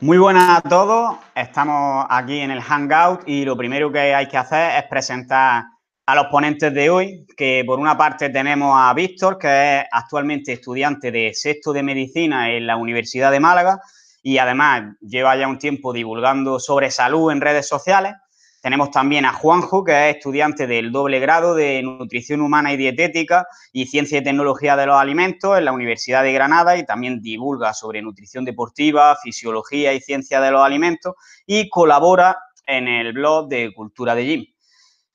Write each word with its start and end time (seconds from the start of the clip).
Muy 0.00 0.18
buenas 0.18 0.58
a 0.58 0.68
todos, 0.68 1.16
estamos 1.34 2.06
aquí 2.08 2.40
en 2.40 2.50
el 2.50 2.60
Hangout 2.60 3.22
y 3.26 3.44
lo 3.44 3.56
primero 3.56 3.92
que 3.92 4.14
hay 4.14 4.26
que 4.26 4.36
hacer 4.36 4.82
es 4.82 4.88
presentar 4.88 5.64
a 6.06 6.14
los 6.16 6.26
ponentes 6.26 6.74
de 6.74 6.90
hoy, 6.90 7.26
que 7.36 7.62
por 7.64 7.78
una 7.78 7.96
parte 7.96 8.28
tenemos 8.30 8.74
a 8.76 8.92
Víctor, 8.94 9.38
que 9.38 9.78
es 9.78 9.84
actualmente 9.92 10.52
estudiante 10.52 11.12
de 11.12 11.32
sexto 11.34 11.72
de 11.72 11.84
medicina 11.84 12.50
en 12.50 12.66
la 12.66 12.76
Universidad 12.76 13.30
de 13.30 13.38
Málaga 13.38 13.80
y 14.22 14.38
además 14.38 14.96
lleva 15.00 15.36
ya 15.36 15.46
un 15.46 15.58
tiempo 15.58 15.92
divulgando 15.92 16.58
sobre 16.58 16.90
salud 16.90 17.30
en 17.30 17.40
redes 17.40 17.68
sociales. 17.68 18.14
Tenemos 18.62 18.92
también 18.92 19.24
a 19.24 19.32
Juanjo, 19.32 19.82
que 19.82 19.90
es 19.90 20.16
estudiante 20.16 20.68
del 20.68 20.92
doble 20.92 21.18
grado 21.18 21.56
de 21.56 21.82
Nutrición 21.82 22.40
Humana 22.42 22.72
y 22.72 22.76
Dietética 22.76 23.44
y 23.72 23.86
Ciencia 23.86 24.18
y 24.18 24.22
Tecnología 24.22 24.76
de 24.76 24.86
los 24.86 24.94
Alimentos 24.94 25.58
en 25.58 25.64
la 25.64 25.72
Universidad 25.72 26.22
de 26.22 26.32
Granada 26.32 26.76
y 26.76 26.86
también 26.86 27.20
divulga 27.20 27.74
sobre 27.74 28.02
nutrición 28.02 28.44
deportiva, 28.44 29.16
fisiología 29.20 29.92
y 29.94 30.00
ciencia 30.00 30.40
de 30.40 30.52
los 30.52 30.62
alimentos 30.62 31.14
y 31.44 31.68
colabora 31.68 32.38
en 32.64 32.86
el 32.86 33.12
blog 33.12 33.48
de 33.48 33.74
Cultura 33.74 34.14
de 34.14 34.26
Gym. 34.26 34.46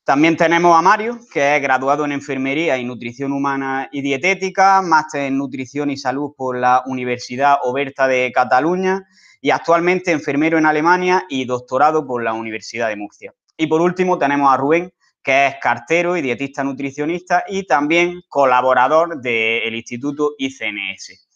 También 0.04 0.36
tenemos 0.36 0.78
a 0.78 0.82
Mario, 0.82 1.18
que 1.32 1.56
es 1.56 1.62
graduado 1.62 2.04
en 2.04 2.12
Enfermería 2.12 2.78
y 2.78 2.84
Nutrición 2.84 3.32
Humana 3.32 3.88
y 3.94 4.02
Dietética, 4.02 4.82
máster 4.82 5.22
en 5.22 5.38
Nutrición 5.38 5.90
y 5.90 5.96
Salud 5.96 6.34
por 6.36 6.58
la 6.58 6.84
Universidad 6.86 7.60
Oberta 7.64 8.10
de 8.10 8.30
Cataluña 8.34 9.08
y 9.42 9.52
actualmente 9.52 10.12
enfermero 10.12 10.58
en 10.58 10.66
Alemania 10.66 11.26
y 11.30 11.46
doctorado 11.46 12.06
por 12.06 12.24
la 12.24 12.34
Universidad 12.34 12.90
de 12.90 12.96
Murcia. 12.96 13.34
Y 13.56 13.68
por 13.68 13.82
último 13.82 14.18
tenemos 14.18 14.54
a 14.54 14.58
Rubén, 14.58 14.94
que 15.22 15.48
es 15.48 15.56
cartero 15.62 16.16
y 16.16 16.22
dietista 16.22 16.64
nutricionista 16.64 17.44
y 17.48 17.66
también 17.66 18.22
colaborador 18.30 19.20
del 19.20 19.76
Instituto 19.76 20.36
ICNS. 20.38 21.28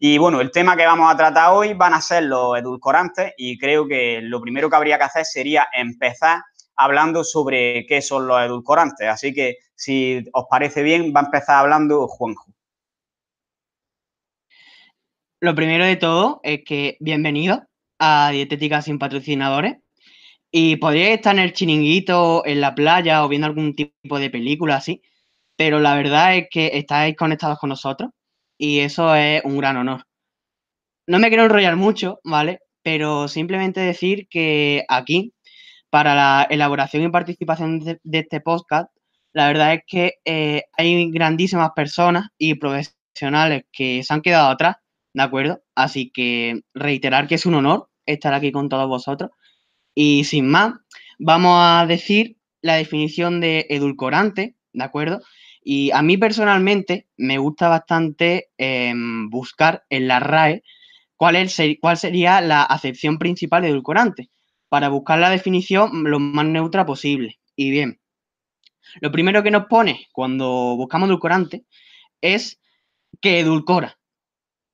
Y 0.00 0.18
bueno, 0.18 0.40
el 0.40 0.50
tema 0.52 0.76
que 0.76 0.86
vamos 0.86 1.12
a 1.12 1.16
tratar 1.16 1.52
hoy 1.52 1.74
van 1.74 1.94
a 1.94 2.00
ser 2.00 2.24
los 2.24 2.56
edulcorantes 2.56 3.32
y 3.36 3.58
creo 3.58 3.88
que 3.88 4.20
lo 4.22 4.40
primero 4.40 4.70
que 4.70 4.76
habría 4.76 4.98
que 4.98 5.04
hacer 5.04 5.24
sería 5.24 5.66
empezar 5.74 6.42
hablando 6.76 7.24
sobre 7.24 7.84
qué 7.86 8.00
son 8.00 8.28
los 8.28 8.40
edulcorantes. 8.40 9.08
Así 9.08 9.34
que 9.34 9.56
si 9.74 10.24
os 10.32 10.44
parece 10.48 10.82
bien, 10.82 11.12
va 11.14 11.22
a 11.22 11.24
empezar 11.24 11.56
hablando 11.56 12.06
Juanjo. 12.06 12.46
Lo 15.40 15.54
primero 15.54 15.84
de 15.84 15.94
todo 15.94 16.40
es 16.42 16.62
que 16.64 16.96
bienvenido 16.98 17.62
a 18.00 18.30
Dietética 18.32 18.82
sin 18.82 18.98
patrocinadores. 18.98 19.76
Y 20.50 20.76
podríais 20.76 21.16
estar 21.16 21.36
en 21.36 21.42
el 21.42 21.52
chiringuito, 21.52 22.44
en 22.44 22.60
la 22.60 22.74
playa 22.74 23.24
o 23.24 23.28
viendo 23.28 23.46
algún 23.46 23.76
tipo 23.76 24.18
de 24.18 24.30
película 24.30 24.76
así, 24.76 25.02
pero 25.56 25.78
la 25.78 25.94
verdad 25.94 26.36
es 26.36 26.46
que 26.50 26.70
estáis 26.74 27.16
conectados 27.16 27.58
con 27.58 27.68
nosotros 27.70 28.10
y 28.58 28.80
eso 28.80 29.14
es 29.14 29.42
un 29.44 29.58
gran 29.58 29.76
honor. 29.76 30.04
No 31.06 31.18
me 31.20 31.28
quiero 31.28 31.44
enrollar 31.44 31.76
mucho, 31.76 32.20
¿vale? 32.24 32.60
Pero 32.82 33.28
simplemente 33.28 33.80
decir 33.80 34.26
que 34.28 34.84
aquí, 34.88 35.34
para 35.90 36.14
la 36.14 36.46
elaboración 36.50 37.04
y 37.04 37.10
participación 37.10 37.80
de, 37.80 38.00
este 38.12 38.40
podcast, 38.40 38.90
la 39.32 39.48
verdad 39.48 39.74
es 39.74 39.82
que 39.86 40.14
eh, 40.24 40.64
hay 40.76 41.10
grandísimas 41.12 41.70
personas 41.76 42.28
y 42.38 42.54
profesionales 42.56 43.64
que 43.72 44.02
se 44.02 44.14
han 44.14 44.22
quedado 44.22 44.50
atrás 44.50 44.76
¿de 45.18 45.24
acuerdo? 45.24 45.62
Así 45.74 46.10
que 46.10 46.60
reiterar 46.74 47.26
que 47.26 47.34
es 47.34 47.44
un 47.44 47.54
honor 47.54 47.90
estar 48.06 48.32
aquí 48.34 48.52
con 48.52 48.68
todos 48.68 48.88
vosotros. 48.88 49.32
Y 49.94 50.24
sin 50.24 50.48
más, 50.48 50.74
vamos 51.18 51.56
a 51.56 51.84
decir 51.86 52.36
la 52.62 52.76
definición 52.76 53.40
de 53.40 53.66
edulcorante, 53.68 54.54
¿de 54.72 54.84
acuerdo? 54.84 55.20
Y 55.62 55.90
a 55.90 56.02
mí 56.02 56.16
personalmente 56.16 57.08
me 57.16 57.38
gusta 57.38 57.68
bastante 57.68 58.50
em, 58.58 59.28
buscar 59.28 59.82
en 59.90 60.06
la 60.06 60.20
RAE 60.20 60.62
cuál, 61.16 61.34
es, 61.34 61.60
cuál 61.80 61.96
sería 61.96 62.40
la 62.40 62.62
acepción 62.62 63.18
principal 63.18 63.62
de 63.62 63.70
edulcorante, 63.70 64.30
para 64.68 64.88
buscar 64.88 65.18
la 65.18 65.30
definición 65.30 66.04
lo 66.04 66.20
más 66.20 66.46
neutra 66.46 66.86
posible. 66.86 67.40
Y 67.56 67.70
bien, 67.72 68.00
lo 69.00 69.10
primero 69.10 69.42
que 69.42 69.50
nos 69.50 69.66
pone 69.66 70.06
cuando 70.12 70.76
buscamos 70.76 71.08
edulcorante 71.08 71.64
es 72.20 72.60
que 73.20 73.40
edulcora. 73.40 73.97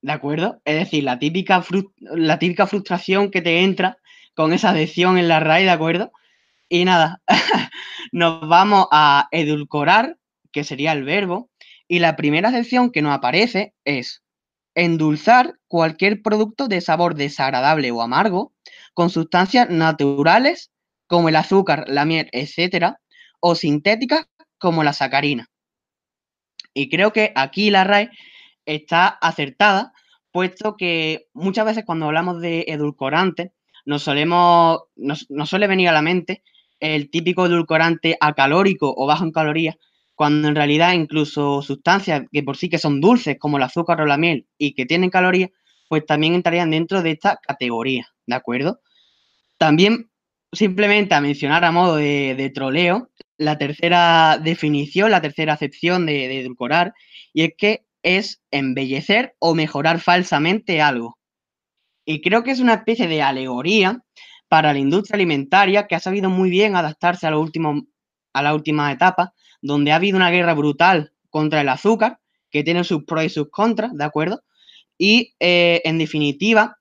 ¿De 0.05 0.13
acuerdo? 0.13 0.61
Es 0.67 0.79
decir, 0.79 1.03
la 1.03 1.19
típica, 1.19 1.65
la 1.99 2.39
típica 2.39 2.67
frustración 2.67 3.31
que 3.31 3.41
te 3.41 3.63
entra 3.63 3.97
con 4.35 4.53
esa 4.53 4.71
adhesión 4.71 5.17
en 5.17 5.29
la 5.29 5.41
raíz, 5.41 5.65
¿de 5.65 5.71
acuerdo? 5.71 6.13
Y 6.69 6.85
nada, 6.85 7.23
nos 8.13 8.47
vamos 8.47 8.87
a 8.93 9.29
edulcorar, 9.31 10.19
que 10.53 10.63
sería 10.63 10.93
el 10.93 11.05
verbo, 11.05 11.49
y 11.89 12.01
la 12.01 12.17
primera 12.17 12.51
acepción 12.51 12.93
que 12.93 13.01
nos 13.01 13.15
aparece 13.15 13.73
es 13.87 14.23
endulzar 14.75 15.55
cualquier 15.69 16.21
producto 16.21 16.69
de 16.69 16.83
sabor 16.83 17.15
desagradable 17.15 17.91
o 17.91 18.03
amargo 18.03 18.53
con 18.93 19.09
sustancias 19.09 19.71
naturales 19.71 20.71
como 21.07 21.31
el 21.31 21.37
azúcar, 21.37 21.87
la 21.89 22.05
miel, 22.05 22.29
etcétera, 22.33 23.01
o 23.41 23.55
sintéticas 23.55 24.27
como 24.59 24.85
la 24.85 24.93
sacarina. 24.93 25.49
Y 26.75 26.91
creo 26.91 27.15
que 27.15 27.33
aquí 27.35 27.71
la 27.71 27.85
RAE 27.85 28.11
está 28.67 29.07
acertada, 29.07 29.94
puesto 30.35 30.77
que 30.77 31.29
muchas 31.33 31.65
veces 31.65 31.85
cuando 31.87 32.07
hablamos 32.07 32.41
de 32.41 32.65
edulcorantes, 32.67 33.53
nos 33.85 34.03
solemos, 34.03 34.81
nos, 34.97 35.29
suele 35.45 35.69
venir 35.69 35.89
a 35.89 35.93
la 35.93 36.03
mente 36.03 36.43
el 36.81 37.09
típico 37.09 37.47
edulcorante 37.47 38.17
acalórico 38.19 38.93
o 38.97 39.07
bajo 39.07 39.23
en 39.23 39.31
calorías, 39.31 39.77
cuando 40.17 40.49
en 40.49 40.57
realidad 40.57 40.93
incluso 40.93 41.63
sustancias 41.63 42.25
que 42.33 42.43
por 42.43 42.57
sí 42.57 42.69
que 42.69 42.79
son 42.79 43.01
dulces, 43.01 43.37
como 43.39 43.59
el 43.59 43.63
azúcar 43.63 44.01
o 44.01 44.07
la 44.07 44.17
miel, 44.17 44.49
y 44.59 44.75
que 44.75 44.87
tienen 44.87 45.09
calorías, 45.09 45.51
pues 45.89 46.05
también 46.05 46.35
entrarían 46.35 46.73
dentro 46.73 47.01
de 47.01 47.13
esta 47.13 47.39
categoría, 47.41 48.09
¿de 48.27 48.35
acuerdo? 48.35 48.81
También, 49.57 50.11
simplemente 50.51 51.15
a 51.15 51.21
mencionar 51.21 51.65
a 51.65 51.71
modo 51.71 51.95
de, 51.95 52.51
troleo, 52.53 53.09
la 53.39 53.57
tercera 53.57 54.41
definición, 54.43 55.13
la 55.13 55.23
tercera 55.23 55.53
acepción 55.53 56.07
de, 56.07 56.27
de 56.27 56.41
edulcorar, 56.41 56.93
y 57.33 57.43
es 57.43 57.53
que 57.57 57.85
es 58.05 58.43
embellecer 58.53 59.35
o 59.41 59.55
mejorar 59.55 59.99
falsamente 59.99 60.81
algo. 60.81 61.19
Y 62.05 62.21
creo 62.21 62.45
que 62.45 62.53
es 62.53 62.61
una 62.61 62.75
especie 62.75 63.09
de 63.09 63.23
alegoría 63.23 64.05
para 64.47 64.73
la 64.73 64.79
industria 64.79 65.17
alimentaria 65.17 65.87
que 65.87 65.97
ha 65.97 66.01
sabido 66.01 66.31
muy 66.31 66.51
bien 66.51 66.77
adaptarse 66.77 67.27
a, 67.27 67.31
lo 67.31 67.41
último, 67.41 67.87
a 68.35 68.43
la 68.43 68.55
última 68.55 68.93
etapa, 68.93 69.33
donde 69.63 69.91
ha 69.91 69.97
habido 69.97 70.17
una 70.17 70.31
guerra 70.31 70.55
brutal 70.55 71.13
contra 71.31 71.63
el 71.63 71.69
azúcar, 71.69 72.21
que 72.51 72.63
tiene 72.63 72.85
sus 72.85 73.05
pros 73.05 73.25
y 73.25 73.31
sus 73.31 73.51
contras, 73.51 73.93
¿de 73.95 74.05
acuerdo? 74.05 74.45
Y 74.99 75.35
eh, 75.41 75.81
en 75.85 75.99
definitiva, 75.99 76.77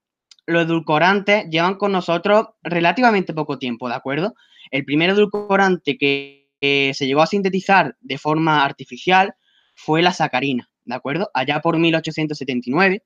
los 0.45 0.65
edulcorantes 0.65 1.45
llevan 1.49 1.75
con 1.75 1.93
nosotros 1.93 2.47
relativamente 2.61 3.33
poco 3.33 3.57
tiempo, 3.57 3.87
¿de 3.87 3.95
acuerdo? 3.95 4.35
El 4.69 4.83
primer 4.83 5.11
edulcorante 5.11 5.97
que 5.97 6.49
se 6.61 7.07
llegó 7.07 7.21
a 7.21 7.27
sintetizar 7.27 7.95
de 8.01 8.17
forma 8.17 8.63
artificial 8.63 9.33
fue 9.73 10.01
la 10.01 10.13
sacarina. 10.13 10.69
¿De 10.85 10.95
acuerdo? 10.95 11.29
Allá 11.33 11.61
por 11.61 11.77
1879. 11.77 13.03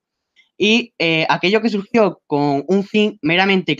Y 0.57 0.93
eh, 0.97 1.25
aquello 1.29 1.61
que 1.61 1.69
surgió 1.69 2.21
con 2.25 2.63
un 2.67 2.83
fin 2.83 3.19
meramente 3.21 3.75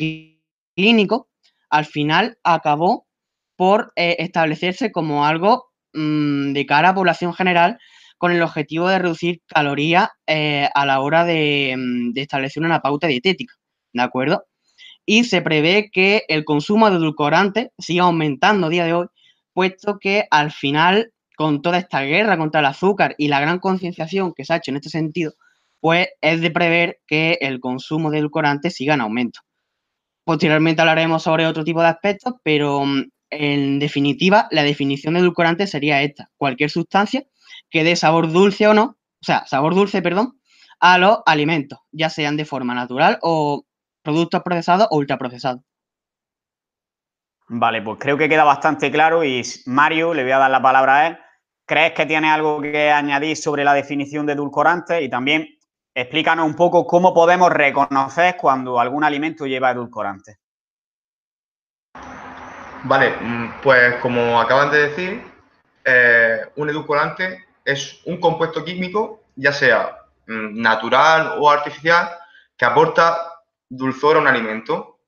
clínico, 0.75 1.29
al 1.69 1.85
final 1.85 2.37
acabó 2.43 3.07
por 3.55 3.91
eh, 3.95 4.15
establecerse 4.19 4.91
como 4.91 5.25
algo 5.25 5.71
mm, 5.93 6.53
de 6.53 6.65
cara 6.65 6.89
a 6.89 6.95
población 6.95 7.33
general 7.33 7.79
con 8.17 8.31
el 8.31 8.41
objetivo 8.41 8.87
de 8.87 8.99
reducir 8.99 9.41
calorías 9.47 10.09
eh, 10.27 10.69
a 10.73 10.85
la 10.85 11.01
hora 11.01 11.25
de, 11.25 11.75
mm, 11.77 12.13
de, 12.13 12.21
establecer 12.21 12.63
una 12.63 12.81
pauta 12.81 13.07
dietética, 13.07 13.55
¿de 13.93 14.03
acuerdo? 14.03 14.45
Y 15.05 15.23
se 15.23 15.41
prevé 15.41 15.89
que 15.91 16.23
el 16.27 16.45
consumo 16.45 16.89
de 16.89 16.97
edulcorantes 16.97 17.69
siga 17.77 18.03
aumentando 18.03 18.67
a 18.67 18.69
día 18.69 18.85
de 18.85 18.93
hoy, 18.93 19.07
puesto 19.53 19.97
que 19.99 20.25
al 20.29 20.51
final 20.51 21.11
con 21.37 21.61
toda 21.61 21.77
esta 21.77 22.01
guerra 22.01 22.35
contra 22.35 22.61
el 22.61 22.65
azúcar 22.65 23.13
y 23.19 23.27
la 23.27 23.39
gran 23.39 23.59
concienciación 23.59 24.33
que 24.33 24.43
se 24.43 24.53
ha 24.53 24.57
hecho 24.57 24.71
en 24.71 24.77
este 24.77 24.89
sentido, 24.89 25.33
pues 25.79 26.07
es 26.19 26.41
de 26.41 26.49
prever 26.49 26.99
que 27.05 27.37
el 27.41 27.59
consumo 27.59 28.09
de 28.09 28.17
edulcorantes 28.17 28.73
siga 28.75 28.95
en 28.95 29.01
aumento. 29.01 29.41
Posteriormente 30.25 30.81
hablaremos 30.81 31.21
sobre 31.21 31.45
otro 31.45 31.63
tipo 31.63 31.79
de 31.81 31.89
aspectos, 31.89 32.33
pero 32.43 32.83
mm, 32.83 33.03
en 33.29 33.77
definitiva, 33.77 34.47
la 34.49 34.63
definición 34.63 35.13
de 35.13 35.19
edulcorante 35.19 35.67
sería 35.67 36.01
esta: 36.01 36.27
cualquier 36.37 36.71
sustancia 36.71 37.23
que 37.69 37.83
dé 37.83 37.95
sabor 37.95 38.31
dulce 38.31 38.67
o 38.67 38.73
no, 38.73 38.97
o 39.21 39.25
sea, 39.25 39.45
sabor 39.45 39.75
dulce, 39.75 40.01
perdón, 40.01 40.39
a 40.79 40.97
los 40.97 41.19
alimentos, 41.27 41.77
ya 41.91 42.09
sean 42.09 42.35
de 42.35 42.45
forma 42.45 42.73
natural 42.73 43.19
o 43.21 43.63
productos 44.01 44.41
procesados 44.41 44.87
o 44.89 44.97
ultraprocesados. 44.97 45.61
Vale, 47.47 47.83
pues 47.83 47.99
creo 47.99 48.17
que 48.17 48.27
queda 48.27 48.43
bastante 48.43 48.91
claro 48.91 49.23
y 49.23 49.43
Mario, 49.67 50.15
le 50.15 50.23
voy 50.23 50.31
a 50.31 50.39
dar 50.39 50.51
la 50.51 50.61
palabra 50.63 50.97
a 50.97 51.07
él 51.07 51.17
¿Crees 51.67 51.91
que 51.91 52.05
tiene 52.05 52.29
algo 52.29 52.61
que 52.61 52.89
añadir 52.89 53.35
sobre 53.35 53.65
la 53.65 53.73
definición 53.73 54.25
de 54.25 54.31
edulcorante? 54.31 55.01
Y 55.01 55.09
también 55.09 55.59
explícanos 55.93 56.45
un 56.45 56.55
poco 56.55 56.87
cómo 56.87 57.13
podemos 57.13 57.51
reconocer 57.51 58.37
cuando 58.37 58.79
algún 58.79 59.03
alimento 59.03 59.45
lleva 59.45 59.71
edulcorante. 59.71 60.37
Vale, 62.83 63.17
mm, 63.19 63.61
pues 63.61 63.95
como 63.95 64.39
acaban 64.39 64.71
de 64.71 64.87
decir, 64.87 65.21
eh, 65.83 66.39
un 66.55 66.69
edulcorante 66.69 67.45
es 67.65 67.99
un 68.05 68.17
compuesto 68.21 68.63
químico, 68.63 69.23
ya 69.35 69.51
sea 69.51 70.05
mm, 70.25 70.61
natural 70.61 71.35
o 71.37 71.51
artificial, 71.51 72.11
que 72.55 72.63
aporta 72.63 73.41
dulzor 73.67 74.15
a 74.15 74.19
un 74.21 74.27
alimento, 74.27 74.99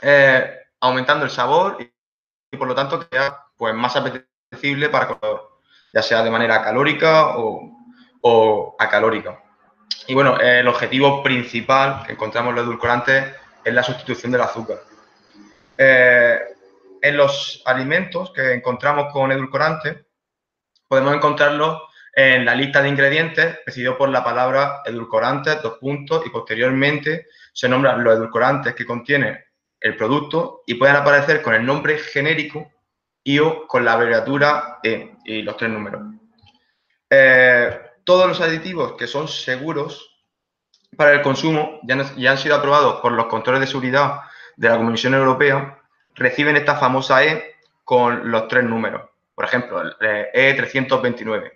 eh, 0.00 0.58
aumentando 0.80 1.26
el 1.26 1.30
sabor 1.30 1.76
y, 1.78 2.56
por 2.56 2.66
lo 2.66 2.74
tanto 2.74 3.06
queda 3.10 3.46
pues, 3.58 3.74
más 3.74 3.94
apetecible 3.94 4.88
para 4.88 5.04
el 5.04 5.18
comedor, 5.18 5.51
ya 5.92 6.02
sea 6.02 6.22
de 6.22 6.30
manera 6.30 6.62
calórica 6.62 7.36
o, 7.38 7.70
o 8.22 8.76
acalórica. 8.78 9.42
Y 10.06 10.14
bueno, 10.14 10.38
el 10.40 10.66
objetivo 10.66 11.22
principal 11.22 12.04
que 12.06 12.12
encontramos 12.12 12.50
en 12.50 12.56
los 12.56 12.64
edulcorantes 12.64 13.34
es 13.64 13.74
la 13.74 13.82
sustitución 13.82 14.32
del 14.32 14.40
azúcar. 14.40 14.78
Eh, 15.78 16.38
en 17.00 17.16
los 17.16 17.62
alimentos 17.64 18.32
que 18.32 18.52
encontramos 18.52 19.12
con 19.12 19.32
edulcorantes, 19.32 19.96
podemos 20.88 21.14
encontrarlos 21.14 21.82
en 22.14 22.44
la 22.44 22.54
lista 22.54 22.82
de 22.82 22.88
ingredientes 22.88 23.58
precedido 23.64 23.96
por 23.96 24.08
la 24.08 24.22
palabra 24.22 24.82
edulcorantes, 24.84 25.62
dos 25.62 25.78
puntos, 25.78 26.24
y 26.26 26.30
posteriormente 26.30 27.26
se 27.52 27.68
nombran 27.68 28.04
los 28.04 28.14
edulcorantes 28.14 28.74
que 28.74 28.84
contiene 28.84 29.44
el 29.80 29.96
producto 29.96 30.62
y 30.66 30.74
pueden 30.74 30.96
aparecer 30.96 31.42
con 31.42 31.54
el 31.54 31.64
nombre 31.64 31.98
genérico 31.98 32.70
y 33.24 33.38
o 33.38 33.66
con 33.66 33.84
la 33.84 33.94
abreviatura 33.94 34.78
E 34.82 35.11
y 35.24 35.42
los 35.42 35.56
tres 35.56 35.70
números. 35.70 36.02
Eh, 37.10 37.80
todos 38.04 38.26
los 38.26 38.40
aditivos 38.40 38.94
que 38.94 39.06
son 39.06 39.28
seguros 39.28 40.12
para 40.96 41.12
el 41.12 41.22
consumo 41.22 41.80
ya, 41.84 41.96
han 42.30 42.38
sido 42.38 42.56
aprobados 42.56 43.00
por 43.00 43.12
los 43.12 43.26
controles 43.26 43.60
de 43.60 43.66
seguridad 43.66 44.20
de 44.56 44.68
la 44.68 44.76
Comisión 44.76 45.14
Europea, 45.14 45.78
reciben 46.14 46.56
esta 46.56 46.76
famosa 46.76 47.24
E 47.24 47.54
con 47.84 48.30
los 48.30 48.48
tres 48.48 48.64
números. 48.64 49.02
Por 49.34 49.44
ejemplo, 49.44 49.80
el 49.80 49.96
E329, 50.00 51.52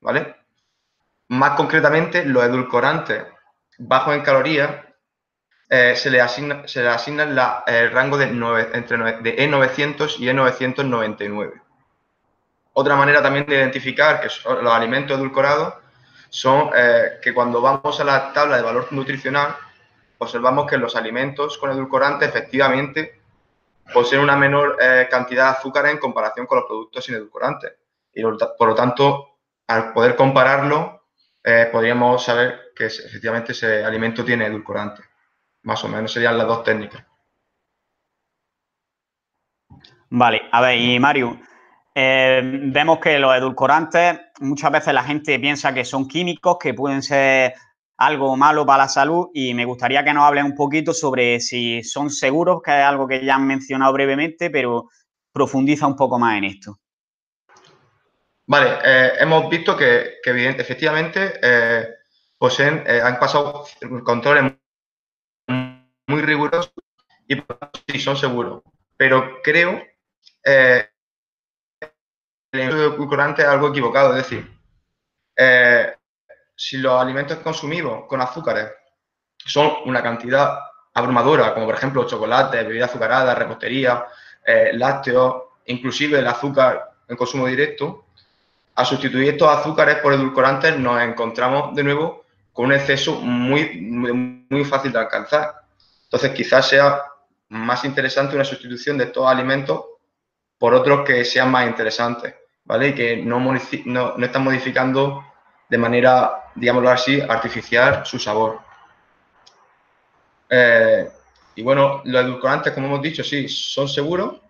¿vale? 0.00 0.36
Más 1.28 1.52
concretamente, 1.52 2.24
los 2.24 2.42
edulcorantes 2.44 3.24
bajos 3.78 4.14
en 4.14 4.22
calorías 4.22 4.70
eh, 5.68 5.94
se 5.96 6.10
le 6.10 6.20
asigna, 6.20 6.64
el 7.66 7.90
rango 7.90 8.18
de, 8.18 8.26
entre, 8.26 8.98
de 9.22 9.36
E900 9.36 10.18
y 10.18 10.26
E999. 10.26 11.61
Otra 12.74 12.96
manera 12.96 13.22
también 13.22 13.46
de 13.46 13.56
identificar 13.56 14.20
que 14.20 14.28
los 14.44 14.72
alimentos 14.72 15.18
edulcorados 15.18 15.74
son 16.30 16.70
eh, 16.74 17.18
que 17.22 17.34
cuando 17.34 17.60
vamos 17.60 18.00
a 18.00 18.04
la 18.04 18.32
tabla 18.32 18.56
de 18.56 18.62
valor 18.62 18.88
nutricional, 18.92 19.54
observamos 20.18 20.66
que 20.66 20.78
los 20.78 20.96
alimentos 20.96 21.58
con 21.58 21.70
edulcorantes 21.70 22.28
efectivamente 22.28 23.20
poseen 23.92 24.22
una 24.22 24.36
menor 24.36 24.78
eh, 24.80 25.08
cantidad 25.10 25.44
de 25.44 25.58
azúcar 25.58 25.86
en 25.86 25.98
comparación 25.98 26.46
con 26.46 26.58
los 26.58 26.66
productos 26.66 27.04
sin 27.04 27.16
edulcorantes. 27.16 27.72
Y 28.14 28.22
por 28.22 28.68
lo 28.68 28.74
tanto, 28.74 29.36
al 29.66 29.92
poder 29.92 30.16
compararlo, 30.16 31.02
eh, 31.44 31.68
podríamos 31.70 32.24
saber 32.24 32.72
que 32.74 32.86
efectivamente 32.86 33.52
ese 33.52 33.84
alimento 33.84 34.24
tiene 34.24 34.46
edulcorante. 34.46 35.02
Más 35.64 35.82
o 35.84 35.88
menos 35.88 36.12
serían 36.12 36.38
las 36.38 36.46
dos 36.46 36.64
técnicas. 36.64 37.04
Vale, 40.08 40.42
a 40.50 40.60
ver, 40.60 40.78
y 40.78 40.98
Mario, 40.98 41.38
eh, 41.94 42.40
vemos 42.42 42.98
que 42.98 43.18
los 43.18 43.36
edulcorantes, 43.36 44.18
muchas 44.40 44.72
veces 44.72 44.94
la 44.94 45.04
gente 45.04 45.38
piensa 45.38 45.74
que 45.74 45.84
son 45.84 46.08
químicos, 46.08 46.56
que 46.58 46.72
pueden 46.72 47.02
ser 47.02 47.54
algo 47.98 48.36
malo 48.36 48.64
para 48.64 48.84
la 48.84 48.88
salud 48.88 49.28
y 49.34 49.52
me 49.52 49.66
gustaría 49.66 50.02
que 50.02 50.14
nos 50.14 50.24
hables 50.24 50.44
un 50.44 50.54
poquito 50.54 50.94
sobre 50.94 51.38
si 51.40 51.82
son 51.82 52.10
seguros, 52.10 52.62
que 52.62 52.70
es 52.70 52.84
algo 52.84 53.06
que 53.06 53.24
ya 53.24 53.34
han 53.34 53.46
mencionado 53.46 53.92
brevemente, 53.92 54.48
pero 54.48 54.88
profundiza 55.32 55.86
un 55.86 55.96
poco 55.96 56.18
más 56.18 56.38
en 56.38 56.44
esto. 56.44 56.78
Vale, 58.46 58.78
eh, 58.84 59.12
hemos 59.20 59.48
visto 59.48 59.76
que, 59.76 60.18
efectivamente 60.24 61.34
eh, 61.42 61.88
poseen, 62.38 62.84
han 62.88 63.18
pasado 63.18 63.64
controles 64.04 64.54
muy 65.46 66.22
rigurosos 66.22 66.72
y 67.28 67.36
sí 67.88 67.98
son 68.00 68.16
seguros, 68.16 68.62
pero 68.96 69.40
creo 69.42 69.80
el 72.52 72.70
edulcorante 72.70 73.42
es 73.42 73.48
algo 73.48 73.68
equivocado. 73.68 74.10
Es 74.10 74.28
decir, 74.28 74.50
eh, 75.36 75.94
si 76.54 76.78
los 76.78 77.00
alimentos 77.00 77.38
consumidos 77.38 78.04
con 78.06 78.20
azúcares 78.20 78.70
son 79.38 79.72
una 79.86 80.02
cantidad 80.02 80.58
abrumadora, 80.94 81.54
como 81.54 81.66
por 81.66 81.74
ejemplo 81.74 82.06
chocolate, 82.06 82.62
bebida 82.62 82.84
azucarada, 82.84 83.34
repostería, 83.34 84.06
eh, 84.44 84.72
lácteos, 84.74 85.42
inclusive 85.66 86.18
el 86.18 86.26
azúcar 86.26 86.92
en 87.08 87.16
consumo 87.16 87.46
directo, 87.46 88.06
a 88.74 88.84
sustituir 88.84 89.30
estos 89.30 89.48
azúcares 89.48 89.96
por 89.96 90.12
edulcorantes 90.12 90.78
nos 90.78 91.00
encontramos 91.02 91.74
de 91.74 91.84
nuevo 91.84 92.24
con 92.52 92.66
un 92.66 92.72
exceso 92.74 93.20
muy, 93.20 93.80
muy 93.80 94.64
fácil 94.64 94.92
de 94.92 94.98
alcanzar. 94.98 95.54
Entonces 96.04 96.32
quizás 96.32 96.68
sea 96.68 97.02
más 97.48 97.84
interesante 97.84 98.34
una 98.34 98.44
sustitución 98.44 98.98
de 98.98 99.04
estos 99.04 99.26
alimentos 99.26 99.84
por 100.58 100.74
otros 100.74 101.04
que 101.06 101.24
sean 101.24 101.50
más 101.50 101.66
interesantes. 101.66 102.34
¿Vale? 102.64 102.94
Que 102.94 103.16
no, 103.16 103.40
no, 103.40 104.16
no 104.16 104.26
están 104.26 104.44
modificando 104.44 105.24
de 105.68 105.78
manera, 105.78 106.50
digámoslo 106.54 106.90
así, 106.90 107.20
artificial 107.20 108.04
su 108.04 108.18
sabor. 108.18 108.60
Eh, 110.48 111.08
y 111.54 111.62
bueno, 111.62 112.02
los 112.04 112.22
edulcorantes, 112.22 112.72
como 112.72 112.86
hemos 112.86 113.02
dicho, 113.02 113.24
sí, 113.24 113.48
son 113.48 113.88
seguros 113.88 114.40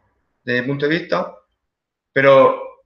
desde 0.43 0.63
mi 0.63 0.69
punto 0.69 0.87
de 0.87 0.99
vista, 0.99 1.35
pero 2.13 2.83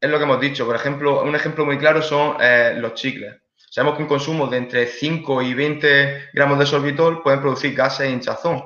es 0.00 0.10
lo 0.10 0.18
que 0.18 0.24
hemos 0.24 0.40
dicho. 0.40 0.66
Por 0.66 0.76
ejemplo, 0.76 1.22
un 1.22 1.34
ejemplo 1.34 1.64
muy 1.64 1.78
claro 1.78 2.02
son 2.02 2.36
eh, 2.40 2.74
los 2.76 2.94
chicles. 2.94 3.36
Sabemos 3.70 3.96
que 3.96 4.02
un 4.02 4.08
consumo 4.08 4.46
de 4.46 4.56
entre 4.56 4.86
5 4.86 5.42
y 5.42 5.54
20 5.54 6.30
gramos 6.32 6.58
de 6.58 6.66
sorbitol 6.66 7.22
pueden 7.22 7.40
producir 7.40 7.74
gases 7.74 8.06
e 8.06 8.10
hinchazón, 8.10 8.64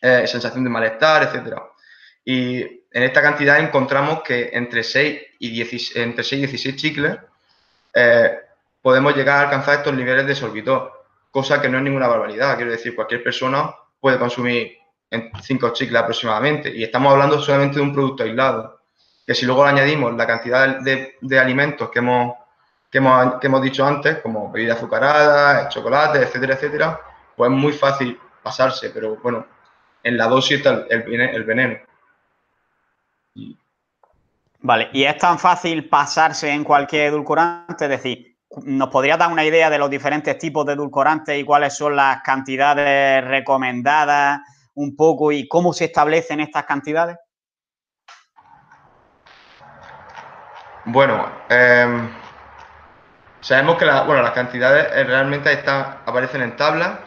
eh, 0.00 0.26
sensación 0.26 0.62
de 0.62 0.70
malestar, 0.70 1.22
etc. 1.22 1.58
Y 2.24 2.83
en 2.94 3.02
esta 3.02 3.20
cantidad 3.20 3.58
encontramos 3.58 4.22
que 4.22 4.50
entre 4.52 4.84
6 4.84 5.20
y 5.40 5.50
16, 5.50 5.96
entre 5.96 6.22
6 6.22 6.32
y 6.32 6.46
16 6.46 6.76
chicles 6.76 7.18
eh, 7.92 8.38
podemos 8.80 9.16
llegar 9.16 9.38
a 9.38 9.40
alcanzar 9.42 9.78
estos 9.78 9.94
niveles 9.94 10.24
de 10.28 10.34
sorbitol, 10.36 10.92
cosa 11.32 11.60
que 11.60 11.68
no 11.68 11.78
es 11.78 11.82
ninguna 11.82 12.06
barbaridad. 12.06 12.54
Quiero 12.54 12.70
decir, 12.70 12.94
cualquier 12.94 13.24
persona 13.24 13.74
puede 13.98 14.16
consumir 14.16 14.78
5 15.10 15.72
chicles 15.72 16.00
aproximadamente 16.00 16.70
y 16.72 16.84
estamos 16.84 17.12
hablando 17.12 17.40
solamente 17.40 17.76
de 17.76 17.82
un 17.82 17.92
producto 17.92 18.22
aislado. 18.22 18.80
Que 19.26 19.34
si 19.34 19.44
luego 19.44 19.64
le 19.64 19.70
añadimos 19.70 20.14
la 20.14 20.26
cantidad 20.28 20.78
de, 20.78 21.38
alimentos 21.40 21.90
que 21.90 21.98
hemos, 21.98 22.36
que 22.88 22.98
hemos, 22.98 23.62
dicho 23.62 23.84
antes, 23.84 24.18
como 24.18 24.52
bebida 24.52 24.74
azucarada, 24.74 25.68
chocolate, 25.68 26.20
etcétera, 26.20 26.54
etcétera, 26.54 27.00
pues 27.34 27.50
es 27.50 27.56
muy 27.56 27.72
fácil 27.72 28.20
pasarse, 28.40 28.90
pero 28.90 29.16
bueno, 29.16 29.48
en 30.00 30.16
la 30.16 30.28
dosis 30.28 30.58
está 30.58 30.86
el 30.88 31.42
veneno. 31.42 31.78
Vale, 34.64 34.88
y 34.94 35.04
es 35.04 35.18
tan 35.18 35.38
fácil 35.38 35.90
pasarse 35.90 36.50
en 36.50 36.64
cualquier 36.64 37.08
edulcorante, 37.08 37.84
es 37.84 37.90
decir, 37.90 38.38
¿nos 38.62 38.88
podría 38.88 39.18
dar 39.18 39.30
una 39.30 39.44
idea 39.44 39.68
de 39.68 39.76
los 39.76 39.90
diferentes 39.90 40.38
tipos 40.38 40.64
de 40.64 40.72
edulcorantes 40.72 41.38
y 41.38 41.44
cuáles 41.44 41.76
son 41.76 41.94
las 41.94 42.22
cantidades 42.22 43.22
recomendadas 43.26 44.40
un 44.72 44.96
poco 44.96 45.32
y 45.32 45.46
cómo 45.48 45.74
se 45.74 45.84
establecen 45.84 46.40
estas 46.40 46.64
cantidades? 46.64 47.18
Bueno, 50.86 51.28
em, 51.50 52.08
sabemos 53.42 53.76
que 53.76 53.84
bueno, 53.84 54.22
las 54.22 54.32
cantidades 54.32 54.86
eh, 54.94 55.04
realmente 55.04 55.52
están, 55.52 55.98
aparecen 56.06 56.40
en 56.40 56.56
tablas 56.56 57.00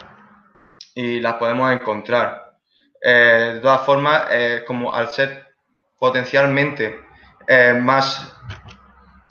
y 0.94 1.18
las 1.18 1.34
podemos 1.34 1.72
encontrar. 1.72 2.56
Eh, 3.02 3.50
de 3.54 3.60
todas 3.60 3.84
formas, 3.84 4.26
eh, 4.30 4.62
como 4.64 4.94
al 4.94 5.08
ser 5.08 5.56
potencialmente 5.98 7.07
eh, 7.50 7.72
más 7.72 8.30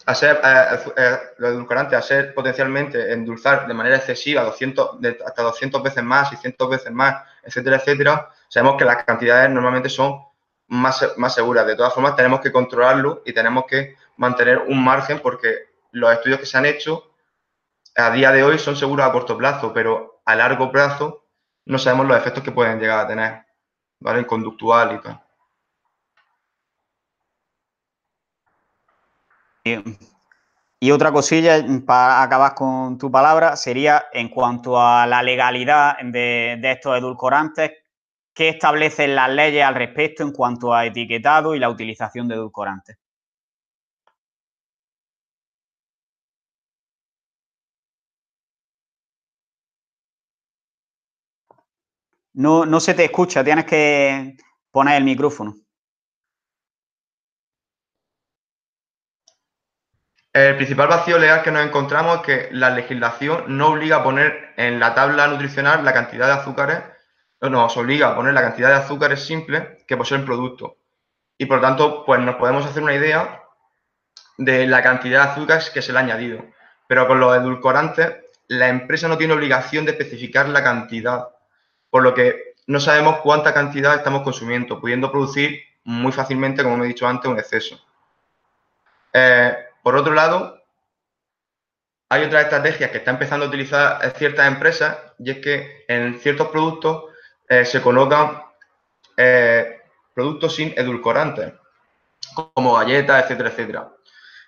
a 0.07 0.15
ser, 0.15 0.41
eh, 0.43 0.79
eh, 0.95 1.19
los 1.37 1.71
a 1.71 2.33
potencialmente 2.33 3.13
endulzar 3.13 3.67
de 3.67 3.73
manera 3.75 3.97
excesiva 3.97 4.41
200, 4.41 4.97
hasta 5.23 5.43
200 5.43 5.83
veces 5.83 6.03
más, 6.03 6.31
y 6.31 6.35
600 6.35 6.69
veces 6.69 6.91
más, 6.91 7.23
etcétera, 7.43 7.75
etcétera, 7.75 8.29
sabemos 8.47 8.77
que 8.77 8.85
las 8.85 9.03
cantidades 9.03 9.51
normalmente 9.51 9.89
son 9.89 10.23
más, 10.67 11.13
más 11.17 11.35
seguras. 11.35 11.67
De 11.67 11.75
todas 11.75 11.93
formas, 11.93 12.15
tenemos 12.15 12.39
que 12.39 12.51
controlarlo 12.51 13.21
y 13.23 13.33
tenemos 13.33 13.65
que 13.67 13.97
mantener 14.15 14.59
un 14.67 14.83
margen 14.83 15.19
porque 15.19 15.67
los 15.91 16.11
estudios 16.11 16.39
que 16.39 16.45
se 16.47 16.57
han 16.57 16.65
hecho 16.65 17.11
a 17.95 18.09
día 18.09 18.31
de 18.31 18.43
hoy 18.43 18.57
son 18.57 18.75
seguros 18.75 19.05
a 19.05 19.11
corto 19.11 19.37
plazo, 19.37 19.73
pero 19.73 20.21
a 20.25 20.35
largo 20.35 20.71
plazo 20.71 21.25
no 21.65 21.77
sabemos 21.77 22.07
los 22.07 22.17
efectos 22.17 22.43
que 22.43 22.51
pueden 22.51 22.79
llegar 22.79 22.99
a 22.99 23.07
tener, 23.07 23.45
¿vale? 23.99 24.19
En 24.19 24.25
conductual 24.25 24.95
y 24.95 25.01
tal. 25.01 25.26
Y 30.79 30.91
otra 30.91 31.11
cosilla, 31.11 31.63
para 31.85 32.21
acabar 32.21 32.53
con 32.55 32.97
tu 32.97 33.09
palabra, 33.11 33.55
sería 33.55 34.05
en 34.13 34.29
cuanto 34.29 34.79
a 34.79 35.07
la 35.07 35.23
legalidad 35.23 35.97
de, 36.03 36.59
estos 36.63 36.97
edulcorantes, 36.97 37.71
¿qué 38.33 38.49
establecen 38.49 39.15
las 39.15 39.29
leyes 39.29 39.63
al 39.63 39.75
respecto 39.75 40.23
en 40.23 40.31
cuanto 40.31 40.73
a 40.73 40.85
etiquetado 40.85 41.55
y 41.55 41.59
la 41.59 41.69
utilización 41.69 42.27
de 42.27 42.35
edulcorantes? 42.35 42.97
No, 52.33 52.65
no 52.65 52.79
se 52.79 52.93
te 52.93 53.03
escucha, 53.05 53.43
tienes 53.43 53.65
que 53.65 54.37
poner 54.71 54.95
el 54.97 55.03
micrófono. 55.03 55.66
El 60.37 60.55
principal 60.55 60.87
vacío 60.87 61.17
legal 61.17 61.41
que 61.41 61.49
nos 61.49 61.65
encontramos 61.65 62.17
es 62.17 62.21
que 62.21 62.49
la 62.51 62.69
legislación 62.69 63.57
no 63.57 63.69
obliga 63.69 63.97
a 63.97 64.03
poner 64.03 64.53
en 64.55 64.79
la 64.79 64.93
tabla 64.93 65.25
nutricional 65.25 65.83
la 65.83 65.95
cantidad 65.95 66.27
de 66.27 66.33
azúcares, 66.33 66.83
no, 67.41 67.49
nos 67.49 67.75
obliga 67.75 68.09
a 68.09 68.15
poner 68.15 68.35
la 68.35 68.43
cantidad 68.43 68.69
de 68.69 68.75
azúcares 68.75 69.25
simples 69.25 69.83
que 69.87 69.97
posee 69.97 70.19
el 70.19 70.25
producto. 70.25 70.77
Y 71.39 71.47
por 71.47 71.57
lo 71.57 71.63
tanto, 71.63 72.05
pues 72.05 72.19
nos 72.19 72.35
podemos 72.35 72.63
hacer 72.67 72.83
una 72.83 72.93
idea 72.93 73.41
de 74.37 74.67
la 74.67 74.83
cantidad 74.83 75.23
de 75.23 75.31
azúcares 75.31 75.71
que 75.71 75.81
se 75.81 75.91
le 75.91 75.97
ha 75.97 76.01
añadido. 76.01 76.45
Pero 76.87 77.07
con 77.07 77.19
los 77.19 77.35
edulcorantes, 77.35 78.17
la 78.47 78.67
empresa 78.67 79.07
no 79.07 79.17
tiene 79.17 79.33
obligación 79.33 79.85
de 79.85 79.93
especificar 79.93 80.49
la 80.49 80.63
cantidad, 80.63 81.29
por 81.89 82.03
lo 82.03 82.13
que 82.13 82.53
no 82.67 82.79
sabemos 82.79 83.21
cuánta 83.21 83.55
cantidad 83.55 83.95
estamos 83.95 84.21
consumiendo, 84.21 84.79
pudiendo 84.79 85.11
producir 85.11 85.63
muy 85.83 86.11
fácilmente, 86.11 86.61
como 86.61 86.77
me 86.77 86.85
he 86.85 86.89
dicho 86.89 87.07
antes, 87.07 87.31
un 87.31 87.39
exceso. 87.39 87.83
Eh, 89.13 89.66
por 89.87 89.95
otro 89.95 90.13
lado, 90.13 90.61
hay 92.09 92.25
otras 92.25 92.43
estrategias 92.43 92.91
que 92.91 92.97
están 92.97 93.15
empezando 93.15 93.45
a 93.45 93.47
utilizar 93.47 94.13
ciertas 94.17 94.45
empresas 94.45 94.97
y 95.17 95.31
es 95.31 95.37
que 95.37 95.85
en 95.87 96.19
ciertos 96.19 96.49
productos 96.49 97.05
eh, 97.47 97.63
se 97.63 97.81
colocan 97.81 98.43
eh, 99.15 99.79
productos 100.13 100.55
sin 100.55 100.73
edulcorantes, 100.75 101.53
como 102.53 102.73
galletas, 102.73 103.23
etcétera, 103.23 103.49
etcétera. 103.49 103.89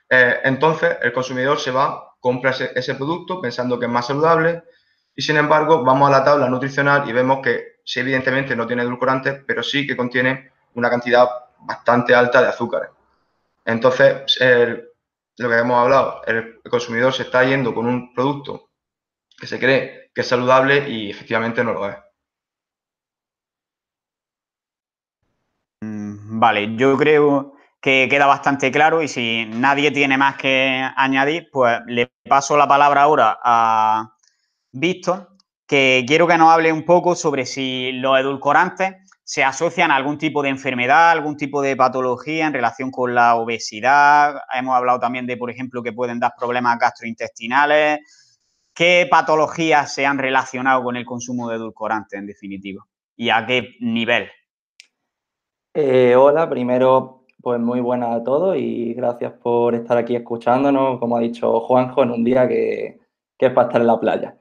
Eh, 0.09 0.41
entonces, 0.43 0.97
el 1.01 1.13
consumidor 1.13 1.57
se 1.57 1.71
va, 1.71 2.17
compra 2.19 2.51
ese, 2.51 2.95
producto 2.95 3.39
pensando 3.39 3.79
que 3.79 3.85
es 3.85 3.91
más 3.93 4.07
saludable 4.07 4.63
y, 5.15 5.21
sin 5.21 5.37
embargo, 5.37 5.85
vamos 5.85 6.09
a 6.09 6.17
la 6.19 6.23
tabla 6.25 6.49
nutricional 6.49 7.07
y 7.07 7.13
vemos 7.13 7.39
que 7.41 7.77
sí, 7.85 8.01
evidentemente 8.01 8.57
no 8.57 8.67
tiene 8.67 8.83
edulcorantes, 8.83 9.41
pero 9.47 9.63
sí 9.63 9.87
que 9.87 9.95
contiene 9.95 10.51
una 10.73 10.89
cantidad 10.89 11.29
bastante 11.59 12.13
alta 12.13 12.41
de 12.41 12.49
azúcares. 12.49 12.89
Entonces, 13.63 14.37
lo 15.39 15.49
que 15.49 15.57
hemos 15.57 15.77
hablado, 15.77 16.21
el 16.27 16.61
consumidor 16.69 17.13
se 17.13 17.23
está 17.23 17.43
yendo 17.45 17.73
con 17.73 17.85
un 17.87 18.13
producto 18.13 18.71
que 19.37 19.47
se 19.47 19.57
cree 19.57 20.11
que 20.13 20.21
es 20.21 20.27
saludable 20.27 20.89
y 20.89 21.09
efectivamente 21.09 21.63
no 21.63 21.73
lo 21.73 21.89
es. 21.89 21.95
Mm, 25.81 26.39
vale, 26.39 26.75
yo 26.75 26.97
creo 26.97 27.53
que 27.81 28.07
queda 28.09 28.25
bastante 28.25 28.69
claro 28.69 29.01
y 29.01 29.07
si 29.07 29.45
nadie 29.45 29.91
tiene 29.91 30.17
más 30.17 30.35
que 30.35 30.85
añadir, 30.95 31.49
pues 31.51 31.79
le 31.87 32.11
paso 32.27 32.57
la 32.57 32.67
palabra 32.67 33.03
ahora 33.03 33.39
a 33.41 34.13
Víctor, 34.73 35.37
que 35.65 36.03
quiero 36.05 36.27
que 36.27 36.37
nos 36.37 36.51
hable 36.51 36.73
un 36.73 36.83
poco 36.83 37.15
sobre 37.15 37.45
si 37.45 37.93
los 37.93 38.19
edulcorantes 38.19 39.08
se 39.29 39.43
asocian 39.43 39.91
a 39.91 39.95
algún 39.95 40.17
tipo 40.17 40.41
de 40.41 40.49
enfermedad, 40.49 41.11
algún 41.11 41.37
tipo 41.37 41.61
de 41.61 41.75
patología 41.75 42.47
en 42.47 42.53
relación 42.53 42.89
con 42.89 43.13
la 43.13 43.35
obesidad. 43.35 44.41
Hemos 44.51 44.75
hablado 44.75 44.99
también 44.99 45.27
de, 45.27 45.37
por 45.37 45.51
ejemplo, 45.51 45.83
que 45.83 45.93
pueden 45.93 46.19
dar 46.19 46.33
problemas 46.35 46.79
gastrointestinales. 46.79 47.99
¿Qué 48.73 49.07
patologías 49.07 49.93
se 49.93 50.03
han 50.03 50.17
relacionado 50.17 50.81
con 50.81 50.95
el 50.95 51.05
consumo 51.05 51.47
de 51.47 51.57
edulcorantes, 51.57 52.19
en 52.19 52.25
definitiva? 52.25 52.83
¿Y 53.15 53.29
a 53.29 53.45
qué 53.45 53.75
nivel? 53.81 54.29
Eh, 55.75 56.15
hola, 56.15 56.49
primero 56.49 57.27
pues 57.39 57.59
muy 57.59 57.81
buenas 57.81 58.09
a 58.09 58.23
todos 58.23 58.57
y 58.57 58.95
gracias 58.95 59.33
por 59.33 59.75
estar 59.75 59.95
aquí 59.95 60.15
escuchándonos, 60.15 60.97
como 60.97 61.17
ha 61.17 61.19
dicho 61.19 61.59
Juanjo, 61.59 62.01
en 62.01 62.09
un 62.09 62.23
día 62.23 62.47
que, 62.47 62.99
es 63.37 63.53
para 63.53 63.67
estar 63.67 63.79
en 63.79 63.87
la 63.87 63.99
playa. 63.99 64.37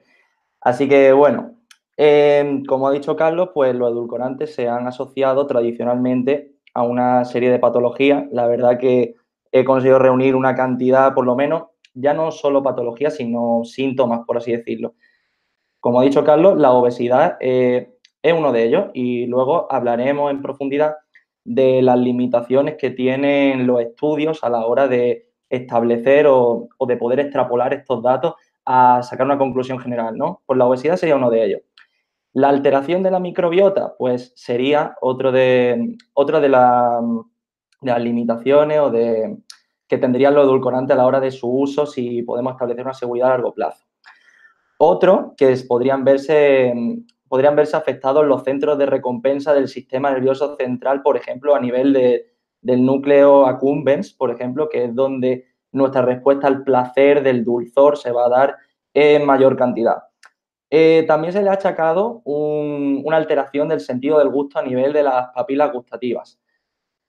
Así 0.61 0.89
que 0.89 1.13
bueno, 1.13 1.58
em, 1.99 2.63
como 2.65 2.87
ha 2.87 2.91
dicho 2.91 3.15
Carlos, 3.15 3.49
pues 3.53 3.75
los 3.75 3.91
edulcorantes 3.91 4.55
se 4.55 4.69
han 4.69 4.87
asociado 4.87 5.45
tradicionalmente 5.47 6.53
a 6.73 6.83
una 6.83 7.25
serie 7.25 7.51
de 7.51 7.59
patologías. 7.59 8.25
La 8.31 8.47
verdad 8.47 8.79
que 8.79 9.15
he 9.51 9.65
conseguido 9.65 9.99
reunir 9.99 10.35
una 10.35 10.55
cantidad, 10.55 11.13
por 11.13 11.25
lo 11.25 11.35
menos, 11.35 11.63
ya 11.93 12.13
no 12.13 12.31
solo 12.31 12.63
patologías, 12.63 13.15
sino 13.15 13.63
síntomas, 13.65 14.21
por 14.25 14.37
así 14.37 14.51
decirlo. 14.51 14.95
Como 15.79 15.99
ha 15.99 16.03
dicho 16.03 16.23
Carlos, 16.23 16.57
la 16.57 16.71
obesidad 16.71 17.37
eh, 17.41 17.93
es 18.21 18.33
uno 18.33 18.51
de 18.51 18.63
ellos 18.65 18.85
y 18.93 19.25
luego 19.27 19.71
hablaremos 19.71 20.31
en 20.31 20.41
profundidad 20.41 20.95
de 21.45 21.81
las 21.81 21.97
limitaciones 21.97 22.75
que 22.77 22.91
tienen 22.91 23.65
los 23.65 23.81
estudios 23.81 24.43
a 24.43 24.49
la 24.49 24.65
hora 24.65 24.87
de 24.87 25.29
establecer 25.49 26.27
o, 26.27 26.69
de 26.87 26.97
poder 26.97 27.19
extrapolar 27.21 27.73
estos 27.73 28.03
datos 28.03 28.35
a 28.65 29.01
sacar 29.03 29.25
una 29.25 29.37
conclusión 29.37 29.79
general, 29.79 30.15
¿no? 30.15 30.41
Pues 30.45 30.57
la 30.57 30.65
obesidad 30.65 30.95
sería 30.95 31.15
uno 31.15 31.31
de 31.31 31.45
ellos. 31.45 31.61
La 32.39 32.47
alteración 32.47 33.03
de 33.03 33.11
la 33.11 33.19
microbiota, 33.19 33.97
pues 33.97 34.31
sería 34.33 34.95
otro 35.01 35.33
de, 35.33 35.97
otra 36.13 36.39
de, 36.39 36.47
las 36.47 38.01
limitaciones 38.01 38.79
o 38.79 38.89
de 38.89 39.39
que 39.89 39.97
tendrían 39.97 40.35
los 40.35 40.45
edulcorantes 40.45 40.93
a 40.93 40.97
la 40.97 41.05
hora 41.05 41.19
de 41.19 41.31
su 41.31 41.49
uso 41.49 41.85
si 41.85 42.21
podemos 42.21 42.53
establecer 42.53 42.85
una 42.85 42.93
seguridad 42.93 43.27
a 43.27 43.31
largo 43.31 43.53
plazo. 43.53 43.85
Otro 44.77 45.33
que 45.35 45.53
podrían 45.67 46.05
verse 46.05 46.73
podrían 47.27 47.57
verse 47.57 47.75
afectados 47.75 48.25
los 48.25 48.45
centros 48.45 48.77
de 48.77 48.85
recompensa 48.85 49.53
del 49.53 49.67
sistema 49.67 50.09
nervioso 50.09 50.55
central, 50.55 51.01
por 51.01 51.17
ejemplo, 51.17 51.55
a 51.55 51.59
nivel 51.59 51.91
del 52.61 52.85
núcleo 52.85 53.47
accumbens, 53.47 54.13
por 54.13 54.31
ejemplo, 54.31 54.69
que 54.69 54.85
es 54.85 54.95
donde 54.95 55.45
nuestra 55.73 56.03
respuesta 56.03 56.47
al 56.47 56.63
placer 56.63 57.21
del 57.21 57.43
dulzor 57.43 57.97
se 57.97 58.13
va 58.13 58.27
a 58.27 58.29
dar 58.29 58.55
en 58.93 59.25
mayor 59.25 59.57
cantidad. 59.57 60.08
Eh, 60.71 61.03
también 61.07 61.33
se 61.33 61.41
le 61.41 61.49
ha 61.49 61.53
achacado 61.53 62.21
una 62.25 63.17
alteración 63.17 63.69
del 63.69 63.79
sentido 63.79 64.19
del 64.19 64.29
gusto 64.29 64.59
a 64.59 64.61
nivel 64.63 64.93
de 64.93 65.03
las 65.03 65.29
papilas 65.33 65.71
gustativas. 65.73 66.39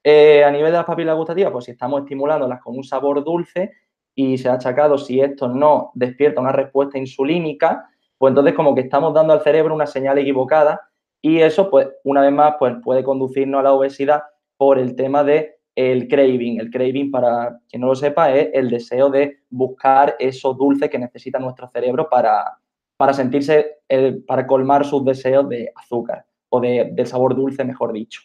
Eh, 0.03 0.43
a 0.43 0.51
nivel 0.51 0.73
de 0.73 0.79
las 0.79 0.87
papilas 0.87 1.17
gustativas, 1.17 1.53
pues 1.53 1.67
si 1.67 1.73
estamos 1.73 2.01
estimulándolas 2.03 2.63
con 2.63 2.77
un 2.77 2.85
sabor 2.85 3.23
dulce 3.23 3.73
y 4.15 4.39
se 4.39 4.49
ha 4.49 4.55
achacado 4.55 4.97
si 4.97 5.21
esto 5.21 5.49
no 5.49 5.91
despierta 5.95 6.41
una 6.41 6.53
respuesta 6.53 6.99
insulínica, 6.99 7.87
pues 8.17 8.31
entonces 8.31 8.55
como 8.55 8.75
que 8.75 8.83
estamos 8.83 9.13
dando 9.13 9.35
al 9.35 9.43
cerebro 9.43 9.75
una 9.75 9.87
señal 9.87 10.19
equivocada 10.19 10.81
y 11.23 11.41
eso, 11.41 11.71
pues, 11.71 11.89
una 12.05 12.23
vez 12.23 12.33
más, 12.33 12.55
pues 12.59 12.77
puede 12.83 13.05
conducirnos 13.05 13.61
a 13.61 13.65
la 13.65 13.73
obesidad 13.75 14.23
por 14.57 14.79
el 14.79 14.97
tema 14.97 15.23
de 15.23 15.57
el 15.75 16.09
craving. 16.09 16.61
El 16.61 16.71
craving, 16.71 17.11
para 17.11 17.59
quien 17.69 17.83
no 17.83 17.89
lo 17.89 17.95
sepa, 17.95 18.35
es 18.35 18.51
el 18.55 18.71
deseo 18.71 19.11
de 19.11 19.41
buscar 19.51 20.17
esos 20.19 20.57
dulces 20.57 20.89
que 20.91 20.99
necesita 20.99 21.39
nuestro 21.39 21.69
cerebro 21.69 22.09
para, 22.09 22.59
para 23.01 23.15
sentirse, 23.15 23.79
para 24.27 24.47
colmar 24.47 24.85
sus 24.85 25.03
deseos 25.03 25.49
de 25.49 25.73
azúcar 25.75 26.27
o 26.51 26.61
de, 26.61 26.91
del 26.93 27.07
sabor 27.07 27.35
dulce, 27.35 27.65
mejor 27.65 27.95
dicho. 27.95 28.21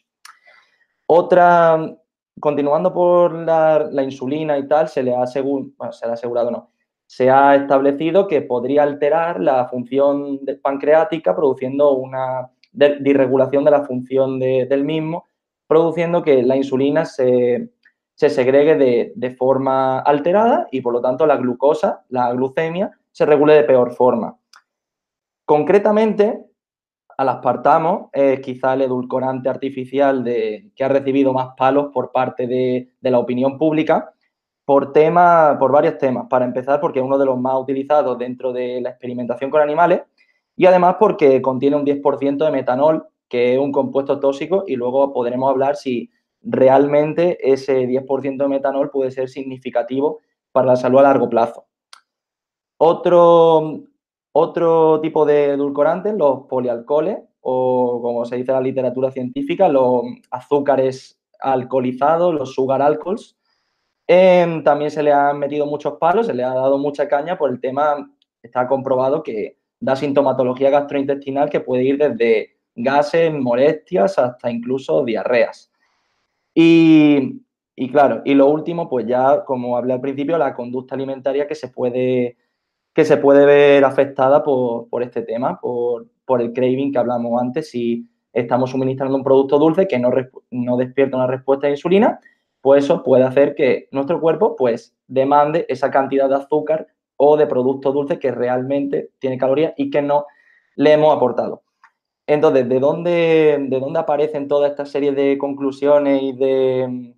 Otra, 1.05 1.96
continuando 2.41 2.94
por 2.94 3.34
la, 3.34 4.03
insulina 4.03 4.58
y 4.58 4.67
tal, 4.67 4.89
se 4.89 5.01
le 5.01 5.15
ha, 5.15 5.25
se 5.27 5.41
le 5.41 6.10
ha 6.10 6.12
asegurado, 6.12 6.51
no, 6.51 6.72
se 7.05 7.29
ha 7.29 7.55
establecido 7.55 8.27
que 8.27 8.41
podría 8.41 8.84
alterar 8.84 9.39
la 9.39 9.65
función 9.70 10.41
pancreática 10.62 11.34
produciendo 11.34 11.94
una 11.94 12.51
disregulación 12.74 13.63
de 13.63 13.72
la 13.72 13.84
función 13.86 14.39
del 14.39 14.84
mismo, 14.84 15.29
produciendo 15.67 16.22
que 16.22 16.44
la 16.44 16.58
insulina 16.58 17.05
se, 17.05 17.70
segregue 18.13 19.13
de, 19.15 19.36
forma 19.38 20.00
alterada 20.00 20.67
y 20.70 20.82
por 20.82 20.91
lo 20.91 21.00
tanto 21.00 21.25
la 21.25 21.38
glucosa, 21.38 22.03
la 22.10 22.34
glucemia, 22.34 22.91
se 23.13 23.25
regule 23.25 23.53
de 23.53 23.63
peor 23.63 23.94
forma. 23.94 24.38
Concretamente, 25.46 26.44
al 27.18 27.30
aspartamo 27.30 28.10
es 28.12 28.40
quizá 28.42 28.74
el 28.74 28.82
edulcorante 28.82 29.48
artificial 29.48 30.24
de, 30.24 30.72
que 30.75 30.84
ha 30.84 30.90
recibido 30.90 31.32
más 31.34 31.50
palos 31.56 31.92
por 31.94 32.12
parte 32.12 32.48
de 32.48 32.90
la 33.02 33.20
opinión 33.20 33.58
pública, 33.58 34.12
por, 34.66 34.92
tema, 34.92 35.56
por 35.60 35.72
varios 35.72 35.98
temas. 35.98 36.28
Para 36.28 36.46
empezar, 36.46 36.82
porque 36.82 37.00
es 37.00 37.06
uno 37.06 37.18
de 37.18 37.25
los 37.25 37.40
más 37.40 37.56
utilizados 37.56 38.18
dentro 38.18 38.52
de 38.52 38.82
la 38.82 38.90
experimentación 38.90 39.50
con 39.52 39.62
animales 39.62 40.02
y 40.58 40.66
además 40.66 40.96
porque 41.00 41.42
contiene 41.42 41.75
un 41.75 41.86
10% 41.86 42.44
de 42.44 42.52
metanol, 42.52 43.08
que 43.30 43.54
es 43.54 43.60
un 43.60 43.72
compuesto 43.72 44.20
tóxico, 44.20 44.64
y 44.68 44.75
luego 44.75 45.14
podremos 45.14 45.50
hablar 45.50 45.75
si 45.75 46.10
realmente 46.42 47.38
ese 47.42 47.88
10% 47.88 48.38
de 48.38 48.48
metanol 48.48 48.90
puede 48.90 49.12
ser 49.12 49.30
significativo 49.30 50.20
para 50.52 50.68
la 50.68 50.75
salud 50.75 51.00
a 51.00 51.04
largo 51.04 51.30
plazo. 51.30 51.66
Otro, 52.78 53.84
otro 54.38 55.00
tipo 55.01 55.25
de 55.25 55.51
edulcorantes, 55.51 56.13
los 56.13 56.42
polialcoholes, 56.48 57.20
o 57.42 58.00
como 58.01 58.25
se 58.25 58.36
dice 58.36 58.51
en 58.51 58.56
la 58.56 58.62
literatura 58.62 59.12
científica, 59.12 59.70
los 59.70 60.04
azúcares 60.32 61.20
alcoholizados, 61.39 62.34
los 62.34 62.54
sugar 62.54 62.82
alcohols, 62.82 63.38
Em, 64.08 64.63
también 64.63 64.92
se 64.92 65.01
le 65.01 65.12
han 65.12 65.39
metido 65.39 65.65
muchos 65.65 65.94
palos, 65.94 66.27
se 66.27 66.34
le 66.34 66.44
ha 66.44 66.54
dado 66.54 66.77
mucha 66.77 67.08
caña 67.08 67.38
por 67.38 67.50
el 67.50 67.60
tema, 67.60 68.12
está 68.42 68.68
comprobado 68.68 69.24
que 69.24 69.58
da 69.80 69.96
sintomatología 69.96 70.70
gastrointestinal 70.70 71.50
que 71.50 71.60
puede 71.60 71.84
ir 71.84 71.98
desde 71.98 72.58
gases, 72.75 73.34
molestias, 73.34 74.20
hasta 74.20 74.51
incluso 74.51 75.04
diarreas. 75.04 75.72
Y, 76.54 77.42
claro, 77.92 78.22
y 78.25 78.34
lo 78.36 78.48
último, 78.48 78.88
pues 78.89 79.08
ya, 79.08 79.44
como 79.44 79.75
hablé 79.77 79.94
al 79.94 80.01
principio, 80.01 80.38
la 80.38 80.54
conducta 80.54 80.96
alimentaria 80.96 81.48
que 81.48 81.56
se 81.56 81.70
puede, 81.70 82.38
que 82.96 83.04
se 83.04 83.18
puede 83.18 83.46
ver 83.46 83.84
afectada 83.84 84.42
por, 84.42 85.04
este 85.04 85.22
tema, 85.22 85.60
por, 85.60 86.08
por 86.24 86.42
el 86.42 86.54
craving 86.54 86.94
que 86.94 86.98
hablamos 86.98 87.42
antes, 87.42 87.70
si 87.70 88.08
estamos 88.32 88.72
suministrando 88.72 89.18
un 89.18 89.24
producto 89.24 89.60
dulce 89.60 89.86
que 89.86 90.00
no, 90.00 90.10
no 90.52 90.78
despierta 90.78 91.18
una 91.18 91.28
respuesta 91.28 91.68
de 91.68 91.74
insulina, 91.74 92.22
pues 92.62 92.86
eso 92.86 93.04
puede 93.04 93.25
hacer 93.25 93.54
que 93.54 93.90
nuestro 93.92 94.22
cuerpo 94.22 94.56
pues 94.56 94.96
demande 95.08 95.66
esa 95.68 95.92
cantidad 95.92 96.30
de 96.30 96.36
azúcar 96.36 96.88
o 97.18 97.36
de 97.36 97.48
producto 97.48 97.92
dulce 97.92 98.18
que 98.18 98.32
realmente 98.32 99.12
tiene 99.20 99.38
calorías 99.38 99.74
y 99.75 99.90
que 99.90 100.02
no 100.02 100.25
le 100.78 100.94
hemos 100.94 101.14
aportado. 101.14 101.64
Entonces, 102.28 102.68
¿de 102.70 102.80
dónde, 102.80 103.58
de 103.60 103.80
dónde 103.80 104.00
aparecen 104.00 104.48
toda 104.48 104.70
esta 104.70 104.86
serie 104.86 105.12
de 105.12 105.38
conclusiones 105.38 106.24
y 106.24 106.32
de, 106.32 107.14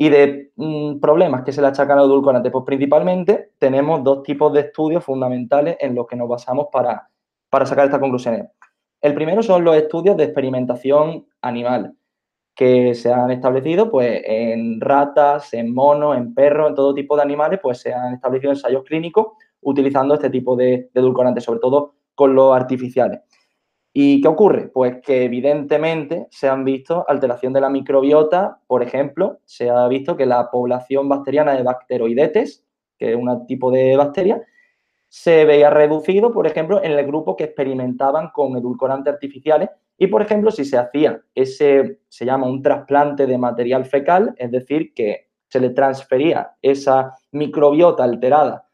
y 0.00 0.08
de 0.08 0.50
mm, 0.56 0.98
problemas 0.98 1.42
que 1.42 1.52
se 1.52 1.60
le 1.60 1.66
achacan 1.66 1.98
al 1.98 2.06
edulcorante? 2.06 2.50
Pues 2.50 2.64
principalmente 2.64 3.50
tenemos 3.58 4.02
dos 4.02 4.22
tipos 4.22 4.50
de 4.54 4.60
estudios 4.60 5.04
fundamentales 5.04 5.76
en 5.78 5.94
los 5.94 6.06
que 6.06 6.16
nos 6.16 6.26
basamos 6.26 6.68
para, 6.72 7.10
para 7.50 7.66
sacar 7.66 7.84
estas 7.84 8.00
conclusiones. 8.00 8.46
El 9.02 9.12
primero 9.12 9.42
son 9.42 9.62
los 9.62 9.76
estudios 9.76 10.16
de 10.16 10.24
experimentación 10.24 11.26
animal 11.42 11.94
que 12.54 12.94
se 12.94 13.12
han 13.12 13.30
establecido 13.30 13.90
pues, 13.90 14.22
en 14.24 14.80
ratas, 14.80 15.52
en 15.52 15.74
monos, 15.74 16.16
en 16.16 16.32
perros, 16.32 16.70
en 16.70 16.76
todo 16.76 16.94
tipo 16.94 17.14
de 17.14 17.22
animales, 17.22 17.60
pues 17.62 17.80
se 17.80 17.92
han 17.92 18.14
establecido 18.14 18.52
ensayos 18.52 18.84
clínicos 18.84 19.26
utilizando 19.60 20.14
este 20.14 20.30
tipo 20.30 20.56
de, 20.56 20.88
de 20.94 21.00
edulcorantes, 21.00 21.44
sobre 21.44 21.60
todo 21.60 21.96
con 22.14 22.34
los 22.34 22.56
artificiales. 22.56 23.20
¿Y 23.92 24.20
qué 24.20 24.28
ocurre? 24.28 24.68
Pues 24.68 25.00
que 25.02 25.24
evidentemente 25.24 26.28
se 26.30 26.48
han 26.48 26.64
visto 26.64 27.04
alteración 27.08 27.52
de 27.52 27.60
la 27.60 27.70
microbiota, 27.70 28.60
por 28.68 28.82
ejemplo, 28.82 29.40
se 29.44 29.68
ha 29.68 29.88
visto 29.88 30.16
que 30.16 30.26
la 30.26 30.50
población 30.50 31.08
bacteriana 31.08 31.54
de 31.54 31.64
bacteroidetes, 31.64 32.64
que 32.98 33.10
es 33.12 33.16
un 33.16 33.46
tipo 33.46 33.70
de 33.72 33.96
bacteria, 33.96 34.42
se 35.08 35.44
veía 35.44 35.70
reducido, 35.70 36.32
por 36.32 36.46
ejemplo, 36.46 36.82
en 36.84 36.92
el 36.92 37.04
grupo 37.04 37.34
que 37.34 37.44
experimentaban 37.44 38.30
con 38.30 38.56
edulcorantes 38.56 39.12
artificiales 39.12 39.70
y, 39.98 40.06
por 40.06 40.22
ejemplo, 40.22 40.52
si 40.52 40.64
se 40.64 40.78
hacía 40.78 41.20
ese, 41.34 41.98
se 42.08 42.24
llama 42.24 42.46
un 42.46 42.62
trasplante 42.62 43.26
de 43.26 43.38
material 43.38 43.84
fecal, 43.86 44.34
es 44.36 44.52
decir, 44.52 44.94
que 44.94 45.30
se 45.48 45.58
le 45.58 45.70
transfería 45.70 46.52
esa 46.62 47.16
microbiota 47.32 48.04
alterada 48.04 48.68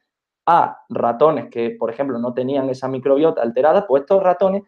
a 0.44 0.82
ratones 0.90 1.48
que, 1.50 1.70
por 1.70 1.90
ejemplo, 1.90 2.18
no 2.18 2.34
tenían 2.34 2.68
esa 2.68 2.86
microbiota 2.86 3.40
alterada, 3.40 3.86
pues 3.86 4.02
estos 4.02 4.22
ratones 4.22 4.62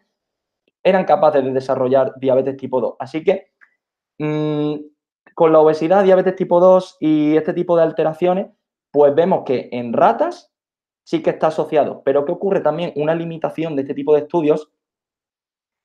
eran 0.83 1.05
capaces 1.05 1.43
de 1.43 1.51
desarrollar 1.51 2.13
diabetes 2.19 2.57
tipo 2.57 2.81
2. 2.81 2.95
Así 2.99 3.23
que 3.23 3.51
mmm, 4.19 4.75
con 5.35 5.53
la 5.53 5.59
obesidad, 5.59 6.03
diabetes 6.03 6.35
tipo 6.35 6.59
2 6.59 6.97
y 6.99 7.37
este 7.37 7.53
tipo 7.53 7.77
de 7.77 7.83
alteraciones, 7.83 8.47
pues 8.91 9.13
vemos 9.15 9.43
que 9.45 9.69
en 9.71 9.93
ratas 9.93 10.51
sí 11.03 11.21
que 11.23 11.31
está 11.31 11.47
asociado. 11.47 12.01
Pero 12.03 12.25
¿qué 12.25 12.31
ocurre 12.31 12.61
también? 12.61 12.93
Una 12.95 13.15
limitación 13.15 13.75
de 13.75 13.83
este 13.83 13.93
tipo 13.93 14.13
de 14.13 14.21
estudios 14.21 14.71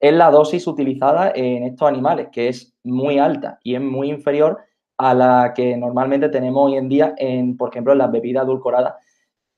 es 0.01 0.13
la 0.13 0.31
dosis 0.31 0.67
utilizada 0.67 1.33
en 1.35 1.65
estos 1.65 1.89
animales, 1.89 2.29
que 2.31 2.49
es 2.49 2.75
muy 2.83 3.19
alta 3.19 3.59
y 3.63 3.75
es 3.75 3.81
muy 3.81 4.11
inferior 4.11 4.59
a 4.99 5.15
la 5.15 5.53
que 5.55 5.77
normalmente 5.77 6.29
tenemos 6.29 6.67
hoy 6.67 6.77
en 6.77 6.89
día, 6.89 7.15
en, 7.17 7.57
por 7.57 7.71
ejemplo, 7.71 7.93
en 7.93 7.99
las 7.99 8.13
bebidas 8.13 8.45
edulcoradas 8.45 8.95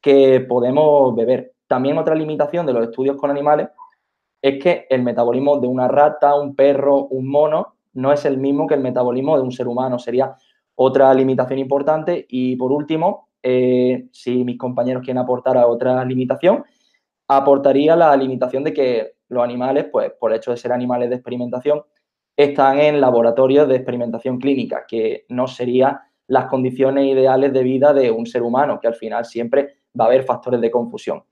que 0.00 0.40
podemos 0.40 1.14
beber. 1.16 1.54
También 1.66 1.98
otra 1.98 2.14
limitación 2.14 2.64
de 2.64 2.72
los 2.72 2.84
estudios 2.84 3.16
con 3.16 3.30
animales 3.30 3.68
es 4.48 4.62
que 4.62 4.86
el 4.90 5.02
metabolismo 5.02 5.58
de 5.58 5.66
una 5.66 5.88
rata, 5.88 6.36
un 6.36 6.54
perro, 6.54 7.06
un 7.06 7.28
mono, 7.28 7.74
no 7.94 8.12
es 8.12 8.24
el 8.26 8.38
mismo 8.38 8.68
que 8.68 8.74
el 8.74 8.80
metabolismo 8.80 9.36
de 9.36 9.42
un 9.42 9.50
ser 9.50 9.66
humano. 9.66 9.98
Sería 9.98 10.36
otra 10.76 11.12
limitación 11.14 11.58
importante. 11.58 12.26
Y 12.28 12.54
por 12.54 12.70
último, 12.70 13.30
eh, 13.42 14.06
si 14.12 14.44
mis 14.44 14.56
compañeros 14.56 15.02
quieren 15.02 15.20
aportar 15.20 15.56
a 15.56 15.66
otra 15.66 16.04
limitación, 16.04 16.64
aportaría 17.26 17.96
la 17.96 18.16
limitación 18.16 18.62
de 18.62 18.72
que 18.72 19.14
los 19.30 19.42
animales, 19.42 19.86
pues 19.90 20.12
por 20.12 20.32
hecho 20.32 20.52
de 20.52 20.58
ser 20.58 20.70
animales 20.72 21.10
de 21.10 21.16
experimentación, 21.16 21.82
están 22.36 22.78
en 22.78 23.00
laboratorios 23.00 23.66
de 23.66 23.74
experimentación 23.74 24.38
clínica, 24.38 24.84
que 24.86 25.24
no 25.28 25.48
serían 25.48 25.98
las 26.28 26.46
condiciones 26.46 27.06
ideales 27.06 27.52
de 27.52 27.64
vida 27.64 27.92
de 27.92 28.12
un 28.12 28.26
ser 28.26 28.42
humano, 28.42 28.78
que 28.78 28.86
al 28.86 28.94
final 28.94 29.24
siempre 29.24 29.78
va 29.98 30.04
a 30.04 30.06
haber 30.06 30.22
factores 30.22 30.60
de 30.60 30.70
confusión. 30.70 31.24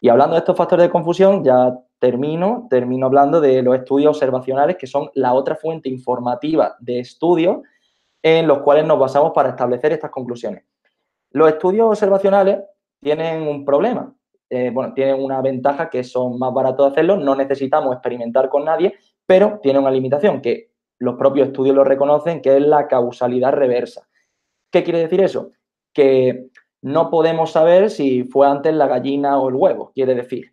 Y 0.00 0.10
hablando 0.10 0.34
de 0.34 0.40
estos 0.40 0.56
factores 0.56 0.86
de 0.86 0.90
confusión, 0.90 1.42
ya 1.42 1.76
termino, 2.02 2.66
termino 2.68 3.06
hablando 3.06 3.40
de 3.40 3.62
los 3.62 3.76
estudios 3.76 4.16
observacionales, 4.16 4.76
que 4.76 4.88
son 4.88 5.08
la 5.14 5.34
otra 5.34 5.54
fuente 5.54 5.88
informativa 5.88 6.74
de 6.80 6.98
estudios 6.98 7.58
en 8.20 8.48
los 8.48 8.58
cuales 8.62 8.84
nos 8.84 8.98
basamos 8.98 9.30
para 9.32 9.50
establecer 9.50 9.92
estas 9.92 10.10
conclusiones. 10.10 10.64
Los 11.30 11.48
estudios 11.48 11.86
observacionales 11.86 12.58
tienen 13.00 13.42
un 13.42 13.64
problema, 13.64 14.12
eh, 14.50 14.70
bueno, 14.74 14.92
tienen 14.94 15.22
una 15.22 15.40
ventaja 15.40 15.88
que 15.88 16.02
son 16.02 16.40
más 16.40 16.52
baratos 16.52 16.86
de 16.86 16.90
hacerlo, 16.92 17.16
no 17.18 17.36
necesitamos 17.36 17.92
experimentar 17.92 18.48
con 18.48 18.64
nadie, 18.64 18.94
pero 19.24 19.60
tiene 19.62 19.78
una 19.78 19.92
limitación 19.92 20.40
que 20.42 20.72
los 20.98 21.14
propios 21.14 21.46
estudios 21.46 21.76
lo 21.76 21.84
reconocen, 21.84 22.42
que 22.42 22.56
es 22.56 22.62
la 22.62 22.88
causalidad 22.88 23.52
reversa. 23.52 24.08
¿Qué 24.72 24.82
quiere 24.82 24.98
decir 24.98 25.20
eso? 25.20 25.52
Que 25.92 26.48
no 26.80 27.10
podemos 27.10 27.52
saber 27.52 27.90
si 27.90 28.24
fue 28.24 28.48
antes 28.48 28.74
la 28.74 28.88
gallina 28.88 29.38
o 29.38 29.50
el 29.50 29.54
huevo, 29.54 29.92
quiere 29.94 30.16
decir. 30.16 30.52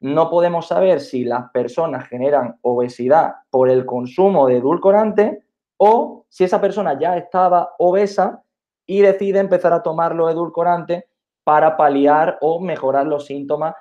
No 0.00 0.30
podemos 0.30 0.68
saber 0.68 1.00
si 1.00 1.24
las 1.24 1.50
personas 1.50 2.08
generan 2.08 2.58
obesidad 2.62 3.34
por 3.50 3.68
el 3.68 3.84
consumo 3.84 4.46
de 4.46 4.58
edulcorante 4.58 5.42
o 5.76 6.24
si 6.28 6.44
esa 6.44 6.60
persona 6.60 6.98
ya 6.98 7.16
estaba 7.16 7.74
obesa 7.78 8.42
y 8.86 9.00
decide 9.00 9.40
empezar 9.40 9.72
a 9.72 9.82
tomar 9.82 10.14
los 10.14 10.30
edulcorantes 10.30 11.04
para 11.44 11.76
paliar 11.76 12.38
o 12.40 12.60
mejorar 12.60 13.06
los 13.06 13.26
síntomas 13.26 13.74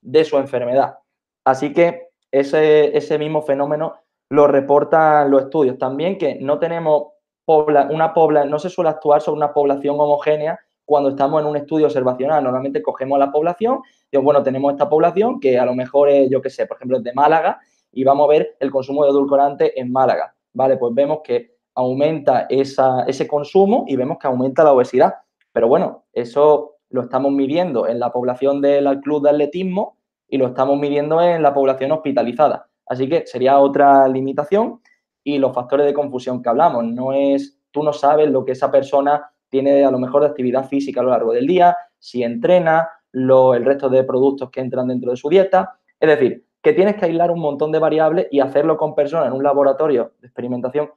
de 0.00 0.24
su 0.24 0.38
enfermedad. 0.38 0.98
Así 1.44 1.72
que 1.72 2.08
ese, 2.30 2.96
ese 2.96 3.18
mismo 3.18 3.42
fenómeno 3.42 3.94
lo 4.30 4.46
reportan 4.46 5.30
los 5.30 5.44
estudios. 5.44 5.78
También 5.78 6.18
que 6.18 6.36
no 6.36 6.58
tenemos 6.58 7.08
una 7.46 8.12
no 8.44 8.58
se 8.58 8.68
suele 8.68 8.90
actuar 8.90 9.22
sobre 9.22 9.38
una 9.38 9.54
población 9.54 9.96
homogénea 9.98 10.60
cuando 10.88 11.10
estamos 11.10 11.42
en 11.42 11.46
un 11.46 11.56
estudio 11.58 11.84
observacional. 11.84 12.42
Normalmente 12.42 12.80
cogemos 12.80 13.18
la 13.18 13.30
población 13.30 13.82
y 14.10 14.16
bueno, 14.16 14.42
tenemos 14.42 14.72
esta 14.72 14.88
población 14.88 15.38
que 15.38 15.58
a 15.58 15.66
lo 15.66 15.74
mejor 15.74 16.08
es, 16.08 16.30
yo 16.30 16.40
qué 16.40 16.48
sé, 16.48 16.64
por 16.64 16.78
ejemplo, 16.78 16.96
es 16.96 17.04
de 17.04 17.12
Málaga 17.12 17.60
y 17.92 18.04
vamos 18.04 18.24
a 18.24 18.30
ver 18.30 18.56
el 18.58 18.70
consumo 18.70 19.04
de 19.04 19.10
edulcorante 19.10 19.78
en 19.78 19.92
Málaga. 19.92 20.34
Vale, 20.54 20.78
pues 20.78 20.94
vemos 20.94 21.18
que 21.22 21.56
aumenta 21.74 22.46
ese 22.48 23.28
consumo 23.28 23.84
y 23.86 23.96
vemos 23.96 24.16
que 24.18 24.28
aumenta 24.28 24.64
la 24.64 24.72
obesidad. 24.72 25.12
Pero 25.52 25.68
bueno, 25.68 26.04
eso 26.14 26.76
lo 26.88 27.02
estamos 27.02 27.32
midiendo 27.32 27.86
en 27.86 28.00
la 28.00 28.10
población 28.10 28.62
del 28.62 28.88
club 29.00 29.22
de 29.22 29.28
atletismo 29.28 29.98
y 30.26 30.38
lo 30.38 30.46
estamos 30.46 30.78
midiendo 30.78 31.20
en 31.20 31.42
la 31.42 31.52
población 31.52 31.92
hospitalizada. 31.92 32.70
Así 32.86 33.10
que 33.10 33.26
sería 33.26 33.58
otra 33.58 34.08
limitación 34.08 34.80
y 35.22 35.36
los 35.36 35.52
factores 35.52 35.84
de 35.84 35.92
confusión 35.92 36.42
que 36.42 36.48
hablamos. 36.48 36.82
No 36.86 37.12
es, 37.12 37.60
tú 37.72 37.82
no 37.82 37.92
sabes 37.92 38.30
lo 38.30 38.46
que 38.46 38.52
esa 38.52 38.70
persona 38.70 39.30
tiene 39.48 39.84
a 39.84 39.90
lo 39.90 39.98
mejor 39.98 40.22
de 40.22 40.28
actividad 40.28 40.68
física 40.68 41.00
a 41.00 41.04
lo 41.04 41.10
largo 41.10 41.32
del 41.32 41.46
día, 41.46 41.76
si 41.98 42.22
entrena, 42.22 42.88
lo, 43.12 43.54
el 43.54 43.64
resto 43.64 43.88
de 43.88 44.04
productos 44.04 44.50
que 44.50 44.60
entran 44.60 44.88
dentro 44.88 45.10
de 45.10 45.16
su 45.16 45.28
dieta. 45.28 45.78
Es 45.98 46.08
decir, 46.08 46.44
que 46.62 46.72
tienes 46.72 46.96
que 46.96 47.06
aislar 47.06 47.30
un 47.30 47.40
montón 47.40 47.72
de 47.72 47.78
variables 47.78 48.28
y 48.30 48.40
hacerlo 48.40 48.76
con 48.76 48.94
personas 48.94 49.28
en 49.28 49.34
un 49.34 49.42
laboratorio 49.42 50.12
de 50.20 50.26
experimentación 50.26 50.90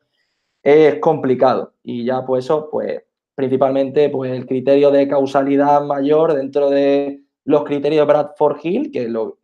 es 0.64 1.00
complicado. 1.00 1.74
Y 1.84 2.06
ya 2.06 2.26
pues 2.26 2.46
eso, 2.46 2.70
pues 2.70 3.04
principalmente 3.36 4.10
pues, 4.10 4.32
el 4.32 4.46
criterio 4.46 4.92
de 4.92 5.08
causalidad 5.08 5.82
mayor 5.84 6.34
dentro 6.34 6.70
de 6.70 7.22
los 7.46 7.64
criterios 7.64 8.06
de 8.06 8.14
Bradford-Hill, 8.14 8.92
que 8.92 9.10
lo, 9.10 9.40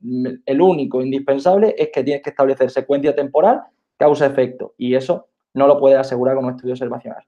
el 0.46 0.62
único 0.62 1.02
indispensable 1.02 1.74
es 1.78 1.90
que 1.92 2.04
tienes 2.04 2.22
que 2.22 2.30
establecer 2.30 2.70
secuencia 2.70 3.16
temporal, 3.16 3.62
causa-efecto, 3.98 4.76
y 4.78 4.94
eso 4.94 5.28
no 5.56 5.66
lo 5.66 5.80
puedes 5.80 5.98
asegurar 5.98 6.36
con 6.36 6.46
un 6.46 6.52
estudio 6.52 6.74
observacional. 6.74 7.24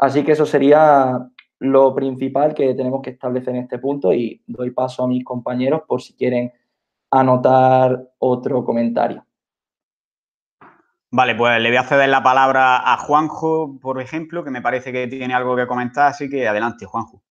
Así 0.00 0.24
que 0.24 0.32
eso 0.32 0.46
sería 0.46 1.28
lo 1.58 1.94
principal 1.94 2.54
que 2.54 2.74
tenemos 2.74 3.02
que 3.02 3.10
establecer 3.10 3.54
en 3.54 3.62
este 3.64 3.78
punto 3.78 4.14
y 4.14 4.42
doy 4.46 4.70
paso 4.70 5.04
a 5.04 5.08
mis 5.08 5.22
compañeros 5.22 5.82
por 5.86 6.00
si 6.00 6.14
quieren 6.14 6.50
anotar 7.10 8.08
otro 8.18 8.64
comentario. 8.64 9.26
Vale, 11.10 11.34
pues 11.34 11.60
le 11.60 11.68
voy 11.68 11.76
a 11.76 11.82
ceder 11.82 12.08
la 12.08 12.22
palabra 12.22 12.92
a 12.92 12.96
Juanjo, 12.96 13.78
por 13.78 14.00
ejemplo, 14.00 14.42
que 14.42 14.50
me 14.50 14.62
parece 14.62 14.90
que 14.90 15.06
tiene 15.06 15.34
algo 15.34 15.54
que 15.54 15.66
comentar, 15.66 16.06
así 16.06 16.30
que 16.30 16.48
adelante, 16.48 16.86
Juanjo. 16.86 17.22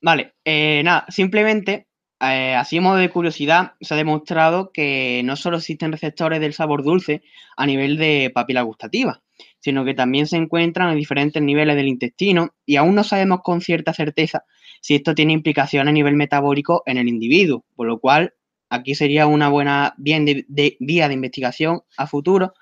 Vale, 0.00 0.34
eh, 0.44 0.82
nada, 0.82 1.04
simplemente, 1.08 1.87
eh, 2.20 2.54
así 2.54 2.80
modo 2.80 2.96
de 2.96 3.10
curiosidad, 3.10 3.74
se 3.80 3.94
ha 3.94 3.96
demostrado 3.96 4.72
que 4.72 5.22
no 5.24 5.36
solo 5.36 5.58
existen 5.58 5.92
receptores 5.92 6.40
del 6.40 6.54
sabor 6.54 6.82
dulce 6.82 7.22
a 7.56 7.66
nivel 7.66 7.96
de 7.96 8.30
papila 8.34 8.62
gustativa, 8.62 9.22
sino 9.60 9.84
que 9.84 9.94
también 9.94 10.26
se 10.26 10.36
encuentran 10.36 10.90
en 10.90 10.96
diferentes 10.96 11.42
niveles 11.42 11.76
del 11.76 11.88
intestino 11.88 12.54
y 12.66 12.76
aún 12.76 12.94
no 12.94 13.04
sabemos 13.04 13.40
con 13.42 13.60
cierta 13.60 13.92
certeza 13.92 14.44
si 14.80 14.94
esto 14.94 15.14
tiene 15.14 15.32
implicaciones 15.32 15.90
a 15.90 15.92
nivel 15.92 16.14
metabólico 16.14 16.82
en 16.86 16.98
el 16.98 17.08
individuo, 17.08 17.64
por 17.74 17.86
lo 17.86 17.98
cual 17.98 18.34
Aquí 18.70 18.94
sería 18.94 19.26
una 19.26 19.48
buena 19.48 19.94
vía 19.96 20.18
de, 20.20 20.76
investigación 21.12 21.82
a 21.96 22.06
futuro. 22.06 22.54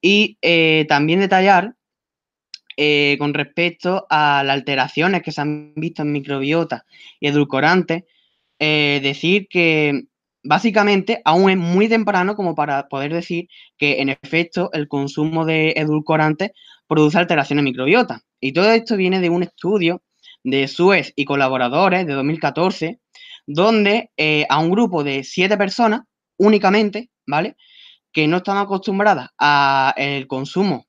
Y 0.00 0.38
eh, 0.42 0.84
también 0.88 1.20
detallar 1.20 1.74
eh, 2.76 3.16
con 3.18 3.34
respecto 3.34 4.06
a 4.10 4.42
las 4.44 4.54
alteraciones 4.54 5.22
que 5.22 5.32
se 5.32 5.40
han 5.40 5.74
visto 5.74 6.02
en 6.02 6.12
microbiota 6.12 6.86
y 7.20 7.28
edulcorantes, 7.28 8.04
eh, 8.58 9.00
decir 9.02 9.48
que 9.48 10.04
básicamente 10.42 11.20
aún 11.24 11.50
es 11.50 11.56
muy 11.56 11.88
temprano 11.88 12.34
como 12.34 12.54
para 12.54 12.88
poder 12.88 13.12
decir 13.12 13.48
que 13.76 14.00
en 14.00 14.08
efecto 14.08 14.70
el 14.72 14.88
consumo 14.88 15.44
de 15.44 15.74
edulcorantes 15.76 16.52
produce 16.86 17.18
alteraciones 17.18 17.64
microbiota. 17.64 18.22
Y 18.40 18.52
todo 18.52 18.70
esto 18.70 18.96
viene 18.96 19.20
de 19.20 19.30
un 19.30 19.42
estudio 19.42 20.02
de 20.44 20.68
Suez 20.68 21.12
y 21.16 21.24
colaboradores 21.24 22.06
de 22.06 22.14
2014, 22.14 23.00
donde 23.46 24.10
eh, 24.16 24.46
a 24.48 24.58
un 24.58 24.70
grupo 24.70 25.04
de 25.04 25.24
siete 25.24 25.56
personas 25.56 26.02
únicamente, 26.36 27.10
¿vale? 27.26 27.56
Que 28.12 28.26
no 28.26 28.38
están 28.38 28.58
acostumbradas 28.58 29.30
al 29.36 30.26
consumo 30.26 30.86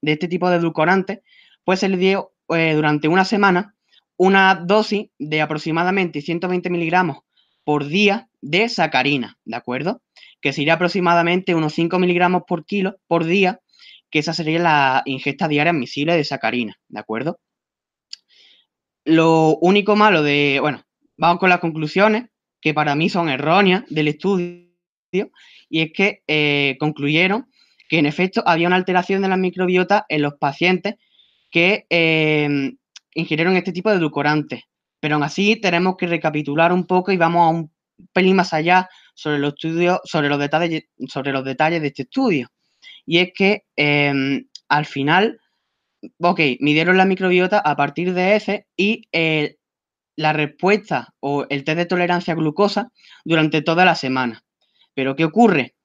de 0.00 0.12
este 0.12 0.28
tipo 0.28 0.48
de 0.48 0.56
edulcorantes, 0.56 1.20
pues 1.64 1.80
se 1.80 1.88
les 1.88 1.98
dio 1.98 2.32
eh, 2.48 2.72
durante 2.74 3.08
una 3.08 3.24
semana 3.24 3.74
una 4.18 4.56
dosis 4.56 5.08
de 5.18 5.40
aproximadamente 5.40 6.20
120 6.20 6.68
miligramos 6.68 7.18
por 7.64 7.86
día 7.86 8.28
de 8.42 8.68
sacarina, 8.68 9.38
¿de 9.44 9.56
acuerdo? 9.56 10.02
Que 10.42 10.52
sería 10.52 10.74
aproximadamente 10.74 11.54
unos 11.54 11.72
5 11.74 11.98
miligramos 11.98 12.42
por 12.46 12.66
kilo 12.66 12.96
por 13.06 13.24
día, 13.24 13.60
que 14.10 14.18
esa 14.18 14.34
sería 14.34 14.58
la 14.58 15.02
ingesta 15.06 15.48
diaria 15.48 15.70
admisible 15.70 16.16
de 16.16 16.24
sacarina, 16.24 16.76
¿de 16.88 17.00
acuerdo? 17.00 17.40
Lo 19.04 19.56
único 19.60 19.96
malo 19.96 20.22
de, 20.22 20.58
bueno, 20.60 20.82
vamos 21.16 21.38
con 21.38 21.48
las 21.48 21.60
conclusiones, 21.60 22.26
que 22.60 22.74
para 22.74 22.96
mí 22.96 23.08
son 23.08 23.28
erróneas 23.28 23.84
del 23.88 24.08
estudio, 24.08 24.66
y 25.70 25.82
es 25.82 25.92
que 25.94 26.22
eh, 26.26 26.76
concluyeron 26.80 27.46
que 27.88 27.98
en 27.98 28.06
efecto 28.06 28.42
había 28.44 28.66
una 28.66 28.76
alteración 28.76 29.22
de 29.22 29.28
la 29.28 29.36
microbiota 29.36 30.04
en 30.08 30.22
los 30.22 30.34
pacientes 30.34 30.96
que 31.50 31.86
eh, 31.88 32.72
ingirieron 33.14 33.56
este 33.56 33.72
tipo 33.72 33.90
de 33.90 33.96
edulcorantes. 33.96 34.62
Pero 35.00 35.14
aún 35.14 35.24
así 35.24 35.56
tenemos 35.56 35.96
que 35.96 36.06
recapitular 36.06 36.72
un 36.72 36.86
poco 36.86 37.12
y 37.12 37.16
vamos 37.16 37.46
a 37.46 37.50
un 37.50 37.72
pelín 38.12 38.36
más 38.36 38.52
allá 38.52 38.88
sobre 39.14 39.38
los 39.38 39.54
estudios, 39.54 40.00
sobre 40.04 40.28
los 40.28 40.38
detalles, 40.38 40.84
sobre 41.08 41.32
los 41.32 41.44
detalles 41.44 41.80
de 41.80 41.88
este 41.88 42.02
estudio. 42.02 42.48
Y 43.06 43.18
es 43.18 43.30
que 43.34 43.64
em, 43.76 44.46
al 44.68 44.86
final, 44.86 45.40
ok, 46.20 46.40
midieron 46.60 46.96
la 46.96 47.04
microbiota 47.04 47.58
a 47.58 47.76
partir 47.76 48.14
de 48.14 48.36
ese 48.36 48.66
y 48.76 49.08
la 50.16 50.32
respuesta 50.32 51.14
o 51.20 51.46
el 51.48 51.64
test 51.64 51.78
de 51.78 51.86
tolerancia 51.86 52.34
a 52.34 52.36
glucosa 52.36 52.90
durante 53.24 53.62
toda 53.62 53.84
la 53.84 53.94
semana. 53.94 54.42
Pero 54.94 55.14
¿qué 55.14 55.24
ocurre? 55.24 55.76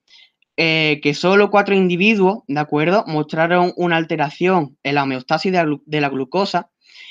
Eh, 0.56 1.00
que 1.02 1.14
solo 1.14 1.50
cuatro 1.50 1.74
individuos, 1.74 2.40
¿de 2.46 2.60
acuerdo?, 2.60 3.04
mostraron 3.06 3.72
una 3.76 3.96
alteración 3.96 4.76
en 4.82 4.94
la 4.96 5.02
homeostasis 5.02 5.52
de 5.52 6.00
la, 6.00 6.08
glucosa 6.08 6.70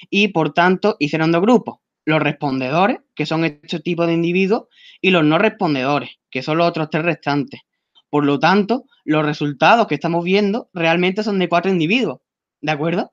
y, 0.09 0.29
por 0.29 0.53
tanto, 0.53 0.95
hicieron 0.99 1.31
dos 1.31 1.41
grupos. 1.41 1.79
Los 2.05 2.21
respondedores, 2.21 2.99
que 3.15 3.25
son 3.25 3.45
este 3.45 3.79
tipo 3.79 4.05
de 4.05 4.13
individuos, 4.13 4.63
y 5.01 5.11
los 5.11 5.23
no 5.23 5.37
respondedores, 5.37 6.11
que 6.29 6.43
son 6.43 6.57
los 6.57 6.67
otros 6.67 6.89
tres 6.89 7.03
restantes. 7.03 7.61
Por 8.09 8.25
lo 8.25 8.39
tanto, 8.39 8.85
los 9.05 9.25
resultados 9.25 9.87
que 9.87 9.95
estamos 9.95 10.23
viendo 10.23 10.69
realmente 10.73 11.23
son 11.23 11.39
de 11.39 11.49
cuatro 11.49 11.71
individuos, 11.71 12.19
¿de 12.61 12.71
acuerdo? 12.71 13.11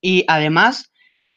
Y 0.00 0.24
además, 0.28 0.92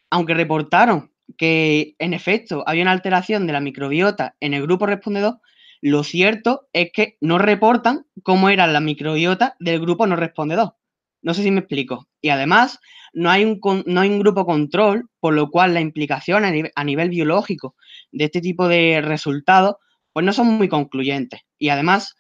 aunque 0.10 0.34
reportaron 0.34 1.12
que 1.38 1.96
en 2.00 2.14
efecto 2.14 2.64
había 2.66 2.84
una 2.84 2.92
alteración 2.92 3.48
de 3.48 3.54
la 3.54 3.60
microbiota 3.60 4.36
en 4.40 4.54
el 4.54 4.64
grupo 4.64 4.86
respondedor, 4.86 5.40
lo 5.82 6.04
cierto 6.04 6.68
es 6.74 6.90
que 6.92 7.18
no 7.22 7.38
reportan 7.38 8.06
cómo 8.24 8.50
era 8.50 8.66
la 8.66 8.80
microbiota 8.80 9.56
del 9.60 9.80
grupo 9.80 10.08
no 10.08 10.16
respondedor. 10.16 10.76
No 11.22 11.34
sé 11.34 11.44
si 11.44 11.52
me 11.52 11.60
explico. 11.60 12.08
Y 12.22 12.30
además, 12.30 12.80
no 13.15 13.32
hay 13.32 13.45
un, 13.45 13.60
no 13.88 14.01
hay 14.01 14.10
un 14.10 14.19
grupo 14.19 14.45
control, 14.45 15.10
por 15.19 15.34
lo 15.34 15.49
cual 15.49 15.73
la 15.73 15.82
implicación 15.82 16.45
a 16.45 16.84
nivel, 16.84 17.10
biológico 17.10 17.75
de 18.12 18.25
este 18.25 18.41
tipo 18.41 18.67
de 18.67 19.01
resultados, 19.01 19.78
pues 20.13 20.25
no 20.25 20.34
son 20.34 20.47
muy 20.47 20.69
concluyentes. 20.69 21.41
Y 21.58 21.69
además, 21.69 22.15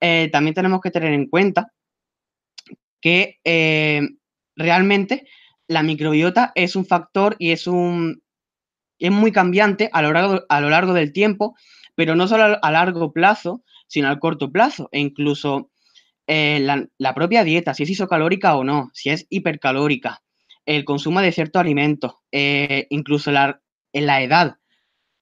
eh, 0.00 0.28
también 0.30 0.54
tenemos 0.54 0.80
que 0.80 0.90
tener 0.90 1.12
en 1.12 1.28
cuenta 1.28 1.72
que 3.00 3.38
eh, 3.44 4.02
realmente 4.56 5.26
la 5.66 5.82
microbiota 5.82 6.52
es 6.54 6.76
un 6.76 6.84
factor 6.84 7.36
y 7.38 7.52
es 7.52 7.66
un 7.66 8.22
es 8.98 9.10
muy 9.10 9.32
cambiante 9.32 9.88
a 9.94 10.02
lo 10.02 10.12
largo, 10.12 10.42
a 10.50 10.60
lo 10.60 10.68
largo 10.68 10.92
del 10.92 11.14
tiempo 11.14 11.54
pero 12.00 12.14
no 12.16 12.26
solo 12.28 12.58
a 12.62 12.70
largo 12.70 13.12
plazo, 13.12 13.62
sino 13.86 14.08
al 14.08 14.18
corto 14.18 14.50
plazo. 14.50 14.88
E 14.90 15.00
incluso 15.00 15.70
eh, 16.26 16.58
la, 16.98 17.14
propia 17.14 17.44
dieta, 17.44 17.74
si 17.74 17.82
es 17.82 17.90
isocalórica 17.90 18.56
o 18.56 18.64
no, 18.64 18.90
si 18.94 19.10
es 19.10 19.26
hipercalórica, 19.28 20.22
el 20.66 20.84
consumo 20.84 21.20
de 21.20 21.32
ciertos 21.32 21.60
alimentos, 21.60 22.14
eh, 22.32 22.86
incluso 22.90 23.30
en 23.30 24.06
la 24.06 24.22
edad. 24.22 24.56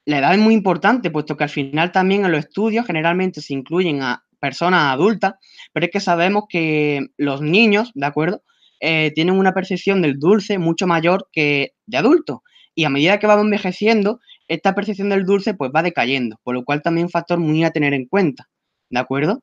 La 0.05 0.19
edad 0.19 0.33
es 0.35 0.41
muy 0.41 0.55
importante, 0.55 1.11
puesto 1.11 1.37
que 1.37 1.45
al 1.45 1.51
final 1.51 1.93
también 1.93 2.25
en 2.25 2.33
los 2.33 2.41
estudios 2.41 2.87
generalmente 2.87 3.41
se 3.41 3.55
incluyen 3.55 4.03
a 4.03 4.25
personas 4.41 4.93
adultas, 4.93 5.35
pero 5.73 5.87
es 5.87 5.93
que 5.93 6.01
sabemos 6.01 6.45
que 6.49 7.09
los 7.17 7.41
niños, 7.41 7.91
¿de 7.95 8.07
acuerdo? 8.07 8.43
Eh, 8.81 9.13
tienen 9.15 9.39
una 9.39 9.53
percepción 9.53 10.03
del 10.03 10.19
dulce 10.19 10.59
mucho 10.59 10.87
mayor 10.87 11.29
que 11.33 11.73
de 11.87 11.97
adultos. 11.97 12.39
Y 12.75 12.85
a 12.85 12.91
medida 12.91 13.19
que 13.19 13.27
vamos 13.27 13.45
envejeciendo, 13.45 14.21
esta 14.47 14.75
percepción 14.75 15.09
del 15.09 15.25
dulce 15.25 15.55
pues 15.55 15.71
va 15.75 15.83
decayendo, 15.83 16.41
por 16.43 16.55
lo 16.55 16.65
cual 16.65 16.83
también 16.83 17.07
un 17.07 17.11
factor 17.11 17.39
muy 17.39 17.65
a 17.65 17.71
tener 17.71 17.93
en 17.93 18.07
cuenta, 18.07 18.49
¿de 18.89 19.01
acuerdo? 19.01 19.43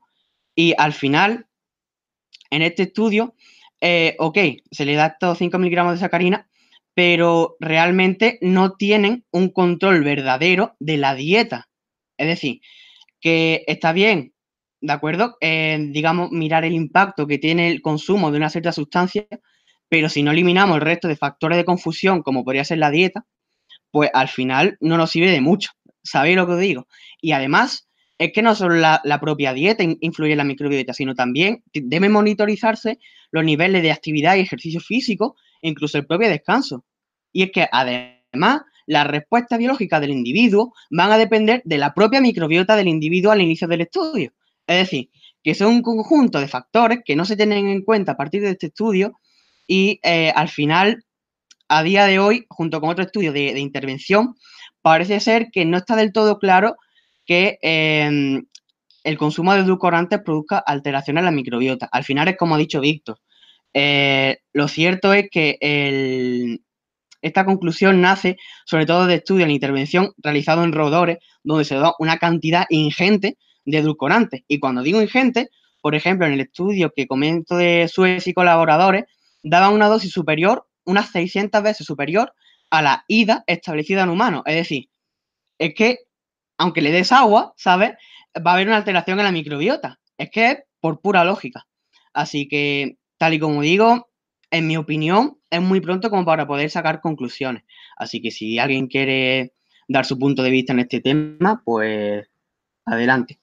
Y 0.56 0.74
al 0.78 0.94
final, 0.94 1.48
en 2.50 2.62
este 2.62 2.84
estudio, 2.84 3.36
eh, 3.82 4.16
ok, 4.20 4.38
se 4.72 4.86
le 4.86 4.96
da 4.96 5.08
estos 5.08 5.38
5 5.38 5.58
miligramos 5.60 5.94
de 5.94 6.00
sacarina, 6.00 6.48
pero 6.94 7.58
realmente 7.60 8.40
no 8.42 8.74
tienen 8.74 9.26
un 9.32 9.50
control 9.50 10.04
verdadero 10.04 10.76
de 10.80 10.98
la 10.98 11.16
dieta. 11.16 11.68
Es 12.18 12.28
decir, 12.28 12.62
que 13.20 13.64
está 13.68 13.92
bien, 13.92 14.34
¿de 14.82 14.94
acuerdo? 14.94 15.38
Eh, 15.42 15.78
digamos, 15.92 16.32
mirar 16.32 16.66
el 16.66 16.74
impacto 16.74 17.28
que 17.28 17.38
tiene 17.38 17.70
el 17.70 17.82
consumo 17.82 18.32
de 18.32 18.38
una 18.38 18.50
cierta 18.50 18.72
sustancia, 18.72 19.26
pero 19.90 20.10
si 20.10 20.24
no 20.24 20.32
eliminamos 20.32 20.76
el 20.76 20.82
resto 20.82 21.08
de 21.08 21.18
factores 21.18 21.58
de 21.58 21.66
confusión, 21.66 22.24
como 22.24 22.44
podría 22.44 22.66
ser 22.66 22.78
la 22.80 22.92
dieta, 22.92 23.26
pues 23.92 24.10
al 24.14 24.28
final 24.28 24.78
no 24.82 24.98
nos 24.98 25.12
sirve 25.12 25.32
de 25.32 25.42
mucho. 25.42 25.72
¿Sabéis 26.04 26.36
lo 26.36 26.46
que 26.46 26.54
os 26.54 26.60
digo? 26.60 26.88
Y 27.22 27.32
además, 27.32 27.85
es 28.18 28.32
que 28.32 28.42
no 28.42 28.56
solo 28.56 28.76
la, 28.76 29.20
propia 29.20 29.54
dieta 29.54 29.84
influye 29.84 30.32
en 30.32 30.38
la 30.38 30.44
microbiota, 30.44 30.94
sino 30.94 31.16
también 31.16 31.64
debe 31.74 32.10
monitorizarse 32.10 33.00
los 33.32 33.44
niveles 33.44 33.82
de 33.82 33.92
actividad 33.92 34.36
y 34.36 34.42
ejercicio 34.42 34.80
físico 34.80 35.36
incluso 35.62 35.98
el 35.98 36.06
propio 36.06 36.30
descanso. 36.30 36.86
Y 37.32 37.44
es 37.44 37.52
que 37.52 37.68
además 37.72 38.62
las 38.86 39.08
respuestas 39.08 39.58
biológicas 39.60 40.00
del 40.00 40.12
individuo 40.12 40.74
van 40.92 41.12
a 41.12 41.18
depender 41.18 41.62
de 41.66 41.78
la 41.78 41.94
propia 41.94 42.22
microbiota 42.22 42.76
del 42.76 42.88
individuo 42.88 43.32
al 43.32 43.42
inicio 43.42 43.68
del 43.68 43.82
estudio. 43.82 44.32
Es 44.68 44.78
decir, 44.78 45.10
que 45.44 45.56
son 45.56 45.74
un 45.74 45.82
conjunto 45.82 46.40
de 46.40 46.48
factores 46.48 47.00
que 47.04 47.16
no 47.16 47.26
se 47.26 47.36
tienen 47.36 47.68
en 47.68 47.84
cuenta 47.84 48.14
a 48.14 48.18
partir 48.18 48.42
de 48.42 48.52
este 48.52 48.68
estudio 48.68 49.20
y 49.68 50.00
eh, 50.04 50.32
al 50.36 50.50
final 50.50 51.04
a 51.68 51.84
día 51.84 52.06
de 52.06 52.20
hoy, 52.20 52.46
junto 52.50 52.80
con 52.80 52.90
otro 52.90 53.04
estudio 53.04 53.34
de, 53.34 53.60
intervención, 53.60 54.36
parece 54.82 55.20
ser 55.20 55.50
que 55.52 55.66
no 55.66 55.78
está 55.78 55.96
del 55.96 56.14
todo 56.14 56.38
claro 56.38 56.76
que 57.26 57.58
em, 57.62 58.46
el 59.04 59.18
consumo 59.18 59.54
de 59.54 59.62
edulcorantes 59.62 60.22
produzca 60.22 60.58
alteraciones 60.60 61.22
en 61.22 61.26
la 61.26 61.32
microbiota. 61.32 61.88
Al 61.92 62.04
final 62.04 62.28
es 62.28 62.38
como 62.38 62.56
ha 62.56 62.58
dicho 62.58 62.82
Víctor. 62.82 63.20
Eh, 63.74 64.40
lo 64.54 64.68
cierto 64.68 65.14
es 65.14 65.30
que 65.30 65.58
esta 67.22 67.46
conclusión 67.46 68.02
nace 68.02 68.38
sobre 68.66 68.86
todo 68.86 69.08
de 69.08 69.16
estudios 69.16 69.46
en 69.46 69.52
intervención 69.52 70.14
realizados 70.18 70.64
en 70.64 70.72
roedores, 70.72 71.18
donde 71.44 71.66
se 71.66 71.76
da 71.76 71.94
una 72.00 72.18
cantidad 72.18 72.66
ingente 72.70 73.38
de 73.66 73.78
edulcorantes. 73.80 74.44
Y 74.48 74.60
cuando 74.60 74.82
digo 74.82 75.02
ingente, 75.02 75.50
por 75.82 75.96
ejemplo, 75.96 76.26
en 76.26 76.34
el 76.34 76.42
estudio 76.42 76.92
que 76.96 77.08
comento 77.08 77.58
de 77.58 77.88
Suez 77.88 78.28
y 78.28 78.34
colaboradores, 78.34 79.06
daban 79.44 79.74
una 79.74 79.88
dosis 79.88 80.12
superior 80.12 80.68
unas 80.86 81.10
600 81.12 81.62
veces 81.64 81.86
superior 81.86 82.34
a 82.70 82.82
la 82.82 83.06
ida 83.08 83.44
establecida 83.48 84.04
en 84.04 84.10
humanos. 84.10 84.44
Es 84.46 84.56
decir, 84.56 84.90
es 85.58 85.74
que 85.74 85.98
aunque 86.58 86.82
le 86.82 86.92
des 86.92 87.12
agua, 87.12 87.54
¿sabes? 87.58 87.92
Va 88.36 88.52
a 88.52 88.54
haber 88.56 88.68
una 88.68 88.78
alteración 88.78 89.20
en 89.20 89.26
la 89.26 89.32
microbiota. 89.32 90.00
Es 90.18 90.30
que 90.30 90.52
es 90.52 90.58
por 90.80 91.02
pura 91.02 91.24
lógica. 91.24 91.68
Así 92.14 92.48
que, 92.48 92.98
tal 93.18 93.34
y 93.34 93.40
como 93.40 93.62
digo, 93.62 94.10
en 94.52 94.68
mi 94.68 94.78
opinión, 94.78 95.38
es 95.50 95.62
muy 95.62 95.82
pronto 95.82 96.10
como 96.10 96.26
para 96.26 96.48
poder 96.48 96.70
sacar 96.70 97.02
conclusiones. 97.02 97.64
Así 97.98 98.22
que 98.22 98.32
si 98.32 98.60
alguien 98.60 98.88
quiere 98.88 99.54
dar 99.88 100.06
su 100.06 100.18
punto 100.18 100.44
de 100.44 100.50
vista 100.50 100.74
en 100.74 100.80
este 100.80 101.02
tema, 101.02 101.62
pues 101.64 102.28
adelante. 102.86 103.40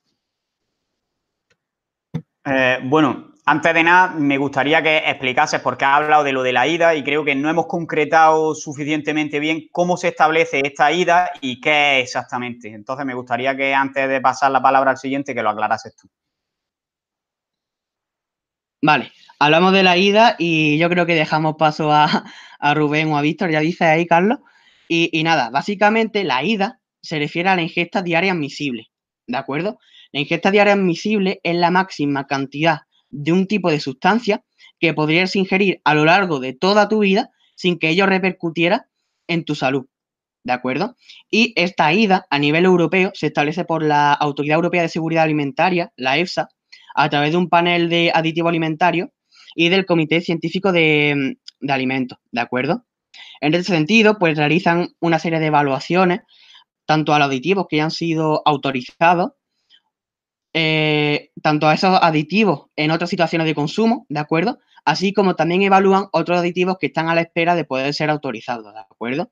Eh, 2.44 2.79
bueno, 2.85 3.32
antes 3.44 3.74
de 3.74 3.83
nada, 3.83 4.14
me 4.14 4.38
gustaría 4.38 4.83
que 4.83 4.98
explicases, 4.98 5.61
porque 5.61 5.85
has 5.85 5.96
hablado 5.96 6.22
de 6.22 6.33
lo 6.33 6.44
de 6.44 6.52
la 6.52 6.68
ida 6.68 6.94
y 6.94 7.02
creo 7.02 7.24
que 7.24 7.35
no 7.35 7.50
hemos 7.50 7.66
concretado 7.66 8.55
suficientemente 8.55 9.40
bien 9.40 9.68
cómo 9.72 9.96
se 9.96 10.09
establece 10.09 10.61
esta 10.64 10.92
ida 10.92 11.31
y 11.40 11.61
qué 11.61 11.98
es 11.98 12.05
exactamente. 12.05 12.68
Entonces, 12.68 13.05
me 13.05 13.14
gustaría 13.14 13.57
que 13.57 13.74
antes 13.74 14.09
de 14.09 14.20
pasar 14.20 14.52
la 14.52 14.62
palabra 14.62 14.92
al 14.92 14.96
siguiente, 14.96 15.35
que 15.35 15.42
lo 15.42 15.50
aclarases 15.50 15.96
tú. 15.96 16.09
Vale, 18.81 19.12
hablamos 19.40 19.72
de 19.72 19.83
la 19.83 19.96
ida 19.96 20.37
y 20.38 20.78
yo 20.78 20.88
creo 20.88 21.07
que 21.07 21.14
dejamos 21.14 21.57
paso 21.57 21.92
a, 21.92 22.24
Rubén 22.74 23.11
o 23.12 23.18
a 23.18 23.22
Víctor, 23.22 23.50
ya 23.50 23.61
dice 23.61 23.85
ahí 23.87 24.07
Carlos. 24.07 24.38
Y 24.88 25.22
nada, 25.24 25.50
básicamente 25.50 26.22
la 26.22 26.44
ida 26.44 26.81
se 27.00 27.18
refiere 27.18 27.48
a 27.48 27.57
la 27.57 27.62
ingesta 27.62 28.02
diaria 28.02 28.33
admisible, 28.33 28.88
¿de 29.26 29.38
acuerdo? 29.38 29.78
La 30.12 30.20
ingesta 30.20 30.50
diaria 30.50 30.74
admisible 30.74 31.40
es 31.42 31.57
la 31.57 31.70
máxima 31.70 32.26
cantidad 32.26 32.83
de 33.12 33.33
un 33.33 33.46
tipo 33.46 33.70
de 33.70 33.79
sustancia 33.79 34.42
que 34.81 34.94
podrías 34.94 35.37
ingerir 35.37 35.81
a 35.85 35.94
lo 35.94 36.05
largo 36.05 36.40
de 36.40 36.55
toda 36.55 36.88
tu 36.88 37.01
vida 37.01 37.31
sin 37.55 37.79
que 37.79 37.90
ello 37.90 38.07
repercutiera 38.07 38.88
en 39.29 39.44
tu 39.44 39.55
salud. 39.55 39.87
¿De 40.44 40.53
acuerdo? 40.53 40.96
Y 41.31 41.53
esta 41.55 41.92
IDA 41.92 42.27
a 42.29 42.38
nivel 42.40 42.64
europeo 42.64 43.12
se 43.14 43.29
establece 43.29 43.64
por 43.64 43.85
la 43.85 44.12
Autoridad 44.12 44.57
Europea 44.57 44.83
de 44.83 44.88
Seguridad 44.88 45.22
Alimentaria, 45.22 45.92
la 45.96 46.18
EFSA, 46.18 46.48
a 46.94 47.09
través 47.09 47.31
de 47.31 47.37
un 47.37 47.48
panel 47.48 47.88
de 47.88 48.11
aditivo 48.12 48.48
alimentario 48.48 49.12
y 49.55 49.68
del 49.68 49.87
Comité 49.87 50.20
Científico 50.20 50.72
de, 50.72 51.37
Alimentos, 51.68 52.18
¿de 52.33 52.40
acuerdo? 52.40 52.85
En 53.40 53.55
ese 53.55 53.72
sentido, 53.72 54.18
pues 54.18 54.37
realizan 54.37 54.88
una 55.01 55.20
serie 55.20 55.38
de 55.38 55.46
evaluaciones, 55.46 56.20
tanto 56.87 57.14
a 57.14 57.20
los 57.20 57.29
aditivos 57.29 57.66
que 57.68 57.77
ya 57.77 57.85
han 57.85 57.90
sido 57.92 58.42
autorizados, 58.44 59.33
eh, 60.55 61.31
tanto 61.43 61.67
a 61.67 61.75
esos 61.75 61.99
aditivos 62.03 62.67
en 62.77 62.91
otras 62.91 63.11
situaciones 63.11 63.47
de 63.47 63.55
consumo, 63.55 64.07
¿de 64.09 64.21
acuerdo? 64.21 64.59
Así 64.85 65.12
como 65.12 65.37
también 65.37 65.62
evalúan 65.62 66.07
otros 66.12 66.38
aditivos 66.38 66.77
que 66.79 66.87
están 66.87 67.09
a 67.09 67.15
la 67.15 67.23
espera 67.23 67.55
de 67.55 67.65
poder 67.65 67.95
ser 67.95 68.11
autorizados, 68.11 68.75
¿de 68.75 68.81
acuerdo? 68.81 69.31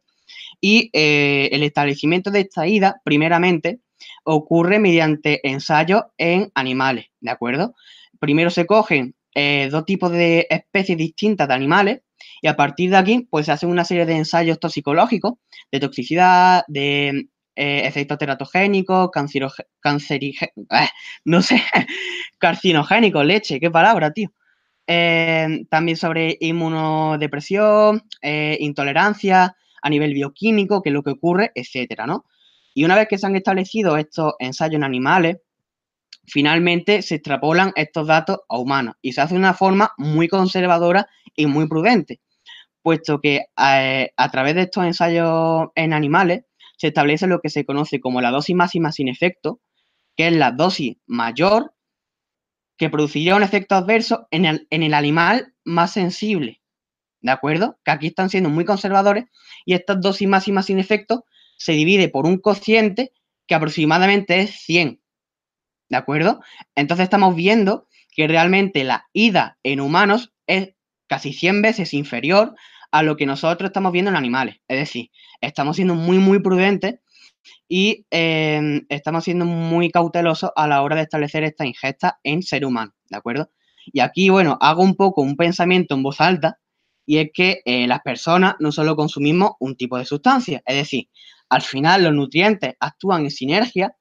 Y 0.61 0.91
eh, 0.93 1.49
el 1.53 1.63
establecimiento 1.63 2.31
de 2.31 2.41
esta 2.41 2.67
IDA, 2.67 3.01
primeramente, 3.05 3.81
ocurre 4.25 4.79
mediante 4.79 5.47
ensayos 5.49 6.05
en 6.17 6.51
animales, 6.55 7.07
¿de 7.21 7.31
acuerdo? 7.31 7.75
Primero 8.19 8.51
se 8.51 8.67
cogen 8.67 9.15
eh, 9.35 9.69
dos 9.71 9.85
tipos 9.85 10.11
de 10.13 10.47
especies 10.51 10.99
distintas 10.99 11.49
de 11.49 11.55
animales 11.55 12.01
y 12.43 12.49
a 12.49 12.57
partir 12.57 12.91
de 12.91 12.97
aquí, 12.97 13.27
pues 13.31 13.47
se 13.47 13.53
hacen 13.53 13.69
una 13.69 13.85
serie 13.85 14.07
de 14.07 14.17
ensayos 14.17 14.59
toxicológicos, 14.59 15.35
de 15.71 15.81
toxicidad, 15.81 16.65
de 16.69 17.29
eh, 17.57 17.83
efectos 17.87 18.19
teratogénicos, 18.19 19.11
cancerígenos, 19.81 20.53
no 21.25 21.43
sé, 21.43 21.63
carcinogénicos, 22.39 23.25
leche, 23.25 23.61
qué 23.61 23.71
palabra, 23.71 24.13
tío. 24.13 24.31
también 25.69 25.97
sobre 25.97 26.37
inmunodepresión, 26.41 28.03
intolerancia, 28.23 29.57
a 29.83 29.91
nivel 29.91 30.15
bioquímico, 30.15 30.83
qué 30.83 30.91
es 30.91 30.95
lo 30.95 31.03
que 31.03 31.11
ocurre, 31.11 31.53
etcétera, 31.55 32.07
¿no? 32.07 32.25
Y 32.75 32.85
una 32.85 32.97
vez 32.97 33.09
que 33.09 33.19
se 33.19 33.27
han 33.27 33.37
establecido 33.37 33.97
estos 33.97 34.35
ensayos 34.39 34.77
en 34.77 34.85
animales, 34.85 35.39
finalmente 36.27 37.03
se 37.03 37.17
extrapolan 37.17 37.73
estos 37.75 38.07
datos 38.07 38.39
a 38.49 38.59
humanos 38.59 38.95
y 39.03 39.13
se 39.13 39.21
hace 39.21 39.35
de 39.35 39.41
una 39.41 39.55
forma 39.55 39.93
muy 39.99 40.29
conservadora 40.29 41.09
y 41.35 41.47
muy 41.47 41.69
prudente, 41.69 42.21
puesto 42.83 43.21
que 43.21 43.47
eh, 43.57 44.11
a 44.17 44.31
través 44.31 44.55
de 44.55 44.63
estos 44.63 44.85
ensayos 44.85 45.69
en 45.75 45.93
animales 45.93 46.45
se 46.81 46.89
establece 46.89 47.27
lo 47.27 47.41
que 47.41 47.51
se 47.51 47.67
conoce 47.67 48.01
como 48.01 48.23
la 48.23 48.31
dosis 48.31 48.57
máxima 48.57 48.91
sin 48.91 49.09
efecto, 49.09 49.61
que 50.17 50.29
es 50.29 50.33
la 50.35 50.51
dosis 50.51 50.97
mayor 51.07 51.75
que 52.79 52.89
produciría 52.89 53.37
un 53.37 53.43
efecto 53.43 53.75
adverso 53.75 54.27
en 54.31 54.47
el, 54.47 54.67
en 54.71 54.83
el 54.83 54.95
animal 54.95 55.53
más 55.65 55.93
sensible. 55.93 56.61
¿de 57.21 57.31
acuerdo? 57.31 57.79
Que 57.85 57.91
aquí 57.91 58.07
están 58.09 58.31
siendo 58.31 58.49
muy 58.49 58.65
conservadores 58.65 59.25
y 59.65 59.75
estas 59.75 60.01
dosis 60.01 60.29
máximas 60.29 60.67
sin 60.67 60.79
efecto 60.79 61.27
se 61.57 61.73
divide 61.73 62.09
por 62.09 62.27
un 62.27 62.39
cociente 62.39 63.13
que 63.47 63.55
aproximadamente 63.55 64.41
es 64.41 64.51
100, 64.63 65.01
¿de 65.89 65.97
acuerdo? 65.97 66.41
Entonces 66.75 67.05
estamos 67.05 67.35
viendo 67.35 67.87
que 68.15 68.27
realmente 68.27 68.85
la 68.85 69.09
ida 69.13 69.59
en 69.63 69.81
humanos 69.81 70.33
es 70.47 70.75
casi 71.07 71.33
100 71.33 71.63
veces 71.63 71.93
inferior 71.93 72.55
a 72.91 73.03
lo 73.03 73.17
que 73.17 73.27
nosotros 73.27 73.69
estamos 73.69 73.93
viendo 73.93 74.11
en 74.11 74.17
animales. 74.17 74.57
Es 74.69 74.79
decir, 74.79 75.11
estamos 75.41 75.77
siendo 75.77 75.95
muy, 75.95 76.19
muy 76.19 76.41
prudentes 76.41 77.01
y 77.69 78.07
em, 78.11 78.85
estamos 78.89 79.25
siendo 79.25 79.45
muy 79.45 79.91
cautelosos 79.91 80.51
a 80.57 80.67
la 80.67 80.83
hora 80.83 80.97
de 80.97 81.03
establecer 81.03 81.45
esta 81.45 81.67
ingesta 81.67 82.19
en 82.23 82.43
ser 82.43 82.65
humano, 82.65 82.93
¿de 83.09 83.17
acuerdo? 83.17 83.51
Y 83.87 84.01
aquí, 84.01 84.29
bueno, 84.29 84.59
hago 84.61 84.83
un 84.83 84.95
poco 84.97 85.23
un 85.23 85.37
pensamiento 85.37 85.95
en 85.95 86.03
voz 86.03 86.21
alta 86.21 86.59
y 87.07 87.19
es 87.19 87.31
que 87.33 87.63
eh, 87.65 87.87
las 87.87 88.01
personas 88.01 88.55
no 88.61 88.73
solo 88.73 88.97
consumimos 88.97 89.53
un 89.61 89.77
tipo 89.77 89.99
de 89.99 90.05
sustancia, 90.05 90.63
es 90.67 90.77
decir, 90.77 91.09
al 91.49 91.63
final 91.63 92.05
los 92.05 92.13
nutrientes 92.13 92.75
actúan 92.79 93.23
en 93.23 93.31
sinergia 93.31 93.97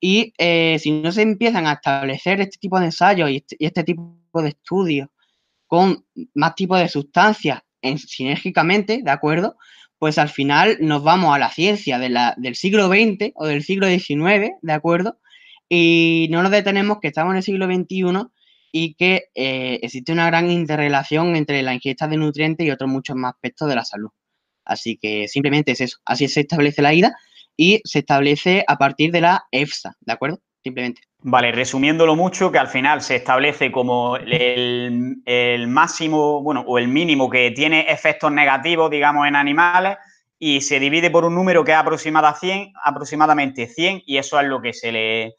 y 0.00 0.32
eh, 0.38 0.78
si 0.78 0.92
no 0.92 1.10
se 1.12 1.22
empiezan 1.22 1.66
a 1.66 1.74
establecer 1.74 2.40
este 2.40 2.58
tipo 2.58 2.78
de 2.78 2.86
ensayos 2.86 3.30
y 3.30 3.36
este, 3.36 3.56
este 3.58 3.84
tipo 3.84 4.20
de 4.34 4.50
estudios 4.50 5.08
con 5.66 6.04
más 6.34 6.54
tipos 6.54 6.78
de 6.78 6.88
sustancias 6.88 7.62
en, 7.84 7.98
sinérgicamente, 7.98 9.00
¿de 9.04 9.10
acuerdo? 9.10 9.56
Pues 9.98 10.18
al 10.18 10.28
final 10.28 10.78
nos 10.80 11.04
vamos 11.04 11.34
a 11.34 11.38
la 11.38 11.50
ciencia 11.50 11.98
del 11.98 12.56
siglo 12.56 12.88
XX 12.88 13.32
o 13.34 13.46
del 13.46 13.62
siglo 13.62 13.86
XIX, 13.86 14.52
¿de 14.60 14.72
acuerdo? 14.72 15.18
Y 15.68 16.28
no 16.30 16.42
nos 16.42 16.50
detenemos 16.50 16.98
que 17.00 17.08
estamos 17.08 17.32
en 17.32 17.38
el 17.38 17.42
siglo 17.42 17.66
XXI 17.66 18.28
y 18.72 18.94
que 18.94 19.28
eh, 19.34 19.78
existe 19.82 20.12
una 20.12 20.26
gran 20.26 20.50
interrelación 20.50 21.36
entre 21.36 21.62
la 21.62 21.74
ingesta 21.74 22.08
de 22.08 22.16
nutrientes 22.16 22.66
y 22.66 22.70
otros 22.70 22.90
muchos 22.90 23.16
más 23.16 23.34
aspectos 23.34 23.68
de 23.68 23.76
la 23.76 23.84
salud. 23.84 24.10
Así 24.64 24.98
que 25.00 25.28
simplemente 25.28 25.72
es 25.72 25.80
eso. 25.80 25.98
Así 26.04 26.26
se 26.28 26.40
establece 26.40 26.82
la 26.82 26.92
IDA 26.92 27.14
y 27.56 27.80
se 27.84 28.00
establece 28.00 28.64
a 28.66 28.76
partir 28.76 29.12
de 29.12 29.20
la 29.20 29.44
EFSA, 29.52 29.96
¿de 30.00 30.12
acuerdo? 30.12 30.40
Simplemente. 30.64 31.02
Vale, 31.20 31.52
resumiéndolo 31.52 32.16
mucho, 32.16 32.50
que 32.50 32.58
al 32.58 32.68
final 32.68 33.02
se 33.02 33.16
establece 33.16 33.70
como 33.70 34.16
el, 34.16 35.66
máximo, 35.68 36.42
bueno, 36.42 36.64
o 36.66 36.78
el 36.78 36.88
mínimo 36.88 37.28
que 37.28 37.50
tiene 37.50 37.90
efectos 37.92 38.32
negativos, 38.32 38.90
digamos, 38.90 39.28
en 39.28 39.36
animales 39.36 39.98
y 40.38 40.62
se 40.62 40.80
divide 40.80 41.10
por 41.10 41.26
un 41.26 41.34
número 41.34 41.64
que 41.64 41.72
es 41.72 41.76
aproximada 41.76 42.34
100, 42.34 42.72
aproximadamente 42.82 43.66
100 43.66 44.02
y 44.06 44.16
eso 44.16 44.40
es 44.40 44.46
lo 44.46 44.62
que 44.62 44.72
se 44.72 44.90
le 44.90 45.34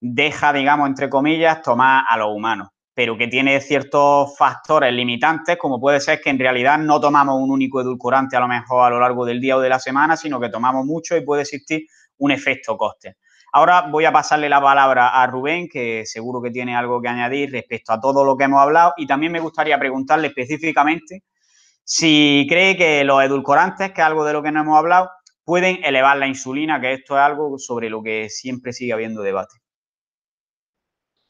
deja, 0.00 0.52
digamos, 0.52 0.88
entre 0.88 1.08
comillas, 1.08 1.62
tomar 1.62 2.04
a 2.08 2.16
los 2.16 2.34
humanos 2.34 2.68
pero 2.96 3.18
que 3.18 3.26
tiene 3.26 3.60
ciertos 3.60 4.36
factores 4.38 4.92
limitantes, 4.92 5.56
como 5.56 5.80
puede 5.80 6.00
ser 6.00 6.20
que 6.20 6.30
en 6.30 6.38
realidad 6.38 6.78
no 6.78 7.00
tomamos 7.00 7.42
un 7.42 7.50
único 7.50 7.80
edulcorante 7.80 8.36
a 8.36 8.40
lo 8.40 8.46
mejor 8.46 8.86
a 8.86 8.90
lo 8.90 9.00
largo 9.00 9.24
del 9.24 9.40
día 9.40 9.56
o 9.56 9.60
de 9.60 9.68
la 9.68 9.80
semana, 9.80 10.16
sino 10.16 10.38
que 10.38 10.48
tomamos 10.48 10.86
mucho 10.86 11.16
y 11.16 11.24
puede 11.24 11.42
existir 11.42 11.86
un 12.18 12.30
efecto 12.30 12.76
coste. 12.76 13.16
Ahora 13.56 13.82
voy 13.82 14.04
a 14.04 14.10
pasarle 14.10 14.48
la 14.48 14.60
palabra 14.60 15.10
a 15.10 15.28
Rubén, 15.28 15.68
que 15.68 16.04
seguro 16.06 16.42
que 16.42 16.50
tiene 16.50 16.74
algo 16.74 17.00
que 17.00 17.06
añadir 17.06 17.52
respecto 17.52 17.92
a 17.92 18.00
todo 18.00 18.24
lo 18.24 18.36
que 18.36 18.42
hemos 18.42 18.60
hablado 18.60 18.94
y 18.96 19.06
también 19.06 19.30
me 19.30 19.38
gustaría 19.38 19.78
preguntarle 19.78 20.26
específicamente 20.26 21.22
si 21.84 22.46
cree 22.48 22.76
que 22.76 23.04
los 23.04 23.22
edulcorantes, 23.22 23.92
que 23.92 24.00
es 24.00 24.06
algo 24.08 24.24
de 24.24 24.32
lo 24.32 24.42
que 24.42 24.50
no 24.50 24.62
hemos 24.62 24.76
hablado, 24.76 25.08
pueden 25.44 25.84
elevar 25.84 26.16
la 26.16 26.26
insulina, 26.26 26.80
que 26.80 26.94
esto 26.94 27.14
es 27.14 27.20
algo 27.20 27.56
sobre 27.56 27.88
lo 27.88 28.02
que 28.02 28.28
siempre 28.28 28.72
sigue 28.72 28.92
habiendo 28.92 29.22
debate. 29.22 29.54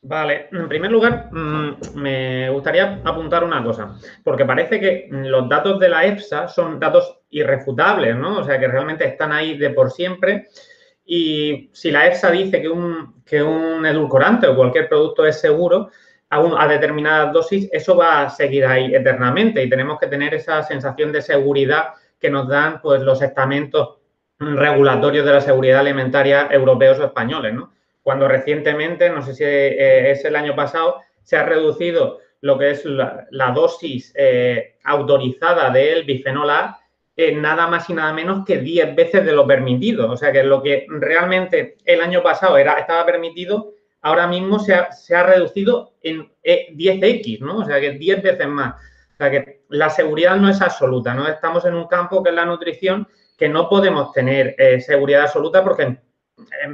Vale, 0.00 0.48
en 0.50 0.66
primer 0.66 0.90
lugar, 0.90 1.28
mm, 1.30 1.76
me 1.96 2.48
gustaría 2.48 3.02
apuntar 3.04 3.44
una 3.44 3.62
cosa, 3.62 3.98
porque 4.22 4.46
parece 4.46 4.80
que 4.80 5.08
los 5.10 5.46
datos 5.46 5.78
de 5.78 5.90
la 5.90 6.06
EFSA 6.06 6.48
son 6.48 6.80
datos 6.80 7.20
irrefutables, 7.28 8.16
¿no? 8.16 8.38
O 8.38 8.44
sea, 8.44 8.58
que 8.58 8.68
realmente 8.68 9.06
están 9.06 9.30
ahí 9.30 9.58
de 9.58 9.68
por 9.70 9.90
siempre. 9.90 10.48
Y 11.04 11.70
si 11.72 11.90
la 11.90 12.06
EFSA 12.06 12.30
dice 12.30 12.62
que 12.62 12.68
un, 12.68 13.22
que 13.24 13.42
un 13.42 13.84
edulcorante 13.84 14.46
o 14.46 14.56
cualquier 14.56 14.88
producto 14.88 15.26
es 15.26 15.40
seguro 15.40 15.90
a, 16.30 16.62
a 16.62 16.68
determinadas 16.68 17.32
dosis, 17.32 17.68
eso 17.72 17.96
va 17.96 18.22
a 18.22 18.30
seguir 18.30 18.64
ahí 18.64 18.94
eternamente 18.94 19.62
y 19.62 19.68
tenemos 19.68 19.98
que 19.98 20.06
tener 20.06 20.34
esa 20.34 20.62
sensación 20.62 21.12
de 21.12 21.22
seguridad 21.22 21.94
que 22.18 22.30
nos 22.30 22.48
dan 22.48 22.80
pues, 22.80 23.02
los 23.02 23.20
estamentos 23.20 23.98
regulatorios 24.38 25.26
de 25.26 25.32
la 25.32 25.40
seguridad 25.40 25.80
alimentaria 25.80 26.48
europeos 26.50 26.98
o 26.98 27.04
españoles, 27.04 27.54
¿no? 27.54 27.72
cuando 28.04 28.28
recientemente, 28.28 29.08
no 29.08 29.22
sé 29.22 29.34
si 29.34 29.44
eh, 29.44 30.10
es 30.10 30.24
el 30.26 30.36
año 30.36 30.54
pasado, 30.54 31.00
se 31.22 31.36
ha 31.36 31.44
reducido 31.44 32.20
lo 32.42 32.58
que 32.58 32.72
es 32.72 32.84
la, 32.84 33.52
dosis 33.54 34.12
eh, 34.14 34.76
autorizada 34.84 35.70
del 35.70 36.04
bifenol 36.04 36.50
A 36.50 36.78
en 37.16 37.40
nada 37.40 37.66
más 37.66 37.88
y 37.88 37.94
nada 37.94 38.12
menos 38.12 38.44
que 38.44 38.58
10 38.58 38.94
veces 38.96 39.24
de 39.24 39.32
lo 39.32 39.46
permitido. 39.46 40.10
O 40.10 40.16
sea 40.16 40.32
que 40.32 40.42
lo 40.42 40.62
que 40.62 40.86
realmente 40.88 41.76
el 41.84 42.00
año 42.00 42.22
pasado 42.22 42.56
era, 42.58 42.74
estaba 42.74 43.06
permitido, 43.06 43.74
ahora 44.02 44.26
mismo 44.26 44.58
se 44.58 44.74
ha, 44.74 45.22
reducido 45.22 45.94
en 46.02 46.30
10x, 46.42 47.36
eh, 47.36 47.38
¿no? 47.40 47.58
O 47.58 47.64
sea 47.64 47.80
que 47.80 47.92
10 47.92 48.22
veces 48.22 48.48
más. 48.48 48.74
O 49.12 49.16
sea 49.16 49.30
que 49.30 49.62
la 49.68 49.90
seguridad 49.90 50.36
no 50.36 50.48
es 50.48 50.60
absoluta, 50.60 51.14
¿no? 51.14 51.28
Estamos 51.28 51.64
en 51.64 51.74
un 51.74 51.86
campo 51.86 52.22
que 52.22 52.30
es 52.30 52.34
la 52.34 52.44
nutrición 52.44 53.06
que 53.38 53.48
no 53.48 53.68
podemos 53.68 54.12
tener 54.12 54.54
seguridad 54.80 55.22
absoluta 55.22 55.64
porque 55.64 55.98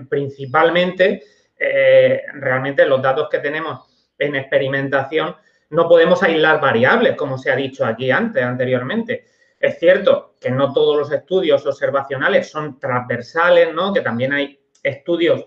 principalmente, 0.09 1.23
eh, 1.59 2.23
realmente 2.35 2.87
los 2.87 3.03
datos 3.03 3.29
que 3.29 3.39
tenemos 3.39 4.13
en 4.19 4.37
experimentación 4.37 5.35
no 5.71 5.89
podemos 5.89 6.23
aislar 6.23 6.61
variables, 6.61 7.17
como 7.17 7.39
se 7.39 7.51
ha 7.51 7.57
dicho 7.57 7.85
aquí 7.85 8.11
antes, 8.11 8.43
anteriormente. 8.43 9.27
Es 9.61 9.79
cierto 9.79 10.35
que 10.41 10.51
no 10.51 10.73
todos 10.73 10.97
los 10.97 11.13
estudios 11.13 11.65
observacionales 11.67 12.51
son 12.51 12.81
transversales, 12.81 13.75
¿no? 13.75 13.93
Que 13.93 14.01
también 14.01 14.33
hay 14.33 14.59
estudios 14.83 15.47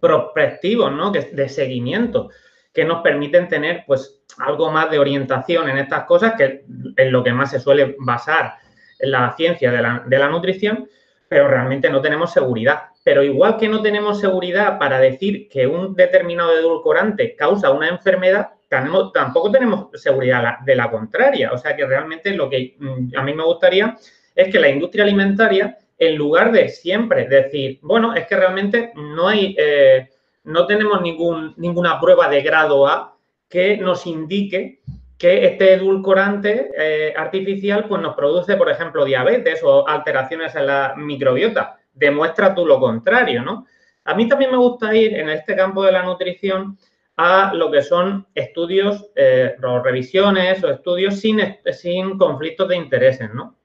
prospectivos, 0.00 0.90
¿no? 0.92 1.10
de 1.10 1.48
seguimiento, 1.48 2.30
que 2.72 2.84
nos 2.84 3.02
permiten 3.02 3.48
tener, 3.48 3.84
pues, 3.86 4.22
algo 4.38 4.70
más 4.70 4.90
de 4.90 4.98
orientación 4.98 5.68
en 5.68 5.78
estas 5.78 6.04
cosas, 6.04 6.34
que 6.36 6.64
es 6.96 7.10
lo 7.10 7.24
que 7.24 7.32
más 7.32 7.50
se 7.50 7.60
suele 7.60 7.96
basar 7.98 8.54
en 8.98 9.10
la 9.10 9.34
ciencia 9.36 9.70
de 9.70 9.82
la, 9.82 10.02
de 10.06 10.18
la 10.18 10.28
nutrición, 10.28 10.88
pero 11.28 11.48
realmente 11.48 11.90
no 11.90 12.00
tenemos 12.00 12.32
seguridad. 12.32 12.90
Pero 13.02 13.22
igual 13.22 13.56
que 13.56 13.68
no 13.68 13.82
tenemos 13.82 14.20
seguridad 14.20 14.78
para 14.78 14.98
decir 14.98 15.48
que 15.48 15.66
un 15.66 15.94
determinado 15.94 16.52
edulcorante 16.52 17.34
causa 17.36 17.70
una 17.70 17.88
enfermedad, 17.88 18.50
tampoco 18.68 19.50
tenemos 19.50 19.88
seguridad 19.94 20.60
de 20.64 20.76
la 20.76 20.90
contraria. 20.90 21.52
O 21.52 21.58
sea 21.58 21.76
que 21.76 21.86
realmente 21.86 22.30
lo 22.32 22.48
que 22.48 22.76
mm, 22.78 23.16
a 23.16 23.22
mí 23.22 23.34
me 23.34 23.44
gustaría 23.44 23.96
es 24.34 24.52
que 24.52 24.60
la 24.60 24.68
industria 24.68 25.04
alimentaria, 25.04 25.78
en 25.98 26.16
lugar 26.16 26.52
de 26.52 26.68
siempre 26.68 27.26
decir, 27.26 27.78
bueno, 27.82 28.14
es 28.14 28.26
que 28.26 28.36
realmente 28.36 28.92
no 28.94 29.28
hay, 29.28 29.56
eh, 29.58 30.10
no 30.44 30.66
tenemos 30.66 31.00
ningún, 31.00 31.54
ninguna 31.56 32.00
prueba 32.00 32.28
de 32.28 32.42
grado 32.42 32.86
A 32.86 33.16
que 33.48 33.76
nos 33.78 34.06
indique 34.06 34.80
que 35.16 35.46
este 35.46 35.74
edulcorante 35.74 36.70
eh, 36.76 37.14
artificial 37.16 37.86
pues 37.88 38.02
nos 38.02 38.14
produce, 38.14 38.56
por 38.56 38.70
ejemplo, 38.70 39.04
diabetes 39.04 39.62
o 39.62 39.88
alteraciones 39.88 40.54
en 40.54 40.66
la 40.66 40.94
microbiota. 40.96 41.78
Demuestra 41.94 42.54
tú 42.54 42.66
lo 42.66 42.78
contrario, 42.78 43.42
¿no? 43.42 43.66
A 44.04 44.14
mí 44.14 44.28
también 44.28 44.50
me 44.50 44.58
gusta 44.58 44.94
ir 44.94 45.14
en 45.14 45.30
este 45.30 45.56
campo 45.56 45.82
de 45.82 45.92
la 45.92 46.02
nutrición 46.02 46.78
a 47.16 47.54
lo 47.54 47.70
que 47.70 47.82
son 47.82 48.26
estudios 48.34 49.06
eh, 49.14 49.56
o 49.62 49.78
revisiones 49.80 50.62
o 50.62 50.70
estudios 50.70 51.18
sin, 51.18 51.40
sin 51.72 52.18
conflictos 52.18 52.68
de 52.68 52.76
intereses, 52.76 53.32
¿no? 53.32 53.56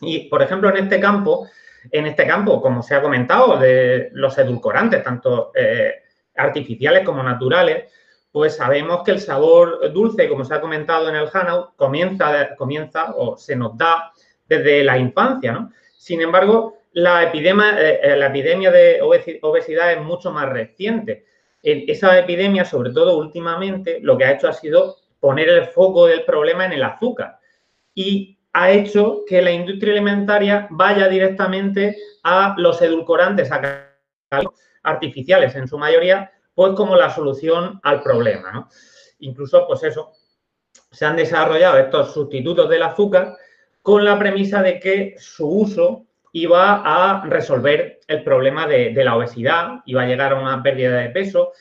Y, 0.00 0.28
por 0.28 0.42
ejemplo, 0.42 0.68
en 0.68 0.84
este 0.84 1.00
campo, 1.00 1.48
en 1.90 2.06
este 2.06 2.26
campo, 2.26 2.60
como 2.60 2.82
se 2.82 2.94
ha 2.94 3.02
comentado, 3.02 3.56
de 3.58 4.10
los 4.12 4.36
edulcorantes, 4.36 5.02
tanto 5.02 5.52
eh, 5.54 6.02
artificiales 6.36 7.04
como 7.04 7.22
naturales, 7.22 7.90
pues 8.30 8.56
sabemos 8.56 9.02
que 9.04 9.12
el 9.12 9.20
sabor 9.20 9.92
dulce, 9.92 10.28
como 10.28 10.44
se 10.44 10.54
ha 10.54 10.60
comentado 10.60 11.08
en 11.08 11.16
el 11.16 11.28
Hanau, 11.32 11.74
comienza, 11.76 12.56
comienza 12.56 13.14
o 13.14 13.36
se 13.36 13.54
nos 13.54 13.76
da 13.76 14.12
desde 14.46 14.82
la 14.82 14.98
infancia, 14.98 15.52
¿no? 15.52 15.70
Sin 15.96 16.20
embargo, 16.20 16.78
la 16.92 17.22
eh, 17.22 18.16
la 18.16 18.26
epidemia 18.26 18.70
de 18.70 19.00
obesidad 19.02 19.92
es 19.92 20.00
mucho 20.00 20.30
más 20.30 20.48
reciente. 20.48 21.24
Esa 21.62 22.18
epidemia, 22.18 22.64
sobre 22.64 22.90
todo 22.90 23.16
últimamente, 23.16 24.00
lo 24.02 24.18
que 24.18 24.24
ha 24.24 24.32
hecho 24.32 24.48
ha 24.48 24.52
sido 24.52 24.96
poner 25.20 25.48
el 25.48 25.66
foco 25.66 26.06
del 26.06 26.24
problema 26.24 26.64
en 26.64 26.72
el 26.72 26.82
azúcar 26.82 27.38
y 27.94 28.38
ha 28.52 28.70
hecho 28.70 29.22
que 29.26 29.40
la 29.40 29.52
industria 29.52 29.92
alimentaria 29.92 30.66
vaya 30.70 31.08
directamente 31.08 31.96
a 32.24 32.54
los 32.58 32.82
edulcorantes 32.82 33.50
artificiales 34.82 35.54
en 35.54 35.68
su 35.68 35.78
mayoría 35.78 36.32
pues 36.54 36.74
como 36.74 36.96
la 36.96 37.10
solución 37.10 37.80
al 37.82 38.02
problema. 38.02 38.68
Incluso, 39.20 39.66
pues 39.66 39.82
eso, 39.84 40.12
se 40.90 41.04
han 41.04 41.16
desarrollado 41.16 41.78
estos 41.78 42.12
sustitutos 42.12 42.68
del 42.68 42.82
azúcar 42.82 43.36
con 43.80 44.04
la 44.04 44.18
premisa 44.18 44.62
de 44.62 44.78
que 44.78 45.14
su 45.18 45.48
uso 45.48 46.06
iba 46.32 46.82
a 46.84 47.24
resolver 47.26 48.00
el 48.06 48.24
problema 48.24 48.66
de, 48.66 48.92
la 49.04 49.16
obesidad, 49.16 49.80
iba 49.86 50.02
a 50.02 50.06
llegar 50.06 50.32
a 50.32 50.40
una 50.40 50.62
pérdida 50.62 50.96
de 50.96 51.10
peso, 51.10 51.52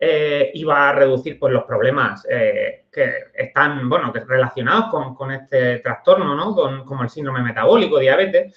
eh, 0.00 0.50
iba 0.54 0.88
a 0.88 0.92
reducir 0.92 1.38
pues, 1.38 1.52
los 1.52 1.64
problemas 1.64 2.26
eh, 2.28 2.86
que 2.92 3.10
están, 3.34 3.88
bueno, 3.88 4.12
que 4.12 4.20
relacionados 4.20 5.14
con, 5.16 5.32
este 5.32 5.78
trastorno, 5.78 6.34
¿no? 6.34 6.54
Con, 6.54 6.84
como 6.84 7.02
el 7.02 7.10
síndrome 7.10 7.42
metabólico, 7.42 7.98
diabetes. 7.98 8.54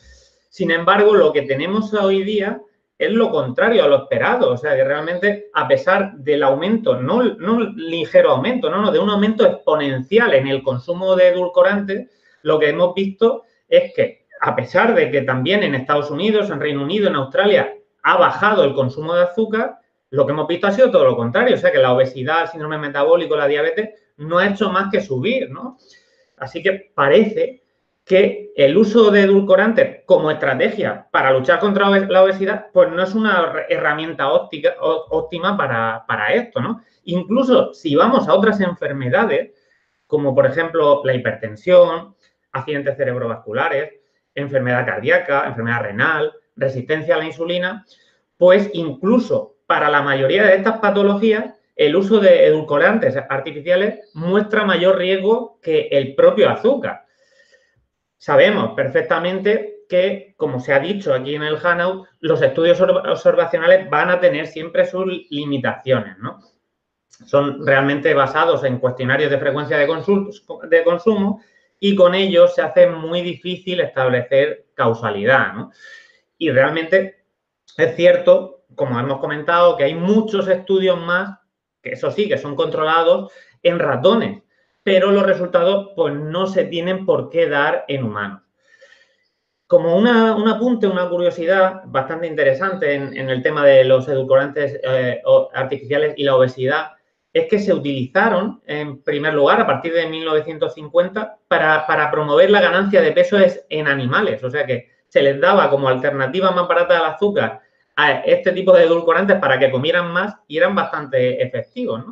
Sin 0.49 0.71
embargo, 0.71 1.15
lo 1.15 1.31
que 1.31 1.43
tenemos 1.43 1.93
hoy 1.93 2.23
día 2.23 2.59
es 3.01 3.11
lo 3.11 3.31
contrario 3.31 3.83
a 3.83 3.87
lo 3.87 4.03
esperado. 4.03 4.51
O 4.51 4.57
sea, 4.57 4.75
que 4.75 4.83
realmente, 4.83 5.49
a 5.53 5.67
pesar 5.67 6.13
del 6.13 6.43
aumento, 6.43 7.01
no, 7.01 7.23
no 7.23 7.59
ligero 7.59 8.31
aumento, 8.31 8.69
no, 8.69 8.79
no, 8.79 8.91
de 8.91 8.99
un 8.99 9.09
aumento 9.09 9.43
exponencial 9.43 10.33
en 10.35 10.47
el 10.47 10.61
consumo 10.61 11.15
de 11.15 11.29
edulcorantes, 11.29 12.09
lo 12.43 12.59
que 12.59 12.69
hemos 12.69 12.93
visto 12.93 13.43
es 13.67 13.93
que, 13.95 14.20
a 14.41 14.55
pesar 14.55 14.95
de 14.95 15.11
que 15.11 15.21
también 15.21 15.61
en 15.61 15.75
Estados 15.75 16.09
Unidos, 16.09 16.49
en 16.49 16.59
Reino 16.59 16.81
Unido, 16.81 17.07
en 17.07 17.15
Australia, 17.15 17.75
ha 18.01 18.17
bajado 18.17 18.63
el 18.63 18.73
consumo 18.73 19.13
de 19.13 19.23
azúcar, 19.23 19.77
lo 20.09 20.25
que 20.25 20.31
hemos 20.31 20.47
visto 20.47 20.65
ha 20.65 20.71
sido 20.71 20.89
todo 20.89 21.05
lo 21.05 21.15
contrario. 21.15 21.55
O 21.55 21.59
sea, 21.59 21.71
que 21.71 21.77
la 21.77 21.93
obesidad, 21.93 22.41
el 22.41 22.47
síndrome 22.47 22.79
metabólico, 22.79 23.35
la 23.35 23.47
diabetes, 23.47 23.91
no 24.17 24.39
ha 24.39 24.47
hecho 24.47 24.71
más 24.71 24.91
que 24.91 24.99
subir, 24.99 25.51
¿no? 25.51 25.77
Así 26.37 26.63
que 26.63 26.91
parece 26.95 27.61
que 28.03 28.51
el 28.55 28.75
uso 28.75 29.11
de 29.11 29.21
edulcorantes 29.21 30.01
como 30.07 30.31
estrategia 30.31 31.07
para 31.11 31.31
luchar 31.31 31.59
contra 31.59 31.87
la 31.87 32.23
obesidad, 32.23 32.65
pues 32.73 32.89
no 32.89 33.03
es 33.03 33.13
una 33.13 33.53
herramienta 33.69 34.27
óptima 34.31 35.55
para, 35.55 36.33
esto, 36.33 36.59
¿no? 36.59 36.81
Incluso 37.03 37.75
si 37.75 37.95
vamos 37.95 38.27
a 38.27 38.33
otras 38.33 38.59
enfermedades, 38.59 39.51
como 40.07 40.33
por 40.33 40.47
ejemplo 40.47 41.03
la 41.05 41.13
hipertensión, 41.13 42.15
accidentes 42.51 42.97
cerebrovasculares, 42.97 44.00
enfermedad 44.35 44.85
cardíaca, 44.85 45.45
enfermedad 45.47 45.81
renal, 45.81 46.33
resistencia 46.55 47.15
a 47.15 47.17
la 47.17 47.25
insulina, 47.25 47.85
pues 48.37 48.69
incluso 48.73 49.57
para 49.67 49.89
la 49.89 50.01
mayoría 50.01 50.43
de 50.43 50.55
estas 50.55 50.79
patologías, 50.79 51.53
el 51.75 51.95
uso 51.95 52.19
de 52.19 52.45
edulcorantes 52.45 53.15
artificiales 53.29 54.11
muestra 54.13 54.65
mayor 54.65 54.97
riesgo 54.97 55.59
que 55.61 55.87
el 55.91 56.15
propio 56.15 56.49
azúcar 56.49 57.05
sabemos 58.21 58.73
perfectamente 58.75 59.85
que, 59.89 60.35
como 60.37 60.59
se 60.59 60.73
ha 60.73 60.79
dicho 60.79 61.11
aquí 61.11 61.33
en 61.33 61.41
el 61.41 61.57
Hanau, 61.57 62.05
los 62.19 62.39
estudios 62.43 62.79
observacionales 62.79 63.89
van 63.89 64.11
a 64.11 64.19
tener 64.19 64.45
siempre 64.45 64.85
sus 64.85 65.05
limitaciones, 65.31 66.19
¿no? 66.19 66.39
Son 67.25 67.65
realmente 67.65 68.13
basados 68.13 68.63
en 68.63 68.77
cuestionarios 68.77 69.31
de 69.31 69.39
frecuencia 69.39 69.75
de, 69.75 69.87
de 70.69 70.83
consumo 70.83 71.41
y 71.83 71.95
con 71.95 72.13
ellos 72.13 72.53
se 72.53 72.61
hace 72.61 72.87
muy 72.87 73.21
difícil 73.21 73.81
establecer 73.81 74.67
causalidad, 74.75 75.53
¿no? 75.53 75.71
Y 76.37 76.51
realmente 76.51 77.23
es 77.75 77.95
cierto, 77.95 78.63
como 78.75 78.99
hemos 78.99 79.19
comentado, 79.19 79.75
que 79.75 79.85
hay 79.85 79.95
muchos 79.95 80.47
estudios 80.47 81.01
más, 81.01 81.39
que 81.81 81.93
eso 81.93 82.11
sí, 82.11 82.29
que 82.29 82.37
son 82.37 82.55
controlados 82.55 83.33
en 83.63 83.79
ratones, 83.79 84.43
pero 84.83 85.11
los 85.11 85.23
resultados 85.23 85.89
pues 85.95 86.13
no 86.13 86.45
se 86.45 86.65
tienen 86.65 87.03
por 87.03 87.29
qué 87.29 87.49
dar 87.49 87.83
en 87.87 88.03
humanos. 88.03 88.43
Como 89.65 89.97
un 89.97 90.07
apunte, 90.07 90.85
una 90.85 91.09
curiosidad 91.09 91.81
bastante 91.85 92.27
interesante 92.27 92.93
en, 92.93 93.29
el 93.29 93.41
tema 93.41 93.65
de 93.65 93.85
los 93.85 94.07
edulcorantes 94.07 94.79
eh, 94.83 95.23
artificiales 95.53 96.13
y 96.17 96.25
la 96.25 96.35
obesidad, 96.35 96.91
es 97.33 97.47
que 97.47 97.59
se 97.59 97.73
utilizaron 97.73 98.61
en 98.65 99.01
primer 99.03 99.33
lugar 99.33 99.61
a 99.61 99.67
partir 99.67 99.93
de 99.93 100.07
1950 100.07 101.37
para, 101.47 102.11
promover 102.11 102.51
la 102.51 102.61
ganancia 102.61 103.01
de 103.01 103.11
peso 103.11 103.37
en 103.69 103.87
animales. 103.87 104.43
O 104.43 104.49
sea 104.49 104.65
que 104.65 104.89
se 105.07 105.21
les 105.21 105.39
daba 105.39 105.69
como 105.69 105.87
alternativa 105.87 106.51
más 106.51 106.67
barata 106.67 106.97
al 106.97 107.13
azúcar 107.13 107.61
a 107.95 108.19
este 108.21 108.51
tipo 108.51 108.73
de 108.73 108.83
edulcorantes 108.83 109.37
para 109.37 109.59
que 109.59 109.71
comieran 109.71 110.11
más 110.11 110.35
y 110.47 110.57
eran 110.57 110.75
bastante 110.75 111.41
efectivos. 111.41 112.03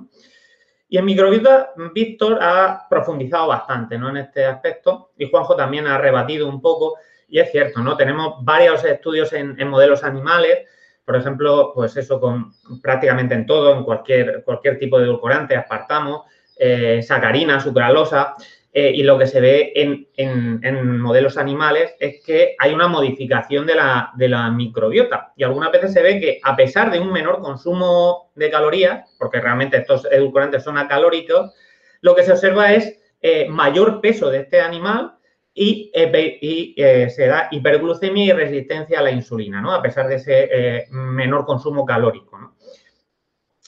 Y 0.91 0.97
en 0.97 1.05
microbiota, 1.05 1.71
Víctor 1.93 2.39
ha 2.41 2.87
profundizado 2.89 3.47
bastante 3.47 3.97
¿no? 3.97 4.09
en 4.09 4.17
este 4.17 4.43
aspecto 4.45 5.11
y 5.17 5.29
Juanjo 5.29 5.55
también 5.55 5.85
ha 5.85 5.99
rebatido 5.99 6.47
un 6.47 6.61
poco. 6.61 6.97
Y 7.27 7.39
es 7.39 7.51
cierto, 7.51 7.81
¿no? 7.81 7.95
Tenemos 7.95 8.43
varios 8.43 8.83
estudios 8.83 9.31
en, 9.33 9.55
modelos 9.67 10.03
animales, 10.03 10.67
por 11.09 11.17
ejemplo, 11.17 11.71
pues 11.73 11.97
eso 11.97 12.19
con 12.19 12.53
prácticamente 12.83 13.33
en 13.33 13.47
todo, 13.47 13.75
en 13.75 13.83
cualquier, 13.83 14.43
cualquier 14.43 14.77
tipo 14.77 14.99
de 14.99 15.05
edulcorante, 15.05 15.55
aspartamo, 15.55 16.25
eh, 16.55 17.01
sacarina, 17.01 17.59
sucralosa. 17.59 18.35
Eh, 18.71 18.91
y 18.93 19.01
lo 19.01 19.17
que 19.17 19.25
se 19.25 19.41
ve 19.41 19.73
en, 19.75 20.99
modelos 20.99 21.39
animales 21.39 21.95
es 21.99 22.23
que 22.23 22.55
hay 22.59 22.75
una 22.75 22.87
modificación 22.87 23.65
de 23.65 23.73
la, 23.73 24.11
de 24.17 24.29
la, 24.29 24.51
microbiota. 24.51 25.33
Y 25.35 25.43
algunas 25.43 25.71
veces 25.71 25.93
se 25.93 26.03
ve 26.03 26.19
que 26.19 26.39
a 26.43 26.55
pesar 26.55 26.91
de 26.91 26.99
un 26.99 27.11
menor 27.11 27.41
consumo 27.41 28.29
de 28.35 28.51
calorías, 28.51 29.09
porque 29.17 29.41
realmente 29.41 29.77
estos 29.77 30.05
edulcorantes 30.11 30.63
son 30.63 30.77
acalóricos, 30.77 31.55
lo 32.01 32.13
que 32.13 32.21
se 32.21 32.33
observa 32.33 32.71
es 32.71 32.99
eh, 33.23 33.47
mayor 33.49 33.99
peso 33.99 34.29
de 34.29 34.41
este 34.41 34.61
animal 34.61 35.13
y, 35.61 36.75
eh, 36.77 37.09
se 37.09 37.27
da 37.27 37.49
hiperglucemia 37.51 38.25
y 38.25 38.31
resistencia 38.31 38.99
a 38.99 39.03
la 39.03 39.11
insulina, 39.11 39.61
¿no? 39.61 39.73
A 39.73 39.81
pesar 39.81 40.07
de 40.07 40.15
ese 40.15 40.87
menor 40.91 41.45
consumo 41.45 41.85
calórico, 41.85 42.37
¿no? 42.37 42.55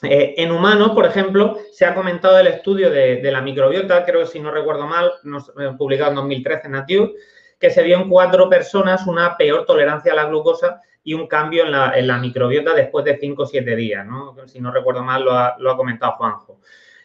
Eh, 0.03 0.33
en 0.37 0.51
humanos, 0.51 0.91
por 0.91 1.05
ejemplo, 1.05 1.59
se 1.71 1.85
ha 1.85 1.93
comentado 1.93 2.39
el 2.39 2.47
estudio 2.47 2.89
de, 2.89 3.21
la 3.31 3.41
microbiota, 3.41 4.03
creo 4.03 4.21
que 4.21 4.27
si 4.27 4.39
no 4.39 4.49
recuerdo 4.49 4.87
mal, 4.87 5.11
eh, 5.59 5.71
publicado 5.77 6.09
en 6.09 6.15
2013 6.15 6.65
en 6.65 6.71
Nature, 6.71 7.11
que 7.59 7.69
se 7.69 7.83
vio 7.83 7.97
en 7.97 8.09
cuatro 8.09 8.49
personas 8.49 9.05
una 9.05 9.37
peor 9.37 9.65
tolerancia 9.65 10.13
a 10.13 10.15
la 10.15 10.25
glucosa 10.25 10.81
y 11.03 11.13
un 11.13 11.27
cambio 11.27 11.65
en 11.65 12.07
la, 12.07 12.17
microbiota 12.17 12.73
después 12.73 13.05
de 13.05 13.17
cinco 13.17 13.43
o 13.43 13.45
siete 13.45 13.75
días, 13.75 14.05
¿no? 14.05 14.35
Si 14.47 14.59
no 14.59 14.71
recuerdo 14.71 15.03
mal, 15.03 15.23
lo 15.23 15.33
ha, 15.33 15.77
comentado 15.77 16.13
Juanjo. 16.13 16.61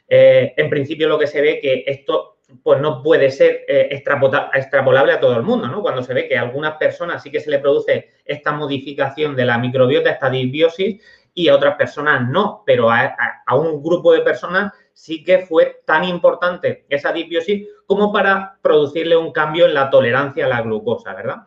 Eh, 0.09 0.55
en 0.57 0.71
principio, 0.71 1.09
lo 1.09 1.19
que 1.19 1.27
se 1.27 1.43
ve 1.43 1.61
que 1.61 1.85
esto 1.87 2.36
pues 2.63 2.81
no 2.81 3.03
puede 3.03 3.31
ser 3.31 3.65
extrapolable 3.69 5.13
a 5.13 5.21
todo 5.21 5.37
el 5.37 5.43
mundo, 5.43 5.67
¿no? 5.67 5.83
Cuando 5.83 6.03
se 6.03 6.15
ve 6.15 6.29
que 6.29 6.39
a 6.39 6.43
algunas 6.43 6.77
personas 6.77 7.23
sí 7.23 7.31
que 7.31 7.41
se 7.41 7.51
le 7.51 7.59
produce 7.59 8.13
esta 8.25 8.53
modificación 8.53 9.35
de 9.35 9.45
la 9.45 9.59
microbiota, 9.59 10.11
esta 10.11 10.31
disbiosis, 10.31 11.01
y 11.37 11.49
a 11.49 11.55
otras 11.55 11.77
personas 11.77 12.27
no, 12.29 12.63
pero 12.65 12.91
a, 12.91 13.15
un 13.55 13.83
grupo 13.83 14.13
de 14.13 14.23
personas 14.23 14.73
sí 14.95 15.23
que 15.23 15.41
fue 15.41 15.83
tan 15.85 16.03
importante 16.05 16.87
esa 16.89 17.13
disbiosis 17.13 17.69
como 17.85 18.11
para 18.11 18.59
producirle 18.63 19.19
un 19.19 19.33
cambio 19.33 19.67
en 19.67 19.75
la 19.75 19.91
tolerancia 19.91 20.47
a 20.47 20.49
la 20.49 20.63
glucosa, 20.63 21.15
¿verdad? 21.15 21.43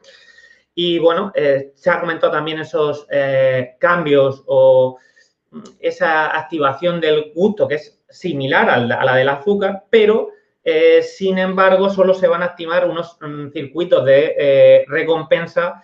Y 0.76 1.00
bueno, 1.00 1.32
eh, 1.34 1.72
se 1.74 1.90
ha 1.90 2.00
comentado 2.00 2.32
también 2.32 2.60
esos 2.60 3.08
eh, 3.10 3.78
cambios 3.80 4.44
o 4.46 5.00
esa 5.80 6.38
activación 6.38 7.02
del 7.02 7.32
gusto 7.34 7.68
que 7.68 7.76
es 7.76 8.00
similar 8.10 8.70
a 8.70 8.78
la, 8.78 9.16
del 9.16 9.30
azúcar, 9.30 9.86
pero 9.90 10.30
eh, 10.64 11.02
sin 11.02 11.38
embargo 11.38 11.90
solo 11.90 12.14
se 12.14 12.28
van 12.28 12.42
a 12.42 12.46
activar 12.46 12.88
unos 12.88 13.18
mm, 13.22 13.50
circuitos 13.50 14.06
de 14.06 14.86
recompensa 14.88 15.84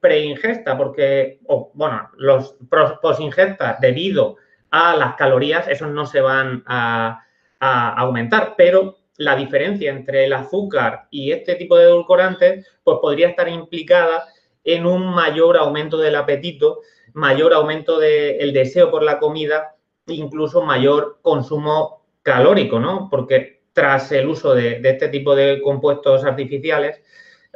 pre-ingesta, 0.00 0.76
porque, 0.76 1.38
bueno, 1.74 2.10
los 2.16 2.56
post-ingesta 3.00 3.78
debido 3.80 4.36
a 4.70 4.96
las 4.96 5.14
calorías, 5.14 5.68
esos 5.68 5.90
no 5.90 6.04
se 6.04 6.20
van 6.20 6.64
a, 6.66 7.24
a 7.60 7.92
aumentar, 7.94 8.54
pero 8.56 8.98
la 9.18 9.36
diferencia 9.36 9.90
entre 9.90 10.24
el 10.24 10.32
azúcar 10.32 11.06
y 11.10 11.32
este 11.32 11.54
tipo 11.54 11.76
de 11.76 11.84
edulcorantes, 11.84 12.66
pues 12.82 12.98
podría 13.00 13.28
estar 13.28 13.48
implicada 13.48 14.24
en 14.64 14.84
un 14.84 15.06
mayor 15.14 15.56
aumento 15.56 15.96
del 15.98 16.16
apetito, 16.16 16.80
mayor 17.12 17.54
aumento 17.54 17.98
del 17.98 18.52
deseo 18.52 18.90
por 18.90 19.02
la 19.02 19.18
comida, 19.18 19.76
incluso 20.06 20.62
mayor 20.62 21.18
consumo 21.22 22.04
calórico, 22.26 22.80
¿no? 22.80 23.08
Porque 23.08 23.62
tras 23.72 24.10
el 24.10 24.26
uso 24.26 24.52
de, 24.52 24.80
este 24.82 25.08
tipo 25.10 25.36
de 25.36 25.62
compuestos 25.62 26.24
artificiales 26.24 27.00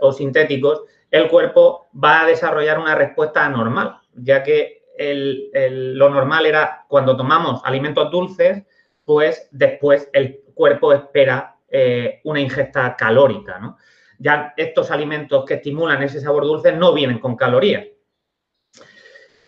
o 0.00 0.12
sintéticos, 0.12 0.84
el 1.10 1.28
cuerpo 1.28 1.88
va 1.92 2.22
a 2.22 2.26
desarrollar 2.26 2.78
una 2.78 2.94
respuesta 2.94 3.44
anormal, 3.44 3.98
ya 4.14 4.44
que 4.44 4.84
lo 4.96 6.08
normal 6.10 6.46
era 6.46 6.84
cuando 6.86 7.16
tomamos 7.16 7.60
alimentos 7.64 8.12
dulces, 8.12 8.62
pues 9.04 9.48
después 9.50 10.08
el 10.12 10.42
cuerpo 10.54 10.92
espera 10.92 11.56
eh, 11.68 12.20
una 12.22 12.38
ingesta 12.38 12.94
calórica, 12.94 13.58
¿no? 13.58 13.76
Ya 14.20 14.54
estos 14.56 14.92
alimentos 14.92 15.44
que 15.46 15.54
estimulan 15.54 16.02
ese 16.02 16.20
sabor 16.20 16.44
dulce 16.44 16.70
no 16.70 16.92
vienen 16.92 17.18
con 17.18 17.34
calorías. 17.34 17.86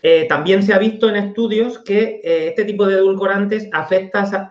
Eh, 0.04 0.26
también 0.28 0.64
se 0.64 0.74
ha 0.74 0.78
visto 0.78 1.08
en 1.08 1.14
estudios 1.14 1.78
que 1.78 2.20
eh, 2.24 2.48
este 2.48 2.64
tipo 2.64 2.86
de 2.86 2.96
edulcorantes 2.96 3.68
afecta, 3.72 4.48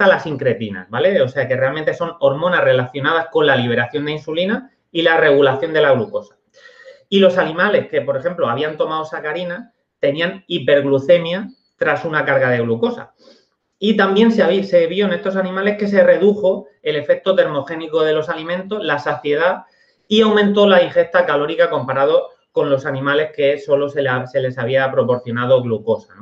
a 0.00 0.08
las 0.08 0.26
incretinas, 0.26 0.90
¿vale? 0.90 1.22
O 1.22 1.28
sea 1.28 1.46
que 1.46 1.56
realmente 1.56 1.94
son 1.94 2.14
hormonas 2.18 2.64
relacionadas 2.64 3.28
con 3.30 3.46
la 3.46 3.54
liberación 3.54 4.06
de 4.06 4.12
insulina 4.12 4.72
y 4.90 5.02
la 5.02 5.16
regulación 5.16 5.72
de 5.72 5.82
la 5.82 5.92
glucosa. 5.92 6.36
Y 7.08 7.20
los 7.20 7.38
animales 7.38 7.86
que, 7.88 8.02
por 8.02 8.16
ejemplo, 8.16 8.48
habían 8.48 8.76
tomado 8.76 9.04
sacarina 9.04 9.72
tenían 10.00 10.44
hiperglucemia 10.48 11.48
tras 11.76 12.04
una 12.04 12.24
carga 12.24 12.50
de 12.50 12.60
glucosa. 12.60 13.14
Y 13.78 13.96
también 13.96 14.32
se, 14.32 14.64
se 14.64 14.86
vio 14.88 15.06
en 15.06 15.12
estos 15.12 15.36
animales 15.36 15.78
que 15.78 15.86
se 15.86 16.02
redujo 16.02 16.66
el 16.82 16.96
efecto 16.96 17.36
termogénico 17.36 18.02
de 18.02 18.14
los 18.14 18.28
alimentos, 18.28 18.84
la 18.84 18.98
saciedad 18.98 19.62
y 20.08 20.22
aumentó 20.22 20.66
la 20.66 20.82
ingesta 20.82 21.24
calórica 21.24 21.70
comparado 21.70 22.30
con 22.58 22.70
los 22.70 22.86
animales 22.86 23.30
que 23.36 23.56
solo 23.56 23.88
se, 23.88 24.02
les 24.02 24.58
había 24.58 24.90
proporcionado 24.90 25.62
glucosa. 25.62 26.12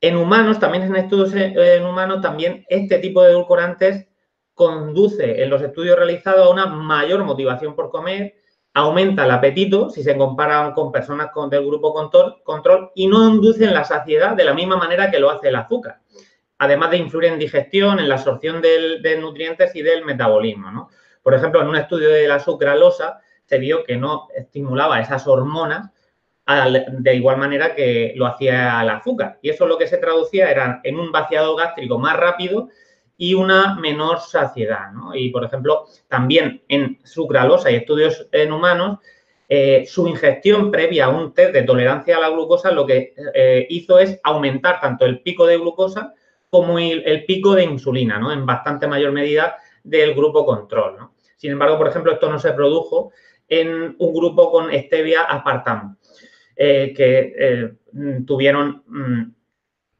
En 0.00 0.16
humanos, 0.16 0.60
también 0.60 0.84
en 0.84 0.94
estudios 0.94 1.34
en 1.34 1.84
humanos, 1.84 2.20
también 2.20 2.64
este 2.68 3.00
tipo 3.00 3.20
de 3.20 3.32
edulcorantes 3.32 4.06
conduce 4.54 5.42
en 5.42 5.50
los 5.50 5.62
estudios 5.62 5.96
realizados 5.96 6.46
a 6.46 6.50
una 6.50 6.66
mayor 6.66 7.24
motivación 7.24 7.74
por 7.74 7.90
comer, 7.90 8.36
aumenta 8.72 9.24
el 9.24 9.32
apetito 9.32 9.90
si 9.90 10.04
se 10.04 10.16
comparan 10.16 10.74
con 10.74 10.92
personas 10.92 11.30
del 11.50 11.66
grupo 11.66 11.92
control, 11.92 12.40
control 12.44 12.92
y 12.94 13.08
no 13.08 13.28
inducen 13.28 13.74
la 13.74 13.82
saciedad 13.82 14.36
de 14.36 14.44
la 14.44 14.54
misma 14.54 14.76
manera 14.76 15.10
que 15.10 15.18
lo 15.18 15.28
hace 15.28 15.48
el 15.48 15.56
azúcar. 15.56 16.02
Además 16.58 16.92
de 16.92 16.98
influir 16.98 17.32
en 17.32 17.38
digestión, 17.40 17.98
en 17.98 18.08
la 18.08 18.14
absorción 18.14 18.62
de 18.62 19.18
nutrientes 19.20 19.74
y 19.74 19.82
del 19.82 20.04
metabolismo. 20.04 20.88
Por 21.20 21.34
ejemplo, 21.34 21.60
en 21.62 21.66
un 21.66 21.74
estudio 21.74 22.10
de 22.10 22.28
la 22.28 22.38
sucralosa 22.38 23.20
se 23.50 23.58
vio 23.58 23.82
que 23.82 23.96
no 23.96 24.28
estimulaba 24.36 25.00
esas 25.00 25.26
hormonas 25.26 25.90
de 26.98 27.14
igual 27.16 27.36
manera 27.36 27.74
que 27.74 28.12
lo 28.14 28.26
hacía 28.26 28.80
el 28.80 28.90
azúcar. 28.90 29.38
Y 29.42 29.50
eso 29.50 29.66
lo 29.66 29.76
que 29.76 29.88
se 29.88 29.98
traducía 29.98 30.50
era 30.50 30.80
en 30.84 31.00
un 31.00 31.10
vaciado 31.10 31.56
gástrico 31.56 31.98
más 31.98 32.16
rápido 32.16 32.68
y 33.16 33.34
una 33.34 33.74
menor 33.74 34.20
saciedad. 34.20 34.90
Y, 35.14 35.30
por 35.30 35.44
ejemplo, 35.44 35.86
también 36.06 36.62
en 36.68 37.00
sucralosa 37.02 37.72
y 37.72 37.74
estudios 37.74 38.28
en 38.30 38.52
humanos, 38.52 38.98
eh, 39.48 39.84
su 39.86 40.06
ingestión 40.06 40.70
previa 40.70 41.06
a 41.06 41.08
un 41.08 41.34
test 41.34 41.52
de 41.52 41.64
tolerancia 41.64 42.16
a 42.16 42.20
la 42.20 42.30
glucosa 42.30 42.70
lo 42.70 42.86
que 42.86 43.14
eh, 43.34 43.66
hizo 43.68 43.98
es 43.98 44.20
aumentar 44.22 44.80
tanto 44.80 45.04
el 45.06 45.22
pico 45.22 45.44
de 45.44 45.58
glucosa 45.58 46.14
como 46.50 46.78
el, 46.78 47.24
pico 47.24 47.56
de 47.56 47.64
insulina, 47.64 48.18
¿no? 48.18 48.32
En 48.32 48.46
bastante 48.46 48.86
mayor 48.86 49.10
medida 49.10 49.56
del 49.82 50.14
grupo 50.14 50.46
control. 50.46 50.98
Sin 51.36 51.52
embargo, 51.52 51.78
por 51.78 51.88
ejemplo, 51.88 52.12
esto 52.12 52.30
no 52.30 52.38
se 52.38 52.52
produjo 52.52 53.12
en 53.50 53.96
un 53.98 54.14
grupo 54.14 54.50
con 54.50 54.72
stevia 54.72 55.22
aspartamo, 55.22 55.96
eh, 56.56 56.94
que 56.96 57.74
tuvieron 58.24 58.82
mm, 58.86 59.22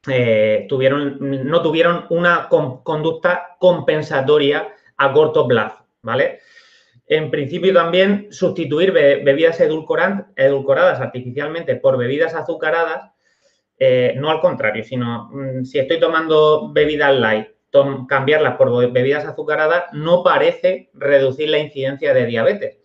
eh, 0.07 0.65
tuvieron, 0.67 1.17
no 1.19 1.61
tuvieron 1.61 2.05
una 2.09 2.47
conducta 2.49 3.55
compensatoria 3.59 4.73
a 4.97 5.13
corto 5.13 5.47
plazo, 5.47 5.85
¿vale? 6.01 6.39
En 7.05 7.29
principio 7.29 7.71
también 7.71 8.27
sustituir 8.31 8.91
bebidas 8.93 9.59
edulcoradas 9.59 10.99
artificialmente 10.99 11.75
por 11.75 11.97
bebidas 11.97 12.33
azucaradas, 12.33 13.11
eh, 13.77 14.15
no 14.17 14.31
al 14.31 14.39
contrario, 14.39 14.83
sino 14.83 15.29
mm, 15.31 15.65
si 15.65 15.77
estoy 15.77 15.99
tomando 15.99 16.71
bebidas 16.73 17.13
light, 17.19 17.47
cambiarlas 18.07 18.55
por 18.55 18.91
bebidas 18.91 19.25
azucaradas 19.25 19.85
no 19.93 20.23
parece 20.23 20.89
reducir 20.93 21.49
la 21.49 21.59
incidencia 21.59 22.13
de 22.13 22.25
diabetes. 22.25 22.79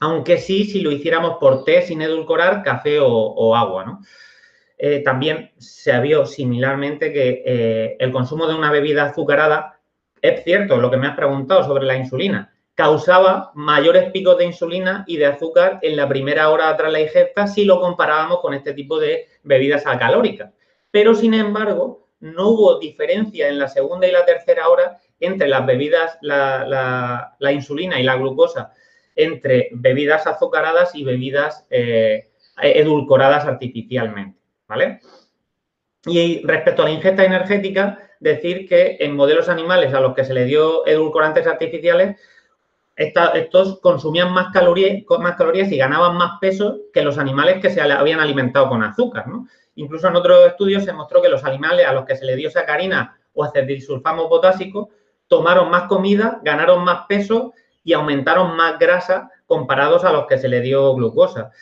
Aunque 0.00 0.38
sí, 0.38 0.64
si 0.64 0.80
lo 0.80 0.90
hiciéramos 0.90 1.38
por 1.38 1.64
té 1.64 1.82
sin 1.82 2.02
edulcorar, 2.02 2.62
café 2.62 2.98
o 3.00 3.56
agua, 3.56 3.84
¿no? 3.84 4.00
Eh, 4.78 5.02
también 5.02 5.52
se 5.56 5.98
vio 6.00 6.26
similarmente 6.26 7.12
que 7.12 7.42
eh, 7.46 7.96
el 7.98 8.12
consumo 8.12 8.46
de 8.46 8.54
una 8.54 8.70
bebida 8.70 9.04
azucarada, 9.04 9.80
es 10.20 10.44
cierto 10.44 10.76
lo 10.76 10.90
que 10.90 10.98
me 10.98 11.06
has 11.06 11.16
preguntado 11.16 11.64
sobre 11.64 11.86
la 11.86 11.96
insulina, 11.96 12.52
causaba 12.74 13.52
mayores 13.54 14.10
picos 14.10 14.36
de 14.36 14.44
insulina 14.44 15.04
y 15.06 15.16
de 15.16 15.26
azúcar 15.26 15.78
en 15.80 15.96
la 15.96 16.06
primera 16.06 16.50
hora 16.50 16.76
tras 16.76 16.92
la 16.92 17.00
ingesta 17.00 17.46
si 17.46 17.64
lo 17.64 17.80
comparábamos 17.80 18.40
con 18.40 18.52
este 18.52 18.74
tipo 18.74 18.98
de 18.98 19.28
bebidas 19.44 19.86
acalóricas. 19.86 20.52
Pero, 20.90 21.14
sin 21.14 21.32
embargo, 21.32 22.08
no 22.20 22.50
hubo 22.50 22.78
diferencia 22.78 23.48
en 23.48 23.58
la 23.58 23.68
segunda 23.68 24.06
y 24.06 24.12
la 24.12 24.26
tercera 24.26 24.68
hora 24.68 24.98
entre 25.20 25.48
las 25.48 25.64
bebidas, 25.64 26.18
la, 26.20 27.34
insulina 27.50 27.98
y 27.98 28.02
la 28.02 28.16
glucosa, 28.16 28.74
entre 29.16 29.70
bebidas 29.72 30.26
azucaradas 30.26 30.94
y 30.94 31.02
bebidas 31.02 31.66
eh, 31.70 32.28
edulcoradas 32.62 33.44
artificialmente. 33.44 34.38
¿vale? 34.68 35.00
Y 36.04 36.46
respecto 36.46 36.82
a 36.82 36.84
la 36.86 36.92
ingesta 36.92 37.24
energética, 37.24 37.98
decir 38.20 38.68
que 38.68 38.96
en 39.00 39.16
modelos 39.16 39.48
animales 39.48 39.92
a 39.92 40.00
los 40.00 40.14
que 40.14 40.24
se 40.24 40.34
le 40.34 40.44
dio 40.44 40.86
edulcorantes 40.86 41.46
artificiales, 41.46 42.16
estos 42.96 43.80
consumían 43.80 44.32
más 44.32 44.52
calorías, 44.52 45.02
más 45.18 45.36
calorías 45.36 45.70
y 45.70 45.76
ganaban 45.76 46.16
más 46.16 46.38
peso 46.40 46.78
que 46.94 47.02
los 47.02 47.18
animales 47.18 47.60
que 47.60 47.68
se 47.68 47.80
habían 47.80 48.20
alimentado 48.20 48.70
con 48.70 48.82
azúcar, 48.82 49.28
¿no? 49.28 49.46
Incluso 49.74 50.08
en 50.08 50.16
otros 50.16 50.46
estudios 50.46 50.84
se 50.84 50.94
mostró 50.94 51.20
que 51.20 51.28
los 51.28 51.44
animales 51.44 51.86
a 51.86 51.92
los 51.92 52.06
que 52.06 52.16
se 52.16 52.24
le 52.24 52.36
dio 52.36 52.50
sacarina 52.50 53.18
o 53.34 53.44
acetilsulfamo 53.44 54.30
potásico 54.30 54.88
tomaron 55.28 55.70
más 55.70 55.82
comida, 55.82 56.40
ganaron 56.42 56.82
más 56.84 57.04
peso 57.06 57.52
y 57.86 57.92
aumentaron 57.92 58.56
más 58.56 58.80
grasa 58.80 59.30
comparados 59.46 60.04
a 60.04 60.12
los 60.12 60.26
que 60.26 60.38
se 60.38 60.48
le 60.48 60.60
dio 60.60 60.92
glucosa. 60.94 61.52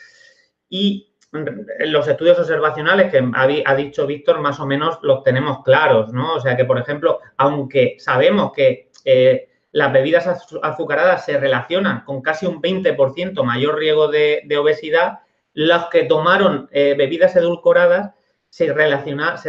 Y 0.67 1.13
los 1.31 2.07
estudios 2.07 2.39
observacionales 2.39 3.11
que 3.11 3.23
ha, 3.33 3.75
dicho 3.75 4.07
Víctor, 4.07 4.41
más 4.41 4.59
o 4.59 4.65
menos 4.65 4.97
los 5.03 5.23
tenemos 5.23 5.63
claros, 5.63 6.11
¿no? 6.11 6.33
O 6.33 6.39
sea 6.39 6.57
que, 6.57 6.65
por 6.65 6.79
ejemplo, 6.79 7.19
aunque 7.37 7.97
sabemos 7.99 8.53
que 8.53 8.89
eh, 9.05 9.49
las 9.71 9.93
bebidas 9.93 10.27
azucaradas 10.63 11.25
se 11.25 11.37
relacionan 11.37 12.03
con 12.05 12.23
casi 12.23 12.47
un 12.47 12.59
20% 12.59 13.43
mayor 13.43 13.77
riesgo 13.77 14.07
de, 14.07 14.57
obesidad, 14.59 15.19
los 15.53 15.85
que 15.89 16.05
tomaron 16.05 16.67
eh, 16.71 16.95
bebidas 16.97 17.35
edulcoradas 17.35 18.15
se, 18.49 18.65
se 18.65 18.73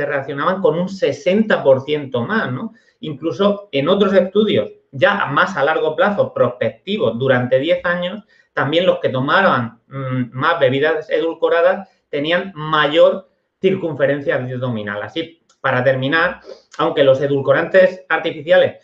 relacionaban 0.04 0.60
con 0.60 0.78
un 0.78 0.88
60% 0.88 2.26
más, 2.26 2.52
¿no? 2.52 2.74
Incluso 3.00 3.70
en 3.72 3.88
otros 3.88 4.12
estudios, 4.12 4.70
ya 4.96 5.26
más 5.26 5.56
a 5.56 5.64
largo 5.64 5.94
plazo, 5.94 6.32
prospectivos, 6.32 7.18
durante 7.18 7.58
10 7.58 7.84
años, 7.84 8.24
también 8.52 8.86
los 8.86 8.98
que 9.00 9.10
tomaban 9.10 9.80
mm, 9.88 10.30
más 10.32 10.58
bebidas 10.58 11.10
edulcoradas 11.10 11.88
tenían 12.08 12.52
mayor 12.54 13.28
circunferencia 13.60 14.36
abdominal. 14.36 15.02
Así, 15.02 15.42
para 15.60 15.84
terminar, 15.84 16.40
aunque 16.78 17.04
los 17.04 17.20
edulcorantes 17.20 18.04
artificiales 18.08 18.76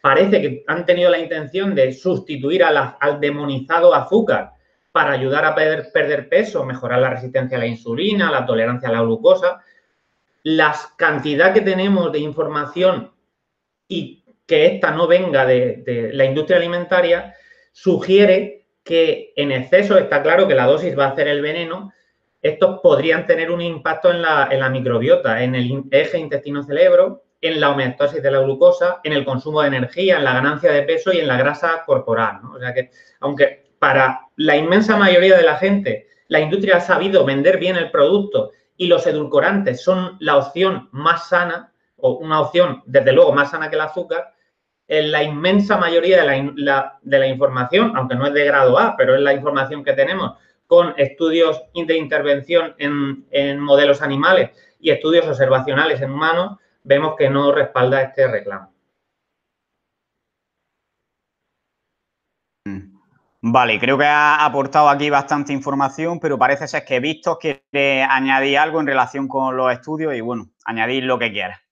parece 0.00 0.40
que 0.40 0.64
han 0.68 0.86
tenido 0.86 1.10
la 1.10 1.18
intención 1.18 1.74
de 1.74 1.92
sustituir 1.92 2.62
al 2.62 3.20
demonizado 3.20 3.92
azúcar 3.92 4.52
para 4.92 5.12
ayudar 5.12 5.44
a 5.44 5.54
perder, 5.54 5.90
perder, 5.92 6.28
peso, 6.28 6.64
mejorar 6.64 7.00
la 7.00 7.10
resistencia 7.10 7.56
a 7.56 7.60
la 7.60 7.66
insulina, 7.66 8.30
la 8.30 8.46
tolerancia 8.46 8.88
a 8.88 8.92
la 8.92 9.02
glucosa, 9.02 9.60
la 10.44 10.74
cantidad 10.96 11.52
que 11.52 11.60
tenemos 11.60 12.12
de 12.12 12.20
información 12.20 13.10
y 13.88 14.22
que 14.46 14.66
esta 14.66 14.90
no 14.92 15.06
venga 15.06 15.44
de 15.44 16.10
la 16.12 16.24
industria 16.24 16.58
alimentaria 16.58 17.34
sugiere 17.72 18.66
que 18.84 19.32
en 19.34 19.50
exceso 19.50 19.98
está 19.98 20.22
claro 20.22 20.46
que 20.46 20.54
la 20.54 20.66
dosis 20.66 20.96
va 20.96 21.06
a 21.06 21.10
hacer 21.10 21.26
el 21.26 21.42
veneno, 21.42 21.92
estos 22.40 22.78
podrían 22.80 23.26
tener 23.26 23.50
un 23.50 23.60
impacto 23.60 24.10
en 24.10 24.22
la, 24.22 24.48
en 24.50 24.60
la 24.60 24.70
microbiota, 24.70 25.42
en 25.42 25.56
el 25.56 25.82
eje 25.90 26.18
intestino-cerebro, 26.18 27.24
en 27.40 27.60
la 27.60 27.70
homeostasis 27.70 28.22
de 28.22 28.30
la 28.30 28.38
glucosa, 28.38 29.00
en 29.02 29.12
el 29.12 29.24
consumo 29.24 29.60
de 29.60 29.68
energía, 29.68 30.18
en 30.18 30.24
la 30.24 30.34
ganancia 30.34 30.70
de 30.70 30.84
peso 30.84 31.12
y 31.12 31.18
en 31.18 31.26
la 31.26 31.36
grasa 31.36 31.82
corporal. 31.84 32.40
O 32.54 32.58
sea 32.60 32.72
que, 32.72 32.90
aunque 33.20 33.66
para 33.80 34.20
la 34.36 34.56
inmensa 34.56 34.96
mayoría 34.96 35.36
de 35.36 35.42
la 35.42 35.56
gente 35.56 36.06
la 36.28 36.40
industria 36.40 36.76
ha 36.76 36.80
sabido 36.80 37.24
vender 37.24 37.58
bien 37.58 37.76
el 37.76 37.90
producto 37.90 38.52
y 38.76 38.86
los 38.86 39.06
edulcorantes 39.06 39.82
son 39.82 40.16
la 40.20 40.36
opción 40.36 40.88
más 40.92 41.28
sana, 41.28 41.72
o 41.96 42.18
una 42.18 42.40
opción, 42.40 42.82
desde 42.86 43.12
luego, 43.12 43.32
más 43.32 43.50
sana 43.50 43.70
que 43.70 43.76
el 43.76 43.80
azúcar, 43.80 44.34
en 44.88 45.10
la 45.10 45.22
inmensa 45.22 45.76
mayoría 45.76 46.22
de 46.22 46.52
la, 46.56 46.98
de 47.02 47.18
la 47.18 47.26
información, 47.26 47.96
aunque 47.96 48.14
no 48.14 48.26
es 48.26 48.34
de 48.34 48.44
grado 48.44 48.78
A, 48.78 48.96
pero 48.96 49.14
es 49.14 49.20
la 49.20 49.32
información 49.32 49.82
que 49.82 49.92
tenemos 49.92 50.34
con 50.66 50.94
estudios 50.96 51.62
de 51.74 51.96
intervención 51.96 52.74
en, 52.78 53.26
en 53.30 53.60
modelos 53.60 54.02
animales 54.02 54.50
y 54.80 54.90
estudios 54.90 55.26
observacionales 55.26 56.00
en 56.00 56.10
humanos, 56.10 56.58
vemos 56.82 57.14
que 57.16 57.30
no 57.30 57.52
respalda 57.52 58.02
este 58.02 58.26
reclamo. 58.28 58.72
Vale, 63.48 63.78
creo 63.78 63.96
que 63.96 64.04
ha 64.04 64.44
aportado 64.44 64.88
aquí 64.88 65.08
bastante 65.08 65.52
información, 65.52 66.18
pero 66.18 66.36
parece 66.36 66.66
ser 66.66 66.84
que 66.84 66.98
Víctor 66.98 67.38
quiere 67.38 68.02
añadir 68.02 68.58
algo 68.58 68.80
en 68.80 68.88
relación 68.88 69.28
con 69.28 69.56
los 69.56 69.72
estudios 69.72 70.14
y 70.16 70.20
bueno, 70.20 70.50
añadir 70.64 71.04
lo 71.04 71.16
que 71.16 71.30
quiera. 71.30 71.62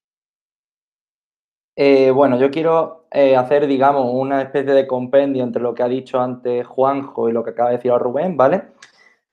Eh, 1.75 2.13
bueno, 2.13 2.39
yo 2.39 2.53
quiero 2.53 3.04
eh, 3.15 3.37
hacer, 3.37 3.69
digamos, 3.69 4.11
una 4.13 4.43
especie 4.43 4.73
de 4.73 4.89
compendio 4.89 5.45
entre 5.45 5.63
lo 5.63 5.73
que 5.73 5.85
ha 5.85 5.89
dicho 5.89 6.21
antes 6.21 6.67
Juanjo 6.67 7.29
y 7.29 7.33
lo 7.33 7.45
que 7.45 7.51
acaba 7.51 7.71
de 7.71 7.77
decir 7.77 7.93
Rubén, 7.93 8.37
¿vale? 8.37 8.65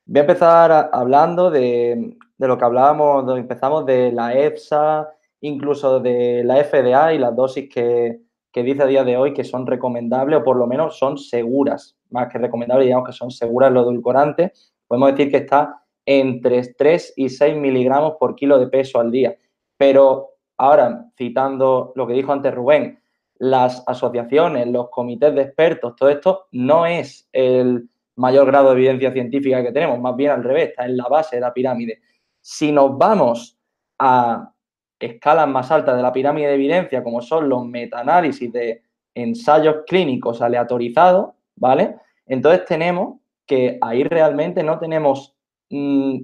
Voy 0.06 0.20
a 0.20 0.22
empezar 0.22 0.90
hablando 0.94 1.50
de, 1.50 2.16
lo 2.38 2.58
que 2.60 2.66
hablábamos, 2.66 3.36
empezamos 3.36 3.88
de 3.88 4.12
la 4.12 4.36
EFSA, 4.36 5.10
incluso 5.42 6.00
de 6.00 6.44
la 6.44 6.64
FDA 6.64 7.14
y 7.16 7.18
las 7.18 7.36
dosis 7.36 7.68
que, 7.74 8.22
que 8.52 8.62
dice 8.62 8.84
a 8.84 8.86
día 8.86 9.04
de 9.04 9.18
hoy 9.18 9.34
que 9.34 9.44
son 9.44 9.66
recomendables 9.66 10.40
o 10.40 10.44
por 10.44 10.58
lo 10.58 10.68
menos 10.68 11.00
son 11.00 11.18
seguras, 11.18 11.98
más 12.12 12.32
que 12.32 12.38
recomendables, 12.38 12.86
digamos 12.86 13.08
que 13.08 13.14
son 13.14 13.32
seguras 13.32 13.72
los 13.72 13.84
edulcorantes. 13.84 14.76
Podemos 14.88 15.12
decir 15.12 15.32
que 15.32 15.38
está 15.38 15.82
entre 16.06 16.62
3 16.74 17.14
y 17.16 17.30
6 17.30 17.58
miligramos 17.58 18.14
por 18.20 18.36
kilo 18.36 18.60
de 18.60 18.68
peso 18.68 19.00
al 19.00 19.10
día. 19.10 19.36
Pero 19.76 20.32
Ahora, 20.62 21.08
citando 21.18 21.92
lo 21.96 22.06
que 22.06 22.14
dijo 22.14 22.32
antes 22.32 22.54
Rubén, 22.54 23.01
las 23.42 23.84
asociaciones, 23.88 24.68
los 24.68 24.92
comités 24.92 25.34
de 25.34 25.42
expertos, 25.42 25.96
todo 25.96 26.10
esto 26.10 26.46
no 26.52 26.86
es 26.86 27.28
el 27.34 27.90
mayor 28.16 28.46
grado 28.46 28.70
de 28.70 28.76
evidencia 28.76 29.12
científica 29.12 29.64
que 29.64 29.72
tenemos, 29.72 30.00
más 30.00 30.16
bien 30.16 30.30
al 30.30 30.44
revés, 30.44 30.70
está 30.70 30.86
en 30.86 30.96
la 30.96 31.08
base 31.08 31.38
de 31.38 31.42
la 31.42 31.52
pirámide. 31.52 32.02
Si 32.40 32.72
nos 32.72 32.96
vamos 32.96 33.58
a 33.98 34.54
escalas 35.00 35.48
más 35.48 35.72
altas 35.72 35.96
de 35.96 36.04
la 36.04 36.14
pirámide 36.14 36.50
de 36.50 36.54
evidencia, 36.54 37.04
como 37.04 37.20
son 37.20 37.50
los 37.50 37.66
metaanálisis 37.66 38.54
de 38.54 38.84
ensayos 39.16 39.78
clínicos 39.88 40.40
aleatorizados, 40.44 41.34
¿vale? 41.56 41.96
Entonces 42.28 42.64
tenemos 42.66 43.22
que 43.48 43.80
ahí 43.82 44.04
realmente 44.04 44.62
no 44.62 44.78
tenemos, 44.78 45.36
mm, 45.72 46.20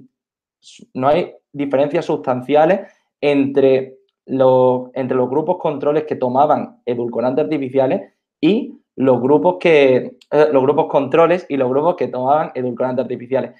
no 0.94 1.08
hay 1.08 1.34
diferencias 1.50 2.04
sustanciales 2.04 2.92
entre 3.20 3.97
entre 4.28 5.16
los 5.16 5.30
grupos 5.30 5.56
controles 5.58 6.04
que 6.04 6.16
tomaban 6.16 6.80
edulcorantes 6.84 7.44
artificiales 7.44 8.12
y 8.40 8.78
los 8.96 9.20
grupos 9.20 9.56
que 9.58 10.18
eh, 10.30 10.48
los 10.52 10.62
grupos 10.62 10.86
controles 10.88 11.46
y 11.48 11.56
los 11.56 11.70
grupos 11.70 11.96
que 11.96 12.08
tomaban 12.08 12.50
edulcorantes 12.54 13.04
artificiales. 13.04 13.52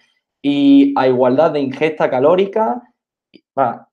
Y 0.42 0.94
a 0.96 1.08
igualdad 1.08 1.52
de 1.52 1.60
ingesta 1.60 2.10
calórica, 2.10 2.82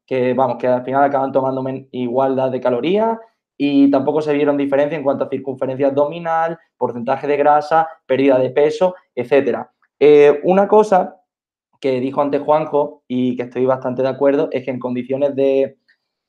que 0.06 0.34
vamos, 0.34 0.58
que 0.58 0.68
al 0.68 0.84
final 0.84 1.04
acaban 1.04 1.32
tomando 1.32 1.64
igualdad 1.92 2.52
de 2.52 2.62
calorías 2.62 3.18
y 3.58 3.90
tampoco 3.90 4.22
se 4.22 4.34
vieron 4.34 4.58
diferencia 4.58 4.98
en 4.98 5.04
cuanto 5.04 5.24
a 5.24 5.30
circunferencia 5.30 5.88
abdominal, 5.88 6.60
porcentaje 6.78 7.26
de 7.26 7.38
grasa, 7.38 7.88
pérdida 8.06 8.38
de 8.38 8.50
peso, 8.50 8.96
etcétera. 9.16 9.72
Eh, 10.00 10.40
una 10.44 10.68
cosa 10.68 11.22
que 11.80 12.00
dijo 12.00 12.22
antes 12.22 12.42
Juanjo 12.42 13.04
y 13.08 13.36
que 13.36 13.44
estoy 13.44 13.66
bastante 13.66 14.02
de 14.02 14.10
acuerdo 14.10 14.50
es 14.52 14.66
que 14.66 14.72
en 14.72 14.80
condiciones 14.80 15.36
de, 15.36 15.78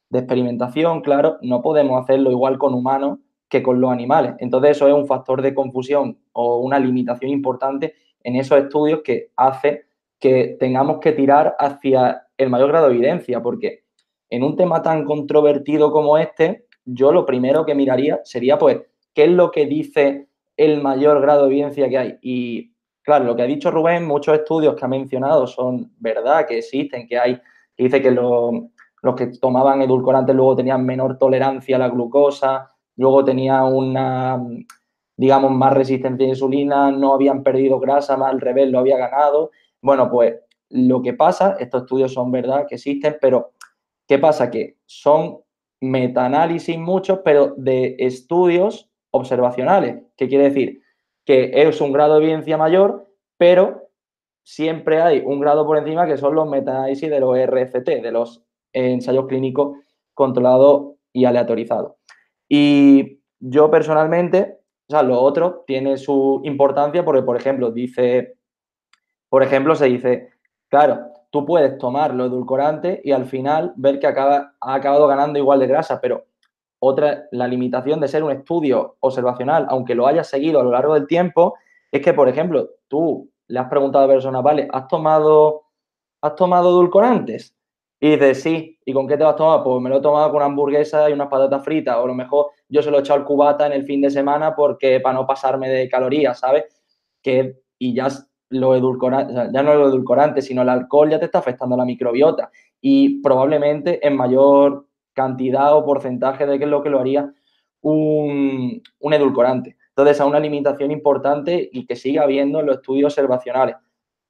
de 0.08 0.20
experimentación, 0.20 1.00
claro, 1.00 1.38
no 1.42 1.62
podemos 1.62 2.02
hacerlo 2.02 2.30
igual 2.30 2.58
con 2.58 2.74
humanos 2.74 3.18
que 3.48 3.62
con 3.62 3.80
los 3.80 3.90
animales. 3.90 4.34
Entonces 4.38 4.72
eso 4.72 4.88
es 4.88 4.94
un 4.94 5.06
factor 5.06 5.42
de 5.42 5.54
confusión 5.54 6.18
o 6.32 6.58
una 6.58 6.78
limitación 6.78 7.30
importante 7.30 7.94
en 8.22 8.36
esos 8.36 8.58
estudios 8.58 9.02
que 9.02 9.30
hace 9.36 9.86
que 10.18 10.56
tengamos 10.58 10.98
que 10.98 11.12
tirar 11.12 11.54
hacia 11.58 12.26
el 12.36 12.50
mayor 12.50 12.68
grado 12.68 12.88
de 12.88 12.94
evidencia, 12.94 13.42
porque 13.42 13.84
en 14.30 14.42
un 14.42 14.56
tema 14.56 14.82
tan 14.82 15.04
controvertido 15.04 15.92
como 15.92 16.18
este, 16.18 16.66
yo 16.84 17.12
lo 17.12 17.26
primero 17.26 17.64
que 17.64 17.74
miraría 17.74 18.20
sería, 18.24 18.58
pues, 18.58 18.78
¿qué 19.14 19.24
es 19.24 19.30
lo 19.30 19.50
que 19.50 19.66
dice 19.66 20.28
el 20.56 20.82
mayor 20.82 21.20
grado 21.20 21.42
de 21.42 21.52
evidencia 21.52 21.88
que 21.88 21.98
hay? 21.98 22.18
Y 22.22 22.72
claro, 23.02 23.24
lo 23.24 23.36
que 23.36 23.42
ha 23.42 23.46
dicho 23.46 23.70
Rubén, 23.70 24.06
muchos 24.06 24.38
estudios 24.38 24.74
que 24.74 24.84
ha 24.84 24.88
mencionado 24.88 25.46
son 25.46 25.92
verdad, 25.98 26.46
que 26.46 26.58
existen, 26.58 27.06
que 27.06 27.18
hay, 27.18 27.36
que 27.76 27.84
dice 27.84 28.02
que 28.02 28.10
los 28.10 28.54
los 29.06 29.14
que 29.14 29.28
tomaban 29.28 29.80
edulcorantes 29.82 30.34
luego 30.34 30.56
tenían 30.56 30.84
menor 30.84 31.16
tolerancia 31.16 31.76
a 31.76 31.78
la 31.78 31.88
glucosa, 31.88 32.68
luego 32.96 33.24
tenían 33.24 33.64
una, 33.64 34.42
digamos, 35.16 35.52
más 35.52 35.72
resistencia 35.72 36.26
a 36.26 36.30
insulina, 36.30 36.90
no 36.90 37.14
habían 37.14 37.42
perdido 37.42 37.78
grasa, 37.78 38.16
más 38.16 38.32
al 38.32 38.40
revés, 38.40 38.68
lo 38.68 38.80
había 38.80 38.98
ganado. 38.98 39.52
Bueno, 39.80 40.10
pues 40.10 40.34
lo 40.70 41.00
que 41.02 41.14
pasa, 41.14 41.56
estos 41.60 41.82
estudios 41.82 42.12
son 42.12 42.32
verdad 42.32 42.66
que 42.68 42.74
existen, 42.74 43.16
pero 43.20 43.52
¿qué 44.08 44.18
pasa? 44.18 44.50
Que 44.50 44.76
son 44.86 45.38
metaanálisis 45.80 46.76
muchos, 46.76 47.20
pero 47.24 47.54
de 47.56 47.94
estudios 48.00 48.90
observacionales. 49.12 50.02
¿Qué 50.16 50.28
quiere 50.28 50.44
decir? 50.44 50.82
Que 51.24 51.52
es 51.54 51.80
un 51.80 51.92
grado 51.92 52.18
de 52.18 52.24
evidencia 52.24 52.56
mayor, 52.56 53.08
pero 53.38 53.88
siempre 54.42 55.00
hay 55.00 55.22
un 55.24 55.38
grado 55.40 55.64
por 55.64 55.78
encima 55.78 56.06
que 56.06 56.16
son 56.16 56.34
los 56.34 56.48
metaanálisis 56.48 57.08
de 57.08 57.20
los 57.20 57.36
RFT, 57.36 58.02
de 58.02 58.10
los 58.10 58.45
ensayos 58.84 59.26
clínicos 59.26 59.78
controlados 60.14 60.94
y 61.12 61.24
aleatorizados. 61.24 61.92
Y 62.48 63.20
yo 63.40 63.70
personalmente, 63.70 64.58
o 64.88 64.92
sea, 64.92 65.02
lo 65.02 65.20
otro 65.20 65.64
tiene 65.66 65.96
su 65.96 66.40
importancia 66.44 67.04
porque, 67.04 67.22
por 67.22 67.36
ejemplo, 67.36 67.70
dice, 67.70 68.36
por 69.28 69.42
ejemplo, 69.42 69.74
se 69.74 69.86
dice, 69.86 70.30
claro, 70.68 71.00
tú 71.30 71.44
puedes 71.44 71.78
tomar 71.78 72.14
los 72.14 72.28
edulcorantes 72.28 73.00
y 73.04 73.12
al 73.12 73.26
final 73.26 73.72
ver 73.76 73.98
que 73.98 74.06
acaba, 74.06 74.54
ha 74.60 74.74
acabado 74.74 75.06
ganando 75.06 75.38
igual 75.38 75.60
de 75.60 75.66
grasa, 75.66 76.00
pero 76.00 76.26
otra, 76.78 77.24
la 77.32 77.48
limitación 77.48 78.00
de 78.00 78.08
ser 78.08 78.22
un 78.22 78.32
estudio 78.32 78.96
observacional, 79.00 79.66
aunque 79.70 79.94
lo 79.94 80.06
hayas 80.06 80.28
seguido 80.28 80.60
a 80.60 80.64
lo 80.64 80.70
largo 80.70 80.94
del 80.94 81.06
tiempo, 81.06 81.54
es 81.90 82.02
que, 82.02 82.12
por 82.12 82.28
ejemplo, 82.28 82.68
tú 82.88 83.30
le 83.48 83.58
has 83.58 83.68
preguntado 83.68 84.04
a 84.04 84.08
personas, 84.08 84.42
vale, 84.42 84.68
¿has 84.70 84.86
tomado, 84.86 85.62
¿has 86.20 86.34
tomado 86.34 86.70
edulcorantes? 86.70 87.55
Y 87.98 88.10
dices, 88.10 88.42
sí, 88.42 88.78
¿y 88.84 88.92
con 88.92 89.08
qué 89.08 89.16
te 89.16 89.24
vas 89.24 89.34
a 89.34 89.36
tomar? 89.36 89.62
Pues 89.62 89.80
me 89.80 89.88
lo 89.88 89.98
he 89.98 90.02
tomado 90.02 90.28
con 90.28 90.36
una 90.36 90.46
hamburguesa 90.46 91.08
y 91.08 91.14
unas 91.14 91.28
patatas 91.28 91.64
fritas, 91.64 91.96
o 91.96 92.04
a 92.04 92.06
lo 92.06 92.14
mejor 92.14 92.50
yo 92.68 92.82
se 92.82 92.90
lo 92.90 92.98
he 92.98 93.00
echado 93.00 93.20
al 93.20 93.26
cubata 93.26 93.66
en 93.66 93.72
el 93.72 93.84
fin 93.84 94.02
de 94.02 94.10
semana 94.10 94.54
porque 94.54 95.00
para 95.00 95.14
no 95.14 95.26
pasarme 95.26 95.68
de 95.70 95.88
calorías, 95.88 96.38
¿sabes? 96.38 96.64
Que, 97.22 97.56
y 97.78 97.94
ya 97.94 98.08
lo 98.50 98.76
edulcorante, 98.76 99.34
ya 99.52 99.62
no 99.62 99.74
lo 99.74 99.88
edulcorante, 99.88 100.42
sino 100.42 100.62
el 100.62 100.68
alcohol 100.68 101.10
ya 101.10 101.18
te 101.18 101.24
está 101.24 101.38
afectando 101.38 101.76
la 101.76 101.84
microbiota 101.84 102.50
y 102.80 103.20
probablemente 103.22 104.06
en 104.06 104.16
mayor 104.16 104.86
cantidad 105.14 105.74
o 105.74 105.84
porcentaje 105.84 106.46
de 106.46 106.58
qué 106.58 106.64
es 106.64 106.70
lo 106.70 106.82
que 106.82 106.90
lo 106.90 107.00
haría 107.00 107.32
un, 107.80 108.82
un 109.00 109.12
edulcorante. 109.14 109.76
Entonces, 109.88 110.20
a 110.20 110.26
una 110.26 110.38
limitación 110.38 110.90
importante 110.90 111.70
y 111.72 111.86
que 111.86 111.96
siga 111.96 112.24
habiendo 112.24 112.60
en 112.60 112.66
los 112.66 112.76
estudios 112.76 113.14
observacionales. 113.14 113.76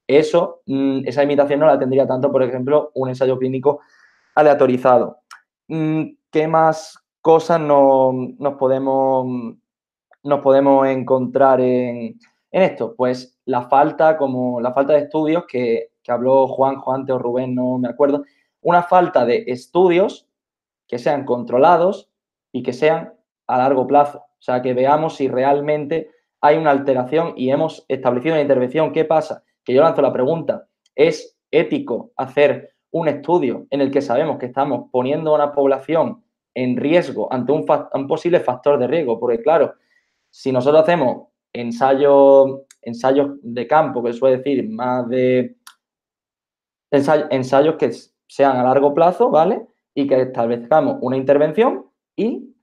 Eso, 0.07 0.61
mm, 0.65 1.01
esa 1.05 1.23
imitación 1.23 1.59
no 1.59 1.65
la 1.67 1.77
tendría 1.77 2.07
tanto, 2.07 2.31
por 2.31 2.41
ejemplo, 2.41 2.91
un 2.95 3.09
ensayo 3.09 3.37
clínico 3.37 3.81
aleatorizado. 4.35 5.19
Mm, 5.67 6.03
¿Qué 6.31 6.47
más 6.47 6.97
cosas 7.21 7.59
nos, 7.59 8.15
podemos, 8.57 9.27
nos 10.23 10.39
podemos 10.39 10.87
encontrar 10.87 11.59
en, 11.61 12.17
esto? 12.51 12.95
Pues 12.95 13.37
la 13.45 13.63
falta, 13.67 14.17
como 14.17 14.61
la 14.61 14.73
falta 14.73 14.93
de 14.93 14.99
estudios 14.99 15.45
que, 15.47 15.89
que 16.01 16.11
habló 16.11 16.47
Juan, 16.47 16.77
Juan 16.77 17.09
o 17.11 17.19
Rubén, 17.19 17.53
no 17.53 17.77
me 17.77 17.89
acuerdo, 17.89 18.23
una 18.61 18.83
falta 18.83 19.25
de 19.25 19.43
estudios 19.47 20.27
que 20.87 20.99
sean 20.99 21.25
controlados 21.25 22.09
y 22.51 22.63
que 22.63 22.73
sean 22.73 23.13
a 23.47 23.57
largo 23.57 23.87
plazo. 23.87 24.19
O 24.19 24.41
sea, 24.41 24.61
que 24.61 24.73
veamos 24.73 25.15
si 25.15 25.27
realmente 25.27 26.11
hay 26.41 26.57
una 26.57 26.71
alteración 26.71 27.33
y 27.35 27.49
hemos 27.49 27.85
establecido 27.87 28.35
una 28.35 28.41
intervención. 28.41 28.93
¿Qué 28.93 29.05
pasa? 29.05 29.43
Que 29.67 29.73
yo 29.73 29.81
lanzo 29.81 30.01
la 30.01 30.13
pregunta, 30.13 30.65
¿es 30.95 31.37
ético 31.51 32.13
hacer 32.15 32.73
un 32.89 33.09
estudio 33.09 33.67
en 33.69 33.81
el 33.81 33.91
que 33.91 33.99
sabemos 34.01 34.37
que 34.37 34.45
estamos 34.45 34.89
poniendo 34.93 35.31
a 35.31 35.35
una 35.35 35.51
población 35.51 36.23
en 36.53 36.77
riesgo 36.77 37.27
ante 37.33 37.51
un, 37.51 37.65
posible 38.07 38.39
factor 38.39 38.79
de 38.79 38.87
riesgo? 38.87 39.19
Porque 39.19 39.41
claro, 39.41 39.73
si 40.29 40.53
nosotros 40.53 40.83
hacemos 40.83 41.27
ensayos 41.51 42.61
ensayos 42.81 43.31
de 43.41 43.67
campo, 43.67 44.01
que 44.01 44.13
suele 44.13 44.37
decir 44.37 44.69
más 44.69 45.09
de 45.09 45.57
ensayos 46.89 47.75
que 47.75 47.91
sean 48.25 48.55
a 48.55 48.63
largo 48.63 48.93
plazo, 48.93 49.29
¿vale? 49.29 49.67
Y 49.93 50.07
que 50.07 50.21
establezcamos 50.21 50.99
una 51.01 51.17
intervención 51.17 51.87
y 52.15 52.55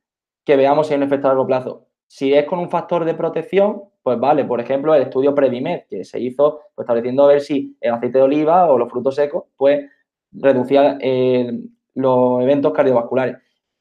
que 0.42 0.56
veamos 0.56 0.86
si 0.86 0.94
hay 0.94 0.98
un 1.00 1.02
efecto 1.02 1.26
a 1.26 1.32
largo 1.32 1.46
plazo. 1.46 1.83
Si 2.06 2.32
es 2.32 2.44
con 2.46 2.58
un 2.58 2.70
factor 2.70 3.04
de 3.04 3.14
protección, 3.14 3.82
pues 4.04 4.20
vale, 4.20 4.44
por 4.44 4.60
ejemplo, 4.60 4.94
el 4.94 5.02
estudio 5.02 5.34
Predimed, 5.34 5.84
que 5.88 6.04
se 6.04 6.20
hizo 6.20 6.60
pues, 6.74 6.84
estableciendo 6.84 7.24
a 7.24 7.28
ver 7.28 7.40
si 7.40 7.76
el 7.80 7.92
aceite 7.94 8.18
de 8.18 8.24
oliva 8.24 8.70
o 8.70 8.78
los 8.78 8.90
frutos 8.90 9.14
secos, 9.14 9.44
pues 9.56 9.90
reducía 10.30 10.98
eh, 11.00 11.58
los 11.94 12.42
eventos 12.42 12.72
cardiovasculares. 12.72 13.36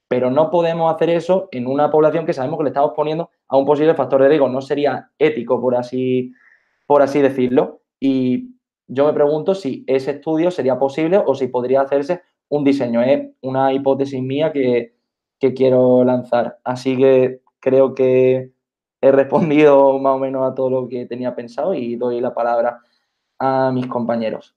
Pero 0.07 0.31
no 0.31 0.49
podemos 0.49 0.93
hacer 0.93 1.09
eso 1.09 1.49
en 1.51 1.67
una 1.67 1.91
población 1.91 2.25
que 2.25 2.33
sabemos 2.33 2.57
que 2.57 2.63
le 2.63 2.69
estamos 2.69 2.93
poniendo 2.95 3.29
a 3.47 3.57
un 3.57 3.65
posible 3.65 3.95
factor 3.95 4.21
de 4.21 4.29
riesgo. 4.29 4.47
No 4.47 4.61
sería 4.61 5.09
ético, 5.19 5.59
por 5.59 5.75
así, 5.75 6.31
por 6.87 7.01
así 7.01 7.21
decirlo. 7.21 7.81
Y 7.99 8.55
yo 8.87 9.05
me 9.05 9.13
pregunto 9.13 9.55
si 9.55 9.83
ese 9.87 10.11
estudio 10.11 10.51
sería 10.51 10.79
posible 10.79 11.21
o 11.25 11.35
si 11.35 11.47
podría 11.47 11.81
hacerse 11.81 12.21
un 12.47 12.63
diseño. 12.63 13.01
Es 13.01 13.29
una 13.41 13.73
hipótesis 13.73 14.21
mía 14.21 14.53
que, 14.53 14.93
que 15.39 15.53
quiero 15.53 16.03
lanzar. 16.05 16.59
Así 16.63 16.95
que 16.95 17.41
creo 17.63 17.95
que 17.95 18.51
he 18.99 19.11
respondido 19.11 19.97
más 19.99 20.15
o 20.15 20.19
menos 20.19 20.51
a 20.51 20.53
todo 20.53 20.69
lo 20.69 20.89
que 20.89 21.05
tenía 21.05 21.33
pensado 21.33 21.73
y 21.73 21.95
doy 21.95 22.19
la 22.19 22.33
palabra 22.33 22.81
a 23.39 23.71
mis 23.73 23.87
compañeros. 23.87 24.53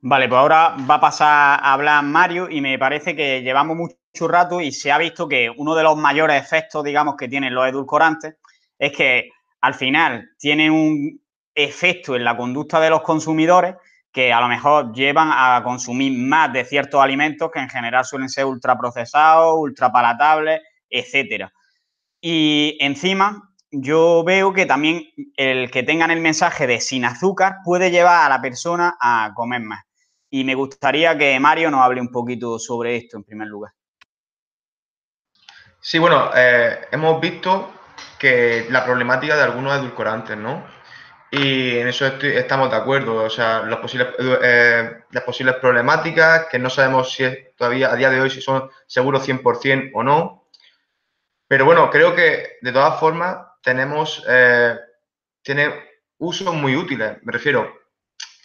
Vale, 0.00 0.28
pues 0.28 0.38
ahora 0.38 0.76
va 0.88 0.96
a 0.96 1.00
pasar 1.00 1.60
a 1.60 1.72
hablar 1.72 2.04
Mario 2.04 2.48
y 2.48 2.60
me 2.60 2.78
parece 2.78 3.16
que 3.16 3.42
llevamos 3.42 3.76
mucho 3.76 4.28
rato 4.28 4.60
y 4.60 4.70
se 4.70 4.92
ha 4.92 4.98
visto 4.98 5.26
que 5.26 5.50
uno 5.56 5.74
de 5.74 5.82
los 5.82 5.96
mayores 5.96 6.40
efectos, 6.40 6.84
digamos, 6.84 7.16
que 7.16 7.26
tienen 7.26 7.54
los 7.54 7.66
edulcorantes 7.66 8.36
es 8.78 8.92
que 8.92 9.30
al 9.62 9.74
final 9.74 10.30
tienen 10.38 10.70
un 10.72 11.20
efecto 11.54 12.14
en 12.14 12.24
la 12.24 12.36
conducta 12.36 12.80
de 12.80 12.90
los 12.90 13.00
consumidores 13.00 13.76
que 14.12 14.32
a 14.32 14.40
lo 14.40 14.48
mejor 14.48 14.92
llevan 14.92 15.30
a 15.32 15.62
consumir 15.64 16.16
más 16.18 16.52
de 16.52 16.64
ciertos 16.64 17.00
alimentos 17.00 17.50
que 17.50 17.60
en 17.60 17.70
general 17.70 18.04
suelen 18.04 18.28
ser 18.28 18.44
ultraprocesados, 18.44 19.56
ultrapalatables, 19.56 20.60
etcétera. 20.88 21.52
Y 22.20 22.76
encima, 22.80 23.54
yo 23.70 24.24
veo 24.24 24.52
que 24.52 24.66
también 24.66 25.08
el 25.36 25.70
que 25.70 25.82
tengan 25.82 26.10
el 26.10 26.20
mensaje 26.20 26.66
de 26.66 26.80
sin 26.80 27.04
azúcar 27.04 27.56
puede 27.64 27.90
llevar 27.90 28.24
a 28.24 28.28
la 28.28 28.40
persona 28.40 28.96
a 29.00 29.32
comer 29.34 29.60
más. 29.62 29.84
Y 30.30 30.44
me 30.44 30.54
gustaría 30.54 31.16
que 31.16 31.38
Mario 31.38 31.70
nos 31.70 31.82
hable 31.82 32.00
un 32.00 32.10
poquito 32.10 32.58
sobre 32.58 32.96
esto 32.96 33.16
en 33.16 33.24
primer 33.24 33.48
lugar. 33.48 33.72
Sí, 35.80 35.98
bueno, 35.98 36.30
eh, 36.34 36.86
hemos 36.92 37.20
visto 37.20 37.72
que 38.18 38.66
la 38.70 38.84
problemática 38.84 39.36
de 39.36 39.42
algunos 39.42 39.78
edulcorantes, 39.78 40.36
¿no? 40.36 40.64
Y 41.30 41.78
en 41.78 41.88
eso 41.88 42.06
estamos 42.06 42.70
de 42.70 42.76
acuerdo. 42.76 43.24
O 43.24 43.30
sea, 43.30 43.68
eh, 44.42 45.02
las 45.10 45.24
posibles 45.24 45.56
problemáticas, 45.56 46.46
que 46.50 46.58
no 46.58 46.70
sabemos 46.70 47.12
si 47.12 47.24
es, 47.24 47.54
todavía 47.56 47.92
a 47.92 47.96
día 47.96 48.08
de 48.08 48.20
hoy 48.20 48.30
si 48.30 48.40
son 48.40 48.70
seguros 48.86 49.28
100% 49.28 49.90
o 49.94 50.02
no. 50.02 50.43
Pero 51.46 51.64
bueno, 51.64 51.90
creo 51.90 52.14
que 52.14 52.58
de 52.62 52.72
todas 52.72 52.98
formas 52.98 53.36
tenemos, 53.62 54.24
eh, 54.28 54.78
tiene 55.42 55.72
usos 56.18 56.54
muy 56.54 56.76
útiles. 56.76 57.18
Me 57.22 57.32
refiero, 57.32 57.72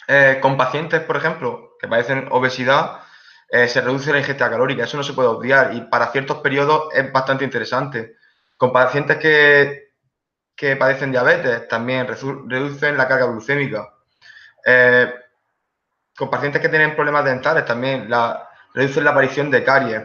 eh, 0.06 0.38
con 0.40 0.56
pacientes, 0.56 1.00
por 1.02 1.16
ejemplo, 1.16 1.76
que 1.80 1.88
padecen 1.88 2.28
obesidad, 2.30 3.00
eh, 3.48 3.68
se 3.68 3.80
reduce 3.80 4.12
la 4.12 4.18
ingesta 4.18 4.50
calórica. 4.50 4.84
Eso 4.84 4.96
no 4.96 5.02
se 5.02 5.14
puede 5.14 5.28
obviar 5.28 5.74
y 5.74 5.82
para 5.82 6.12
ciertos 6.12 6.38
periodos 6.38 6.88
es 6.94 7.10
bastante 7.12 7.44
interesante. 7.44 8.16
Con 8.56 8.72
pacientes 8.72 9.16
que, 9.18 9.94
que 10.54 10.76
padecen 10.76 11.10
diabetes 11.10 11.68
también 11.68 12.06
reducen 12.06 12.96
la 12.96 13.08
carga 13.08 13.26
glucémica. 13.26 13.94
Con 16.16 16.30
pacientes 16.30 16.60
que 16.60 16.68
tienen 16.68 16.94
problemas 16.94 17.24
dentales 17.24 17.64
también 17.64 18.10
reducen 18.74 19.04
la 19.04 19.10
aparición 19.12 19.50
de 19.50 19.64
caries. 19.64 20.02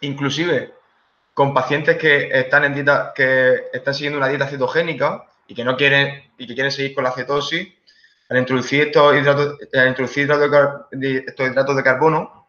Inclusive 0.00 0.74
con 1.34 1.52
pacientes 1.52 1.98
que 1.98 2.30
están 2.32 2.74
siguiendo 3.94 4.18
una 4.18 4.28
dieta 4.28 4.46
cetogénica 4.46 5.26
y 5.48 5.54
que 5.54 5.64
no 5.64 5.76
quieren 5.76 6.32
y 6.38 6.46
que 6.46 6.54
quieren 6.54 6.72
seguir 6.72 6.94
con 6.94 7.04
la 7.04 7.10
cetosis, 7.10 7.68
al 8.28 8.38
introducir 8.38 8.86
estos 8.86 9.16
hidratos, 9.16 9.58
al 9.74 9.88
introducir 9.88 10.30
estos 10.30 11.46
hidratos 11.46 11.76
de 11.76 11.82
carbono, 11.82 12.48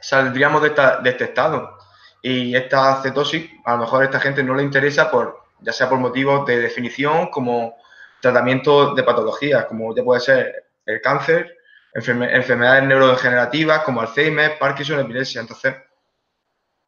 saldríamos 0.00 0.62
de, 0.62 1.10
este 1.10 1.24
estado. 1.24 1.78
Y 2.22 2.54
esta 2.54 3.02
cetosis, 3.02 3.50
a 3.64 3.72
lo 3.72 3.78
mejor 3.78 4.02
a 4.02 4.04
esta 4.04 4.20
gente 4.20 4.42
no 4.42 4.54
le 4.54 4.62
interesa 4.62 5.10
por, 5.10 5.42
ya 5.60 5.72
sea 5.72 5.88
por 5.88 5.98
motivos 5.98 6.46
de 6.46 6.58
definición, 6.58 7.28
como 7.28 7.76
tratamiento 8.20 8.94
de 8.94 9.02
patologías, 9.02 9.64
como 9.66 9.94
ya 9.94 10.04
puede 10.04 10.20
ser 10.20 10.66
el 10.84 11.00
cáncer, 11.00 11.56
enfermedades 11.94 12.84
neurodegenerativas 12.84 13.82
como 13.82 14.00
Alzheimer, 14.00 14.58
Parkinson, 14.58 15.00
epilepsia. 15.00 15.40
Entonces, 15.40 15.74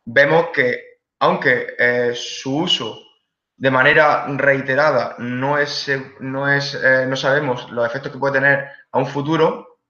vemos 0.05 0.49
que 0.53 0.88
aunque 1.21 1.75
eh, 1.79 2.13
su 2.15 2.57
uso 2.59 3.03
de 3.57 3.71
manera 3.71 4.27
reiterada 4.29 5.17
no 5.19 5.59
es, 5.59 5.91
no 6.21 6.51
es, 6.51 6.75
eh, 6.75 7.07
no 7.07 7.17
sabemos 7.17 7.71
los 7.71 7.87
efectos 7.87 8.13
que 8.13 8.19
puede 8.19 8.35
tener 8.35 8.69
a 8.93 8.99
un 8.99 9.07
futuro, 9.07 9.81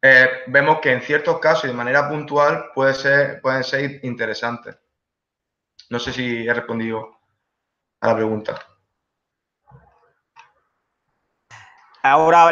eh, 0.00 0.44
vemos 0.46 0.78
que 0.80 0.92
en 0.92 1.02
ciertos 1.02 1.38
casos 1.40 1.64
y 1.64 1.68
de 1.68 1.74
manera 1.74 2.08
puntual 2.08 2.70
puede 2.74 2.94
ser, 2.94 3.40
pueden 3.40 3.64
ser 3.64 4.04
interesantes. 4.04 4.78
No 5.90 5.98
sé 5.98 6.12
si 6.12 6.46
he 6.46 6.54
respondido 6.54 7.18
a 8.00 8.06
la 8.06 8.14
pregunta. 8.14 8.58
Ahora 12.02 12.50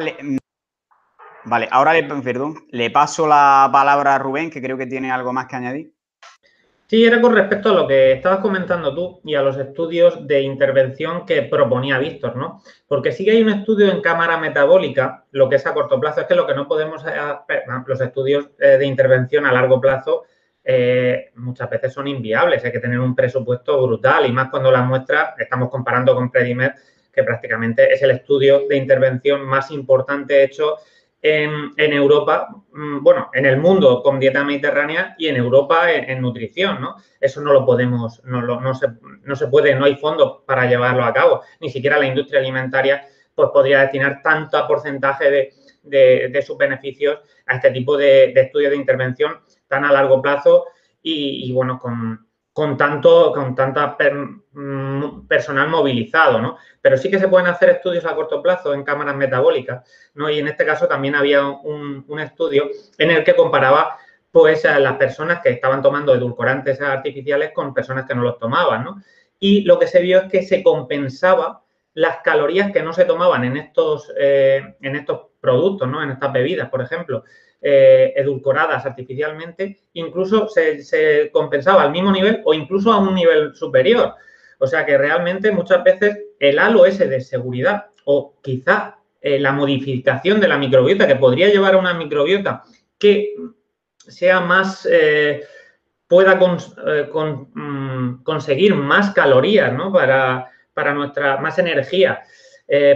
vale, 1.45 1.69
ahora 1.71 1.95
le, 1.95 2.03
perdón, 2.23 2.67
le 2.71 2.91
paso 2.91 3.27
la 3.27 3.71
palabra 3.73 4.17
a 4.17 4.19
Rubén, 4.19 4.51
que 4.51 4.61
creo 4.61 4.77
que 4.77 4.87
tiene 4.87 5.11
algo 5.11 5.33
más 5.33 5.47
que 5.47 5.57
añadir. 5.57 5.98
Sí, 6.89 7.05
era 7.05 7.21
con 7.21 7.35
respecto 7.35 7.69
a 7.69 7.75
lo 7.75 7.87
que 7.87 8.13
estabas 8.13 8.39
comentando 8.39 8.95
tú 8.95 9.21
y 9.23 9.35
a 9.35 9.43
los 9.43 9.59
estudios 9.59 10.27
de 10.27 10.41
intervención 10.41 11.27
que 11.27 11.43
proponía 11.43 11.99
Víctor, 11.99 12.35
¿no? 12.35 12.63
Porque 12.87 13.13
sí 13.13 13.27
que 13.27 13.33
hay 13.33 13.43
un 13.43 13.51
estudio 13.51 13.91
en 13.91 14.01
cámara 14.01 14.39
metabólica, 14.39 15.27
lo 15.33 15.51
que 15.51 15.57
es 15.57 15.67
a 15.67 15.75
corto 15.75 16.01
plazo, 16.01 16.23
es 16.23 16.27
que 16.27 16.35
lo 16.35 16.47
que 16.47 16.55
no 16.55 16.67
podemos, 16.67 17.05
hacer, 17.05 17.65
los 17.87 18.01
estudios 18.01 18.49
eh, 18.59 18.79
de 18.79 18.87
intervención 18.87 19.45
a 19.45 19.53
largo 19.53 19.79
plazo 19.79 20.25
eh, 20.65 21.31
muchas 21.35 21.69
veces 21.69 21.93
son 21.93 22.09
inviables, 22.09 22.65
hay 22.65 22.73
que 22.73 22.81
tener 22.81 23.01
un 23.01 23.15
presupuesto 23.15 23.87
brutal 23.87 24.25
y 24.25 24.33
más 24.33 24.49
cuando 24.49 24.71
las 24.71 24.87
muestras, 24.87 25.39
estamos 25.39 25.69
comparando 25.69 26.15
con 26.15 26.31
Predimed, 26.31 26.73
que 27.13 27.23
prácticamente 27.23 27.93
es 27.93 28.01
el 28.01 28.13
estudio 28.13 28.67
de 28.67 28.77
intervención 28.79 29.45
más 29.45 29.71
importante 29.71 30.43
hecho 30.43 30.77
en, 31.21 31.93
Europa, 31.93 32.49
mm, 32.73 33.03
bueno, 33.03 33.31
en 33.33 33.47
el 33.47 33.59
mundo 33.59 34.03
con 34.03 34.21
dieta 34.21 34.45
mediterránea 34.45 35.15
y 35.19 35.29
en 35.29 35.37
Europa 35.37 35.93
en, 35.93 36.21
nutrición, 36.21 36.81
¿no? 36.81 36.97
Eso 37.21 37.41
no 37.41 37.53
lo 37.53 37.65
podemos, 37.65 38.23
no, 38.25 38.41
no, 38.43 38.75
se, 38.75 38.89
no 39.25 39.35
se 39.35 39.49
puede, 39.49 39.75
no 39.75 39.85
hay 39.85 39.97
fondos 39.97 40.43
para 40.47 40.67
llevarlo 40.67 41.05
a 41.05 41.13
cabo. 41.13 41.43
Ni 41.61 41.71
siquiera 41.71 41.99
la 41.99 42.07
industria 42.07 42.41
alimentaria 42.41 43.07
pues 43.35 43.51
podría 43.53 43.81
destinar 43.81 44.21
tanto 44.23 44.67
porcentaje 44.67 45.53
de, 45.83 46.43
sus 46.43 46.57
beneficios 46.57 47.19
a 47.47 47.57
este 47.57 47.71
tipo 47.71 47.97
de, 47.97 48.33
de 48.35 48.41
estudios 48.43 48.71
de 48.71 48.77
intervención 48.77 49.41
tan 49.67 49.85
a 49.85 49.93
largo 49.93 50.21
plazo 50.21 50.67
y 51.03 51.51
bueno, 51.53 51.79
con, 51.79 52.28
con 52.59 52.77
tanto, 52.77 53.31
con 53.33 53.55
tanta 53.55 53.97
mm, 54.53 55.29
personal 55.29 55.69
movilizado, 55.69 56.41
¿no? 56.41 56.59
Pero 56.83 56.97
sí 56.97 57.09
que 57.09 57.21
se 57.21 57.29
pueden 57.29 57.47
hacer 57.47 57.71
estudios 57.71 58.05
a 58.05 58.17
corto 58.17 58.43
plazo 58.43 58.75
en 58.75 58.83
cámaras 58.83 59.15
metabólicas, 59.15 59.89
¿no? 60.15 60.29
Y 60.29 60.41
en 60.41 60.49
este 60.49 60.67
caso 60.67 60.89
también 60.89 61.15
había 61.15 61.47
un, 61.47 62.19
estudio 62.19 62.69
en 62.99 63.13
el 63.13 63.23
que 63.23 63.37
comparaba 63.37 63.97
pues 64.33 64.65
a 64.65 64.81
las 64.81 64.97
personas 64.97 65.41
que 65.41 65.51
estaban 65.51 65.83
tomando 65.83 66.13
edulcorantes 66.13 66.81
artificiales 66.81 67.53
con 67.55 67.73
personas 67.73 68.07
que 68.07 68.17
no 68.17 68.23
los 68.23 68.41
tomaban, 68.41 68.83
¿no? 68.83 69.05
Y 69.39 69.61
lo 69.61 69.79
que 69.79 69.87
se 69.87 70.01
vio 70.01 70.23
es 70.23 70.25
que 70.29 70.43
se 70.43 70.65
compensaba 70.65 71.63
las 71.95 72.23
calorías 72.25 72.73
que 72.73 72.83
no 72.83 72.93
se 72.93 73.05
tomaban 73.05 73.45
en 73.45 73.57
estos, 73.57 74.13
eh, 74.19 74.75
en 74.81 74.97
estos 74.97 75.29
productos, 75.41 75.87
¿no? 75.87 76.03
En 76.03 76.11
estas 76.11 76.33
bebidas, 76.33 76.69
por 76.71 76.83
ejemplo. 76.83 77.23
Eh, 77.61 78.13
edulcoradas 78.15 78.87
artificialmente, 78.87 79.81
incluso 79.95 80.47
se, 80.47 81.29
compensaba 81.33 81.83
al 81.83 81.91
mismo 81.91 82.13
nivel 82.13 82.41
o 82.45 82.55
incluso 82.55 82.93
a 82.93 83.01
un 83.01 83.17
nivel 83.17 83.53
superior. 83.53 84.15
O 84.61 84.67
sea 84.69 84.87
que 84.87 84.97
realmente 84.97 85.51
muchas 85.51 85.83
veces 85.83 86.19
el 86.39 86.61
halo 86.61 86.87
ese 86.87 87.09
de 87.09 87.21
seguridad 87.21 87.87
o 88.05 88.37
quizá 88.41 88.99
eh, 89.21 89.41
la 89.41 89.51
modificación 89.51 90.39
de 90.39 90.47
la 90.47 90.57
microbiota 90.57 91.09
que 91.09 91.17
podría 91.17 91.49
llevar 91.49 91.75
a 91.75 91.79
una 91.79 91.95
microbiota 91.95 92.63
que 92.97 93.35
sea 93.97 94.39
más, 94.39 94.87
eh, 94.89 95.43
pueda 96.07 96.37
mm, 96.37 98.23
conseguir 98.23 98.77
más 98.77 99.11
calorías, 99.11 99.73
¿no? 99.73 99.93
Para, 99.93 100.49
para 100.73 100.95
nuestra, 100.95 101.39
más 101.39 101.59
energía 101.59 102.23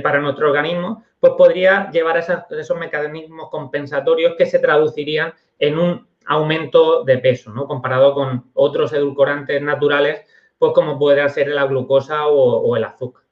para 0.03 0.21
nuestro 0.21 0.49
organismo, 0.49 1.03
pues 1.23 1.35
podría 1.39 1.89
llevar 1.93 2.17
a 2.17 2.21
esos 2.51 2.77
mecanismos 2.77 3.49
compensatorios 3.49 4.35
que 4.37 4.45
se 4.45 4.59
traducirían 4.59 5.33
en 5.57 5.79
un 5.79 6.09
aumento 6.27 7.05
de 7.05 7.19
peso, 7.19 7.53
¿no? 7.53 7.69
Comparado 7.69 8.13
con 8.13 8.51
otros 8.55 8.93
edulcorantes 8.93 9.63
naturales, 9.63 10.27
pues 10.59 10.73
como 10.75 10.99
puede 10.99 11.29
ser 11.29 11.47
la 11.47 11.67
glucosa 11.67 12.27
o, 12.27 12.77
el 12.77 12.83
azúcar. 12.83 13.23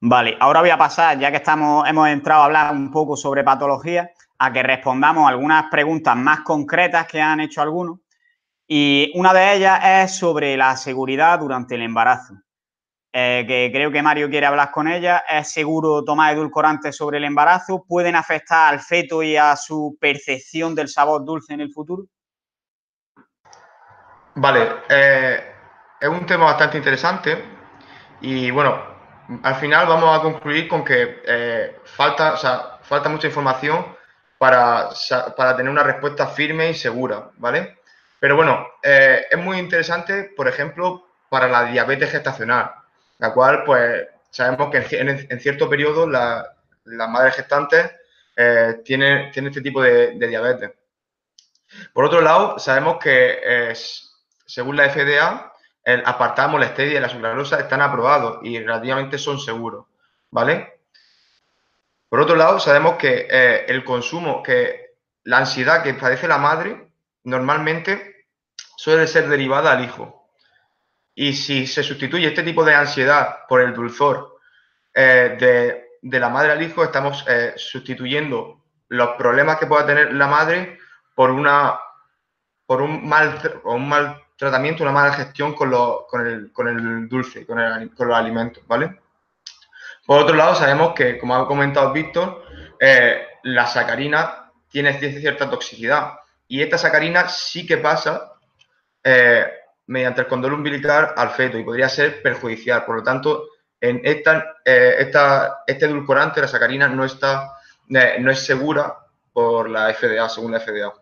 Vale, 0.00 0.36
ahora 0.38 0.60
voy 0.60 0.70
a 0.70 0.76
pasar, 0.76 1.18
ya 1.18 1.30
que 1.30 1.38
estamos, 1.38 1.88
hemos 1.88 2.08
entrado 2.08 2.42
a 2.42 2.44
hablar 2.44 2.74
un 2.74 2.90
poco 2.90 3.16
sobre 3.16 3.42
patología, 3.42 4.10
a 4.38 4.52
que 4.52 4.62
respondamos 4.62 5.26
algunas 5.30 5.70
preguntas 5.70 6.14
más 6.14 6.40
concretas 6.40 7.06
que 7.06 7.22
han 7.22 7.40
hecho 7.40 7.62
algunos. 7.62 8.00
Y 8.68 9.12
una 9.14 9.32
de 9.32 9.54
ellas 9.56 9.80
es 9.82 10.18
sobre 10.18 10.58
la 10.58 10.76
seguridad 10.76 11.38
durante 11.38 11.76
el 11.76 11.80
embarazo. 11.80 12.34
Eh, 13.14 13.44
que 13.46 13.70
creo 13.70 13.92
que 13.92 14.00
Mario 14.00 14.30
quiere 14.30 14.46
hablar 14.46 14.70
con 14.70 14.88
ella. 14.88 15.24
¿Es 15.28 15.50
seguro 15.50 16.02
tomar 16.02 16.32
edulcorantes 16.32 16.96
sobre 16.96 17.18
el 17.18 17.24
embarazo? 17.24 17.84
¿Pueden 17.86 18.16
afectar 18.16 18.72
al 18.72 18.80
feto 18.80 19.22
y 19.22 19.36
a 19.36 19.54
su 19.54 19.98
percepción 20.00 20.74
del 20.74 20.88
sabor 20.88 21.22
dulce 21.24 21.52
en 21.52 21.60
el 21.60 21.72
futuro? 21.72 22.04
Vale, 24.34 24.66
eh, 24.88 25.54
es 26.00 26.08
un 26.08 26.24
tema 26.24 26.46
bastante 26.46 26.78
interesante 26.78 27.44
y 28.22 28.50
bueno, 28.50 28.82
al 29.42 29.56
final 29.56 29.86
vamos 29.86 30.18
a 30.18 30.22
concluir 30.22 30.66
con 30.66 30.82
que 30.82 31.20
eh, 31.26 31.76
falta, 31.84 32.34
falta 32.80 33.10
mucha 33.10 33.26
información 33.26 33.94
para, 34.38 34.88
tener 35.54 35.68
una 35.70 35.82
respuesta 35.82 36.28
firme 36.28 36.70
y 36.70 36.74
segura, 36.74 37.30
¿vale? 37.36 37.76
Pero 38.18 38.36
bueno, 38.36 38.66
es 38.82 39.38
muy 39.38 39.58
interesante, 39.58 40.32
por 40.36 40.48
ejemplo, 40.48 41.08
para 41.28 41.48
la 41.48 41.64
diabetes 41.64 42.10
gestacional, 42.10 42.72
la 43.22 43.32
cual, 43.32 43.62
pues, 43.62 44.04
sabemos 44.30 44.68
que 44.68 44.96
en, 44.98 45.40
cierto 45.40 45.70
periodo 45.70 46.08
las 46.08 46.44
madres 46.84 47.36
gestantes 47.36 47.88
eh, 48.34 48.80
tienen, 48.84 49.30
este 49.32 49.60
tipo 49.60 49.80
de, 49.80 50.18
diabetes. 50.18 50.72
Por 51.92 52.04
otro 52.04 52.20
lado, 52.20 52.58
sabemos 52.58 52.98
que, 52.98 53.72
según 54.44 54.76
la 54.76 54.90
FDA, 54.90 55.52
el 55.84 56.02
apartamo, 56.04 56.58
la 56.58 56.70
stevia 56.70 56.98
y 56.98 57.00
la 57.00 57.08
sucralosa 57.08 57.60
están 57.60 57.80
aprobados 57.80 58.40
y 58.42 58.58
relativamente 58.58 59.18
son 59.18 59.38
seguros, 59.38 59.86
¿vale? 60.32 60.80
Por 62.08 62.20
otro 62.20 62.34
lado, 62.34 62.58
sabemos 62.58 62.96
que 62.96 63.28
eh, 63.30 63.66
el 63.68 63.84
consumo, 63.84 64.42
que 64.42 64.96
la 65.22 65.38
ansiedad 65.38 65.84
que 65.84 65.94
padece 65.94 66.26
la 66.26 66.38
madre 66.38 66.88
normalmente 67.22 68.26
suele 68.76 69.06
ser 69.06 69.28
derivada 69.28 69.70
al 69.70 69.84
hijo. 69.84 70.21
Y 71.14 71.34
si 71.34 71.66
se 71.66 71.82
sustituye 71.82 72.28
este 72.28 72.42
tipo 72.42 72.64
de 72.64 72.74
ansiedad 72.74 73.40
por 73.48 73.60
el 73.60 73.74
dulzor 73.74 74.38
eh, 74.94 75.86
de, 76.02 76.18
la 76.18 76.28
madre 76.28 76.52
al 76.52 76.62
hijo, 76.62 76.82
estamos 76.82 77.24
eh, 77.28 77.52
sustituyendo 77.56 78.62
los 78.88 79.10
problemas 79.16 79.58
que 79.58 79.66
pueda 79.66 79.86
tener 79.86 80.12
la 80.14 80.26
madre 80.26 80.78
por 81.14 81.30
una 81.30 81.78
por 82.66 82.80
un 82.80 83.06
mal, 83.06 83.38
un 83.64 83.86
mal 83.86 84.22
tratamiento, 84.36 84.82
una 84.82 84.92
mala 84.92 85.12
gestión 85.12 85.52
con, 85.54 85.70
con, 86.08 86.26
el, 86.26 87.08
dulce, 87.08 87.44
con, 87.44 87.58
los 87.58 88.16
alimentos, 88.16 88.66
¿vale? 88.66 88.98
Por 90.06 90.22
otro 90.22 90.34
lado, 90.34 90.54
sabemos 90.54 90.94
que, 90.94 91.18
como 91.18 91.36
ha 91.36 91.46
comentado 91.46 91.92
Víctor, 91.92 92.44
eh, 92.80 93.26
la 93.42 93.66
sacarina 93.66 94.50
tiene 94.68 94.98
cierta 94.98 95.50
toxicidad 95.50 96.14
y 96.48 96.62
esta 96.62 96.78
sacarina 96.78 97.28
sí 97.28 97.66
que 97.66 97.76
pasa 97.76 98.32
mediante 99.92 100.22
el 100.22 100.26
condón 100.26 100.54
umbilical 100.54 101.12
al 101.14 101.30
feto 101.30 101.58
y 101.58 101.64
podría 101.64 101.88
ser 101.88 102.22
perjudicial. 102.22 102.84
Por 102.84 102.96
lo 102.96 103.02
tanto, 103.02 103.48
en 103.78 104.00
esta, 104.02 104.56
eh, 104.64 104.96
esta, 104.98 105.62
este 105.66 105.84
edulcorante, 105.84 106.40
la 106.40 106.48
sacarina, 106.48 106.88
no, 106.88 107.04
está, 107.04 107.58
no 107.88 108.30
es 108.30 108.44
segura 108.44 108.96
por 109.32 109.68
la 109.68 109.92
FDA, 109.92 110.26
según 110.30 110.52
la 110.52 110.60
FDA. 110.60 110.92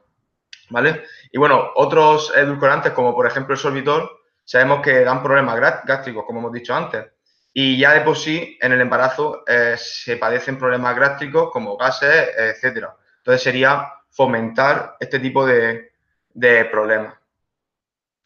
¿vale? 0.71 1.05
Y 1.31 1.39
bueno, 1.39 1.71
otros 1.77 2.33
edulcorantes 2.37 2.93
como 2.93 3.15
por 3.15 3.27
ejemplo 3.27 3.55
el 3.55 3.61
sorbitol, 3.61 4.11
sabemos 4.45 4.83
que 4.83 5.05
dan 5.05 5.23
problemas 5.23 5.85
gástricos, 5.85 6.25
como 6.25 6.41
hemos 6.41 6.53
dicho 6.53 6.75
antes. 6.75 7.07
Y 7.53 7.79
ya 7.79 7.95
de 7.95 8.01
por 8.01 8.17
sí, 8.17 8.59
en 8.61 8.73
el 8.73 8.81
embarazo 8.81 9.45
eh, 9.47 9.77
se 9.77 10.17
padecen 10.17 10.59
problemas 10.59 10.97
gástricos 10.97 11.51
como 11.53 11.77
gases, 11.77 12.31
etcétera. 12.37 12.97
Entonces 13.19 13.43
sería 13.43 13.93
fomentar 14.11 14.97
este 14.99 15.21
tipo 15.21 15.47
de, 15.47 15.93
problemas. 16.71 17.20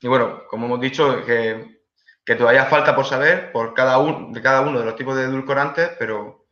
Y 0.05 0.07
bueno, 0.07 0.43
como 0.51 0.67
hemos 0.67 0.83
dicho, 0.83 1.25
que, 1.25 1.81
todavía 2.37 2.67
falta 2.67 2.95
por 2.95 3.07
saber 3.07 3.51
por 3.53 3.73
cada 3.73 3.97
uno, 3.97 4.29
de 4.35 4.43
cada 4.43 4.61
uno 4.61 4.79
de 4.79 4.85
los 4.85 4.97
tipos 4.97 5.17
de 5.17 5.23
edulcorantes, 5.23 5.93
pero 5.99 6.45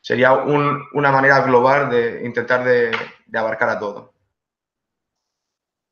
sería 0.00 0.32
una 0.32 1.12
manera 1.12 1.38
global 1.42 1.88
de 1.88 2.26
intentar 2.26 2.64
de, 2.64 2.90
abarcar 3.32 3.68
a 3.68 3.78
todos. 3.78 4.10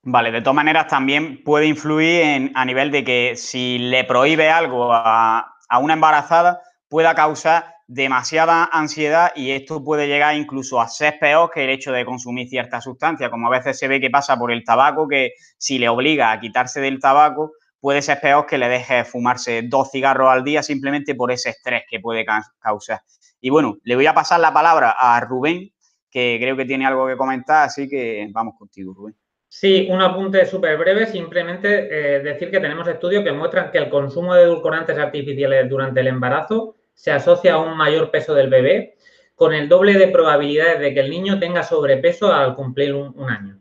Vale, 0.03 0.33
de 0.33 0.41
todas 0.41 0.57
maneras 0.57 0.89
también 0.89 1.45
puede 1.45 1.67
influir 1.67 2.51
a 2.53 2.65
nivel 2.65 2.91
de 2.91 3.05
que 3.05 3.35
si 3.37 3.79
le 3.79 4.03
prohíbe 4.03 4.51
algo 4.51 4.93
a, 4.93 5.55
una 5.81 5.95
embarazada 5.95 6.63
pueda 6.89 7.15
causar 7.15 7.74
demasiada 7.87 8.65
ansiedad 8.73 9.33
y 9.37 9.51
esto 9.51 9.85
puede 9.85 10.07
llegar 10.07 10.37
incluso 10.37 10.81
a 10.81 10.89
ser 10.89 11.19
peor 11.19 11.51
que 11.53 11.65
el 11.65 11.71
hecho 11.71 11.93
de 11.93 12.05
consumir 12.05 12.49
cierta 12.49 12.81
sustancia, 12.81 13.31
como 13.31 13.49
a 13.49 13.51
veces 13.51 13.79
se 13.79 13.89
ve 13.89 14.01
que 14.01 14.11
pasa 14.11 14.39
por 14.39 14.51
el 14.51 14.65
tabaco, 14.65 15.07
que 15.07 15.33
si 15.59 15.79
le 15.79 15.89
obliga 15.89 16.33
a 16.33 16.41
quitarse 16.41 16.81
del 16.81 16.99
tabaco, 16.99 17.53
puede 17.81 18.01
ser 18.01 18.21
peor 18.21 18.47
que 18.47 18.57
le 18.57 18.69
deje 18.69 19.05
fumarse 19.05 19.63
dos 19.63 19.91
cigarros 19.91 20.31
al 20.31 20.43
día 20.43 20.63
simplemente 20.63 21.15
por 21.15 21.31
ese 21.31 21.51
estrés 21.51 21.83
que 21.89 22.01
puede 22.01 22.25
causar. 22.59 23.01
Y 23.41 23.51
bueno, 23.51 23.77
le 23.83 23.95
voy 23.95 24.07
a 24.07 24.15
pasar 24.15 24.41
la 24.41 24.55
palabra 24.55 24.95
a 24.99 25.21
Rubén, 25.21 25.71
que 26.11 26.39
creo 26.41 26.57
que 26.57 26.65
tiene 26.65 26.87
algo 26.87 27.07
que 27.07 27.17
comentar, 27.17 27.67
así 27.67 27.89
que 27.89 28.27
vamos 28.33 28.55
contigo, 28.59 28.95
Rubén. 28.95 29.15
Sí, 29.49 29.87
un 29.91 30.01
apunte 30.01 30.47
súper 30.47 30.77
breve, 30.79 31.07
simplemente 31.07 32.17
eh, 32.17 32.21
decir 32.21 32.51
que 32.51 32.59
tenemos 32.59 32.89
estudios 32.89 33.23
que 33.23 33.33
muestran 33.33 33.71
que 33.71 33.79
el 33.79 33.91
consumo 33.91 34.35
de 34.35 34.45
edulcorantes 34.45 34.99
artificiales 34.99 35.69
durante 35.69 36.01
el 36.01 36.09
embarazo 36.09 36.77
se 36.95 37.13
asocia 37.13 37.55
a 37.55 37.59
un 37.59 37.77
mayor 37.77 38.11
peso 38.11 38.35
del 38.35 38.49
bebé, 38.49 38.97
con 39.35 39.53
el 39.53 39.69
doble 39.69 39.95
de 39.95 40.09
probabilidades 40.09 40.81
de 40.81 40.95
que 40.95 41.01
el 41.01 41.11
niño 41.11 41.39
tenga 41.39 41.63
sobrepeso 41.63 42.33
al 42.33 42.55
cumplir 42.55 42.95
un, 42.95 43.29
año. 43.29 43.61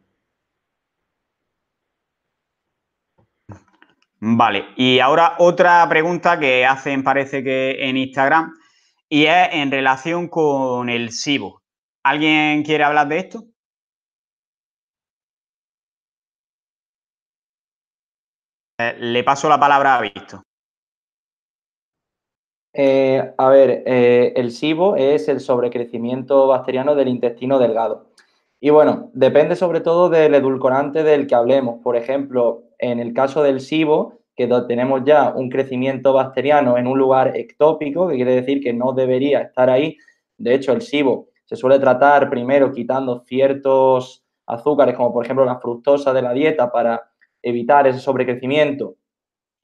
Vale, 4.20 4.68
y 4.78 5.00
ahora 5.00 5.36
otra 5.40 5.86
pregunta 5.90 6.40
que 6.40 6.66
hacen, 6.66 7.04
parece 7.04 7.44
que 7.44 7.90
en 7.90 7.98
Instagram, 7.98 8.54
y 9.10 9.26
es 9.26 9.50
en 9.52 9.72
relación 9.72 10.30
con 10.30 10.90
el 10.90 11.12
SIBO. 11.12 11.62
¿Alguien 12.04 12.64
quiere 12.64 12.84
hablar 12.84 13.08
de 13.08 13.18
esto? 13.18 13.44
Eh, 18.80 18.96
le 19.00 19.24
paso 19.24 19.50
la 19.50 19.60
palabra 19.60 19.96
a 19.98 20.02
Víctor. 20.02 20.44
Eh, 22.74 23.34
a 23.38 23.50
ver, 23.50 23.84
eh, 23.86 24.34
el 24.36 24.52
SIBO 24.52 24.96
es 24.96 25.28
el 25.28 25.40
sobrecrecimiento 25.40 26.48
bacteriano 26.48 26.96
del 26.96 27.08
intestino 27.08 27.60
delgado. 27.60 28.08
Y 28.60 28.70
bueno, 28.72 29.12
depende 29.14 29.56
sobre 29.56 29.82
todo 29.82 30.10
del 30.10 30.34
edulcorante 30.36 31.04
del 31.04 31.28
que 31.28 31.36
hablemos. 31.36 31.82
Por 31.84 31.96
ejemplo, 31.96 32.64
en 32.80 33.00
el 33.00 33.14
caso 33.14 33.44
del 33.44 33.60
SIBO, 33.60 34.20
que 34.36 34.48
tenemos 34.68 35.04
ya 35.06 35.32
un 35.36 35.50
crecimiento 35.50 36.14
bacteriano 36.14 36.78
en 36.78 36.88
un 36.88 36.98
lugar 36.98 37.38
ectópico, 37.38 38.08
que 38.08 38.16
quiere 38.16 38.36
decir 38.36 38.62
que 38.62 38.74
no 38.74 38.94
debería 38.94 39.42
estar 39.42 39.70
ahí. 39.70 39.98
De 40.38 40.56
hecho, 40.56 40.72
el 40.74 40.82
SIBO 40.82 41.28
se 41.46 41.56
suele 41.56 41.78
tratar 41.80 42.30
primero 42.30 42.72
quitando 42.72 43.24
ciertos 43.28 44.24
azúcares, 44.48 44.96
como 44.96 45.14
por 45.14 45.26
ejemplo 45.26 45.46
la 45.46 45.60
fructosa 45.60 46.14
de 46.14 46.22
la 46.22 46.34
dieta, 46.34 46.72
para 46.72 47.04
evitar 47.44 47.86
ese 47.88 48.00
sobrecrecimiento 48.00 48.96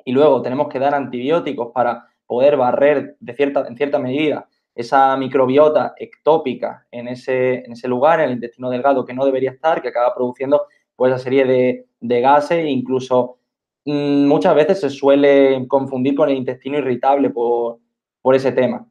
y 0.05 0.11
luego 0.11 0.41
tenemos 0.41 0.69
que 0.69 0.79
dar 0.79 0.95
antibióticos 0.95 1.71
para 1.71 2.07
poder 2.29 2.57
barrer 2.57 3.17
de 3.19 3.33
cierta, 3.33 3.65
en 3.67 3.75
cierta 3.75 3.97
medida 3.97 4.47
esa 4.75 5.17
microbiota 5.17 5.95
ectópica 5.97 6.85
en 6.91 7.07
ese, 7.07 7.65
en 7.65 7.71
ese 7.71 7.87
lugar, 7.87 8.19
en 8.19 8.27
el 8.27 8.35
intestino 8.35 8.69
delgado, 8.69 9.03
que 9.03 9.15
no 9.15 9.25
debería 9.25 9.49
estar, 9.49 9.81
que 9.81 9.87
acaba 9.87 10.13
produciendo 10.13 10.67
pues 10.95 11.11
esa 11.11 11.23
serie 11.23 11.43
de, 11.45 11.87
de 11.99 12.21
gases 12.21 12.67
incluso 12.67 13.39
mm, 13.83 14.27
muchas 14.27 14.53
veces 14.53 14.79
se 14.79 14.91
suele 14.91 15.67
confundir 15.67 16.13
con 16.13 16.29
el 16.29 16.37
intestino 16.37 16.77
irritable 16.77 17.31
por, 17.31 17.79
por 18.21 18.35
ese 18.35 18.51
tema. 18.51 18.87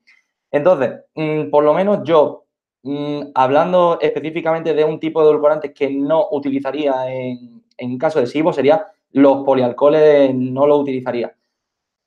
Entonces, 0.50 0.94
mm, 1.14 1.48
por 1.48 1.62
lo 1.62 1.72
menos 1.74 2.00
yo, 2.02 2.44
mm, 2.82 3.20
hablando 3.36 3.98
específicamente 4.00 4.74
de 4.74 4.82
un 4.82 4.98
tipo 4.98 5.22
de 5.22 5.28
edulcorantes 5.28 5.72
que 5.72 5.88
no 5.90 6.26
utilizaría 6.32 7.08
en, 7.08 7.62
en 7.76 7.98
caso 7.98 8.18
de 8.18 8.26
SIBO 8.26 8.52
sería 8.52 8.88
los 9.12 9.44
polialcoholes 9.44 10.34
no 10.34 10.66
lo 10.66 10.78
utilizaría. 10.78 11.37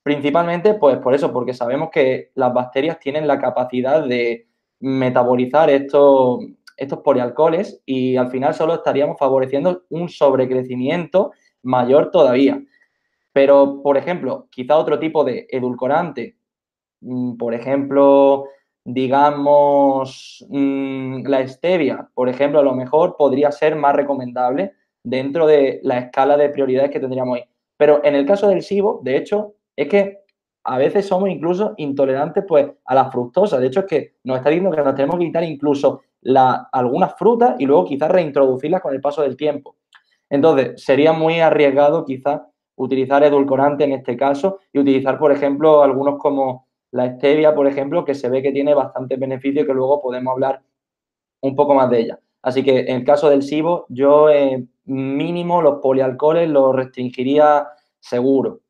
Principalmente, 0.02 0.74
pues 0.74 0.98
por 0.98 1.14
eso, 1.14 1.32
porque 1.32 1.54
sabemos 1.54 1.90
que 1.90 2.32
las 2.34 2.52
bacterias 2.52 2.98
tienen 2.98 3.26
la 3.26 3.38
capacidad 3.38 4.04
de 4.04 4.48
metabolizar 4.80 5.70
estos, 5.70 6.40
estos 6.76 6.98
polialcoholes 7.00 7.80
y 7.86 8.16
al 8.16 8.30
final 8.30 8.54
solo 8.54 8.74
estaríamos 8.74 9.18
favoreciendo 9.18 9.84
un 9.90 10.08
sobrecrecimiento 10.08 11.32
mayor 11.62 12.10
todavía. 12.10 12.60
Pero, 13.32 13.80
por 13.82 13.96
ejemplo, 13.96 14.48
quizá 14.50 14.76
otro 14.76 14.98
tipo 14.98 15.24
de 15.24 15.46
edulcorante, 15.50 16.36
mm, 17.00 17.36
por 17.36 17.54
ejemplo, 17.54 18.46
digamos, 18.84 20.44
mm, 20.48 21.26
la 21.26 21.46
stevia, 21.46 22.08
por 22.14 22.28
ejemplo, 22.28 22.60
a 22.60 22.62
lo 22.64 22.74
mejor 22.74 23.16
podría 23.16 23.52
ser 23.52 23.76
más 23.76 23.94
recomendable 23.94 24.72
dentro 25.04 25.46
de 25.46 25.80
la 25.84 25.98
escala 25.98 26.36
de 26.36 26.48
prioridades 26.50 26.90
que 26.90 27.00
tendríamos 27.00 27.36
ahí. 27.36 27.44
Pero 27.76 28.04
en 28.04 28.14
el 28.16 28.26
caso 28.26 28.48
del 28.48 28.62
SIBO, 28.62 29.00
de 29.02 29.16
hecho, 29.16 29.54
es 29.76 29.88
que 29.88 30.18
a 30.64 30.78
veces 30.78 31.06
somos 31.06 31.28
incluso 31.28 31.74
intolerantes 31.76 32.44
pues, 32.46 32.70
a 32.84 32.94
la 32.94 33.10
fructosa. 33.10 33.58
De 33.58 33.66
hecho, 33.66 33.80
es 33.80 33.86
que 33.86 34.14
nos 34.24 34.38
está 34.38 34.50
diciendo 34.50 34.74
que 34.74 34.82
nos 34.82 34.94
tenemos 34.94 35.18
que 35.18 35.26
quitar 35.26 35.44
incluso 35.44 36.02
algunas 36.72 37.14
frutas 37.18 37.56
y 37.58 37.66
luego 37.66 37.84
quizás 37.84 38.10
reintroducirlas 38.10 38.80
con 38.80 38.94
el 38.94 39.00
paso 39.00 39.22
del 39.22 39.36
tiempo. 39.36 39.76
Entonces, 40.30 40.82
sería 40.82 41.12
muy 41.12 41.40
arriesgado 41.40 42.04
quizás 42.04 42.40
utilizar 42.76 43.22
edulcorante 43.24 43.84
en 43.84 43.92
este 43.92 44.16
caso 44.16 44.60
y 44.72 44.78
utilizar, 44.78 45.18
por 45.18 45.32
ejemplo, 45.32 45.82
algunos 45.82 46.18
como 46.18 46.68
la 46.92 47.16
stevia, 47.16 47.54
por 47.54 47.66
ejemplo, 47.66 48.04
que 48.04 48.14
se 48.14 48.28
ve 48.28 48.42
que 48.42 48.52
tiene 48.52 48.74
bastante 48.74 49.16
beneficio 49.16 49.62
y 49.62 49.66
que 49.66 49.74
luego 49.74 50.00
podemos 50.00 50.32
hablar 50.32 50.62
un 51.40 51.56
poco 51.56 51.74
más 51.74 51.90
de 51.90 52.00
ella. 52.00 52.20
Así 52.42 52.62
que 52.62 52.80
en 52.80 52.96
el 52.96 53.04
caso 53.04 53.30
del 53.30 53.42
SIBO, 53.42 53.86
yo 53.88 54.28
eh, 54.30 54.66
mínimo 54.84 55.62
los 55.62 55.80
polialcoholes 55.80 56.48
los 56.48 56.74
restringiría 56.74 57.66
seguro. 58.00 58.61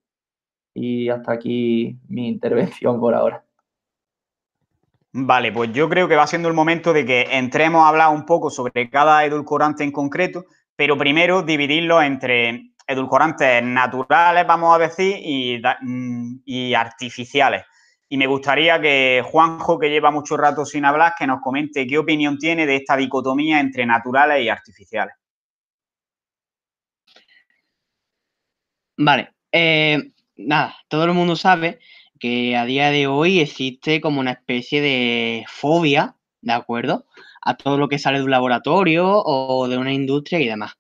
Y 0.75 1.09
hasta 1.09 1.33
aquí 1.33 1.99
mi 2.09 2.29
intervención 2.29 2.99
por 3.01 3.15
ahora. 3.15 3.45
Vale, 5.15 5.53
pues 5.53 5.73
yo 5.73 5.91
creo 5.91 6.09
que 6.09 6.17
va 6.17 6.27
siendo 6.27 6.49
el 6.49 6.55
momento 6.55 6.93
de 6.95 7.05
que 7.05 7.27
entremos 7.33 7.85
a 7.85 7.89
hablar 7.89 8.15
un 8.15 8.25
poco 8.25 8.49
sobre 8.49 8.89
cada 8.89 9.25
edulcorante 9.27 9.85
en 9.85 9.93
concreto, 9.93 10.47
pero 10.75 10.97
primero 10.97 11.43
dividirlo 11.43 12.01
entre 12.01 12.73
edulcorantes 12.87 13.63
naturales, 13.63 14.47
vamos 14.47 14.75
a 14.75 14.79
decir, 14.79 15.17
y, 15.21 15.61
mm, 15.83 16.41
y 16.47 16.73
artificiales. 16.73 17.65
Y 18.09 18.17
me 18.17 18.27
gustaría 18.27 18.81
que 18.81 19.23
Juanjo, 19.25 19.79
que 19.79 19.91
lleva 19.91 20.11
mucho 20.11 20.37
rato 20.37 20.65
sin 20.65 20.85
hablar, 20.85 21.15
que 21.19 21.27
nos 21.27 21.41
comente 21.41 21.87
qué 21.87 21.99
opinión 21.99 22.39
tiene 22.39 22.67
de 22.67 22.77
esta 22.77 22.97
dicotomía 22.97 23.61
entre 23.61 23.87
naturales 23.87 24.43
y 24.43 24.49
artificiales. 24.49 25.15
Vale. 28.97 29.33
Eh, 29.51 30.13
nada, 30.37 30.77
todo 30.89 31.05
el 31.05 31.13
mundo 31.13 31.37
sabe 31.37 31.79
que 32.19 32.57
a 32.57 32.65
día 32.65 32.91
de 32.91 33.07
hoy 33.07 33.41
existe 33.41 34.01
como 34.01 34.21
una 34.21 34.33
especie 34.33 34.81
de 34.81 35.45
fobia, 35.49 36.17
¿de 36.41 36.53
acuerdo? 36.53 37.07
A 37.41 37.57
todo 37.57 37.79
lo 37.79 37.89
que 37.89 37.99
sale 37.99 38.19
de 38.19 38.25
un 38.25 38.31
laboratorio 38.31 39.23
o 39.25 39.67
de 39.69 39.77
una 39.77 39.93
industria 39.93 40.41
y 40.41 40.47
demás. 40.47 40.75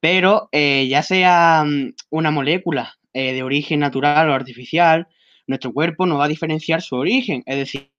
Pero 0.00 0.48
eh, 0.52 0.86
ya 0.88 1.02
sea 1.02 1.64
mm, 1.64 1.94
una 2.10 2.30
molécula 2.30 2.98
eh, 3.12 3.32
de 3.32 3.42
origen 3.42 3.80
natural 3.80 4.28
o 4.28 4.34
artificial, 4.34 5.08
nuestro 5.46 5.72
cuerpo 5.72 6.06
no 6.06 6.18
va 6.18 6.26
a 6.26 6.28
diferenciar 6.28 6.82
su 6.82 6.96
origen. 6.96 7.42
Es 7.46 7.56
decir, 7.56 7.90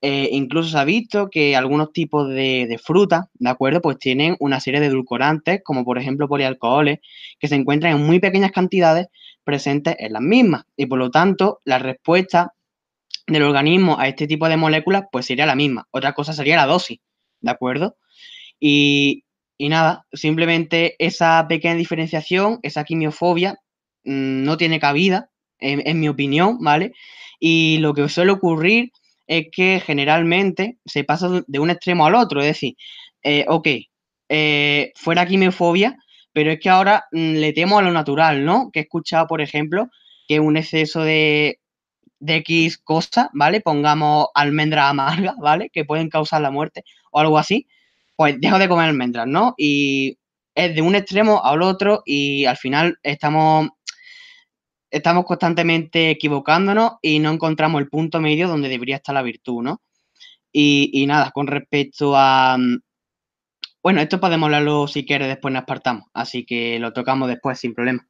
eh, 0.00 0.28
incluso 0.32 0.70
se 0.70 0.78
ha 0.78 0.84
visto 0.84 1.28
que 1.30 1.56
algunos 1.56 1.92
tipos 1.92 2.28
de, 2.28 2.66
de 2.68 2.78
frutas, 2.78 3.26
¿de 3.34 3.50
acuerdo? 3.50 3.80
Pues 3.80 3.98
tienen 3.98 4.36
una 4.38 4.60
serie 4.60 4.80
de 4.80 4.86
edulcorantes, 4.86 5.62
como 5.64 5.84
por 5.84 5.98
ejemplo 5.98 6.28
polialcoholes, 6.28 7.00
que 7.38 7.48
se 7.48 7.54
encuentran 7.54 7.96
en 7.96 8.06
muy 8.06 8.20
pequeñas 8.20 8.52
cantidades 8.52 9.08
presentes 9.44 9.96
en 9.98 10.12
las 10.12 10.22
mismas. 10.22 10.64
Y 10.76 10.86
por 10.86 10.98
lo 10.98 11.10
tanto, 11.10 11.60
la 11.64 11.78
respuesta 11.78 12.54
del 13.26 13.42
organismo 13.42 13.98
a 13.98 14.08
este 14.08 14.26
tipo 14.26 14.48
de 14.48 14.56
moléculas, 14.56 15.04
pues 15.10 15.26
sería 15.26 15.46
la 15.46 15.54
misma. 15.54 15.86
Otra 15.90 16.12
cosa 16.12 16.32
sería 16.32 16.56
la 16.56 16.66
dosis, 16.66 16.98
¿de 17.40 17.50
acuerdo? 17.50 17.96
Y, 18.60 19.24
y 19.58 19.68
nada, 19.68 20.06
simplemente 20.12 20.96
esa 20.98 21.46
pequeña 21.48 21.74
diferenciación, 21.74 22.58
esa 22.62 22.84
quimiofobia, 22.84 23.58
mm, 24.04 24.44
no 24.44 24.56
tiene 24.56 24.80
cabida 24.80 25.30
en, 25.58 26.00
mi 26.00 26.08
opinión, 26.08 26.58
¿vale? 26.60 26.92
Y 27.40 27.78
lo 27.78 27.94
que 27.94 28.08
suele 28.08 28.32
ocurrir 28.32 28.92
es 29.26 29.46
que 29.52 29.80
generalmente 29.84 30.78
se 30.84 31.04
pasa 31.04 31.42
de 31.46 31.58
un 31.58 31.70
extremo 31.70 32.06
al 32.06 32.14
otro, 32.14 32.40
es 32.40 32.46
decir, 32.48 32.74
eh, 33.22 33.46
ok, 33.48 33.68
eh, 34.28 34.92
fuera 34.96 35.26
quimiofobia, 35.26 35.96
pero 36.34 36.50
es 36.52 36.60
que 36.60 36.68
ahora 36.68 37.06
mm, 37.12 37.34
le 37.36 37.52
temo 37.54 37.78
a 37.78 37.82
lo 37.82 37.92
natural, 37.92 38.44
¿no? 38.44 38.70
Que 38.72 38.80
he 38.80 38.82
escuchado, 38.82 39.26
por 39.26 39.40
ejemplo, 39.40 39.88
que 40.28 40.40
un 40.40 40.58
exceso 40.58 41.02
de, 41.02 41.60
de 42.20 42.36
X 42.36 42.78
cosas, 42.78 43.28
¿vale? 43.32 43.60
Pongamos 43.62 44.26
almendras 44.34 44.90
amargas, 44.90 45.36
¿vale? 45.40 45.70
Que 45.70 45.86
pueden 45.86 46.10
causar 46.10 46.42
la 46.42 46.50
muerte 46.50 46.84
o 47.12 47.20
algo 47.20 47.38
así, 47.38 47.66
pues 48.16 48.40
dejo 48.40 48.58
de 48.58 48.68
comer 48.68 48.88
almendras, 48.90 49.26
¿no? 49.26 49.54
Y 49.56 50.18
es 50.54 50.74
de 50.74 50.82
un 50.82 50.94
extremo 50.94 51.44
al 51.44 51.62
otro 51.62 52.02
y 52.04 52.44
al 52.44 52.56
final 52.56 52.98
estamos 53.02 53.70
estamos 54.90 55.24
constantemente 55.24 56.10
equivocándonos 56.10 56.92
y 57.02 57.18
no 57.18 57.32
encontramos 57.32 57.80
el 57.80 57.88
punto 57.88 58.20
medio 58.20 58.46
donde 58.46 58.68
debería 58.68 58.96
estar 58.96 59.12
la 59.12 59.22
virtud, 59.22 59.62
¿no? 59.62 59.82
Y, 60.52 61.04
nada, 61.08 61.32
con 61.32 61.48
respecto 61.48 62.14
a... 62.16 62.56
Bueno, 63.84 64.00
esto 64.00 64.18
podemos 64.18 64.46
hablarlo 64.46 64.86
si 64.86 65.04
quieres 65.04 65.28
después 65.28 65.52
en 65.52 65.58
apartamos, 65.58 66.08
así 66.14 66.46
que 66.46 66.78
lo 66.78 66.94
tocamos 66.94 67.28
después 67.28 67.58
sin 67.58 67.74
problema. 67.74 68.08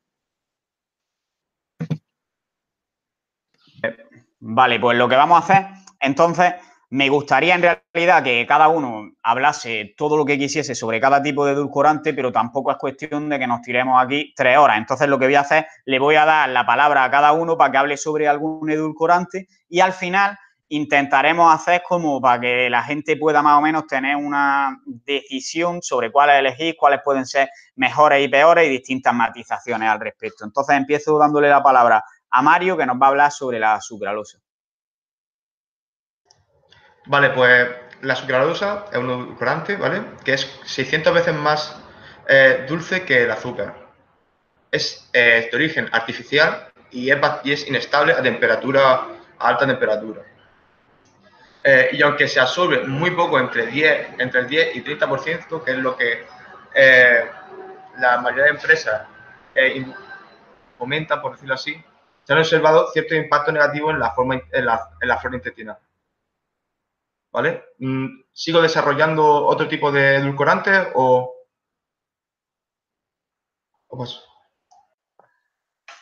Vale, 4.38 4.78
pues 4.78 4.96
lo 4.96 5.08
que 5.08 5.16
vamos 5.16 5.36
a 5.36 5.44
hacer, 5.44 5.66
entonces, 5.98 6.54
me 6.90 7.08
gustaría 7.08 7.56
en 7.56 7.62
realidad 7.62 8.22
que 8.22 8.46
cada 8.46 8.68
uno 8.68 9.10
hablase 9.20 9.94
todo 9.96 10.16
lo 10.16 10.24
que 10.24 10.38
quisiese 10.38 10.76
sobre 10.76 11.00
cada 11.00 11.20
tipo 11.20 11.44
de 11.44 11.54
edulcorante, 11.54 12.14
pero 12.14 12.30
tampoco 12.30 12.70
es 12.70 12.76
cuestión 12.76 13.28
de 13.28 13.40
que 13.40 13.48
nos 13.48 13.60
tiremos 13.62 14.00
aquí 14.00 14.32
tres 14.36 14.56
horas. 14.56 14.78
Entonces, 14.78 15.08
lo 15.08 15.18
que 15.18 15.24
voy 15.24 15.34
a 15.34 15.40
hacer, 15.40 15.66
le 15.86 15.98
voy 15.98 16.14
a 16.14 16.24
dar 16.24 16.48
la 16.50 16.64
palabra 16.64 17.02
a 17.02 17.10
cada 17.10 17.32
uno 17.32 17.56
para 17.56 17.72
que 17.72 17.78
hable 17.78 17.96
sobre 17.96 18.28
algún 18.28 18.70
edulcorante 18.70 19.48
y 19.68 19.80
al 19.80 19.92
final 19.92 20.38
intentaremos 20.68 21.54
hacer 21.54 21.82
como 21.86 22.20
para 22.20 22.40
que 22.40 22.70
la 22.70 22.82
gente 22.82 23.16
pueda 23.16 23.42
más 23.42 23.58
o 23.58 23.60
menos 23.60 23.86
tener 23.86 24.16
una 24.16 24.80
decisión 24.84 25.82
sobre 25.82 26.10
cuáles 26.10 26.38
elegir, 26.38 26.76
cuáles 26.78 27.00
pueden 27.04 27.26
ser 27.26 27.50
mejores 27.76 28.24
y 28.24 28.28
peores 28.28 28.66
y 28.66 28.70
distintas 28.70 29.14
matizaciones 29.14 29.88
al 29.88 30.00
respecto. 30.00 30.44
Entonces, 30.44 30.76
empiezo 30.76 31.18
dándole 31.18 31.48
la 31.48 31.62
palabra 31.62 32.02
a 32.30 32.42
Mario, 32.42 32.76
que 32.76 32.86
nos 32.86 32.96
va 32.96 33.06
a 33.06 33.10
hablar 33.10 33.30
sobre 33.30 33.58
la 33.58 33.80
sucralosa. 33.80 34.38
Vale, 37.06 37.30
pues 37.30 37.68
la 38.00 38.16
sucralosa 38.16 38.86
es 38.90 38.98
un 38.98 39.10
edulcorante, 39.10 39.76
¿vale? 39.76 40.02
Que 40.24 40.34
es 40.34 40.60
600 40.64 41.14
veces 41.14 41.34
más 41.34 41.76
eh, 42.26 42.64
dulce 42.68 43.04
que 43.04 43.22
el 43.24 43.30
azúcar. 43.30 43.74
Es 44.70 45.08
eh, 45.12 45.48
de 45.50 45.56
origen 45.56 45.88
artificial 45.92 46.72
y 46.90 47.10
es, 47.10 47.18
y 47.44 47.52
es, 47.52 47.68
inestable 47.68 48.12
a 48.14 48.22
temperatura, 48.22 49.06
a 49.38 49.48
alta 49.48 49.66
temperatura. 49.66 50.22
Eh, 51.66 51.90
y 51.92 52.02
aunque 52.02 52.28
se 52.28 52.40
absorbe 52.40 52.86
muy 52.86 53.12
poco, 53.12 53.40
entre, 53.40 53.66
10, 53.66 54.20
entre 54.20 54.40
el 54.40 54.48
10 54.48 54.76
y 54.76 54.84
30%, 54.84 55.64
que 55.64 55.70
es 55.70 55.78
lo 55.78 55.96
que 55.96 56.26
la 57.98 58.20
mayoría 58.20 58.44
de 58.44 58.50
empresas 58.50 59.06
comentan, 60.76 61.22
por 61.22 61.32
decirlo 61.32 61.54
así, 61.54 61.82
se 62.24 62.32
han 62.32 62.38
observado 62.38 62.90
cierto 62.92 63.14
impacto 63.14 63.52
negativo 63.52 63.90
en 63.90 63.98
la, 63.98 64.10
forma, 64.10 64.40
en 64.50 64.64
la, 64.64 65.18
flora 65.20 65.36
intestinal. 65.36 65.78
¿vale? 67.32 67.64
Mm, 67.78 68.22
¿Sigo 68.32 68.60
desarrollando 68.60 69.24
otro 69.46 69.68
tipo 69.68 69.90
de 69.92 70.16
edulcorante 70.16 70.70
o, 70.94 71.34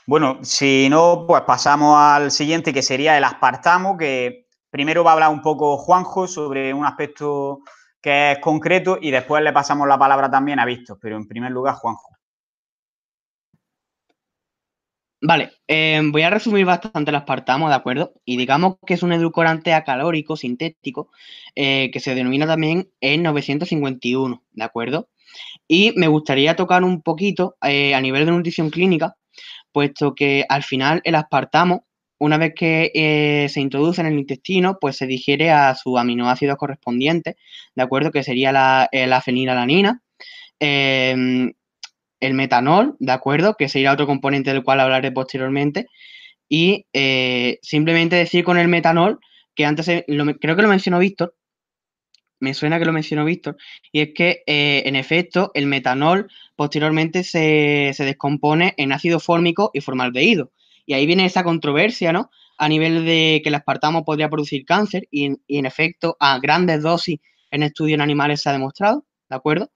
Bueno, 0.07 0.39
si 0.43 0.89
no, 0.89 1.25
pues 1.27 1.43
pasamos 1.43 1.97
al 1.99 2.31
siguiente, 2.31 2.73
que 2.73 2.83
sería 2.83 3.17
el 3.17 3.25
aspartamo, 3.25 3.97
que 3.97 4.42
primero 4.73 5.05
va 5.05 5.11
a 5.11 5.15
hablar 5.15 5.31
un 5.31 5.43
poco 5.43 5.77
Juanjo 5.77 6.27
sobre 6.27 6.73
un 6.73 6.87
aspecto 6.87 7.61
que 8.01 8.33
es 8.33 8.39
concreto 8.39 8.99
y 9.01 9.11
después 9.11 9.45
le 9.45 9.53
pasamos 9.53 9.87
la 9.87 9.99
palabra 9.99 10.31
también 10.31 10.59
a 10.59 10.65
Víctor, 10.65 10.99
pero 11.01 11.17
en 11.17 11.29
primer 11.29 11.53
lugar 11.53 11.75
Juanjo. 11.75 12.09
Vale, 15.21 15.53
em, 15.69 16.11
voy 16.11 16.23
a 16.23 16.31
resumir 16.31 16.65
bastante 16.65 17.11
el 17.11 17.15
aspartamo, 17.15 17.69
¿de 17.69 17.75
acuerdo? 17.77 18.15
Y 18.25 18.37
digamos 18.39 18.79
que 18.85 18.95
es 18.95 19.03
un 19.05 19.13
edulcorante 19.13 19.73
acalórico 19.75 20.37
sintético 20.37 21.11
eh, 21.55 21.91
que 21.93 22.01
se 22.01 22.15
denomina 22.17 22.47
también 22.47 22.91
en 23.01 23.23
951, 23.23 24.43
¿de 24.53 24.65
acuerdo? 24.65 25.11
Y 25.69 25.93
me 25.97 26.09
gustaría 26.09 26.57
tocar 26.57 26.83
un 26.83 27.03
poquito 27.03 27.57
eh, 27.63 27.95
a 27.95 28.01
nivel 28.01 28.25
de 28.27 28.33
nutrición 28.33 28.71
clínica, 28.71 29.17
puesto 29.71 30.15
que 30.15 30.45
al 30.49 30.63
final 30.65 31.03
el 31.05 31.15
aspartamo, 31.15 31.85
una 32.23 32.39
vez 32.39 32.53
que 32.55 32.93
eh, 32.95 33.49
se 33.49 33.61
introduce 33.61 34.01
en 34.01 34.07
el 34.07 34.17
intestino, 34.17 34.79
pues 34.81 34.97
se 34.97 35.09
digiere 35.09 35.51
a 35.51 35.75
sus 35.75 35.99
aminoácidos 35.99 36.57
correspondientes, 36.57 37.35
¿de 37.75 37.83
acuerdo? 37.83 38.13
Que 38.13 38.23
sería 38.23 38.53
la, 38.53 38.89
la 38.93 39.21
fenilalanina 39.21 40.01
em, 40.61 41.53
el 42.21 42.35
metanol, 42.35 42.95
¿de 43.01 43.11
acuerdo? 43.11 43.57
Que 43.59 43.69
sería 43.69 43.93
otro 43.93 44.07
componente 44.07 44.53
del 44.53 44.63
cual 44.63 44.79
hablaré 44.79 45.11
posteriormente. 45.11 45.89
Y 46.49 46.87
eh, 46.93 47.59
simplemente 47.61 48.15
decir 48.15 48.45
con 48.45 48.57
el 48.57 48.69
metanol, 48.69 49.19
que 49.57 49.67
antes 49.67 49.87
creo 50.41 50.57
que 50.57 50.63
lo 50.63 50.69
mencionó 50.69 51.01
Víctor, 51.01 51.35
me 52.39 52.55
suena 52.55 52.79
que 52.79 52.85
lo 52.85 52.93
mencionó 52.93 53.25
Víctor, 53.25 53.57
y 53.91 54.01
es 54.01 54.11
que 54.15 54.45
eh, 54.47 54.85
en 54.87 54.95
efecto 54.95 55.51
el 55.55 55.67
metanol 55.67 56.29
posteriormente 56.55 57.25
se, 57.25 57.93
descompone 57.99 58.75
en 58.77 58.93
ácido 58.93 59.19
fórmico 59.19 59.73
y 59.75 59.81
formaldehído. 59.81 60.53
Y 60.87 60.95
ahí 60.95 61.07
viene 61.07 61.25
esa 61.25 61.45
controversia, 61.45 62.13
¿no? 62.13 62.31
A 62.59 62.69
nivel 62.69 63.05
de 63.05 63.41
que 63.43 63.49
el 63.49 63.55
aspartamo 63.55 64.05
podría 64.05 64.29
producir 64.29 64.65
cáncer 64.65 65.09
y, 65.11 65.33
y 65.47 65.59
en 65.59 65.67
efecto 65.67 66.17
a 66.21 66.39
grandes 66.39 66.83
dosis 66.83 67.19
en 67.51 67.63
estudios 67.63 67.97
en 67.97 68.01
animales 68.01 68.43
se 68.43 68.49
ha 68.49 68.53
demostrado, 68.53 69.05
¿de 69.29 69.37
acuerdo? 69.37 69.71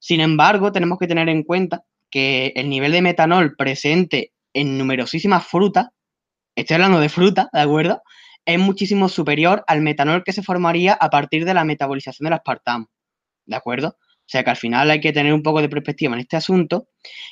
Sin 0.00 0.20
embargo, 0.20 0.72
tenemos 0.72 0.98
que 0.98 1.06
tener 1.06 1.28
en 1.28 1.42
cuenta 1.42 1.84
que 2.10 2.52
el 2.56 2.68
nivel 2.68 2.92
de 2.92 3.02
metanol 3.02 3.54
presente 3.56 4.32
en 4.52 4.78
numerosísimas 4.78 5.46
frutas 5.46 5.88
estoy 6.56 6.74
hablando 6.74 7.00
de 7.00 7.08
fruta, 7.08 7.48
¿de 7.52 7.60
acuerdo? 7.60 8.02
Es 8.44 8.58
muchísimo 8.58 9.08
superior 9.08 9.64
al 9.66 9.82
metanol 9.82 10.24
que 10.24 10.32
se 10.32 10.42
formaría 10.42 10.94
a 10.94 11.10
partir 11.10 11.44
de 11.44 11.54
la 11.54 11.64
metabolización 11.64 12.24
del 12.24 12.34
aspartamo, 12.34 12.90
¿de 13.46 13.56
acuerdo? 13.56 13.88
O 13.98 14.32
sea 14.32 14.44
que 14.44 14.50
al 14.50 14.56
final 14.56 14.90
hay 14.90 15.00
que 15.00 15.12
tener 15.12 15.32
un 15.32 15.42
poco 15.42 15.60
de 15.60 15.68
perspectiva 15.68 16.14
en 16.14 16.20
este 16.20 16.36
asunto. 16.36 16.88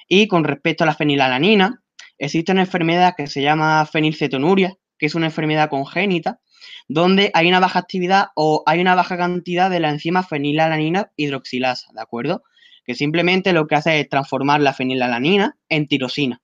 Y 0.08 0.26
con 0.26 0.42
respecto 0.42 0.82
a 0.82 0.86
la 0.86 0.94
fenilalanina, 0.94 1.82
existe 2.18 2.52
una 2.52 2.62
enfermedad 2.62 3.14
que 3.16 3.26
se 3.26 3.42
llama 3.42 3.86
fenilcetonuria, 3.86 4.76
que 4.98 5.06
es 5.06 5.14
una 5.14 5.26
enfermedad 5.26 5.70
congénita, 5.70 6.40
donde 6.88 7.30
hay 7.34 7.48
una 7.48 7.60
baja 7.60 7.78
actividad 7.78 8.28
o 8.34 8.62
hay 8.66 8.80
una 8.80 8.94
baja 8.94 9.16
cantidad 9.16 9.70
de 9.70 9.80
la 9.80 9.90
enzima 9.90 10.22
fenilalanina 10.22 11.12
hidroxilasa, 11.16 11.92
¿de 11.92 12.00
acuerdo? 12.00 12.42
Que 12.84 12.94
simplemente 12.94 13.52
lo 13.52 13.66
que 13.66 13.76
hace 13.76 14.00
es 14.00 14.08
transformar 14.08 14.60
la 14.60 14.72
fenilalanina 14.72 15.56
en 15.68 15.86
tirosina. 15.86 16.40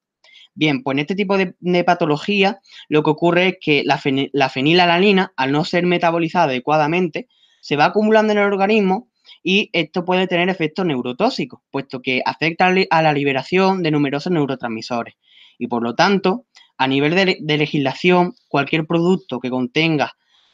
Bien, 0.54 0.84
pues 0.84 0.94
en 0.94 1.00
este 1.00 1.16
tipo 1.16 1.36
de, 1.36 1.84
patología 1.84 2.60
lo 2.88 3.02
que 3.02 3.10
ocurre 3.10 3.48
es 3.48 3.54
que 3.60 3.82
la, 3.84 4.00
la 4.32 4.48
fenilalanina, 4.48 5.32
al 5.36 5.50
no 5.50 5.64
ser 5.64 5.84
metabolizada 5.84 6.44
adecuadamente, 6.44 7.28
se 7.60 7.76
va 7.76 7.86
acumulando 7.86 8.32
en 8.32 8.38
el 8.38 8.44
organismo 8.44 9.08
y 9.42 9.70
esto 9.72 10.04
puede 10.04 10.28
tener 10.28 10.48
efectos 10.48 10.86
neurotóxicos, 10.86 11.60
puesto 11.70 12.00
que 12.00 12.22
afecta 12.24 12.72
a 12.90 13.02
la 13.02 13.12
liberación 13.12 13.82
de 13.82 13.90
numerosos 13.90 14.32
neurotransmisores. 14.32 15.14
Y 15.58 15.68
por 15.68 15.82
lo 15.82 15.94
tanto, 15.94 16.46
a 16.76 16.86
nivel 16.86 17.14
de, 17.14 17.56
legislación, 17.56 18.34
cualquier 18.48 18.86
producto 18.86 19.40
que 19.40 19.50
contenga 19.50 20.12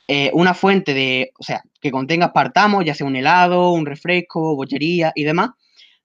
eh, 0.09 0.31
una 0.35 0.55
fuente 0.55 0.95
de, 0.95 1.33
o 1.39 1.43
sea, 1.43 1.63
que 1.81 1.91
contenga 1.91 2.27
aspartamo, 2.27 2.83
ya 2.83 2.95
sea 2.95 3.07
un 3.07 3.17
helado, 3.17 3.71
un 3.71 3.87
refresco, 3.87 4.57
bollería 4.57 5.13
y 5.15 5.25
demás, 5.25 5.51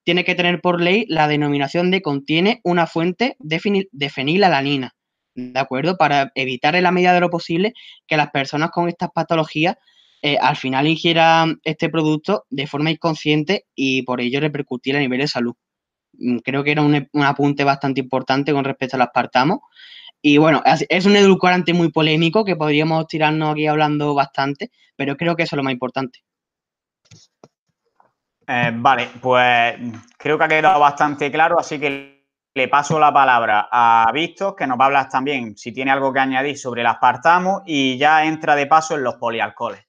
tiene 0.03 0.23
que 0.23 0.35
tener 0.35 0.61
por 0.61 0.79
ley 0.81 1.05
la 1.09 1.27
denominación 1.27 1.91
de 1.91 2.01
contiene 2.01 2.61
una 2.63 2.85
fuente 2.85 3.35
de, 3.39 3.87
de 3.91 4.09
fenilalanina, 4.09 4.95
¿de 5.33 5.59
acuerdo? 5.59 5.97
Para 5.97 6.31
evitar 6.35 6.75
en 6.75 6.83
la 6.83 6.91
medida 6.91 7.13
de 7.13 7.19
lo 7.19 7.29
posible 7.29 7.73
que 8.07 8.15
las 8.15 8.29
personas 8.29 8.69
con 8.69 8.87
estas 8.87 9.09
patologías 9.13 9.75
eh, 10.21 10.37
al 10.39 10.55
final 10.55 10.87
ingieran 10.87 11.59
este 11.63 11.89
producto 11.89 12.45
de 12.49 12.67
forma 12.67 12.91
inconsciente 12.91 13.65
y 13.75 14.03
por 14.03 14.21
ello 14.21 14.39
repercutir 14.39 14.95
a 14.95 14.99
nivel 14.99 15.19
de 15.19 15.27
salud. 15.27 15.53
Mm, 16.19 16.37
creo 16.37 16.63
que 16.63 16.71
era 16.71 16.81
un, 16.81 17.07
un 17.11 17.23
apunte 17.23 17.63
bastante 17.63 18.01
importante 18.01 18.53
con 18.53 18.63
respecto 18.63 18.95
al 18.95 19.03
aspartamo 19.03 19.63
y 20.27 20.39
bueno, 20.39 20.63
es 20.65 21.05
un 21.05 21.15
edulcorante 21.15 21.71
muy 21.71 21.91
polémico 21.91 22.43
que 22.43 22.55
podríamos 22.55 23.05
tirarnos 23.05 23.51
aquí 23.51 23.67
hablando 23.67 24.15
bastante, 24.15 24.71
pero 24.95 25.15
creo 25.15 25.35
que 25.35 25.43
eso 25.43 25.55
es 25.55 25.57
lo 25.57 25.63
más 25.63 25.73
importante. 25.73 26.23
Eh, 28.47 28.71
vale, 28.73 29.09
pues 29.21 29.75
creo 30.17 30.35
que 30.39 30.43
ha 30.43 30.47
quedado 30.47 30.79
bastante 30.79 31.31
claro, 31.31 31.59
así 31.59 31.79
que 31.79 32.25
le 32.55 32.67
paso 32.67 32.97
la 32.97 33.13
palabra 33.13 33.67
a 33.71 34.09
Víctor, 34.11 34.55
que 34.55 34.65
nos 34.65 34.79
va 34.79 34.85
a 34.85 34.87
hablar 34.87 35.09
también, 35.09 35.55
si 35.55 35.71
tiene 35.71 35.91
algo 35.91 36.11
que 36.11 36.21
añadir 36.21 36.57
sobre 36.57 36.81
el 36.81 36.87
aspartamo, 36.87 37.61
y 37.63 37.95
ya 37.99 38.25
entra 38.25 38.55
de 38.55 38.65
paso 38.65 38.95
en 38.95 39.03
los 39.03 39.17
polialcoholes. 39.17 39.85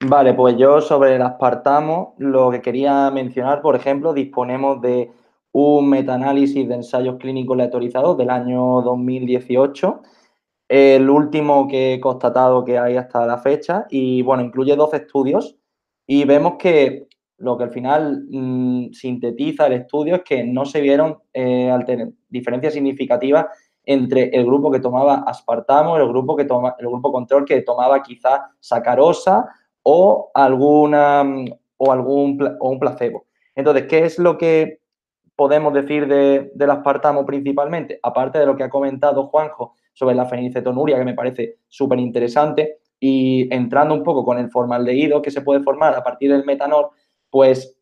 Vale, 0.00 0.32
pues 0.32 0.56
yo 0.56 0.80
sobre 0.80 1.16
el 1.16 1.20
aspartamo, 1.20 2.14
lo 2.16 2.50
que 2.50 2.62
quería 2.62 3.10
mencionar, 3.10 3.60
por 3.60 3.76
ejemplo, 3.76 4.14
disponemos 4.14 4.80
de 4.80 5.10
un 5.52 5.88
metaanálisis 5.88 6.68
de 6.68 6.74
ensayos 6.74 7.16
clínicos 7.18 7.54
aleatorizados 7.54 8.16
del 8.16 8.30
año 8.30 8.82
2018, 8.82 10.02
el 10.68 11.08
último 11.08 11.66
que 11.66 11.94
he 11.94 12.00
constatado 12.00 12.64
que 12.64 12.78
hay 12.78 12.96
hasta 12.96 13.26
la 13.26 13.38
fecha, 13.38 13.86
y 13.90 14.22
bueno, 14.22 14.42
incluye 14.42 14.76
12 14.76 14.96
estudios 14.96 15.56
y 16.06 16.24
vemos 16.24 16.54
que 16.58 17.08
lo 17.38 17.56
que 17.56 17.64
al 17.64 17.70
final 17.70 18.24
mm, 18.28 18.92
sintetiza 18.92 19.66
el 19.66 19.74
estudio 19.74 20.16
es 20.16 20.22
que 20.22 20.44
no 20.44 20.64
se 20.64 20.80
vieron 20.80 21.18
eh, 21.32 21.72
diferencias 22.28 22.74
significativas 22.74 23.46
entre 23.84 24.28
el 24.30 24.44
grupo 24.44 24.70
que 24.70 24.80
tomaba 24.80 25.24
aspartamo 25.26 25.96
el 25.96 26.08
grupo 26.08 26.36
que 26.36 26.44
toma, 26.44 26.74
el 26.78 26.88
grupo 26.88 27.10
control 27.10 27.44
que 27.44 27.62
tomaba 27.62 28.02
quizá 28.02 28.50
sacarosa 28.60 29.46
o 29.82 30.30
alguna 30.34 31.24
o 31.78 31.92
algún 31.92 32.56
o 32.60 32.70
un 32.70 32.78
placebo. 32.78 33.26
Entonces, 33.54 33.86
¿qué 33.86 34.04
es 34.04 34.18
lo 34.18 34.36
que 34.36 34.80
podemos 35.38 35.72
decir 35.72 36.08
de, 36.08 36.50
del 36.52 36.70
aspartamo 36.72 37.24
principalmente? 37.24 38.00
Aparte 38.02 38.40
de 38.40 38.46
lo 38.46 38.56
que 38.56 38.64
ha 38.64 38.68
comentado 38.68 39.28
Juanjo 39.28 39.74
sobre 39.92 40.16
la 40.16 40.26
fenilcetonuria, 40.26 40.98
que 40.98 41.04
me 41.04 41.14
parece 41.14 41.58
súper 41.68 42.00
interesante, 42.00 42.78
y 42.98 43.46
entrando 43.54 43.94
un 43.94 44.02
poco 44.02 44.24
con 44.24 44.38
el 44.38 44.50
formaldehído 44.50 45.22
que 45.22 45.30
se 45.30 45.42
puede 45.42 45.62
formar 45.62 45.94
a 45.94 46.02
partir 46.02 46.32
del 46.32 46.44
metanol, 46.44 46.88
pues, 47.30 47.78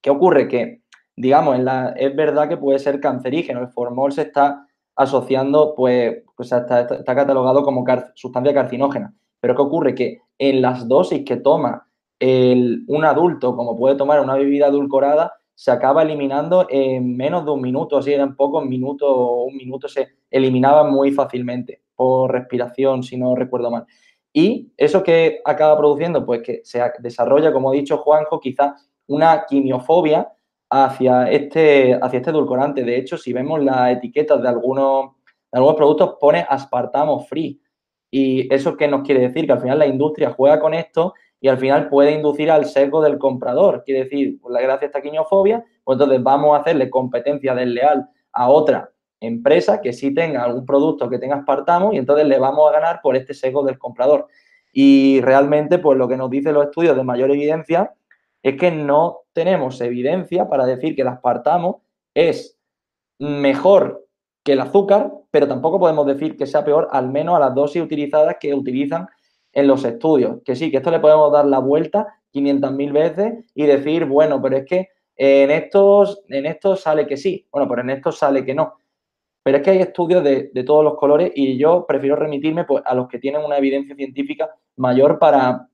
¿qué 0.00 0.10
ocurre? 0.10 0.46
Que, 0.46 0.82
digamos, 1.16 1.58
es 1.96 2.14
verdad 2.14 2.48
que 2.48 2.58
puede 2.58 2.78
ser 2.78 3.00
cancerígeno. 3.00 3.58
El 3.58 3.70
formol 3.70 4.12
se 4.12 4.22
está 4.22 4.64
asociando, 4.94 5.74
pues, 5.74 6.22
pues 6.36 6.52
está, 6.52 6.86
catalogado 7.04 7.64
como 7.64 7.84
sustancia 8.14 8.54
carcinógena. 8.54 9.12
Pero 9.40 9.56
¿qué 9.56 9.62
ocurre? 9.62 9.94
Que 9.96 10.20
en 10.38 10.62
las 10.62 10.86
dosis 10.86 11.24
que 11.24 11.38
toma 11.38 11.88
un 12.20 13.04
adulto, 13.04 13.56
como 13.56 13.76
puede 13.76 13.96
tomar 13.96 14.20
una 14.20 14.36
bebida 14.36 14.66
adulcorada, 14.66 15.32
se 15.54 15.70
acaba 15.70 16.02
eliminando 16.02 16.66
en 16.68 17.16
menos 17.16 17.44
de 17.44 17.50
un 17.52 17.60
minuto, 17.60 17.96
así 17.96 18.12
en 18.12 18.34
pocos 18.34 18.64
minutos 18.64 19.08
o 19.10 19.44
un 19.44 19.56
minuto 19.56 19.88
se 19.88 20.08
eliminaba 20.30 20.84
muy 20.84 21.12
fácilmente 21.12 21.82
por 21.94 22.32
respiración, 22.32 23.02
si 23.02 23.16
no 23.16 23.36
recuerdo 23.36 23.70
mal. 23.70 23.86
Y 24.32 24.72
eso 24.76 25.02
que 25.02 25.40
acaba 25.44 25.78
produciendo, 25.78 26.26
pues 26.26 26.42
que 26.42 26.60
se 26.64 26.82
desarrolla, 26.98 27.52
como 27.52 27.70
ha 27.70 27.74
dicho 27.74 27.98
Juanjo, 27.98 28.40
quizás 28.40 28.90
una 29.06 29.44
quimiofobia 29.46 30.32
hacia 30.70 31.30
este, 31.30 31.94
hacia 31.94 32.18
este 32.18 32.30
edulcorante. 32.30 32.82
De 32.82 32.96
hecho, 32.96 33.16
si 33.16 33.32
vemos 33.32 33.62
las 33.62 33.92
etiquetas 33.92 34.42
de 34.42 34.48
algunos, 34.48 35.12
de 35.52 35.58
algunos 35.58 35.76
productos, 35.76 36.16
pone 36.20 36.44
aspartamo 36.48 37.20
free. 37.20 37.60
Y 38.10 38.52
eso 38.52 38.76
qué 38.76 38.88
nos 38.88 39.02
quiere 39.02 39.20
decir? 39.20 39.46
Que 39.46 39.52
al 39.52 39.60
final 39.60 39.78
la 39.78 39.86
industria 39.86 40.30
juega 40.30 40.58
con 40.58 40.74
esto 40.74 41.14
y 41.40 41.48
al 41.48 41.58
final 41.58 41.88
puede 41.88 42.12
inducir 42.12 42.50
al 42.50 42.64
sesgo 42.66 43.02
del 43.02 43.18
comprador. 43.18 43.82
Quiere 43.84 44.04
decir, 44.04 44.40
por 44.40 44.52
la 44.52 44.60
gracia 44.60 44.80
de 44.80 44.86
esta 44.86 45.02
quimiofobia, 45.02 45.64
pues 45.84 45.96
entonces 45.96 46.22
vamos 46.22 46.56
a 46.56 46.60
hacerle 46.60 46.88
competencia 46.88 47.54
desleal 47.54 48.08
a 48.32 48.48
otra 48.48 48.90
empresa 49.20 49.80
que 49.80 49.92
sí 49.92 50.12
tenga 50.14 50.44
algún 50.44 50.66
producto 50.66 51.08
que 51.08 51.18
tenga 51.18 51.36
aspartamo 51.36 51.92
y 51.92 51.98
entonces 51.98 52.26
le 52.26 52.38
vamos 52.38 52.68
a 52.68 52.72
ganar 52.72 53.00
por 53.02 53.16
este 53.16 53.34
sesgo 53.34 53.62
del 53.64 53.78
comprador. 53.78 54.26
Y 54.72 55.20
realmente, 55.20 55.78
pues 55.78 55.96
lo 55.98 56.08
que 56.08 56.16
nos 56.16 56.30
dicen 56.30 56.54
los 56.54 56.64
estudios 56.64 56.96
de 56.96 57.04
mayor 57.04 57.30
evidencia 57.30 57.94
es 58.42 58.56
que 58.56 58.70
no 58.70 59.20
tenemos 59.32 59.80
evidencia 59.80 60.48
para 60.48 60.66
decir 60.66 60.94
que 60.94 61.02
el 61.02 61.08
aspartamo 61.08 61.82
es 62.12 62.58
mejor 63.18 64.06
que 64.42 64.52
el 64.52 64.60
azúcar, 64.60 65.12
pero 65.30 65.48
tampoco 65.48 65.78
podemos 65.78 66.06
decir 66.06 66.36
que 66.36 66.46
sea 66.46 66.64
peor, 66.64 66.88
al 66.92 67.08
menos 67.08 67.36
a 67.36 67.40
las 67.40 67.54
dosis 67.54 67.82
utilizadas 67.82 68.36
que 68.38 68.52
utilizan 68.52 69.08
en 69.54 69.66
los 69.66 69.84
estudios. 69.84 70.42
Que 70.44 70.56
sí, 70.56 70.70
que 70.70 70.78
esto 70.78 70.90
le 70.90 71.00
podemos 71.00 71.32
dar 71.32 71.46
la 71.46 71.58
vuelta 71.58 72.20
500.000 72.34 72.92
veces 72.92 73.44
y 73.54 73.64
decir, 73.64 74.04
bueno, 74.04 74.42
pero 74.42 74.56
es 74.56 74.66
que 74.66 74.88
en 75.16 75.50
estos, 75.50 76.22
en 76.28 76.46
estos 76.46 76.80
sale 76.80 77.06
que 77.06 77.16
sí, 77.16 77.46
bueno, 77.50 77.68
pero 77.68 77.82
en 77.82 77.90
estos 77.90 78.18
sale 78.18 78.44
que 78.44 78.54
no. 78.54 78.74
Pero 79.42 79.58
es 79.58 79.62
que 79.62 79.70
hay 79.70 79.78
estudios 79.78 80.24
de, 80.24 80.50
todos 80.64 80.82
los 80.82 80.96
colores 80.96 81.30
y 81.34 81.56
yo 81.56 81.86
prefiero 81.86 82.16
remitirme 82.16 82.64
pues, 82.64 82.82
a 82.84 82.94
los 82.94 83.08
que 83.08 83.18
tienen 83.18 83.44
una 83.44 83.58
evidencia 83.58 83.94
científica 83.94 84.50
mayor 84.76 85.18
para 85.18 85.68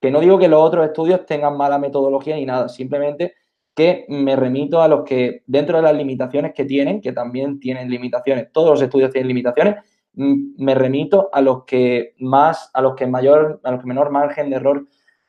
que 0.00 0.10
no 0.10 0.20
digo 0.20 0.38
que 0.38 0.48
los 0.48 0.62
otros 0.62 0.86
estudios 0.86 1.26
tengan 1.26 1.56
mala 1.56 1.78
metodología 1.78 2.36
ni 2.36 2.46
nada, 2.46 2.68
simplemente 2.68 3.34
que 3.74 4.06
me 4.08 4.34
remito 4.34 4.80
a 4.80 4.88
los 4.88 5.04
que 5.04 5.42
dentro 5.46 5.76
de 5.76 5.82
las 5.82 5.94
limitaciones 5.94 6.52
que 6.54 6.64
tienen, 6.64 7.00
que 7.00 7.12
también 7.12 7.60
tienen 7.60 7.90
limitaciones, 7.90 8.50
todos 8.52 8.70
los 8.70 8.82
estudios 8.82 9.10
tienen 9.10 9.28
limitaciones, 9.28 9.76
me 10.12 10.74
remito 10.74 11.28
a 11.32 11.40
los 11.40 11.64
que 11.64 12.14
más, 12.18 12.70
a 12.74 12.82
los 12.82 12.94
que 12.94 13.06
mayor, 13.06 13.60
a 13.64 13.70
los 13.70 13.80
que 13.80 13.86
menor 13.86 14.10
margen 14.10 14.50
de 14.50 14.56
error 14.56 14.86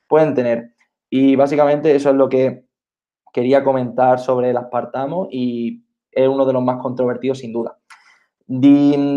pueden 0.08 0.34
tener. 0.34 0.74
Y 1.10 1.36
básicamente 1.36 1.96
eso 1.96 2.10
es 2.10 2.16
lo 2.16 2.30
que 2.30 2.66
quería 3.34 3.64
comentar 3.64 4.20
sobre 4.20 4.50
el 4.50 4.58
aspartamo 4.58 5.28
y 5.32 5.84
es 6.12 6.28
uno 6.28 6.46
de 6.46 6.54
los 6.54 6.64
más 6.64 6.82
controvertidos 6.82 7.40
sin 7.40 7.54
duda. 7.54 7.78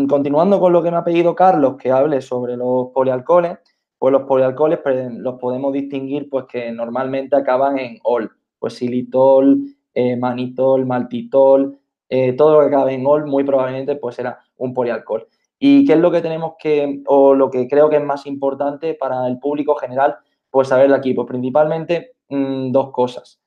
continuando 0.07 0.59
con 0.59 0.71
lo 0.71 0.81
que 0.81 0.91
me 0.91 0.97
ha 0.97 1.03
pedido 1.03 1.35
Carlos, 1.35 1.75
que 1.77 1.91
hable 1.91 2.21
sobre 2.21 2.55
los 2.55 2.87
polialcoholes, 2.93 3.57
pues 3.97 4.11
los 4.11 4.23
polialcoholes 4.23 4.79
pues, 4.79 5.13
los 5.13 5.39
podemos 5.39 5.73
distinguir 5.73 6.29
pues 6.29 6.45
que 6.45 6.71
normalmente 6.71 7.35
acaban 7.35 7.77
en 7.79 7.99
ol, 8.03 8.31
pues 8.59 8.75
xilitol, 8.75 9.61
eh, 9.93 10.15
manitol, 10.15 10.85
maltitol, 10.85 11.77
eh, 12.07 12.33
todo 12.33 12.53
lo 12.53 12.59
que 12.61 12.75
acabe 12.75 12.93
en 12.93 13.05
ol 13.05 13.25
muy 13.25 13.43
probablemente 13.43 13.95
pues 13.95 14.15
será 14.15 14.39
un 14.57 14.73
polialcohol. 14.73 15.27
¿Y 15.59 15.85
qué 15.85 15.93
es 15.93 15.99
lo 15.99 16.11
que 16.11 16.21
tenemos 16.21 16.53
que, 16.59 17.01
o 17.07 17.33
lo 17.33 17.49
que 17.49 17.67
creo 17.67 17.89
que 17.89 17.97
es 17.97 18.03
más 18.03 18.25
importante 18.25 18.93
para 18.93 19.27
el 19.27 19.39
público 19.39 19.75
general, 19.75 20.15
pues 20.49 20.67
saber 20.67 20.89
de 20.89 20.95
aquí? 20.95 21.13
Pues 21.13 21.27
principalmente 21.27 22.15
mm, 22.29 22.71
dos 22.71 22.91
cosas. 22.91 23.39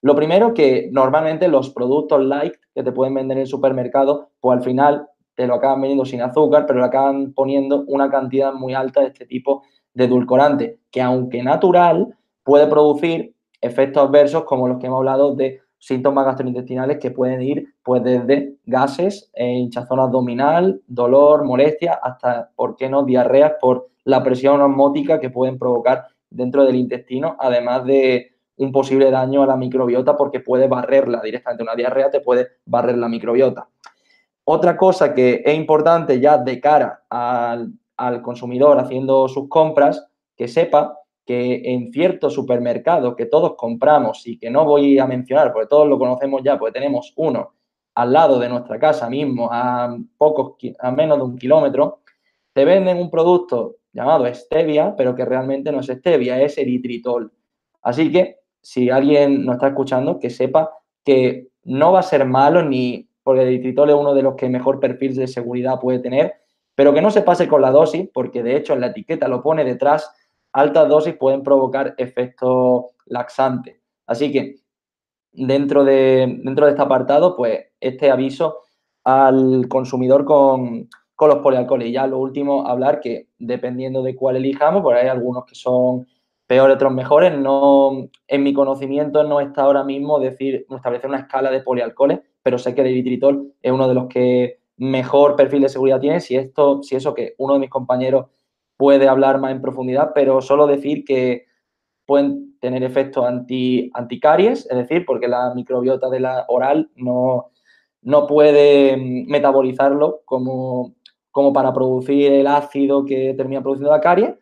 Lo 0.00 0.14
primero, 0.14 0.54
que 0.54 0.88
normalmente 0.92 1.48
los 1.48 1.70
productos 1.70 2.22
light 2.24 2.54
que 2.74 2.84
te 2.84 2.92
pueden 2.92 3.14
vender 3.14 3.38
en 3.38 3.42
el 3.42 3.48
supermercado, 3.48 4.30
pues 4.40 4.58
al 4.58 4.64
final 4.64 5.08
te 5.34 5.46
lo 5.46 5.54
acaban 5.54 5.80
vendiendo 5.80 6.04
sin 6.04 6.22
azúcar, 6.22 6.66
pero 6.66 6.78
le 6.78 6.86
acaban 6.86 7.32
poniendo 7.32 7.84
una 7.88 8.10
cantidad 8.10 8.52
muy 8.52 8.74
alta 8.74 9.00
de 9.00 9.08
este 9.08 9.26
tipo 9.26 9.62
de 9.94 10.04
edulcorante, 10.04 10.78
que 10.90 11.02
aunque 11.02 11.42
natural, 11.42 12.16
puede 12.44 12.66
producir 12.68 13.34
efectos 13.60 14.04
adversos 14.04 14.44
como 14.44 14.68
los 14.68 14.78
que 14.78 14.86
hemos 14.86 14.98
hablado 14.98 15.34
de 15.34 15.60
síntomas 15.78 16.24
gastrointestinales 16.26 16.98
que 16.98 17.10
pueden 17.10 17.42
ir 17.42 17.74
pues 17.82 18.02
desde 18.02 18.56
gases, 18.66 19.30
eh, 19.34 19.46
hinchazón 19.46 20.00
abdominal, 20.00 20.82
dolor, 20.86 21.44
molestia, 21.44 21.98
hasta, 22.02 22.50
¿por 22.54 22.76
qué 22.76 22.88
no?, 22.88 23.04
diarreas 23.04 23.52
por 23.60 23.88
la 24.04 24.22
presión 24.22 24.60
osmótica 24.60 25.20
que 25.20 25.30
pueden 25.30 25.58
provocar 25.58 26.06
dentro 26.30 26.64
del 26.64 26.76
intestino, 26.76 27.36
además 27.38 27.84
de 27.84 28.32
un 28.56 28.72
posible 28.72 29.10
daño 29.10 29.42
a 29.42 29.46
la 29.46 29.56
microbiota 29.56 30.16
porque 30.16 30.40
puede 30.40 30.66
barrerla 30.66 31.20
directamente. 31.20 31.62
Una 31.62 31.74
diarrea 31.74 32.10
te 32.10 32.20
puede 32.20 32.48
barrer 32.64 32.98
la 32.98 33.08
microbiota. 33.08 33.68
Otra 34.44 34.76
cosa 34.76 35.14
que 35.14 35.42
es 35.44 35.54
importante 35.54 36.18
ya 36.20 36.38
de 36.38 36.60
cara 36.60 37.04
al, 37.08 37.72
al 37.96 38.22
consumidor 38.22 38.78
haciendo 38.78 39.28
sus 39.28 39.48
compras, 39.48 40.08
que 40.36 40.48
sepa 40.48 40.97
que 41.28 41.60
en 41.74 41.92
ciertos 41.92 42.32
supermercados 42.32 43.14
que 43.14 43.26
todos 43.26 43.54
compramos 43.54 44.26
y 44.26 44.38
que 44.38 44.48
no 44.48 44.64
voy 44.64 44.98
a 44.98 45.06
mencionar 45.06 45.52
porque 45.52 45.68
todos 45.68 45.86
lo 45.86 45.98
conocemos 45.98 46.40
ya, 46.42 46.58
porque 46.58 46.80
tenemos 46.80 47.12
uno 47.16 47.52
al 47.96 48.14
lado 48.14 48.38
de 48.38 48.48
nuestra 48.48 48.78
casa 48.78 49.10
mismo, 49.10 49.50
a 49.52 49.94
pocos, 50.16 50.54
a 50.78 50.90
menos 50.90 51.18
de 51.18 51.24
un 51.24 51.36
kilómetro, 51.36 52.00
te 52.54 52.64
venden 52.64 52.96
un 52.96 53.10
producto 53.10 53.76
llamado 53.92 54.24
stevia, 54.32 54.96
pero 54.96 55.14
que 55.14 55.26
realmente 55.26 55.70
no 55.70 55.80
es 55.80 55.88
stevia, 55.88 56.40
es 56.40 56.56
eritritol. 56.56 57.30
Así 57.82 58.10
que 58.10 58.38
si 58.62 58.88
alguien 58.88 59.44
nos 59.44 59.56
está 59.56 59.68
escuchando, 59.68 60.18
que 60.18 60.30
sepa 60.30 60.70
que 61.04 61.48
no 61.64 61.92
va 61.92 61.98
a 61.98 62.04
ser 62.04 62.24
malo 62.24 62.62
ni 62.62 63.06
porque 63.22 63.42
el 63.42 63.48
eritritol 63.48 63.90
es 63.90 63.96
uno 63.96 64.14
de 64.14 64.22
los 64.22 64.34
que 64.34 64.48
mejor 64.48 64.80
perfil 64.80 65.14
de 65.14 65.26
seguridad 65.26 65.78
puede 65.78 65.98
tener, 65.98 66.36
pero 66.74 66.94
que 66.94 67.02
no 67.02 67.10
se 67.10 67.20
pase 67.20 67.46
con 67.48 67.60
la 67.60 67.70
dosis, 67.70 68.08
porque 68.14 68.42
de 68.42 68.56
hecho 68.56 68.72
en 68.72 68.80
la 68.80 68.86
etiqueta 68.86 69.28
lo 69.28 69.42
pone 69.42 69.62
detrás 69.62 70.10
altas 70.58 70.88
dosis 70.88 71.14
pueden 71.14 71.42
provocar 71.42 71.94
efectos 71.98 72.86
laxantes. 73.06 73.80
Así 74.06 74.32
que 74.32 74.56
dentro 75.32 75.84
de, 75.84 76.40
dentro 76.42 76.66
de 76.66 76.72
este 76.72 76.82
apartado, 76.82 77.36
pues 77.36 77.66
este 77.80 78.10
aviso 78.10 78.58
al 79.04 79.68
consumidor 79.68 80.24
con, 80.24 80.88
con 81.14 81.28
los 81.28 81.38
polialcoholes. 81.38 81.88
Y 81.88 81.92
ya 81.92 82.06
lo 82.06 82.18
último, 82.18 82.66
hablar 82.66 83.00
que 83.00 83.28
dependiendo 83.38 84.02
de 84.02 84.16
cuál 84.16 84.36
elijamos, 84.36 84.82
pues 84.82 85.00
hay 85.00 85.08
algunos 85.08 85.44
que 85.44 85.54
son 85.54 86.06
peores, 86.46 86.76
otros 86.76 86.92
mejores. 86.92 87.38
No, 87.38 88.08
en 88.26 88.42
mi 88.42 88.52
conocimiento 88.52 89.22
no 89.24 89.40
está 89.40 89.62
ahora 89.62 89.84
mismo 89.84 90.18
decir, 90.18 90.66
establecer 90.70 91.08
una 91.08 91.20
escala 91.20 91.50
de 91.50 91.60
polialcoholes, 91.60 92.20
pero 92.42 92.58
sé 92.58 92.74
que 92.74 92.80
el 92.80 92.88
eritritol 92.88 93.52
es 93.62 93.70
uno 93.70 93.86
de 93.86 93.94
los 93.94 94.06
que 94.08 94.58
mejor 94.76 95.36
perfil 95.36 95.62
de 95.62 95.68
seguridad 95.68 96.00
tiene. 96.00 96.20
Si 96.20 96.36
esto, 96.36 96.82
si 96.82 96.96
eso 96.96 97.14
que 97.14 97.34
uno 97.38 97.54
de 97.54 97.60
mis 97.60 97.70
compañeros 97.70 98.26
puede 98.78 99.08
hablar 99.08 99.38
más 99.38 99.50
en 99.50 99.60
profundidad, 99.60 100.12
pero 100.14 100.40
solo 100.40 100.66
decir 100.66 101.04
que 101.04 101.46
pueden 102.06 102.58
tener 102.60 102.82
efectos 102.82 103.26
anti, 103.26 103.90
anticaries, 103.92 104.66
es 104.70 104.76
decir, 104.76 105.04
porque 105.04 105.28
la 105.28 105.52
microbiota 105.54 106.08
de 106.08 106.20
la 106.20 106.46
oral 106.48 106.90
no, 106.96 107.50
no 108.02 108.26
puede 108.26 108.96
metabolizarlo 108.96 110.22
como, 110.24 110.94
como 111.30 111.52
para 111.52 111.72
producir 111.74 112.32
el 112.32 112.46
ácido 112.46 113.04
que 113.04 113.34
termina 113.36 113.60
produciendo 113.60 113.90
la 113.90 114.00
caries. 114.00 114.34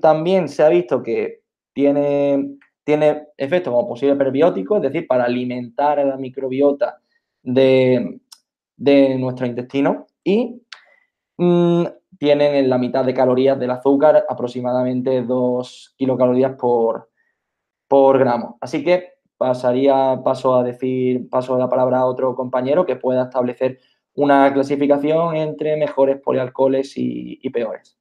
también 0.00 0.48
se 0.48 0.62
ha 0.62 0.68
visto 0.68 1.02
que 1.02 1.40
tiene, 1.72 2.58
tiene 2.84 3.28
efectos 3.36 3.72
como 3.72 3.88
posible 3.88 4.14
prebiótico, 4.14 4.76
es 4.76 4.82
decir, 4.82 5.06
para 5.06 5.24
alimentar 5.24 5.98
a 5.98 6.04
la 6.04 6.16
microbiota 6.16 7.00
de, 7.42 8.20
de 8.76 9.18
nuestro 9.18 9.46
intestino. 9.46 10.06
Y 10.22 10.62
mm, 11.38 11.84
tienen 12.22 12.54
en 12.54 12.70
la 12.70 12.78
mitad 12.78 13.04
de 13.04 13.14
calorías 13.14 13.58
del 13.58 13.72
azúcar, 13.72 14.24
aproximadamente 14.28 15.22
2 15.22 15.94
kilocalorías 15.98 16.52
por, 16.52 17.10
por 17.88 18.16
gramo. 18.16 18.58
Así 18.60 18.84
que 18.84 19.14
pasaría, 19.36 20.20
paso 20.22 20.54
a 20.54 20.62
decir, 20.62 21.28
paso 21.28 21.58
la 21.58 21.68
palabra 21.68 21.98
a 21.98 22.06
otro 22.06 22.36
compañero 22.36 22.86
que 22.86 22.94
pueda 22.94 23.24
establecer 23.24 23.80
una 24.14 24.52
clasificación 24.54 25.34
entre 25.34 25.76
mejores 25.76 26.20
polialcoholes 26.20 26.92
y, 26.94 27.50
peores. 27.50 27.98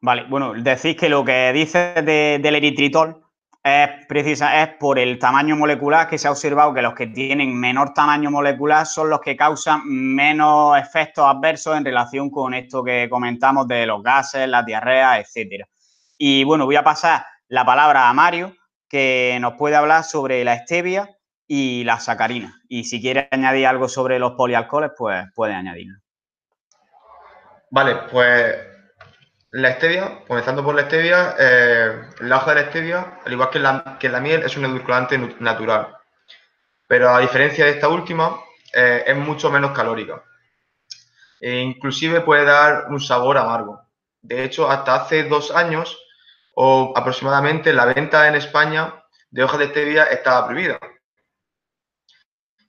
Vale, 0.00 0.24
bueno, 0.30 0.54
decís 0.54 0.96
que 0.96 1.10
lo 1.10 1.26
que 1.26 1.52
dice 1.52 1.92
del 2.00 2.54
eritritol 2.56 3.22
es 3.62 4.06
precisa, 4.06 4.62
es 4.62 4.68
por 4.78 4.98
el 4.98 5.18
tamaño 5.18 5.54
molecular 5.54 6.08
que 6.08 6.16
se 6.16 6.28
ha 6.28 6.30
observado 6.30 6.72
que 6.72 6.80
los 6.80 6.94
que 6.94 7.08
tienen 7.08 7.58
menor 7.58 7.92
tamaño 7.92 8.30
molecular 8.30 8.86
son 8.86 9.10
los 9.10 9.20
que 9.20 9.36
causan 9.36 9.82
menos 9.84 10.78
efectos 10.78 11.26
adversos 11.26 11.76
en 11.76 11.84
relación 11.84 12.30
con 12.30 12.54
esto 12.54 12.82
que 12.82 13.08
comentamos 13.10 13.68
de 13.68 13.86
los 13.86 14.02
gases, 14.02 14.48
las 14.48 14.64
diarreas, 14.64 15.20
etcétera. 15.20 15.68
Y 16.16 16.44
bueno, 16.44 16.64
voy 16.64 16.76
a 16.76 16.84
pasar 16.84 17.24
la 17.48 17.64
palabra 17.64 18.08
a 18.08 18.14
Mario, 18.14 18.56
que 18.88 19.36
nos 19.40 19.54
puede 19.54 19.76
hablar 19.76 20.04
sobre 20.04 20.42
la 20.42 20.56
stevia 20.58 21.10
y 21.46 21.84
la 21.84 22.00
sacarina. 22.00 22.62
Y 22.68 22.84
si 22.84 23.00
quiere 23.00 23.28
añadir 23.30 23.66
algo 23.66 23.88
sobre 23.88 24.18
los 24.18 24.32
polialcoholes, 24.32 24.92
pues 24.96 25.26
puede 25.34 25.54
añadirlo. 25.54 25.98
Vale, 27.70 27.96
pues 28.10 28.69
la 29.52 29.72
stevia, 29.72 30.24
comenzando 30.26 30.64
por 30.64 30.74
la 30.74 30.82
stevia, 30.82 31.34
eh, 31.38 32.08
la 32.20 32.36
hoja 32.36 32.54
de 32.54 32.62
la 32.62 32.68
stevia, 32.68 33.20
al 33.24 33.32
igual 33.32 33.50
que 33.50 33.58
la, 33.58 33.96
que 33.98 34.08
la 34.08 34.20
miel, 34.20 34.42
es 34.42 34.56
un 34.56 34.64
edulcorante 34.64 35.18
natural. 35.40 35.96
Pero 36.86 37.10
a 37.10 37.20
diferencia 37.20 37.64
de 37.64 37.72
esta 37.72 37.88
última, 37.88 38.40
eh, 38.72 39.04
es 39.06 39.16
mucho 39.16 39.50
menos 39.50 39.72
calórica. 39.72 40.22
E 41.40 41.56
inclusive 41.56 42.20
puede 42.20 42.44
dar 42.44 42.86
un 42.90 43.00
sabor 43.00 43.38
amargo. 43.38 43.80
De 44.22 44.44
hecho, 44.44 44.70
hasta 44.70 44.94
hace 44.94 45.24
dos 45.24 45.50
años 45.50 45.98
o 46.54 46.92
aproximadamente 46.94 47.72
la 47.72 47.86
venta 47.86 48.28
en 48.28 48.34
España 48.34 49.02
de 49.30 49.42
hojas 49.42 49.58
de 49.58 49.68
stevia 49.68 50.04
estaba 50.04 50.46
prohibida. 50.46 50.78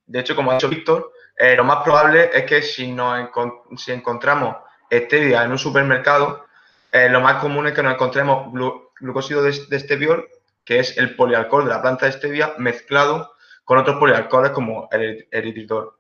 De 0.05 0.19
hecho, 0.19 0.35
como 0.35 0.51
ha 0.51 0.55
dicho 0.55 0.69
Víctor, 0.69 1.11
eh, 1.37 1.55
lo 1.55 1.63
más 1.63 1.83
probable 1.83 2.29
es 2.33 2.45
que 2.45 2.61
si, 2.61 2.91
nos 2.91 3.29
si 3.77 3.91
encontramos 3.91 4.55
stevia 4.89 5.43
en 5.43 5.51
un 5.51 5.59
supermercado, 5.59 6.45
eh, 6.91 7.09
lo 7.09 7.21
más 7.21 7.41
común 7.41 7.67
es 7.67 7.73
que 7.73 7.83
nos 7.83 7.93
encontremos 7.93 8.51
glucósido 8.99 9.41
de, 9.43 9.51
de 9.51 10.27
que 10.65 10.79
es 10.79 10.97
el 10.97 11.15
polialcohol 11.15 11.65
de 11.65 11.71
la 11.71 11.81
planta 11.81 12.05
de 12.05 12.11
stevia, 12.11 12.53
mezclado 12.57 13.33
con 13.63 13.77
otros 13.77 13.97
polialcoholes 13.97 14.51
como 14.51 14.89
el 14.91 15.27
eritritol. 15.31 15.93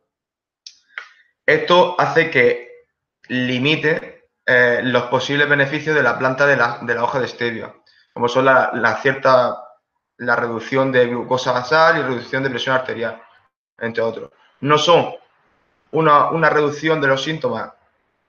Esto 1.45 1.95
hace 1.97 2.29
que 2.29 2.85
limite 3.29 4.25
eh, 4.45 4.81
los 4.83 5.03
posibles 5.03 5.47
beneficios 5.47 5.95
de 5.95 6.03
la 6.03 6.17
planta 6.17 6.45
de 6.45 6.57
la, 6.57 7.03
hoja 7.03 7.19
de 7.19 7.27
stevia, 7.27 7.73
como 8.13 8.27
son 8.27 8.45
la, 8.45 8.99
cierta 9.01 9.57
la 10.17 10.35
reducción 10.35 10.91
de 10.91 11.07
glucosa 11.07 11.51
basal 11.51 11.97
y 11.97 12.01
reducción 12.01 12.43
de 12.43 12.49
presión 12.49 12.75
arterial, 12.75 13.21
entre 13.79 14.03
otros. 14.03 14.31
No 14.59 14.77
son 14.77 15.13
una, 15.91 16.29
una 16.29 16.49
reducción 16.49 17.01
de 17.01 17.07
los 17.07 17.23
síntomas 17.23 17.71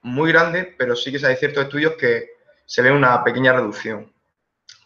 muy 0.02 0.32
grande, 0.32 0.74
pero 0.78 0.96
sí 0.96 1.12
que 1.12 1.24
hay 1.26 1.36
ciertos 1.36 1.64
estudios 1.64 1.94
que 1.94 2.31
se 2.66 2.82
ve 2.82 2.90
una 2.90 3.22
pequeña 3.24 3.52
reducción. 3.52 4.12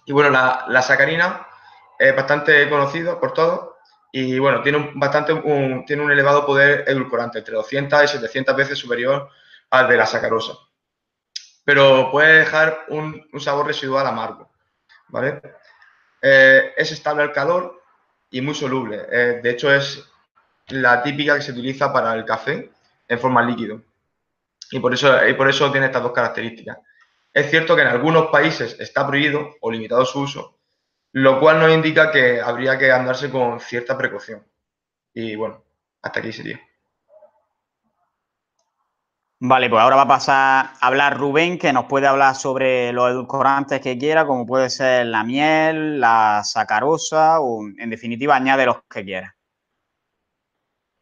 Y 0.05 0.12
bueno, 0.12 0.31
la, 0.31 0.82
sacarina 0.82 1.47
es 1.98 2.15
bastante 2.15 2.69
conocido 2.69 3.19
por 3.19 3.32
todos 3.32 3.70
y 4.12 4.39
bueno, 4.39 4.62
tiene 4.62 4.78
un, 4.78 4.98
bastante 4.98 5.35
tiene 5.86 6.03
un 6.03 6.11
elevado 6.11 6.47
poder 6.47 6.85
edulcorante, 6.86 7.39
entre 7.39 7.55
200 7.55 8.05
y 8.05 8.09
700 8.09 8.57
veces 8.57 8.78
superior 8.78 9.28
al 9.70 9.89
de 9.89 9.97
la 9.97 10.07
sacarosa. 10.07 10.55
Pero 11.65 12.11
puede 12.12 12.39
dejar 12.39 12.85
un, 12.89 13.28
sabor 13.40 13.66
residual 13.66 14.07
amargo, 14.07 14.51
¿vale? 15.09 15.43
Eh, 16.23 16.73
es 16.77 16.93
estable 16.93 17.24
al 17.24 17.32
calor 17.32 17.82
y 18.31 18.40
muy 18.40 18.55
soluble. 18.55 19.07
Eh, 19.11 19.40
de 19.43 19.51
hecho, 19.51 19.74
es 19.74 20.09
la 20.69 21.03
típica 21.03 21.35
que 21.35 21.43
se 21.43 21.53
utiliza 21.53 21.93
para 21.93 22.15
el 22.15 22.24
café 22.24 22.70
en 23.09 23.19
forma 23.19 23.43
líquido. 23.43 23.82
Y 24.70 24.81
por 24.81 24.94
eso, 24.94 25.27
y 25.27 25.35
por 25.35 25.48
eso 25.48 25.70
tiene 25.70 25.86
estas 25.86 26.03
dos 26.03 26.12
características. 26.12 26.78
Es 27.36 27.50
cierto 27.50 27.76
que 27.76 27.82
en 27.82 27.88
algunos 27.88 28.28
países 28.28 28.80
está 28.80 29.06
prohibido 29.06 29.56
o 29.60 29.70
limitado 29.70 30.06
su 30.06 30.22
uso, 30.22 30.58
lo 31.12 31.38
cual 31.38 31.60
nos 31.60 31.70
indica 31.70 32.10
que 32.10 32.40
habría 32.40 32.78
que 32.78 32.90
andarse 32.90 33.30
con 33.30 33.60
cierta 33.60 33.98
precaución. 33.98 34.42
Y 35.12 35.36
bueno, 35.36 35.62
hasta 36.00 36.20
aquí 36.20 36.32
sería. 36.32 36.58
Vale, 39.38 39.68
pues 39.68 39.82
ahora 39.82 39.96
va 39.96 40.02
a 40.02 40.08
pasar 40.08 40.70
a 40.80 40.86
hablar 40.86 41.18
Rubén, 41.18 41.58
que 41.58 41.74
nos 41.74 41.84
puede 41.84 42.06
hablar 42.06 42.36
sobre 42.36 42.90
los 42.94 43.10
edulcorantes 43.10 43.82
que 43.82 43.98
quiera, 43.98 44.26
como 44.26 44.46
puede 44.46 44.70
ser 44.70 45.04
la 45.04 45.22
miel, 45.22 46.00
la 46.00 46.40
sacarosa 46.42 47.40
o, 47.40 47.60
en 47.66 47.90
definitiva, 47.90 48.34
añade 48.34 48.64
los 48.64 48.78
que 48.88 49.04
quiera. 49.04 49.36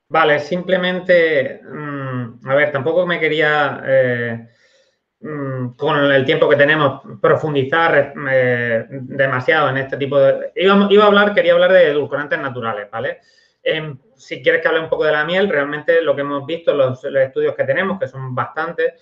Vale, 0.09 0.40
simplemente, 0.40 1.61
mm, 1.62 2.48
a 2.48 2.55
ver, 2.56 2.73
tampoco 2.73 3.06
me 3.06 3.20
quería 3.20 3.81
eh, 3.86 4.48
con 5.77 6.13
el 6.13 6.25
tiempo 6.27 6.49
que 6.49 6.57
tenemos, 6.57 7.01
profundizar 7.21 8.13
eh, 8.31 8.85
demasiado 8.91 9.71
en 9.71 9.79
este 9.79 9.97
tipo 9.97 10.19
de... 10.19 10.53
Iba, 10.55 10.75
a 10.75 11.07
hablar, 11.07 11.33
quería 11.33 11.55
hablar 11.55 11.73
de 11.73 11.89
edulcorantes 11.89 12.39
naturales, 12.39 12.91
¿vale? 12.91 13.21
Em, 13.63 13.99
si 14.15 14.43
quieres 14.43 14.61
que 14.61 14.69
hable 14.69 14.81
un 14.81 14.91
poco 14.91 15.05
de 15.05 15.13
la 15.13 15.25
miel, 15.25 15.49
realmente 15.49 16.03
lo 16.03 16.15
que 16.15 16.21
hemos 16.21 16.45
visto, 16.45 16.75
los, 16.75 17.03
los 17.05 17.23
estudios 17.23 17.55
que 17.55 17.65
tenemos, 17.65 17.99
que 17.99 18.07
son 18.07 18.35
bastantes, 18.35 18.95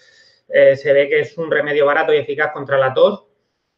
eh, 0.48 0.76
se 0.76 0.92
ve 0.92 1.08
que 1.08 1.20
es 1.20 1.36
un 1.38 1.50
remedio 1.50 1.86
barato 1.86 2.12
y 2.12 2.18
eficaz 2.18 2.52
contra 2.52 2.78
la 2.78 2.94
tos. 2.94 3.26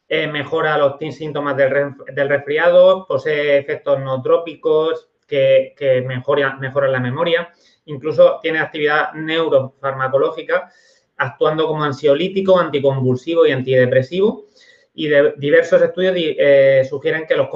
eh, 0.06 0.26
mejora 0.26 0.76
los 0.76 0.98
síntomas 1.16 1.56
del, 1.56 2.28
resfriado, 2.28 3.06
posee 3.06 3.56
efectos 3.56 4.00
nootrópicos 4.00 5.08
que, 5.26 5.74
que 5.78 6.02
mejoran 6.02 6.60
la 6.92 7.00
memoria, 7.00 7.50
incluso 7.86 8.38
tiene 8.42 8.58
actividad 8.58 9.14
neurofarmacológica, 9.14 10.70
actuando 11.16 11.66
como 11.66 11.84
ansiolítico, 11.84 12.58
anticonvulsivo 12.58 13.46
y 13.46 13.52
antidepresivo. 13.52 14.46
Y 14.94 15.08
diversos 15.36 15.82
estudios 15.82 16.14
eh, 16.16 16.86
sugieren 16.88 17.26
que 17.26 17.34
los, 17.34 17.48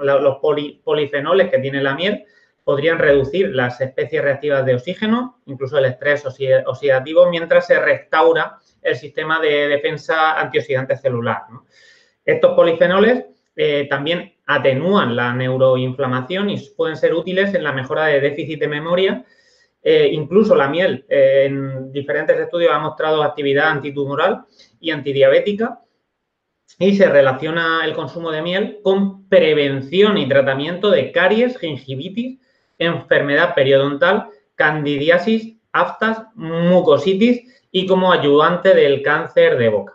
los 0.00 0.36
polifenoles 0.84 1.50
que 1.50 1.58
tiene 1.58 1.82
la 1.82 1.94
miel 1.94 2.24
podrían 2.64 2.98
reducir 2.98 3.54
las 3.54 3.80
especies 3.80 4.22
reactivas 4.22 4.64
de 4.64 4.74
oxígeno, 4.74 5.40
incluso 5.46 5.78
el 5.78 5.84
estrés 5.84 6.24
oxidativo, 6.66 7.28
mientras 7.30 7.66
se 7.66 7.78
restaura 7.78 8.58
el 8.82 8.96
sistema 8.96 9.38
de 9.40 9.68
defensa 9.68 10.40
antioxidante 10.40 10.96
celular. 10.96 11.42
Estos 12.24 12.54
polifenoles 12.54 13.24
eh, 13.54 13.86
también 13.88 14.34
atenúan 14.46 15.14
la 15.14 15.32
neuroinflamación 15.34 16.50
y 16.50 16.58
pueden 16.76 16.96
ser 16.96 17.14
útiles 17.14 17.54
en 17.54 17.64
la 17.64 17.72
mejora 17.72 18.06
de 18.06 18.20
déficit 18.20 18.60
de 18.60 18.68
memoria. 18.68 19.24
Eh, 19.86 20.08
incluso 20.12 20.54
la 20.54 20.66
miel 20.66 21.04
eh, 21.10 21.44
en 21.44 21.92
diferentes 21.92 22.38
estudios 22.38 22.72
ha 22.72 22.78
mostrado 22.78 23.22
actividad 23.22 23.68
antitumoral 23.68 24.46
y 24.80 24.90
antidiabética 24.90 25.80
y 26.78 26.96
se 26.96 27.06
relaciona 27.06 27.84
el 27.84 27.92
consumo 27.92 28.30
de 28.30 28.40
miel 28.40 28.80
con 28.82 29.28
prevención 29.28 30.16
y 30.16 30.26
tratamiento 30.26 30.90
de 30.90 31.12
caries, 31.12 31.58
gingivitis, 31.58 32.40
enfermedad 32.78 33.54
periodontal, 33.54 34.30
candidiasis, 34.54 35.58
aftas, 35.70 36.28
mucositis 36.34 37.66
y 37.70 37.86
como 37.86 38.10
ayudante 38.10 38.74
del 38.74 39.02
cáncer 39.02 39.58
de 39.58 39.68
boca. 39.68 39.92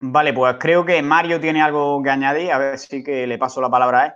Vale, 0.00 0.32
pues 0.32 0.56
creo 0.58 0.84
que 0.84 1.00
Mario 1.02 1.40
tiene 1.40 1.62
algo 1.62 2.02
que 2.02 2.10
añadir, 2.10 2.50
a 2.50 2.58
ver 2.58 2.78
si 2.78 3.04
que 3.04 3.26
le 3.26 3.38
paso 3.38 3.60
la 3.60 3.70
palabra 3.70 4.00
a 4.00 4.06
él. 4.06 4.12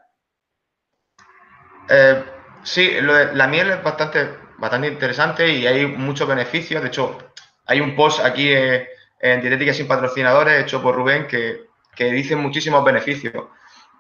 Eh, 1.89 2.25
sí, 2.65 2.93
la 3.01 3.47
miel 3.47 3.71
es 3.71 3.83
bastante, 3.83 4.29
bastante 4.59 4.89
interesante 4.89 5.49
y 5.49 5.67
hay 5.67 5.87
muchos 5.87 6.29
beneficios. 6.29 6.83
De 6.83 6.89
hecho, 6.89 7.19
hay 7.67 7.81
un 7.81 7.95
post 7.95 8.21
aquí 8.21 8.53
eh, 8.53 8.89
en 9.21 9.41
Dietética 9.41 9.73
sin 9.73 9.87
patrocinadores 9.87 10.63
hecho 10.63 10.83
por 10.83 10.95
Rubén 10.97 11.27
que, 11.27 11.67
que 11.95 12.11
dice 12.11 12.37
muchísimos 12.37 12.85
beneficios. 12.85 13.45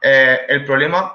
Eh, 0.02 0.40
el 0.48 0.64
problema 0.64 1.14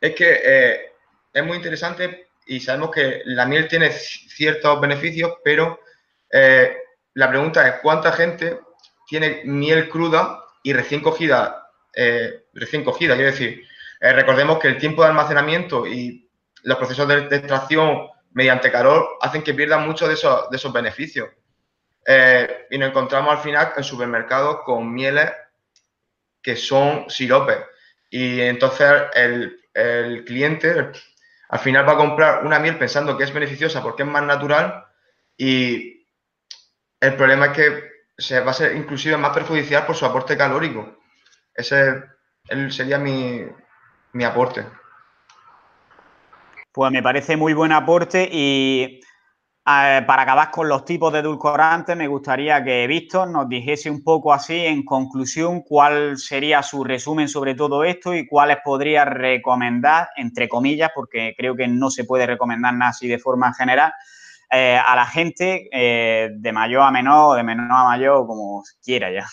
es 0.00 0.14
que 0.14 0.92
es 1.32 1.44
muy 1.44 1.56
interesante 1.56 2.28
y 2.46 2.60
sabemos 2.60 2.90
que 2.90 3.22
la 3.24 3.46
miel 3.46 3.68
tiene 3.68 3.90
ciertos 3.90 4.80
beneficios, 4.80 5.34
pero 5.44 5.80
la 6.30 7.28
pregunta 7.28 7.66
es 7.66 7.74
cuánta 7.82 8.12
gente 8.12 8.60
tiene 9.08 9.42
miel 9.44 9.88
cruda 9.88 10.44
y 10.62 10.72
recién 10.72 11.00
cogida, 11.00 11.68
recién 12.54 12.84
cogida, 12.84 13.16
quiero 13.16 13.32
decir, 13.32 13.66
eh, 14.00 14.12
recordemos 14.12 14.58
que 14.58 14.68
el 14.68 14.78
tiempo 14.78 15.02
de 15.02 15.08
almacenamiento 15.08 15.86
y 15.86 16.28
los 16.62 16.78
procesos 16.78 17.06
de, 17.08 17.18
extracción 17.36 18.08
mediante 18.32 18.70
calor 18.70 19.18
hacen 19.20 19.42
que 19.42 19.54
pierdan 19.54 19.86
muchos 19.86 20.08
de 20.08 20.14
esos, 20.14 20.50
de 20.50 20.56
esos 20.56 20.72
beneficios. 20.72 21.28
y 22.70 22.78
nos 22.78 22.88
encontramos 22.88 23.36
al 23.36 23.42
final 23.42 23.72
en 23.76 23.84
supermercados 23.84 24.60
con 24.64 24.92
mieles 24.92 25.30
que 26.42 26.56
son 26.56 27.10
siropes. 27.10 27.58
Y 28.10 28.40
entonces 28.40 28.90
el, 29.14 29.60
el 29.74 30.24
cliente, 30.24 30.92
al 31.48 31.58
final 31.58 31.88
va 31.88 31.92
a 31.92 31.96
comprar 31.96 32.44
una 32.44 32.58
miel 32.58 32.78
pensando 32.78 33.16
que 33.16 33.24
es 33.24 33.32
beneficiosa 33.32 33.82
porque 33.82 34.02
es 34.02 34.08
más 34.08 34.22
natural 34.22 34.84
y 35.36 36.06
el 37.00 37.14
problema 37.14 37.46
es 37.46 37.52
que 37.52 37.90
se 38.16 38.40
va 38.40 38.50
a 38.50 38.54
ser 38.54 38.74
inclusive 38.76 39.16
más 39.16 39.32
perjudicial 39.32 39.86
por 39.86 39.94
su 39.94 40.04
aporte 40.04 40.36
calórico. 40.36 40.98
Ese 41.54 42.02
sería 42.70 42.98
mi, 42.98 43.46
mi 44.12 44.24
aporte. 44.24 44.66
Pues 46.72 46.92
me 46.92 47.02
parece 47.02 47.36
muy 47.36 47.54
buen 47.54 47.72
aporte 47.72 48.28
y 48.30 49.00
para 49.68 50.22
acabar 50.22 50.50
con 50.50 50.66
los 50.66 50.82
tipos 50.86 51.12
de 51.12 51.18
edulcorantes, 51.18 51.94
me 51.94 52.06
gustaría 52.06 52.64
que 52.64 52.86
Víctor 52.86 53.28
nos 53.28 53.50
dijese 53.50 53.90
un 53.90 54.02
poco 54.02 54.32
así, 54.32 54.64
en 54.64 54.82
conclusión, 54.82 55.60
cuál 55.60 56.16
sería 56.16 56.62
su 56.62 56.84
resumen 56.84 57.28
sobre 57.28 57.54
todo 57.54 57.84
esto 57.84 58.14
y 58.14 58.26
cuáles 58.26 58.58
podría 58.64 59.04
recomendar, 59.04 60.08
entre 60.16 60.48
comillas, 60.48 60.90
porque 60.94 61.34
creo 61.36 61.54
que 61.54 61.68
no 61.68 61.90
se 61.90 62.04
puede 62.04 62.26
recomendar 62.26 62.72
nada 62.72 62.92
así 62.92 63.08
de 63.08 63.18
forma 63.18 63.52
general, 63.52 63.92
eh, 64.50 64.80
a 64.82 64.96
la 64.96 65.04
gente 65.04 65.68
eh, 65.70 66.30
de 66.32 66.52
mayor 66.52 66.84
a 66.84 66.90
menor 66.90 67.32
o 67.32 67.34
de 67.34 67.42
menor 67.42 67.70
a 67.70 67.84
mayor, 67.84 68.26
como 68.26 68.62
quiera 68.82 69.10
ya. 69.10 69.26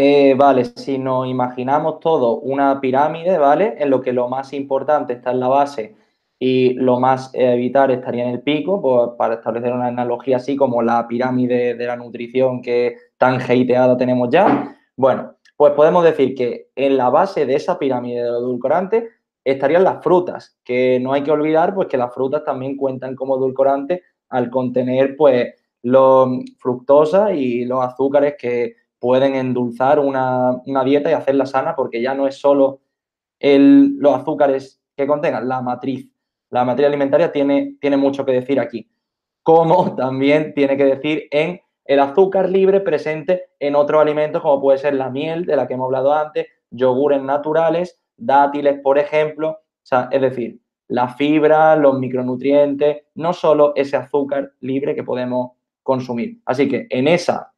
Eh, 0.00 0.34
vale, 0.36 0.64
si 0.64 0.96
nos 0.96 1.26
imaginamos 1.26 1.98
todo 1.98 2.38
una 2.38 2.80
pirámide, 2.80 3.36
¿vale? 3.36 3.74
En 3.78 3.90
lo 3.90 4.00
que 4.00 4.12
lo 4.12 4.28
más 4.28 4.52
importante 4.52 5.14
está 5.14 5.32
en 5.32 5.40
la 5.40 5.48
base 5.48 5.96
y 6.38 6.74
lo 6.74 7.00
más 7.00 7.32
evitar 7.34 7.90
estaría 7.90 8.22
en 8.22 8.30
el 8.30 8.42
pico, 8.42 8.80
pues, 8.80 9.16
para 9.18 9.34
establecer 9.34 9.72
una 9.72 9.88
analogía 9.88 10.36
así 10.36 10.54
como 10.54 10.82
la 10.82 11.08
pirámide 11.08 11.74
de 11.74 11.84
la 11.84 11.96
nutrición 11.96 12.62
que 12.62 12.94
tan 13.16 13.40
hateada 13.40 13.96
tenemos 13.96 14.28
ya. 14.30 14.72
Bueno, 14.96 15.34
pues 15.56 15.72
podemos 15.72 16.04
decir 16.04 16.36
que 16.36 16.68
en 16.76 16.96
la 16.96 17.10
base 17.10 17.44
de 17.44 17.56
esa 17.56 17.76
pirámide 17.76 18.22
de 18.22 18.30
los 18.30 18.42
edulcorantes 18.42 19.02
estarían 19.42 19.82
las 19.82 20.00
frutas, 20.04 20.60
que 20.62 21.00
no 21.00 21.12
hay 21.12 21.24
que 21.24 21.32
olvidar 21.32 21.74
pues 21.74 21.88
que 21.88 21.96
las 21.96 22.14
frutas 22.14 22.44
también 22.44 22.76
cuentan 22.76 23.16
como 23.16 23.36
edulcorantes 23.36 24.02
al 24.28 24.48
contener 24.48 25.16
pues 25.16 25.54
los 25.82 26.28
fructosa 26.58 27.32
y 27.32 27.64
los 27.64 27.84
azúcares 27.84 28.36
que 28.38 28.76
pueden 28.98 29.34
endulzar 29.34 29.98
una, 29.98 30.60
una 30.66 30.84
dieta 30.84 31.10
y 31.10 31.14
hacerla 31.14 31.46
sana 31.46 31.76
porque 31.76 32.02
ya 32.02 32.14
no 32.14 32.26
es 32.26 32.36
solo 32.36 32.80
el, 33.38 33.96
los 33.98 34.14
azúcares 34.14 34.80
que 34.96 35.06
contengan 35.06 35.48
la 35.48 35.62
matriz 35.62 36.10
la 36.50 36.64
materia 36.64 36.88
alimentaria 36.88 37.30
tiene, 37.30 37.76
tiene 37.80 37.96
mucho 37.96 38.24
que 38.24 38.32
decir 38.32 38.58
aquí, 38.60 38.88
como 39.42 39.94
también 39.96 40.54
tiene 40.54 40.76
que 40.76 40.84
decir 40.84 41.28
en 41.30 41.60
el 41.84 42.00
azúcar 42.00 42.50
libre 42.50 42.80
presente 42.80 43.44
en 43.58 43.74
otros 43.74 44.00
alimentos 44.00 44.42
como 44.42 44.60
puede 44.60 44.78
ser 44.78 44.94
la 44.94 45.10
miel, 45.10 45.46
de 45.46 45.56
la 45.56 45.66
que 45.66 45.74
hemos 45.74 45.86
hablado 45.86 46.12
antes, 46.12 46.46
yogures 46.70 47.22
naturales, 47.22 47.98
dátiles, 48.16 48.80
por 48.82 48.98
ejemplo. 48.98 49.50
O 49.50 49.86
sea, 49.88 50.08
es 50.12 50.20
decir, 50.20 50.60
la 50.88 51.08
fibra, 51.08 51.76
los 51.76 51.98
micronutrientes, 51.98 53.04
no 53.14 53.32
solo 53.32 53.72
ese 53.74 53.96
azúcar 53.96 54.52
libre 54.60 54.94
que 54.94 55.02
podemos 55.02 55.52
consumir. 55.82 56.38
Así 56.44 56.68
que 56.68 56.86
en 56.90 57.08
esa, 57.08 57.54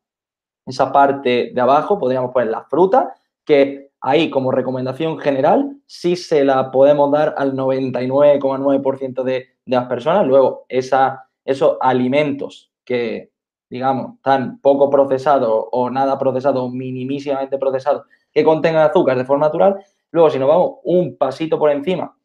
esa 0.66 0.92
parte 0.92 1.50
de 1.54 1.60
abajo 1.60 1.98
podríamos 1.98 2.32
poner 2.32 2.50
la 2.50 2.64
fruta, 2.64 3.14
que 3.44 3.90
ahí 4.00 4.30
como 4.30 4.50
recomendación 4.50 5.18
general 5.18 5.76
sí 5.86 6.16
se 6.16 6.44
la 6.44 6.70
podemos 6.70 7.10
dar 7.10 7.34
al 7.36 7.54
99,9% 7.54 9.22
de, 9.22 9.48
las 9.66 9.86
personas. 9.86 10.26
Luego, 10.26 10.64
esa, 10.68 11.28
esos 11.44 11.76
alimentos 11.80 12.72
que, 12.84 13.30
digamos, 13.68 14.16
están 14.16 14.60
poco 14.60 14.90
procesados 14.90 15.66
o 15.70 15.90
nada 15.90 16.18
procesados 16.18 16.72
minimísimamente 16.72 17.56
procesados, 17.58 18.02
que 18.32 18.42
contengan 18.42 18.88
azúcar 18.88 19.16
de 19.16 19.24
forma 19.24 19.46
natural. 19.46 19.84
Luego, 20.10 20.30
si 20.30 20.38
nos 20.38 20.48
vamos 20.48 20.78
un 20.84 21.16
pasito 21.16 21.58
por 21.58 21.70
encima, 21.70 22.16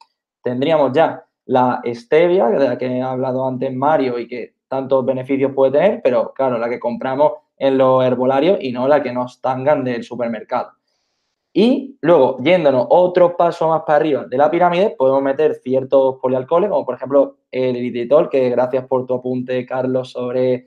tendríamos 0.42 0.92
ya 0.94 1.24
la 1.46 1.82
stevia, 1.86 2.48
de 2.48 2.68
la 2.68 2.78
que 2.78 2.88
he 2.88 3.02
hablado 3.02 3.48
antes 3.48 3.74
Mario 3.74 4.18
y 4.18 4.28
que 4.28 4.56
tantos 4.68 5.06
beneficios 5.06 5.52
puede 5.54 5.74
tener, 5.74 6.02
pero 6.04 6.34
claro, 6.34 6.58
la 6.58 6.68
que 6.68 6.80
compramos 6.80 7.34
en 7.58 7.78
los 7.78 8.04
herbolarios 8.04 8.58
y 8.62 8.72
no 8.72 8.88
la 8.88 9.02
que 9.02 9.14
nos 9.14 9.42
tangan 9.42 9.84
del 9.84 10.04
supermercado. 10.04 10.72
Y 11.58 11.98
luego, 12.02 12.38
yéndonos 12.44 12.88
otro 12.90 13.38
paso 13.38 13.70
más 13.70 13.84
para 13.84 13.96
arriba 13.96 14.26
de 14.26 14.38
la 14.38 14.52
pirámide, 14.52 14.94
podemos 14.98 15.22
meter 15.22 15.56
ciertos 15.56 16.18
polialcoholes, 16.22 16.70
como 16.70 16.86
por 16.86 16.96
ejemplo 16.96 17.38
el 17.50 17.78
eritritol, 17.78 18.30
que 18.30 18.50
gracias 18.50 18.86
por 18.88 19.06
tu 19.06 19.14
apunte, 19.14 19.66
Carlos, 19.66 20.12
sobre 20.12 20.66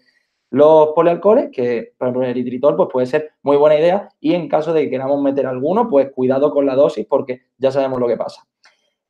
los 0.48 0.88
polialcoholes, 0.94 1.50
que 1.52 1.92
por 1.98 2.08
ejemplo 2.08 2.24
el 2.24 2.30
eritritol 2.30 2.74
pues, 2.74 2.88
puede 2.90 3.06
ser 3.06 3.32
muy 3.42 3.58
buena 3.58 3.78
idea 3.78 4.08
y 4.18 4.32
en 4.32 4.48
caso 4.48 4.72
de 4.72 4.84
que 4.84 4.90
queramos 4.90 5.20
meter 5.20 5.46
alguno, 5.46 5.90
pues 5.90 6.10
cuidado 6.10 6.50
con 6.50 6.64
la 6.64 6.74
dosis 6.74 7.06
porque 7.06 7.42
ya 7.58 7.70
sabemos 7.70 8.00
lo 8.00 8.08
que 8.08 8.16
pasa. 8.16 8.46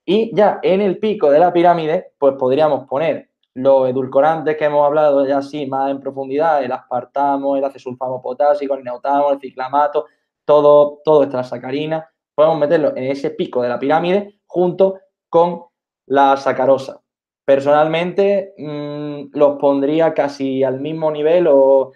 Y 0.05 0.35
ya 0.35 0.59
en 0.65 0.81
el 0.81 0.99
pico 0.99 1.31
de 1.31 1.39
la 1.39 1.53
pirámide, 1.53 2.13
pues 2.19 2.35
podríamos 2.35 2.89
poner 2.89 3.28
los 3.63 3.89
edulcorantes 3.89 4.57
que 4.57 4.67
hemos 4.67 4.87
hablado 4.87 5.27
ya 5.27 5.39
así 5.39 5.67
más 5.67 5.91
en 5.91 6.01
profundidad, 6.01 6.63
el 6.63 6.73
aspartamo, 6.73 7.57
el 7.57 7.65
acesulfamo 7.65 8.23
potásico, 8.23 8.75
el 8.75 8.85
neotamo, 8.85 9.33
el 9.33 9.41
ciclamato, 9.41 10.07
todo, 10.45 11.01
todo 11.05 11.25
esta 11.25 11.43
sacarina, 11.43 12.09
podemos 12.35 12.59
meterlo 12.59 12.97
en 12.97 13.05
ese 13.05 13.31
pico 13.31 13.63
de 13.63 13.69
la 13.69 13.79
pirámide 13.79 14.41
junto 14.47 15.01
con 15.29 15.65
la 16.07 16.37
sacarosa. 16.37 17.01
Personalmente 17.45 18.55
mm, 18.57 19.37
los 19.37 19.59
pondría 19.59 20.15
casi 20.15 20.63
al 20.63 20.81
mismo 20.81 21.11
nivel 21.11 21.49
o 21.51 21.93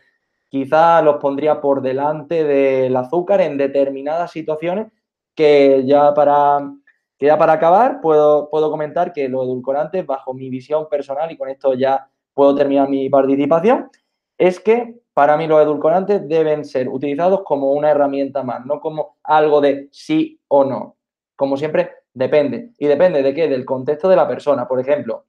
quizá 0.48 1.00
los 1.00 1.16
pondría 1.16 1.60
por 1.60 1.80
delante 1.80 2.42
del 2.44 2.96
azúcar 2.96 3.40
en 3.40 3.56
determinadas 3.56 4.32
situaciones 4.32 4.88
que 5.34 5.84
ya 5.86 6.12
para, 6.12 6.60
que 7.22 7.28
ya 7.28 7.38
para 7.38 7.52
acabar 7.52 8.00
puedo, 8.00 8.50
puedo 8.50 8.68
comentar 8.68 9.12
que 9.12 9.28
los 9.28 9.44
edulcorantes, 9.44 10.04
bajo 10.04 10.34
mi 10.34 10.50
visión 10.50 10.88
personal, 10.88 11.30
y 11.30 11.36
con 11.36 11.48
esto 11.48 11.72
ya 11.72 12.08
puedo 12.34 12.52
terminar 12.52 12.88
mi 12.88 13.08
participación, 13.08 13.88
es 14.36 14.58
que 14.58 14.96
para 15.14 15.36
mí 15.36 15.46
los 15.46 15.62
edulcorantes 15.62 16.26
deben 16.28 16.64
ser 16.64 16.88
utilizados 16.88 17.44
como 17.44 17.74
una 17.74 17.92
herramienta 17.92 18.42
más, 18.42 18.66
no 18.66 18.80
como 18.80 19.18
algo 19.22 19.60
de 19.60 19.88
sí 19.92 20.40
o 20.48 20.64
no. 20.64 20.96
Como 21.36 21.56
siempre, 21.56 21.92
depende. 22.12 22.72
¿Y 22.76 22.88
depende 22.88 23.22
de 23.22 23.32
qué? 23.32 23.46
Del 23.46 23.64
contexto 23.64 24.08
de 24.08 24.16
la 24.16 24.26
persona. 24.26 24.66
Por 24.66 24.80
ejemplo, 24.80 25.26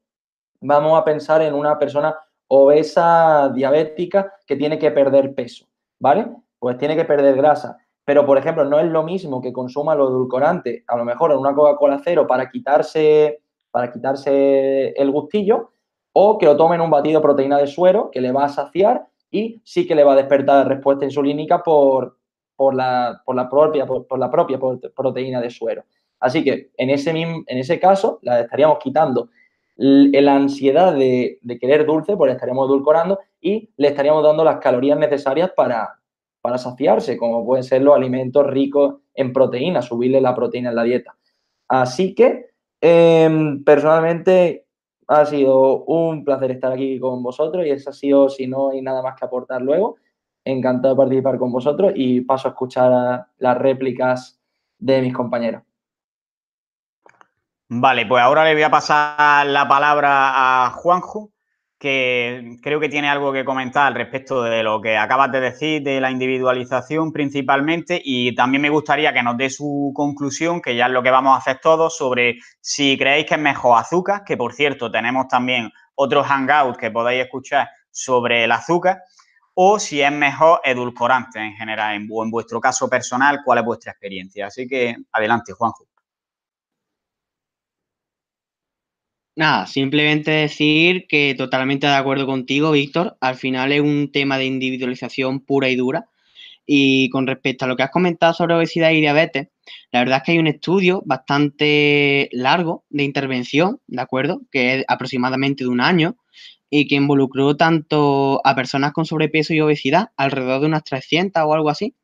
vamos 0.62 1.00
a 1.00 1.06
pensar 1.06 1.44
en 1.44 1.54
una 1.54 1.78
persona 1.78 2.18
obesa, 2.48 3.52
diabética, 3.54 4.34
que 4.48 4.56
tiene 4.56 4.80
que 4.80 4.90
perder 4.90 5.36
peso, 5.36 5.68
¿vale? 6.00 6.26
Pues 6.58 6.76
tiene 6.80 6.96
que 6.96 7.06
perder 7.06 7.36
grasa. 7.36 7.78
Pero, 8.06 8.26
por 8.26 8.38
ejemplo, 8.38 8.66
no 8.66 8.80
es 8.80 8.90
lo 8.90 9.04
mismo 9.04 9.42
que 9.42 9.54
consuma 9.54 9.96
los 9.96 10.10
edulcorantes, 10.10 10.84
a 10.88 10.98
lo 10.98 11.06
mejor 11.06 11.32
en 11.32 11.38
una 11.38 11.54
Coca-Cola 11.54 12.02
cero 12.04 12.28
para 12.28 12.50
quitarse, 12.50 13.42
para 13.72 13.92
quitarse 13.92 14.90
el 14.90 15.12
gustillo, 15.12 15.72
o 16.12 16.38
que 16.38 16.46
lo 16.46 16.58
tome 16.58 16.76
en 16.76 16.82
un 16.82 16.90
batido 16.90 17.20
de 17.20 17.24
proteína 17.24 17.58
de 17.58 17.68
suero 17.68 18.12
que 18.12 18.22
le 18.22 18.32
va 18.32 18.46
a 18.46 18.50
saciar 18.50 19.08
y 19.32 19.62
sí 19.64 19.88
que 19.88 19.96
le 19.96 20.04
va 20.04 20.14
a 20.14 20.18
despertar 20.18 20.68
respuesta 20.68 21.06
insulínica 21.06 21.64
por, 21.64 22.18
por, 22.56 22.76
la, 22.76 23.22
por 23.26 23.36
la, 23.36 23.50
propia, 23.50 23.86
por, 23.86 24.20
la 24.20 24.30
propia 24.30 24.60
proteína 24.96 25.42
de 25.42 25.50
suero. 25.50 25.86
Así 26.20 26.44
que 26.44 26.72
en 26.78 26.90
ese, 26.90 27.10
en 27.10 27.44
ese 27.48 27.80
caso, 27.80 28.20
la 28.22 28.42
estaríamos 28.42 28.78
quitando 28.80 29.30
la 29.76 30.36
ansiedad 30.36 30.94
de, 30.94 31.40
querer 31.60 31.86
dulce, 31.86 32.16
pues 32.16 32.30
le 32.30 32.34
estaríamos 32.34 32.70
edulcorando 32.70 33.20
y 33.42 33.72
le 33.78 33.88
estaríamos 33.90 34.24
dando 34.24 34.44
las 34.44 34.58
calorías 34.60 34.98
necesarias 34.98 35.52
para, 35.56 36.00
para 36.44 36.58
saciarse, 36.58 37.16
como 37.16 37.46
pueden 37.46 37.64
ser 37.64 37.82
los 37.82 37.96
alimentos 37.96 38.46
ricos 38.46 38.96
en 39.14 39.32
proteína, 39.32 39.82
subirle 39.82 40.20
la 40.20 40.36
proteína 40.36 40.72
en 40.72 40.76
la 40.76 40.84
dieta. 40.84 41.16
Así 41.70 42.14
que, 42.14 42.48
em, 42.82 43.64
personalmente, 43.64 44.66
ha 45.08 45.26
sido 45.26 45.86
un 45.86 46.26
placer 46.26 46.52
estar 46.52 46.74
aquí 46.74 47.00
con 47.00 47.24
vosotros 47.24 47.66
y 47.66 47.70
eso 47.70 47.92
ha 47.92 47.94
sido, 47.94 48.28
si 48.28 48.46
no 48.46 48.72
hay 48.72 48.82
nada 48.82 49.02
más 49.02 49.18
que 49.18 49.24
aportar 49.24 49.62
luego, 49.62 49.96
encantado 50.44 50.96
de 50.96 50.98
participar 50.98 51.38
con 51.38 51.50
vosotros 51.50 51.94
y 51.96 52.20
paso 52.20 52.50
a 52.50 52.52
escuchar 52.52 53.26
las 53.38 53.58
réplicas 53.58 54.38
de 54.78 55.02
mis 55.02 55.14
compañeros. 55.14 55.64
Vale, 57.70 58.06
pues 58.06 58.22
ahora 58.22 58.44
le 58.44 58.54
voy 58.54 58.64
a 58.64 58.70
pasar 58.70 59.48
la 59.48 59.66
palabra 59.66 60.66
a 60.66 60.72
Juanjo, 60.72 61.32
que 61.84 62.60
creo 62.62 62.80
que 62.80 62.88
tiene 62.88 63.10
algo 63.10 63.34
que 63.34 63.44
comentar 63.44 63.88
al 63.88 63.96
respecto 63.96 64.42
de 64.42 64.64
lo 64.64 64.80
que 64.80 64.96
acabas 64.96 65.30
de 65.34 65.42
decir, 65.42 65.84
de 65.84 66.00
la 66.00 66.12
individualización 66.12 67.12
principalmente, 67.12 68.02
y 68.02 68.34
también 68.34 68.62
me 68.62 68.70
gustaría 68.70 69.12
que 69.12 69.22
nos 69.22 69.36
dé 69.36 69.50
su 69.50 69.92
conclusión, 69.94 70.62
que 70.62 70.78
ya 70.78 70.86
es 70.86 70.94
lo 70.94 71.04
que 71.04 71.12
vamos 71.12 71.36
a 71.36 71.40
hacer 71.40 71.60
todos, 71.62 71.98
sobre 71.98 72.40
si 72.62 72.98
creéis 72.98 73.26
que 73.26 73.36
es 73.36 73.42
mejor 73.42 73.78
azúcar, 73.78 74.24
que 74.24 74.38
por 74.38 74.54
cierto 74.54 74.90
tenemos 74.90 75.28
también 75.28 75.72
otros 75.96 76.26
hangouts 76.26 76.78
que 76.78 76.90
podéis 76.90 77.26
escuchar 77.26 77.68
sobre 77.92 78.46
el 78.46 78.54
azúcar, 78.54 79.02
o 79.54 79.78
si 79.78 80.02
es 80.02 80.12
mejor 80.14 80.62
edulcorante 80.64 81.40
en 81.40 81.52
general, 81.52 81.96
en, 81.96 82.04
en 82.04 82.32
vuestro 82.32 82.62
caso 82.62 82.88
personal, 82.88 83.42
cuál 83.44 83.60
es 83.60 83.66
vuestra 83.66 83.92
experiencia. 83.92 84.48
Así 84.48 84.70
que 84.70 84.96
adelante, 85.12 85.52
Juanjo. 85.52 85.93
Nada, 89.36 89.66
simplemente 89.66 90.30
decir 90.30 91.08
que 91.10 91.34
totalmente 91.36 91.88
de 91.88 91.94
acuerdo 91.94 92.28
contigo, 92.28 92.72
Víctor. 92.72 93.18
Al 93.20 93.36
final 93.36 93.72
es 93.72 93.82
un 93.82 94.12
tema 94.12 94.38
de 94.38 94.46
individualización 94.46 95.40
pura 95.40 95.70
y 95.70 95.76
dura. 95.76 96.08
Y 96.68 97.10
con 97.10 97.26
respecto 97.28 97.66
a 97.66 97.68
lo 97.68 97.76
que 97.76 97.84
has 97.84 97.90
comentado 97.92 98.34
sobre 98.34 98.54
obesidad 98.54 98.92
y 98.92 99.02
diabetes, 99.02 99.48
la 99.92 100.00
verdad 100.00 100.18
es 100.18 100.24
que 100.24 100.32
hay 100.34 100.40
un 100.40 100.48
estudio 100.48 101.02
bastante 101.06 102.30
largo 102.32 102.86
de 102.90 103.04
intervención, 103.04 103.82
¿de 103.88 104.02
acuerdo? 104.02 104.42
Que 104.52 104.76
es 104.76 104.86
aproximadamente 104.88 105.64
de 105.64 105.70
un 105.72 105.82
año 105.82 106.16
y 106.70 106.88
que 106.88 106.96
involucró 106.96 107.58
tanto 107.58 108.40
a 108.46 108.56
personas 108.56 108.94
con 108.94 109.06
sobrepeso 109.06 109.54
y 109.54 109.62
obesidad, 109.62 110.10
alrededor 110.16 110.62
de 110.62 110.68
unas 110.68 110.84
300 110.84 111.44
o 111.46 111.54
algo 111.54 111.70
así, 111.70 111.96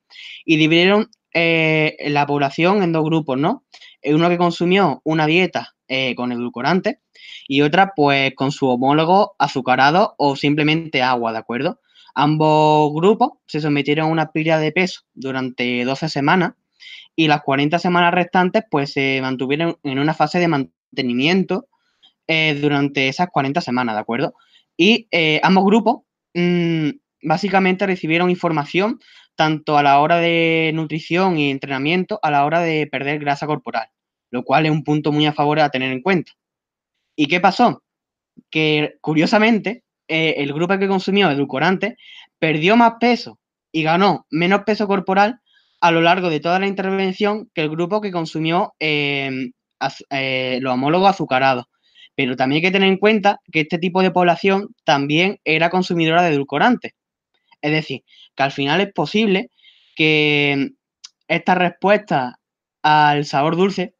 y 0.46 0.58
dividieron 0.58 1.10
eh, 1.34 1.96
la 2.08 2.26
población 2.26 2.84
en 2.84 2.92
dos 2.92 3.04
grupos, 3.04 3.38
¿no? 3.38 3.66
Uno 4.04 4.30
que 4.30 4.38
consumió 4.38 5.02
una 5.04 5.26
dieta 5.28 5.76
eh, 5.88 6.16
con 6.16 6.32
edulcorante 6.32 7.00
y 7.50 7.64
otra 7.64 7.94
pues 7.96 8.36
con 8.36 8.52
su 8.52 8.68
homólogo 8.70 9.36
azucarado 9.40 10.14
o 10.20 10.36
simplemente 10.36 11.02
agua, 11.02 11.32
¿de 11.32 11.40
acuerdo? 11.40 11.82
Ambos 12.14 12.94
grupos 12.94 13.32
se 13.48 13.60
sometieron 13.60 14.06
a 14.06 14.12
una 14.12 14.32
pérdida 14.32 14.60
de 14.60 14.72
peso 14.72 15.02
durante 15.16 15.84
12 15.84 16.10
semanas 16.10 16.54
y 17.16 17.28
las 17.28 17.42
40 17.42 17.80
semanas 17.80 18.14
restantes 18.14 18.64
pues 18.70 18.94
se 18.94 19.20
mantuvieron 19.24 19.78
en 19.82 19.98
una 19.98 20.14
fase 20.14 20.38
de 20.38 20.48
mantenimiento 20.48 21.68
eh, 22.28 22.54
durante 22.54 23.08
esas 23.08 23.30
40 23.32 23.62
semanas, 23.62 23.96
¿de 23.96 24.02
acuerdo? 24.02 24.36
Y 24.78 25.08
eh, 25.10 25.42
ambos 25.42 25.66
grupos 25.66 26.04
mmm, 26.36 26.90
básicamente 27.24 27.88
recibieron 27.88 28.30
información 28.30 29.00
tanto 29.36 29.76
a 29.76 29.82
la 29.82 30.00
hora 30.00 30.20
de 30.20 30.70
nutrición 30.76 31.40
y 31.40 31.50
entrenamiento, 31.50 32.20
a 32.22 32.30
la 32.30 32.46
hora 32.46 32.60
de 32.60 32.86
perder 32.86 33.18
grasa 33.18 33.48
corporal, 33.48 33.88
lo 34.30 34.44
cual 34.44 34.68
es 34.68 34.72
un 34.72 34.84
punto 34.84 35.12
muy 35.12 35.26
a 35.26 35.34
favor 35.34 35.60
a 35.60 35.72
tener 35.72 35.92
en 35.92 36.04
cuenta. 36.04 36.34
¿Y 37.20 37.28
qué 37.28 37.42
pasó? 37.42 37.84
Que 38.50 38.94
curiosamente, 39.02 39.84
eh, 40.08 40.36
el 40.38 40.54
grupo 40.54 40.80
que 40.80 40.88
consumió 40.88 41.30
edulcorante 41.30 41.98
perdió 42.40 42.78
más 42.78 42.94
peso 42.98 43.40
y 43.74 43.84
ganó 43.84 44.26
menos 44.32 44.62
peso 44.66 44.88
corporal 44.88 45.42
a 45.82 45.92
lo 45.92 46.00
largo 46.00 46.30
de 46.30 46.40
toda 46.40 46.60
la 46.60 46.68
intervención 46.68 47.50
que 47.54 47.60
el 47.60 47.70
grupo 47.70 48.00
que 48.00 48.14
consumió 48.14 48.74
em, 48.80 49.52
eh, 50.12 50.60
los 50.62 50.74
homólogos 50.74 51.10
azucarados. 51.10 51.66
Pero 52.16 52.38
también 52.38 52.60
hay 52.60 52.70
que 52.70 52.72
tener 52.72 52.88
en 52.88 52.98
cuenta 52.98 53.42
que 53.52 53.62
este 53.62 53.80
tipo 53.80 54.02
de 54.02 54.12
población 54.12 54.70
también 54.86 55.40
era 55.44 55.70
consumidora 55.70 56.22
de 56.22 56.30
edulcorante. 56.34 56.94
Es 57.62 57.72
decir, 57.74 58.04
que 58.34 58.44
al 58.44 58.54
final 58.54 58.80
es 58.80 58.94
posible 58.94 59.50
que 59.94 60.70
estas 61.28 61.58
respuestas 61.58 62.36
al 62.82 63.26
sabor 63.26 63.58
dulce 63.58 63.94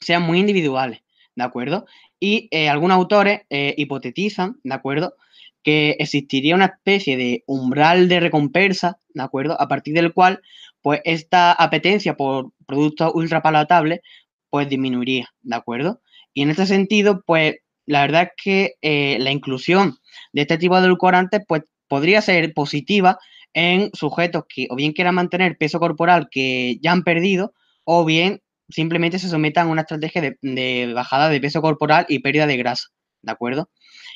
sean 0.00 0.22
muy 0.22 0.40
individuales, 0.40 1.00
¿de 1.36 1.44
acuerdo? 1.44 1.84
Y 2.20 2.48
eh, 2.50 2.68
algunos 2.68 2.96
autores 2.96 3.42
eh, 3.50 3.74
hipotetizan, 3.76 4.58
¿de 4.62 4.74
acuerdo? 4.74 5.14
Que 5.62 5.96
existiría 5.98 6.54
una 6.54 6.66
especie 6.66 7.16
de 7.16 7.44
umbral 7.46 8.08
de 8.08 8.20
recompensa, 8.20 8.98
¿de 9.14 9.22
acuerdo? 9.22 9.60
A 9.60 9.68
partir 9.68 9.94
del 9.94 10.12
cual, 10.12 10.40
pues, 10.82 11.00
esta 11.04 11.52
apetencia 11.52 12.16
por 12.16 12.52
productos 12.66 13.12
ultrapalatables, 13.14 14.00
pues, 14.50 14.68
disminuiría, 14.68 15.28
¿de 15.42 15.56
acuerdo? 15.56 16.00
Y 16.32 16.42
en 16.42 16.50
este 16.50 16.66
sentido, 16.66 17.22
pues, 17.26 17.56
la 17.86 18.02
verdad 18.02 18.22
es 18.24 18.30
que 18.42 18.74
eh, 18.82 19.18
la 19.20 19.30
inclusión 19.30 19.96
de 20.32 20.42
este 20.42 20.58
tipo 20.58 20.76
de 20.76 20.86
edulcorantes, 20.86 21.42
pues, 21.46 21.62
podría 21.88 22.22
ser 22.22 22.52
positiva 22.54 23.18
en 23.52 23.90
sujetos 23.94 24.44
que 24.48 24.66
o 24.70 24.76
bien 24.76 24.92
quieran 24.92 25.14
mantener 25.14 25.56
peso 25.58 25.78
corporal 25.78 26.28
que 26.30 26.78
ya 26.82 26.92
han 26.92 27.04
perdido, 27.04 27.54
o 27.84 28.04
bien 28.04 28.40
simplemente 28.68 29.18
se 29.18 29.28
sometan 29.28 29.68
a 29.68 29.70
una 29.70 29.82
estrategia 29.82 30.36
de, 30.40 30.92
bajada 30.94 31.28
de 31.28 31.40
peso 31.40 31.60
corporal 31.60 32.06
y 32.08 32.20
pérdida 32.20 32.46
de 32.46 32.56
grasa, 32.56 32.88
¿de 33.22 33.32
acuerdo? 33.32 33.70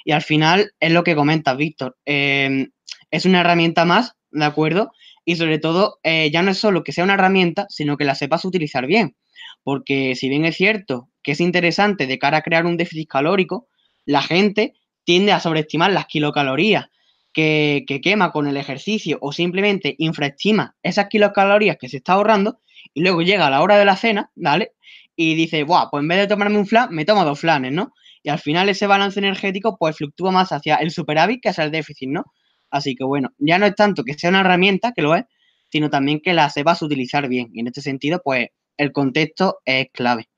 Y 0.05 0.13
al 0.13 0.23
final 0.23 0.73
es 0.81 0.93
lo 0.93 1.05
que 1.05 1.15
comentas, 1.15 1.57
Víctor. 1.57 1.97
Em, 2.05 2.71
es 3.11 3.25
una 3.25 3.41
herramienta 3.41 3.85
más, 3.85 4.15
¿de 4.31 4.45
acuerdo? 4.45 4.93
Y 5.25 5.37
sobre 5.37 5.59
todo, 5.59 5.99
eh, 6.03 6.31
ya 6.33 6.43
no 6.43 6.51
es 6.51 6.59
solo 6.59 6.85
que 6.85 6.93
sea 6.93 7.05
una 7.05 7.15
herramienta, 7.15 7.67
sino 7.69 7.97
que 7.97 8.05
la 8.05 8.15
sepas 8.15 8.45
utilizar 8.45 8.87
bien. 8.87 9.17
Porque 9.63 10.15
si 10.15 10.29
bien 10.29 10.45
es 10.45 10.57
cierto 10.57 11.11
que 11.23 11.33
es 11.33 11.41
interesante 11.41 12.07
de 12.07 12.19
cara 12.19 12.39
a 12.39 12.43
crear 12.43 12.65
un 12.65 12.77
déficit 12.77 13.09
calórico, 13.09 13.69
la 14.07 14.23
gente 14.23 14.75
tiende 15.05 15.33
a 15.33 15.41
sobreestimar 15.41 15.93
las 15.93 16.07
kilocalorías 16.07 16.87
que, 17.33 17.85
que 17.87 18.01
quema 18.01 18.33
con 18.33 18.47
el 18.47 18.57
ejercicio 18.57 19.19
o 19.21 19.33
simplemente 19.33 19.95
infraestima 19.99 20.77
esas 20.83 21.09
kilocalorías 21.09 21.77
que 21.79 21.89
se 21.89 21.99
está 21.99 22.15
ahorrando 22.15 22.61
y 22.99 23.01
luego 23.01 23.23
llega 23.23 23.49
la 23.49 23.63
hora 23.63 23.79
de 23.79 23.85
la 23.85 23.95
cena, 23.95 24.33
¿vale? 24.35 24.73
Y 25.15 25.37
dice, 25.37 25.63
Buah, 25.63 25.89
pues 25.89 26.03
en 26.03 26.09
vez 26.09 26.19
de 26.19 26.27
tomarme 26.27 26.59
un 26.59 26.67
flan, 26.67 26.89
me 26.91 27.05
tomo 27.05 27.25
dos 27.25 27.39
flanes, 27.39 27.71
¿no? 27.71 27.93
Y 28.25 28.29
al 28.29 28.41
final 28.41 28.69
ese 28.69 28.89
balance 28.89 29.21
energético 29.21 29.77
pues 29.79 29.97
fluctúa 29.97 30.33
más 30.33 30.51
hacia 30.51 30.75
el 30.77 30.91
superávit 30.91 31.41
que 31.41 31.51
hacia 31.51 31.63
el 31.63 31.71
déficit, 31.71 32.09
¿no? 32.09 32.25
Así 32.71 32.97
que 32.97 33.05
bueno, 33.05 33.31
ya 33.39 33.57
no 33.57 33.67
es 33.67 33.77
tanto 33.77 34.03
que 34.03 34.15
sea 34.15 34.31
una 34.31 34.41
herramienta, 34.41 34.93
que 34.97 35.03
lo 35.03 35.15
es, 35.15 35.27
sino 35.71 35.91
también 35.91 36.21
que 36.21 36.35
la 36.35 36.51
sepas 36.51 36.83
utilizar 36.83 37.29
bien. 37.29 37.51
Y 37.53 37.61
en 37.61 37.69
este 37.69 37.83
sentido, 37.83 38.21
pues 38.25 38.49
el 38.77 38.91
contexto 38.91 39.59
es 39.65 39.87
clave. 39.93 40.29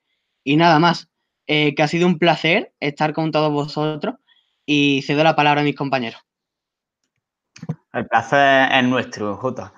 Y 0.44 0.58
nada 0.58 0.78
más, 0.78 1.08
eh, 1.46 1.74
que 1.74 1.82
ha 1.82 1.88
sido 1.88 2.06
un 2.06 2.18
placer 2.18 2.74
estar 2.78 3.14
con 3.14 3.30
todos 3.30 3.50
vosotros 3.50 4.16
y 4.66 5.00
cedo 5.06 5.24
la 5.24 5.34
palabra 5.34 5.62
a 5.62 5.64
mis 5.64 5.76
compañeros. 5.76 6.20
El 7.94 8.06
placer 8.06 8.70
es 8.70 8.84
nuestro, 8.84 9.38
Jota. 9.38 9.72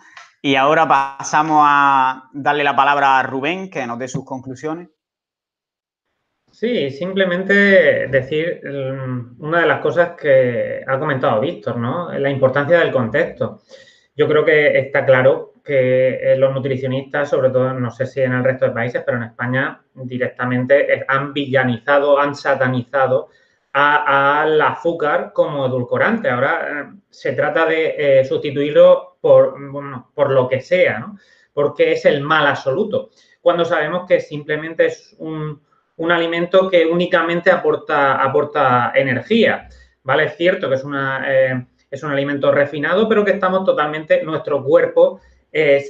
Y 0.44 0.56
ahora 0.56 0.89
pasamos 0.89 1.62
a 1.64 2.28
darle 2.32 2.64
la 2.64 2.74
palabra 2.74 3.20
a 3.20 3.23
Rubén, 3.23 3.70
que 3.70 3.86
nos 3.86 3.97
dé 3.97 4.09
sus 4.09 4.24
conclusiones. 4.24 4.89
Sí, 6.51 6.90
simplemente 6.90 8.09
decir 8.09 8.60
mm, 8.64 9.43
una 9.43 9.60
de 9.60 9.66
las 9.66 9.81
cosas 9.81 10.10
que 10.20 10.85
ha 10.85 10.98
comentado 10.98 11.40
Víctor, 11.40 11.77
¿no? 11.77 12.12
La 12.12 12.28
importancia 12.28 12.81
del 12.81 12.90
contexto. 12.90 13.62
Yo 14.16 14.27
creo 14.27 14.44
que 14.44 14.78
está 14.78 15.06
claro 15.06 15.52
que 15.64 16.32
eh, 16.32 16.36
los 16.36 16.52
nutricionistas, 16.52 17.31
sobre 17.31 17.51
todo, 17.51 17.73
no 17.73 17.93
sé 17.93 18.05
si 18.06 18.20
en 18.20 18.32
el 18.32 18.43
resto 18.43 18.66
de 18.66 18.73
países, 18.73 19.02
pero 19.06 19.19
en 19.19 19.24
España 19.24 19.81
directamente 19.94 21.05
han 21.06 21.32
villanizado, 21.32 22.19
han 22.19 22.35
satanizado 22.35 23.28
al 23.73 24.60
azúcar 24.60 25.32
como 25.32 25.66
edulcorante. 25.66 26.28
Ahora 26.28 26.69
eh, 26.69 27.01
se 27.09 27.32
trata 27.32 27.64
de 27.64 27.94
eh, 28.20 28.24
sustituirlo 28.24 29.11
por, 29.23 29.57
por 30.15 30.31
lo 30.31 30.49
que 30.49 30.61
sea, 30.61 30.99
¿no? 30.99 31.16
porque 31.55 31.93
es 31.93 32.05
el 32.05 32.20
mal 32.20 32.47
absoluto, 32.47 33.11
cuando 33.40 33.65
sabemos 33.65 34.07
que 34.07 34.20
simplemente 34.20 34.86
es 34.86 35.16
un, 35.19 35.61
alimento 36.11 36.69
que 36.69 36.85
únicamente 36.85 37.51
aporta, 37.51 38.20
aporta 38.20 38.93
energía. 38.94 39.69
¿vale? 40.03 40.24
Es 40.24 40.36
cierto 40.36 40.69
que 40.69 40.74
es, 40.74 40.82
una, 40.82 41.24
eh, 41.28 41.66
es 41.89 42.03
un 42.03 42.11
alimento 42.11 42.51
refinado, 42.51 43.09
pero 43.09 43.24
que 43.24 43.31
estamos 43.31 43.65
totalmente, 43.65 44.23
nuestro 44.24 44.65
cuerpo 44.65 45.20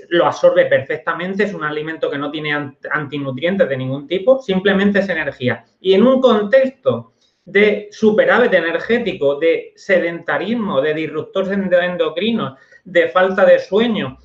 lo 0.09 0.27
absorbe 0.27 0.67
perfectamente, 0.67 1.45
es 1.45 1.55
un 1.55 1.63
alimento 1.63 2.11
que 2.11 2.19
no 2.19 2.31
tiene 2.31 2.75
antinutrientes 2.91 3.69
de 3.69 3.77
ningún 3.77 4.09
tipo, 4.09 4.41
simplemente 4.43 4.99
es 4.99 5.09
energía. 5.09 5.65
Y 5.81 5.95
en 5.95 6.03
un 6.03 6.21
contexto 6.21 7.12
de 7.44 7.89
superávit 7.90 8.55
energético, 8.55 9.36
de 9.36 9.73
sedentarismo, 9.77 10.81
de 10.81 10.94
disruptores 10.94 11.51
endocrinos, 11.51 12.59
de 12.85 13.09
falta 13.09 13.44
de 13.44 13.59
sueño, 13.59 14.19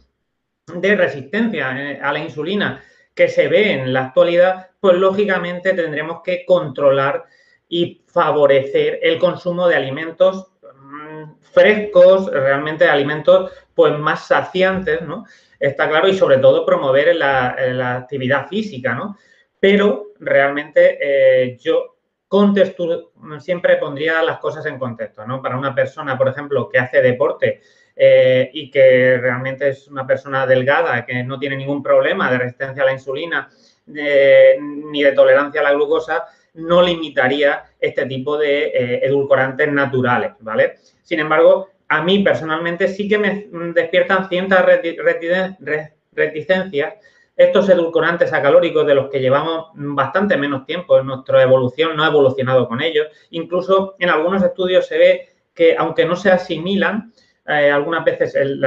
de 0.67 0.95
resistencia 0.95 1.91
eh, 1.91 1.99
a 2.01 2.11
la 2.11 2.19
insulina 2.19 2.83
que 3.15 3.27
se 3.27 3.47
ve 3.47 3.71
en 3.71 3.93
la 3.93 4.05
actualidad, 4.05 4.69
pues 4.79 4.95
lógicamente 4.97 5.73
tendremos 5.73 6.21
que 6.23 6.45
controlar 6.45 7.25
y 7.67 8.03
favorecer 8.07 8.99
el 9.01 9.17
consumo 9.17 9.67
de 9.67 9.75
alimentos 9.75 10.51
mm, 10.61 11.23
frescos, 11.41 12.31
realmente 12.31 12.87
alimentos 12.87 13.51
pues 13.73 13.97
más 13.97 14.27
saciantes, 14.27 15.01
¿no? 15.01 15.25
Está 15.59 15.89
claro, 15.89 16.07
y 16.07 16.15
sobre 16.15 16.37
todo 16.37 16.65
promover 16.65 17.15
la, 17.15 17.95
actividad 17.97 18.47
física, 18.47 18.93
¿no? 18.93 19.17
Pero 19.59 20.11
realmente 20.19 20.97
eh, 21.01 21.57
yo 21.59 21.96
contexto, 22.27 23.11
siempre 23.39 23.77
pondría 23.77 24.21
las 24.21 24.39
cosas 24.39 24.65
en 24.65 24.77
contexto, 24.77 25.25
¿no? 25.25 25.41
Para 25.41 25.57
una 25.57 25.73
persona, 25.73 26.17
por 26.17 26.27
ejemplo, 26.27 26.69
que 26.69 26.79
hace 26.79 27.01
deporte 27.01 27.61
eh, 27.95 28.49
y 28.53 28.69
que 28.69 29.17
realmente 29.17 29.69
es 29.69 29.87
una 29.87 30.05
persona 30.05 30.45
delgada, 30.45 31.05
que 31.05 31.23
no 31.23 31.39
tiene 31.39 31.55
ningún 31.55 31.81
problema 31.81 32.29
de 32.29 32.37
resistencia 32.37 32.83
a 32.83 32.85
la 32.85 32.93
insulina 32.93 33.49
ni 33.87 35.01
de 35.01 35.13
tolerancia 35.13 35.61
a 35.61 35.63
la 35.63 35.71
glucosa, 35.71 36.25
no 36.55 36.81
limitaría 36.81 37.63
este 37.79 38.05
tipo 38.05 38.37
de 38.37 38.65
eh, 38.65 38.99
edulcorantes 39.05 39.71
naturales, 39.71 40.31
¿vale? 40.39 40.75
Sin 41.03 41.19
embargo, 41.19 41.69
a 41.87 42.01
mí 42.03 42.19
personalmente 42.19 42.87
sí 42.89 43.07
que 43.07 43.17
me 43.17 43.47
despiertan 43.73 44.27
ciertas 44.27 44.65
reticencias 46.11 46.95
estos 47.37 47.69
edulcorantes 47.69 48.33
acalóricos 48.33 48.85
de 48.87 48.95
los 48.95 49.09
que 49.09 49.19
llevamos 49.19 49.67
bastante 49.75 50.35
menos 50.37 50.65
tiempo 50.65 50.97
en 50.97 51.05
nuestra 51.05 51.43
evolución, 51.43 51.95
no 51.95 52.03
ha 52.03 52.07
evolucionado 52.07 52.67
con 52.67 52.81
ellos. 52.81 53.07
Incluso 53.29 53.95
en 53.99 54.09
algunos 54.09 54.41
estudios 54.43 54.87
se 54.87 54.97
ve 54.97 55.29
que 55.53 55.75
aunque 55.77 56.05
no 56.05 56.15
se 56.15 56.31
asimilan, 56.31 57.13
eh, 57.47 57.69
algunas 57.71 58.03
veces 58.03 58.35
el, 58.35 58.59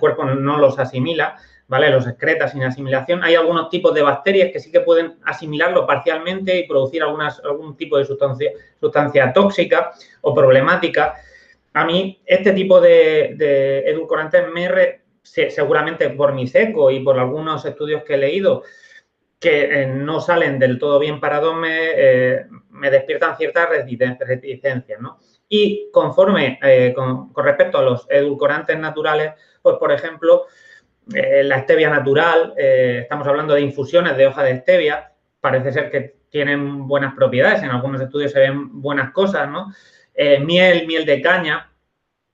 cuerpo 0.00 0.24
no 0.24 0.58
los 0.58 0.78
asimila, 0.78 1.36
¿vale? 1.68 1.90
Los 1.90 2.06
excreta 2.06 2.48
sin 2.48 2.64
asimilación. 2.64 3.22
Hay 3.22 3.34
algunos 3.34 3.68
tipos 3.68 3.94
de 3.94 4.02
bacterias 4.02 4.50
que 4.52 4.58
sí 4.58 4.72
que 4.72 4.80
pueden 4.80 5.18
asimilarlo 5.24 5.86
parcialmente 5.86 6.58
y 6.58 6.66
producir 6.66 7.02
algún 7.02 7.76
tipo 7.76 7.98
de 7.98 8.06
sustancia, 8.06 9.32
tóxica 9.32 9.92
o 10.22 10.34
problemática. 10.34 11.14
A 11.74 11.84
mí 11.84 12.20
este 12.24 12.52
tipo 12.52 12.80
de, 12.80 13.84
edulcorantes 13.86 14.44
me, 14.52 15.01
seguramente 15.22 16.10
por 16.10 16.34
mi 16.34 16.46
seco 16.46 16.90
y 16.90 17.00
por 17.00 17.18
algunos 17.18 17.64
estudios 17.64 18.02
que 18.04 18.14
he 18.14 18.18
leído 18.18 18.62
que 19.42 19.82
eh, 19.82 19.86
no 19.86 20.20
salen 20.20 20.60
del 20.60 20.78
todo 20.78 21.00
bien 21.00 21.18
parados, 21.18 21.56
me, 21.56 21.90
eh, 21.96 22.46
me 22.70 22.90
despiertan 22.90 23.36
ciertas 23.36 23.68
reticencias. 23.68 25.00
Y 25.48 25.90
conforme, 25.92 26.60
eh, 26.62 26.92
con, 26.94 27.34
respecto 27.34 27.78
a 27.78 27.82
los 27.82 28.06
edulcorantes 28.08 28.78
naturales, 28.78 29.32
pues, 29.60 29.76
por 29.76 29.90
ejemplo, 29.90 30.46
la 31.04 31.60
stevia 31.64 31.90
natural, 31.90 32.54
estamos 32.56 33.26
hablando 33.26 33.54
de 33.54 33.60
infusiones 33.62 34.16
de 34.16 34.28
hoja 34.28 34.44
de 34.44 34.60
stevia, 34.60 35.12
parece 35.40 35.72
ser 35.72 35.90
que 35.90 36.14
tienen 36.30 36.86
buenas 36.86 37.12
propiedades, 37.14 37.60
en 37.64 37.70
algunos 37.70 38.00
estudios 38.00 38.30
se 38.30 38.38
ven 38.38 38.80
buenas 38.80 39.10
cosas, 39.10 39.48
¿no? 39.50 39.72
miel, 40.16 40.86
miel 40.86 41.04
de 41.04 41.20
caña, 41.20 41.72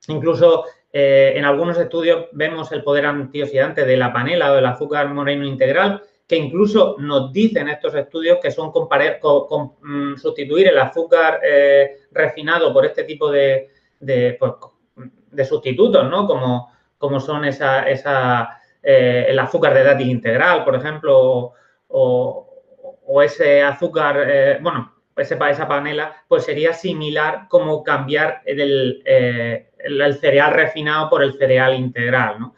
incluso 0.08 0.66
eh, 0.90 1.34
en 1.36 1.44
algunos 1.44 1.78
estudios 1.78 2.26
vemos 2.32 2.72
el 2.72 2.82
poder 2.82 3.04
antioxidante 3.04 3.84
de 3.84 3.96
la 3.96 4.12
panela 4.12 4.52
o 4.52 4.54
del 4.54 4.66
azúcar 4.66 5.08
moreno 5.12 5.44
integral, 5.44 6.02
que 6.26 6.36
incluso 6.36 6.96
nos 6.98 7.32
dicen 7.32 7.68
estos 7.68 7.94
estudios 7.94 8.38
que 8.40 8.50
son 8.50 8.70
mm, 8.70 10.16
sustituir 10.16 10.68
el 10.68 10.78
azúcar 10.78 11.40
eh, 11.42 11.98
refinado 12.10 12.72
por 12.72 12.86
este 12.86 13.04
tipo 13.04 13.30
de, 13.30 13.70
pues, 14.38 14.52
de, 15.30 15.44
sustitutos, 15.44 16.08
¿no? 16.08 16.26
Como, 16.26 16.72
como 16.96 17.20
son 17.20 17.44
esa, 17.44 17.88
esa 17.88 18.60
eh, 18.82 19.26
el 19.28 19.38
azúcar 19.38 19.74
de 19.74 19.84
dátil 19.84 20.08
integral, 20.08 20.64
por 20.64 20.74
ejemplo, 20.74 21.52
o, 21.88 22.44
ese 23.22 23.62
azúcar, 23.62 24.60
bueno, 24.60 24.94
esa 25.16 25.66
panela, 25.66 26.24
pues 26.28 26.44
sería 26.44 26.72
similar 26.74 27.46
como 27.48 27.82
cambiar 27.82 28.42
el, 28.44 29.02
el, 29.78 30.14
cereal 30.18 30.52
refinado 30.52 31.08
por 31.08 31.22
el 31.22 31.38
cereal 31.38 31.74
integral. 31.74 32.40
¿no? 32.40 32.54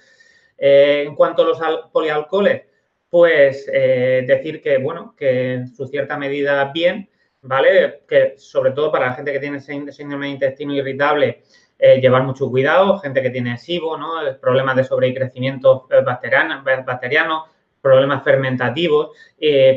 Eh, 0.61 1.05
en 1.07 1.15
cuanto 1.15 1.43
a 1.43 1.47
los 1.47 1.91
polialcoholes, 1.91 2.63
pues 3.09 3.69
eh, 3.73 4.25
decir 4.27 4.61
que, 4.61 4.77
bueno, 4.77 5.15
que 5.17 5.55
en 5.55 5.69
su 5.75 5.87
cierta 5.87 6.19
medida 6.19 6.71
bien, 6.73 7.09
¿vale? 7.41 8.03
Que 8.07 8.35
sobre 8.37 8.73
todo 8.73 8.93
para 8.93 9.07
la 9.07 9.15
gente 9.15 9.33
que 9.33 9.41
tiene 9.41 9.61
síndrome 9.61 10.27
de 10.27 10.33
intestino 10.33 10.75
irritable, 10.75 11.43
eh, 11.79 11.99
llevar 11.99 12.25
mucho 12.25 12.51
cuidado, 12.51 12.99
gente 12.99 13.23
que 13.23 13.31
tiene 13.31 13.57
SIBO, 13.57 13.97
¿no? 13.97 14.39
Problemas 14.39 14.77
de 14.77 14.85
sobrecrecimiento 14.85 15.89
bacteriano, 16.05 16.63
bacteriano 16.63 17.47
problemas 17.81 18.23
fermentativos, 18.23 19.17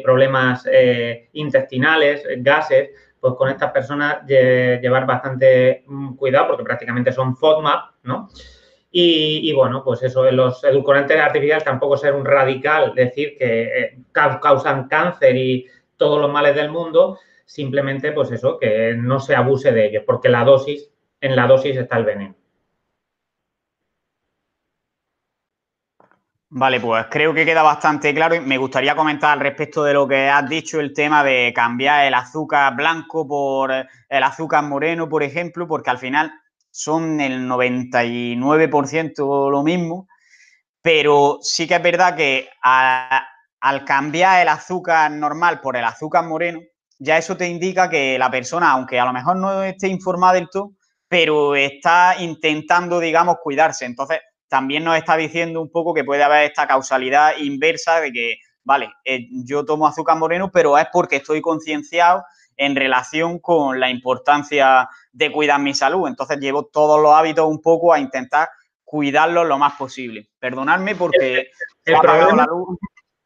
problemas 0.03 0.67
intestinales, 1.31 2.25
gases, 2.39 2.89
pues 3.23 3.35
con 3.35 3.47
estas 3.47 3.71
personas 3.71 4.27
llevar 4.27 5.05
bastante 5.05 5.85
mm, 5.87 6.15
cuidado 6.15 6.47
porque 6.47 6.63
prácticamente 6.65 7.13
son 7.13 7.37
FODMAP, 7.37 7.91
¿no? 8.03 8.27
Y, 8.91 9.51
bueno, 9.53 9.81
pues 9.83 10.03
eso, 10.03 10.29
los 10.29 10.61
edulcorantes 10.63 11.17
artificiales 11.17 11.63
tampoco 11.63 11.95
ser 11.97 12.13
un 12.13 12.25
radical, 12.25 12.93
decir 12.93 13.37
que 13.39 13.63
eh, 13.63 13.97
causan 14.11 14.87
cáncer 14.87 15.37
y 15.37 15.65
todos 15.95 16.21
los 16.21 16.31
males 16.31 16.53
del 16.53 16.69
mundo, 16.69 17.17
simplemente 17.45 18.11
pues 18.11 18.29
eso, 18.29 18.59
que 18.59 18.93
no 18.93 19.19
se 19.19 19.35
abuse 19.35 19.71
de 19.71 19.85
ellos, 19.87 20.03
porque 20.05 20.27
la 20.29 20.43
dosis, 20.43 20.91
en 21.21 21.35
la 21.35 21.47
dosis 21.47 21.77
está 21.77 21.97
el 21.97 22.03
veneno. 22.03 22.35
Vale, 26.55 26.79
pues 26.79 27.07
creo 27.09 27.33
que 27.33 27.45
queda 27.45 27.63
bastante 27.63 28.13
claro 28.13 28.35
y 28.35 28.39
me 28.39 28.59
gustaría 28.59 28.95
comentar 28.95 29.31
al 29.31 29.39
respecto 29.39 29.83
de 29.83 29.93
lo 29.93 30.07
que 30.07 30.29
has 30.29 30.47
dicho, 30.47 30.79
el 30.79 30.93
tema 30.93 31.23
de 31.23 31.51
cambiar 31.55 32.05
el 32.05 32.13
azúcar 32.13 32.75
blanco 32.75 33.27
por 33.27 33.71
el 33.71 34.23
azúcar 34.23 34.63
moreno, 34.63 35.09
por 35.09 35.23
ejemplo, 35.23 35.67
porque 35.67 35.89
al 35.89 35.97
final 35.97 36.31
son 36.69 37.19
el 37.21 37.47
99% 37.47 39.49
lo 39.49 39.63
mismo, 39.63 40.07
pero 40.81 41.39
sí 41.41 41.67
que 41.67 41.75
es 41.75 41.83
verdad 41.83 42.15
que 42.15 42.49
al 42.61 43.83
cambiar 43.83 44.43
el 44.43 44.49
azúcar 44.49 45.09
normal 45.09 45.59
por 45.59 45.75
el 45.75 45.85
azúcar 45.85 46.23
moreno, 46.25 46.59
ya 46.99 47.17
eso 47.17 47.35
te 47.35 47.49
indica 47.49 47.89
que 47.89 48.19
la 48.19 48.29
persona, 48.29 48.69
aunque 48.69 48.99
a 48.99 49.05
lo 49.05 49.13
mejor 49.13 49.37
no 49.37 49.63
esté 49.63 49.87
informada 49.87 50.33
del 50.33 50.49
todo, 50.51 50.73
pero 51.07 51.55
está 51.55 52.15
intentando, 52.19 52.99
digamos, 52.99 53.37
cuidarse. 53.41 53.85
Entonces, 53.85 54.19
también 54.53 54.83
nos 54.83 54.95
está 54.95 55.17
diciendo 55.17 55.59
un 55.59 55.71
poco 55.71 55.95
que 55.95 56.03
puede 56.03 56.21
haber 56.21 56.43
esta 56.43 56.67
causalidad 56.67 57.37
inversa 57.39 57.99
de 57.99 58.11
que, 58.11 58.35
vale, 58.63 58.91
eh, 59.03 59.25
yo 59.47 59.65
tomo 59.65 59.87
azúcar 59.87 60.15
moreno, 60.15 60.51
pero 60.53 60.77
es 60.77 60.85
porque 60.93 61.15
estoy 61.15 61.41
concienciado 61.41 62.23
en 62.55 62.75
relación 62.75 63.39
con 63.39 63.79
la 63.79 63.89
importancia 63.89 64.87
de 65.11 65.31
cuidar 65.31 65.59
mi 65.59 65.73
salud. 65.73 66.07
Entonces 66.07 66.37
llevo 66.37 66.65
todos 66.65 67.01
los 67.01 67.15
hábitos 67.15 67.47
un 67.47 67.63
poco 67.63 67.93
a 67.93 67.99
intentar 67.99 68.47
cuidarlos 68.83 69.47
lo 69.47 69.57
más 69.57 69.73
posible. 69.73 70.29
Perdonadme 70.37 70.93
porque 70.93 71.49
el, 71.83 71.99
problema, 71.99 72.45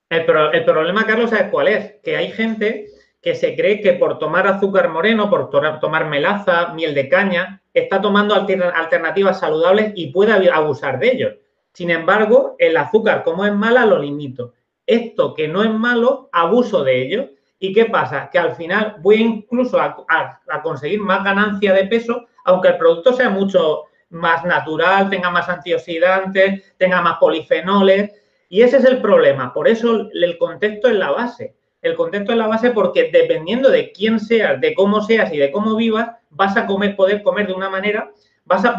el 0.09 0.63
problema, 0.63 1.05
Carlos, 1.05 1.29
¿sabes 1.31 1.51
cuál 1.51 1.67
es? 1.67 1.95
Que 2.05 2.15
hay 2.15 2.31
gente 2.31 2.87
que 3.21 3.35
se 3.35 3.55
cree 3.55 3.81
que 3.81 3.93
por 3.93 4.19
tomar 4.19 4.47
azúcar 4.47 4.89
moreno, 4.89 5.29
por 5.29 5.49
tomar 5.49 6.07
melaza, 6.07 6.73
miel 6.73 6.93
de 6.93 7.09
caña, 7.09 7.61
está 7.73 8.01
tomando 8.01 8.35
alternativas 8.35 9.39
saludables 9.39 9.91
y 9.95 10.11
puede 10.11 10.49
abusar 10.51 10.99
de 10.99 11.11
ellos. 11.11 11.33
Sin 11.73 11.89
embargo, 11.91 12.55
el 12.57 12.77
azúcar, 12.77 13.23
como 13.23 13.45
es 13.45 13.53
mala, 13.53 13.85
lo 13.85 13.99
limito. 13.99 14.53
Esto 14.85 15.33
que 15.33 15.47
no 15.47 15.63
es 15.63 15.69
malo, 15.69 16.29
abuso 16.31 16.83
de 16.83 17.01
ello. 17.01 17.29
¿Y 17.59 17.73
qué 17.73 17.85
pasa? 17.85 18.29
Que 18.31 18.39
al 18.39 18.55
final 18.55 18.95
voy 18.99 19.17
incluso 19.17 19.79
a, 19.79 19.97
a 20.07 20.61
conseguir 20.61 21.01
más 21.01 21.23
ganancia 21.23 21.73
de 21.73 21.85
peso, 21.85 22.25
aunque 22.45 22.69
el 22.69 22.77
producto 22.77 23.13
sea 23.13 23.29
mucho 23.29 23.83
más 24.09 24.45
natural, 24.45 25.09
tenga 25.09 25.29
más 25.29 25.49
antioxidantes, 25.49 26.75
tenga 26.77 27.01
más 27.01 27.17
polifenoles. 27.17 28.11
Y 28.49 28.61
ese 28.61 28.77
es 28.77 28.85
el 28.85 29.01
problema. 29.01 29.53
Por 29.53 29.67
eso 29.67 30.07
el 30.13 30.37
contexto 30.37 30.87
es 30.87 30.95
la 30.95 31.11
base. 31.11 31.55
El 31.87 31.95
contexto 31.95 32.31
es 32.31 32.37
la 32.37 32.47
base 32.47 32.71
porque 32.71 33.09
dependiendo 33.11 33.69
de 33.69 33.91
quién 33.91 34.19
seas, 34.19 34.59
de 34.61 34.73
cómo 34.73 35.01
seas 35.01 35.33
y 35.33 35.37
de 35.37 35.51
cómo 35.51 35.75
vivas, 35.75 36.11
vas 36.29 36.55
a 36.57 36.65
comer, 36.65 36.95
poder 36.95 37.23
comer 37.23 37.47
de 37.47 37.53
una 37.53 37.69
manera, 37.69 38.11
vas 38.45 38.63
a 38.65 38.75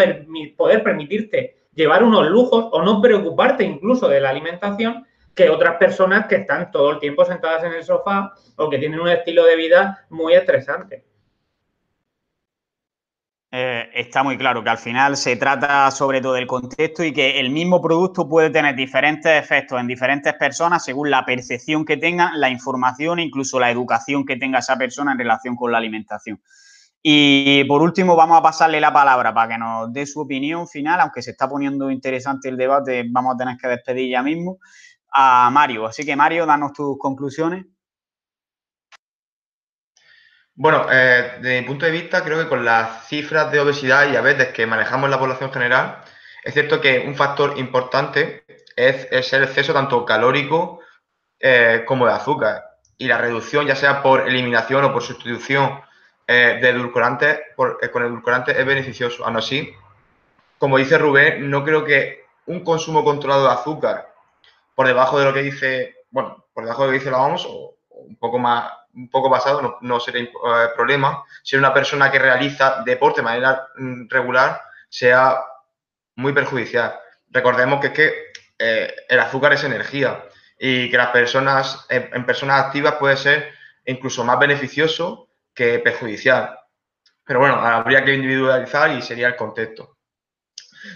poder 0.57 0.83
permitirte 0.83 1.57
llevar 1.75 2.03
unos 2.03 2.29
lujos 2.29 2.69
o 2.73 2.83
no 2.83 3.01
preocuparte 3.01 3.65
incluso 3.65 4.09
de 4.09 4.21
la 4.21 4.31
alimentación 4.31 5.07
que 5.35 5.51
otras 5.51 5.77
personas 5.77 6.27
que 6.27 6.35
están 6.37 6.73
todo 6.73 6.91
el 6.91 6.99
tiempo 6.99 7.25
sentadas 7.25 7.63
en 7.63 7.73
el 7.73 7.85
sofá 7.85 8.33
o 8.57 8.69
que 8.69 8.79
tienen 8.79 8.99
un 8.99 9.09
estilo 9.09 9.45
de 9.45 9.55
vida 9.55 10.05
muy 10.11 10.35
estresante. 10.35 11.05
Eh, 13.51 13.89
está 13.95 14.23
muy 14.23 14.37
claro 14.37 14.63
que 14.63 14.69
al 14.69 14.77
final 14.77 15.17
se 15.17 15.37
trata 15.37 15.91
sobre 15.91 16.21
todo 16.21 16.35
del 16.35 16.47
contexto 16.47 17.03
y 17.03 17.15
que 17.15 17.41
el 17.41 17.49
mismo 17.49 17.81
producto 17.81 18.29
puede 18.29 18.51
tener 18.51 18.77
diferentes 18.77 19.33
efectos 19.43 19.81
en 19.81 19.87
diferentes 19.87 20.35
personas 20.35 20.85
según 20.85 21.11
la 21.11 21.25
percepción 21.25 21.87
que 21.87 21.97
tenga, 21.97 22.33
la 22.35 22.51
información 22.51 23.19
e 23.19 23.23
incluso 23.23 23.59
la 23.59 23.71
educación 23.71 24.27
que 24.27 24.37
tenga 24.37 24.59
esa 24.59 24.77
persona 24.77 25.13
en 25.13 25.19
relación 25.19 25.57
con 25.57 25.73
la 25.73 25.79
alimentación. 25.79 26.43
Y 27.03 27.65
por 27.65 27.81
último, 27.81 28.17
vamos 28.17 28.37
a 28.37 28.43
pasarle 28.43 28.81
la 28.81 28.93
palabra 28.93 29.33
para 29.33 29.55
que 29.55 29.59
nos 29.59 29.93
dé 29.95 30.05
su 30.05 30.21
opinión 30.21 30.69
final, 30.69 31.01
aunque 31.01 31.23
se 31.23 31.31
está 31.31 31.49
poniendo 31.49 31.91
interesante 31.91 32.51
el 32.51 32.57
debate, 32.59 33.07
vamos 33.09 33.35
a 33.35 33.39
tener 33.39 33.57
que 33.57 33.69
despedir 33.69 34.11
ya 34.11 34.23
mismo 34.23 34.59
a 35.11 35.49
Mario. 35.51 35.87
Así 35.87 36.05
que 36.05 36.17
Mario, 36.17 36.45
danos 36.45 36.75
tus 36.75 36.99
conclusiones. 36.99 37.65
Bueno, 40.61 40.87
eh, 40.91 41.35
desde 41.41 41.61
mi 41.61 41.67
punto 41.69 41.87
de 41.87 41.93
vista, 41.93 42.25
creo 42.25 42.37
que 42.37 42.49
con 42.49 42.65
las 42.65 43.07
cifras 43.07 43.53
de 43.53 43.61
obesidad 43.61 44.11
y 44.11 44.17
a 44.17 44.21
veces 44.21 44.49
que 44.49 44.67
manejamos 44.67 45.05
en 45.05 45.13
la 45.13 45.19
población 45.21 45.53
general, 45.53 46.03
es 46.43 46.53
cierto 46.53 46.81
que 46.81 47.05
un 47.07 47.15
factor 47.15 47.57
importante 47.59 48.45
es, 48.75 49.07
el 49.33 49.45
exceso 49.45 49.73
tanto 49.73 50.05
calórico 50.05 50.81
eh, 51.39 51.85
como 51.87 52.07
de 52.07 52.13
azúcar. 52.13 52.65
Y 52.97 53.07
la 53.07 53.19
reducción, 53.19 53.69
ya 53.69 53.77
sea 53.77 54.03
por 54.03 54.27
eliminación 54.29 54.85
o 54.85 54.93
por 54.93 55.05
sustitución 55.05 55.81
eh, 56.27 56.59
de 56.61 56.71
edulcorantes 56.71 57.39
con 57.55 58.03
edulcorantes, 58.03 58.59
es 58.59 58.67
beneficioso. 58.67 59.25
Aún 59.25 59.37
así, 59.37 59.73
como 60.59 60.79
dice 60.79 60.99
Rubén, 60.99 61.49
no 61.49 61.63
creo 61.63 61.85
que 61.85 62.25
un 62.47 62.65
consumo 62.65 63.05
controlado 63.05 63.45
de 63.45 63.53
azúcar 63.53 64.13
por 64.75 64.89
debajo 64.89 65.21
de 65.21 65.25
lo 65.25 65.33
que 65.33 65.43
dice, 65.43 65.99
bueno, 66.11 66.47
por 66.53 66.65
debajo 66.65 66.83
de 66.83 66.89
lo 66.89 66.93
que 66.95 66.99
dice 66.99 67.13
la 67.13 67.19
OMS 67.19 67.47
o 67.47 67.77
un 67.91 68.17
poco 68.17 68.41
más 68.41 68.73
un 68.99 69.09
poco 69.09 69.31
pasado, 69.31 69.79
no, 69.81 70.01
sería 70.01 70.23
eh, 70.23 70.31
problema. 70.75 71.25
Si 71.43 71.57
una 71.57 71.73
persona 71.73 72.11
que 72.11 72.19
realiza 72.19 72.83
deporte 72.85 73.21
de 73.21 73.25
manera 73.25 73.69
mm, 73.77 74.09
regular, 74.09 74.61
sea 74.89 75.39
muy 76.17 76.33
perjudicial. 76.33 76.99
Recordemos 77.31 77.81
que 77.81 77.87
es 77.87 77.93
que 77.93 78.15
eh, 78.59 78.95
el 79.09 79.21
azúcar 79.21 79.53
es 79.53 79.63
energía 79.63 80.25
y 80.59 80.91
que 80.91 80.97
las 80.97 81.11
personas, 81.11 81.87
en, 81.89 82.27
personas 82.27 82.65
activas 82.65 82.95
puede 82.95 83.17
ser 83.17 83.53
incluso 83.87 84.25
más 84.25 84.39
beneficioso 84.39 85.29
que 85.55 85.79
perjudicial. 85.79 86.59
Pero 87.25 87.39
bueno, 87.39 87.55
habría 87.61 88.05
que 88.05 88.15
individualizar 88.15 88.91
y 88.91 89.03
sería 89.03 89.29
el 89.29 89.37
contexto. 89.37 89.99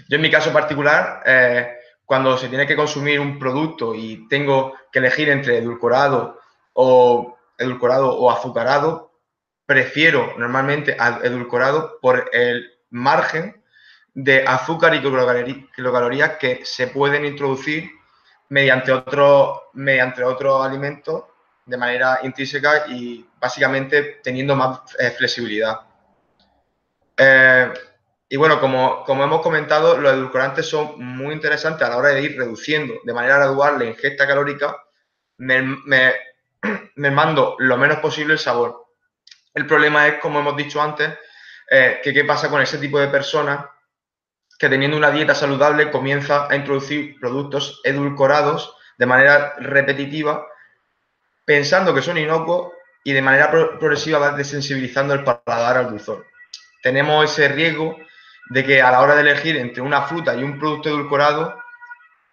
Yo 0.08 0.16
en 0.16 0.22
mi 0.22 0.30
caso 0.30 0.52
particular, 0.52 1.22
eh, 1.24 1.76
cuando 2.04 2.36
se 2.36 2.48
tiene 2.48 2.66
que 2.66 2.76
consumir 2.76 3.20
un 3.20 3.38
producto 3.38 3.94
y 3.94 4.26
tengo 4.28 4.74
que 4.90 4.98
elegir 4.98 5.28
entre 5.28 5.58
edulcorado 5.58 6.40
o 6.72 7.38
edulcorado 7.62 8.16
o 8.18 8.30
azucarado, 8.30 9.12
prefiero 9.66 10.34
normalmente 10.36 10.96
edulcorado 11.22 11.98
por 12.00 12.28
el 12.32 12.70
margen 12.90 13.62
de 14.14 14.44
azúcar 14.46 14.94
y 14.94 15.00
kilocalorías 15.74 16.36
que 16.36 16.64
se 16.64 16.88
pueden 16.88 17.24
introducir 17.24 17.90
mediante 18.50 18.92
otro, 18.92 19.70
mediante 19.72 20.22
otro 20.22 20.62
alimento 20.62 21.28
de 21.64 21.76
manera 21.76 22.20
intrínseca 22.22 22.86
y 22.88 23.26
básicamente 23.40 24.20
teniendo 24.22 24.54
más 24.54 24.80
eh, 24.98 25.10
flexibilidad. 25.10 25.80
Eh, 27.16 27.72
y 28.28 28.36
bueno, 28.36 28.60
como, 28.60 29.04
como, 29.04 29.24
hemos 29.24 29.42
comentado, 29.42 29.96
los 29.96 30.12
edulcorantes 30.12 30.66
son 30.66 31.02
muy 31.02 31.34
interesantes 31.34 31.86
a 31.86 31.90
la 31.90 31.96
hora 31.96 32.08
de 32.10 32.22
ir 32.22 32.36
reduciendo 32.36 32.94
de 33.04 33.12
manera 33.12 33.36
gradual 33.36 33.78
la 33.78 33.84
ingesta 33.84 34.26
calórica, 34.26 34.76
mermando 36.96 37.56
lo 37.58 37.76
menos 37.76 37.98
posible 37.98 38.34
el 38.34 38.38
sabor. 38.38 38.86
El 39.54 39.66
problema 39.66 40.06
es, 40.06 40.20
como 40.20 40.40
hemos 40.40 40.56
dicho 40.56 40.80
antes, 40.80 41.12
eh, 41.70 42.00
que 42.02 42.12
qué 42.12 42.24
pasa 42.24 42.48
con 42.48 42.60
ese 42.62 42.78
tipo 42.78 42.98
de 42.98 43.08
personas 43.08 43.66
que 44.58 44.68
teniendo 44.68 44.96
una 44.96 45.10
dieta 45.10 45.34
saludable 45.34 45.90
comienza 45.90 46.46
a 46.48 46.54
introducir 46.54 47.18
productos 47.18 47.80
edulcorados 47.84 48.76
de 48.96 49.06
manera 49.06 49.54
repetitiva, 49.58 50.46
pensando 51.44 51.94
que 51.94 52.02
son 52.02 52.18
inocuos 52.18 52.72
y 53.04 53.12
de 53.12 53.22
manera 53.22 53.50
progresiva 53.50 54.18
va 54.18 54.32
desensibilizando 54.32 55.14
el 55.14 55.24
paladar 55.24 55.78
al 55.78 55.90
dulzor. 55.90 56.26
Tenemos 56.82 57.24
ese 57.24 57.48
riesgo 57.48 57.98
de 58.50 58.64
que 58.64 58.80
a 58.80 58.90
la 58.90 59.00
hora 59.00 59.16
de 59.16 59.22
elegir 59.22 59.56
entre 59.56 59.82
una 59.82 60.02
fruta 60.02 60.34
y 60.34 60.44
un 60.44 60.58
producto 60.58 60.88
edulcorado, 60.88 61.58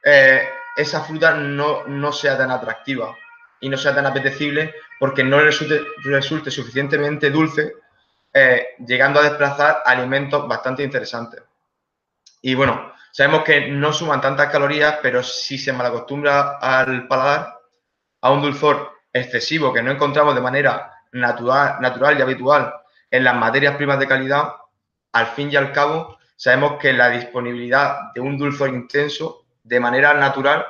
eh, 0.03 0.47
esa 0.75 1.01
fruta 1.01 1.33
no, 1.33 1.85
no 1.87 2.11
sea 2.11 2.37
tan 2.37 2.51
atractiva 2.51 3.15
y 3.61 3.69
no 3.69 3.77
sea 3.77 3.93
tan 3.93 4.05
apetecible 4.05 4.73
porque 4.99 5.23
no 5.23 5.39
resulte, 5.39 5.81
resulte 6.03 6.51
suficientemente 6.51 7.29
dulce, 7.29 7.73
eh, 8.33 8.67
llegando 8.85 9.19
a 9.19 9.23
desplazar 9.23 9.81
alimentos 9.85 10.47
bastante 10.47 10.83
interesantes. 10.83 11.41
Y 12.41 12.55
bueno, 12.55 12.93
sabemos 13.11 13.43
que 13.43 13.69
no 13.69 13.91
suman 13.91 14.21
tantas 14.21 14.51
calorías, 14.51 14.99
pero 15.01 15.23
si 15.23 15.57
se 15.57 15.73
malacostumbra 15.73 16.57
al 16.59 17.07
paladar 17.07 17.59
a 18.21 18.31
un 18.31 18.41
dulzor 18.41 18.91
excesivo 19.11 19.73
que 19.73 19.81
no 19.81 19.91
encontramos 19.91 20.35
de 20.35 20.41
manera 20.41 20.93
natural, 21.11 21.77
natural 21.81 22.17
y 22.17 22.21
habitual 22.21 22.73
en 23.09 23.23
las 23.23 23.35
materias 23.35 23.75
primas 23.75 23.99
de 23.99 24.07
calidad, 24.07 24.53
al 25.13 25.27
fin 25.27 25.49
y 25.51 25.55
al 25.55 25.71
cabo 25.71 26.17
sabemos 26.35 26.79
que 26.79 26.93
la 26.93 27.09
disponibilidad 27.09 28.13
de 28.13 28.21
un 28.21 28.37
dulzor 28.37 28.69
intenso 28.69 29.45
de 29.63 29.79
manera 29.79 30.13
natural 30.13 30.65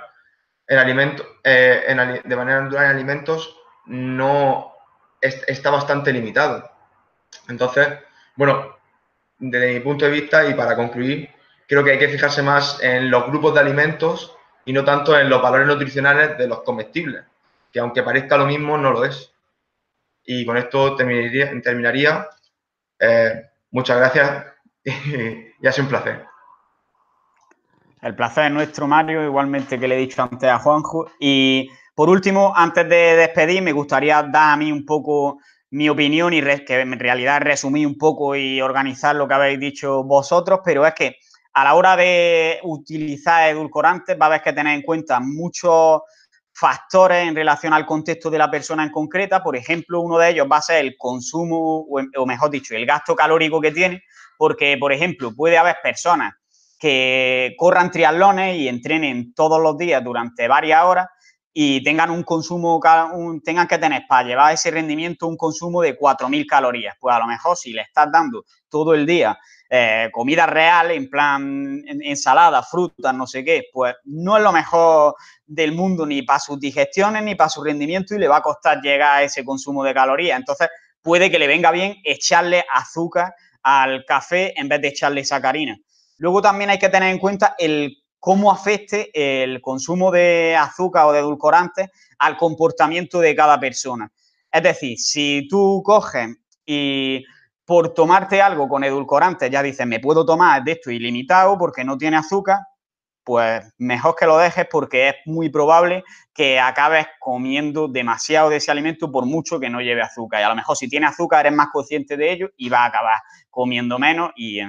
en 0.70 0.78
alimentos, 0.78 1.26
eh, 1.44 2.22
de 2.24 2.36
manera 2.36 2.62
natural 2.62 2.86
en 2.86 2.92
alimentos 2.92 3.58
no 3.88 4.72
está 5.20 5.72
bastante 5.72 6.14
limitado. 6.14 6.70
Entonces, 7.48 7.88
bueno, 8.36 8.78
desde 9.40 9.74
mi 9.74 9.80
punto 9.80 10.06
de 10.06 10.12
vista 10.12 10.48
y 10.48 10.54
para 10.54 10.76
concluir, 10.76 11.28
creo 11.68 11.84
que 11.84 11.92
hay 11.92 12.00
que 12.00 12.08
fijarse 12.08 12.44
más 12.44 12.82
en 12.84 13.10
los 13.10 13.26
grupos 13.26 13.56
de 13.56 13.62
alimentos 13.62 14.38
y 14.64 14.72
no 14.72 14.86
tanto 14.86 15.18
en 15.18 15.28
los 15.28 15.42
valores 15.42 15.68
nutricionales 15.68 16.38
de 16.38 16.48
los 16.48 16.62
comestibles, 16.62 17.24
que 17.74 17.80
aunque 17.80 18.04
parezca 18.04 18.38
lo 18.38 18.46
mismo, 18.46 18.78
no 18.78 18.92
lo 18.92 19.06
es. 19.06 19.34
Y 20.24 20.46
con 20.46 20.56
esto 20.56 20.96
terminaría. 20.96 21.52
terminaría. 21.64 22.30
Eh, 23.00 23.50
muchas 23.72 23.98
gracias 23.98 24.46
y 24.84 25.68
ha 25.68 25.72
sido 25.72 25.86
un 25.86 25.90
placer. 25.90 26.29
El 28.02 28.16
placer 28.16 28.46
es 28.46 28.52
nuestro, 28.52 28.88
Mario, 28.88 29.26
igualmente 29.26 29.78
que 29.78 29.88
le 29.88 29.96
he 29.96 30.00
dicho 30.00 30.24
antes 30.24 30.50
a 30.50 30.60
Juanjo. 30.60 31.12
Y 31.20 31.70
por 31.94 32.10
último, 32.10 32.54
antes 32.56 32.88
de 32.88 33.16
despedir, 33.18 33.62
me 33.62 33.74
gustaría 33.74 34.24
dar 34.24 34.54
a 34.54 34.56
mí 34.56 34.72
un 34.72 34.86
poco 34.86 35.40
mi 35.72 35.90
opinión 35.90 36.34
y 36.34 36.42
que 36.42 36.80
en 36.80 36.98
realidad 36.98 37.42
resumí 37.42 37.86
un 37.86 37.98
poco 37.98 38.36
y 38.36 38.62
organizar 38.62 39.16
lo 39.16 39.28
que 39.28 39.34
habéis 39.34 39.60
dicho 39.60 40.04
vosotros, 40.04 40.62
pero 40.64 40.86
es 40.86 40.94
que 40.94 41.18
a 41.54 41.64
la 41.64 41.76
hora 41.76 41.98
de 41.98 42.60
utilizar 42.64 43.50
edulcorantes 43.50 44.18
va 44.20 44.26
a 44.26 44.30
haber 44.30 44.42
que 44.42 44.54
tener 44.54 44.76
en 44.76 44.82
cuenta 44.82 45.20
muchos 45.20 46.02
factores 46.54 47.28
en 47.28 47.36
relación 47.36 47.74
al 47.74 47.86
contexto 47.86 48.30
de 48.30 48.38
la 48.38 48.50
persona 48.50 48.84
en 48.84 48.92
concreta. 48.92 49.44
Por 49.44 49.58
ejemplo, 49.58 50.00
uno 50.00 50.18
de 50.18 50.30
ellos 50.30 50.48
va 50.50 50.58
a 50.58 50.62
ser 50.62 50.86
el 50.86 50.96
consumo, 50.98 51.86
o 51.90 52.26
mejor 52.26 52.50
dicho, 52.50 52.76
el 52.76 52.86
gasto 52.86 53.16
calórico 53.16 53.60
que 53.60 53.72
tiene, 53.72 54.04
porque, 54.38 54.78
por 54.80 54.94
ejemplo, 54.94 55.36
puede 55.36 55.58
haber 55.58 55.78
personas 55.84 56.34
que 56.80 57.54
corran 57.58 57.92
triatlones 57.92 58.56
y 58.56 58.68
entrenen 58.68 59.34
todos 59.34 59.62
los 59.62 59.78
días 59.78 60.04
durante 60.04 60.48
varias 60.48 60.84
horas 60.84 61.08
y 61.54 61.84
tengan 61.84 62.10
un 62.10 62.24
consumo, 62.24 62.80
tengan 63.44 63.68
que 63.68 63.78
tener 63.78 64.04
para 64.08 64.28
llevar 64.28 64.54
ese 64.54 64.72
rendimiento 64.72 65.28
un 65.28 65.36
consumo 65.36 65.82
de 65.82 65.98
4.000 65.98 66.46
calorías. 66.48 66.96
Pues 67.00 67.14
a 67.14 67.20
lo 67.20 67.28
mejor 67.28 67.58
si 67.58 67.74
le 67.74 67.82
estás 67.82 68.10
dando 68.12 68.46
todo 68.70 68.94
el 68.94 69.06
día 69.06 69.38
eh, 69.70 70.10
comida 70.12 70.46
real, 70.46 70.92
en 70.92 71.10
plan 71.10 71.84
ensalada, 71.86 72.64
frutas, 72.64 73.14
no 73.14 73.28
sé 73.28 73.44
qué, 73.44 73.66
pues 73.74 73.94
no 74.06 74.38
es 74.38 74.44
lo 74.44 74.52
mejor 74.52 75.16
del 75.46 75.74
mundo 75.74 76.06
ni 76.06 76.22
para 76.22 76.40
sus 76.40 76.60
digestiones 76.60 77.24
ni 77.24 77.36
para 77.36 77.50
su 77.50 77.64
rendimiento 77.64 78.16
y 78.16 78.20
le 78.20 78.28
va 78.28 78.38
a 78.38 78.42
costar 78.42 78.80
llegar 78.82 79.18
a 79.18 79.24
ese 79.24 79.44
consumo 79.44 79.84
de 79.84 79.94
calorías. 79.94 80.40
Entonces 80.40 80.70
puede 81.02 81.30
que 81.30 81.40
le 81.40 81.48
venga 81.48 81.72
bien 81.72 81.98
echarle 82.04 82.64
azúcar 82.72 83.34
al 83.62 84.06
café 84.06 84.60
en 84.60 84.70
vez 84.70 84.82
de 84.82 84.88
echarle 84.88 85.26
sacarina. 85.26 85.78
Luego 86.20 86.42
también 86.42 86.70
hay 86.70 86.78
que 86.78 86.90
tener 86.90 87.12
en 87.12 87.18
cuenta 87.18 87.56
el 87.58 87.98
cómo 88.20 88.52
afecte 88.52 89.10
el 89.14 89.62
consumo 89.62 90.12
de 90.12 90.56
azúcar 90.56 91.06
o 91.06 91.12
de 91.14 91.20
edulcorantes 91.20 91.90
al 92.20 92.38
comportamiento 92.38 93.20
de 93.20 93.36
cada 93.36 93.60
persona. 93.60 94.12
Es 94.52 94.64
decir, 94.64 95.00
si 95.00 95.48
tú 95.50 95.82
coges 95.84 96.36
y 96.66 97.24
por 97.64 97.94
tomarte 97.94 98.42
algo 98.42 98.68
con 98.68 98.84
edulcorantes 98.84 99.50
ya 99.50 99.64
dices, 99.64 99.88
me 99.88 100.00
puedo 100.00 100.26
tomar 100.26 100.64
de 100.64 100.74
esto 100.74 100.92
ilimitado 100.92 101.58
porque 101.58 101.84
no 101.86 101.98
tiene 101.98 102.18
azúcar, 102.18 102.58
pues 103.24 103.64
mejor 103.78 104.16
que 104.16 104.26
lo 104.26 104.38
dejes 104.40 104.68
porque 104.70 105.10
es 105.10 105.16
muy 105.26 105.50
probable 105.50 106.04
que 106.34 106.60
acabes 106.60 107.06
comiendo 107.20 107.88
demasiado 107.88 108.50
de 108.50 108.58
ese 108.58 108.72
alimento 108.72 109.12
por 109.12 109.26
mucho 109.26 109.60
que 109.60 109.70
no 109.70 109.82
lleve 109.82 110.02
azúcar. 110.02 110.42
Y 110.42 110.44
a 110.44 110.50
lo 110.50 110.56
mejor 110.56 110.76
si 110.76 110.90
tiene 110.90 111.06
azúcar 111.06 111.46
eres 111.46 111.56
más 111.56 111.68
consciente 111.72 112.18
de 112.18 112.32
ello 112.32 112.50
y 112.58 112.70
vas 112.70 112.82
a 112.82 112.86
acabar 112.86 113.20
comiendo 113.50 114.00
menos 114.00 114.32
y 114.36 114.60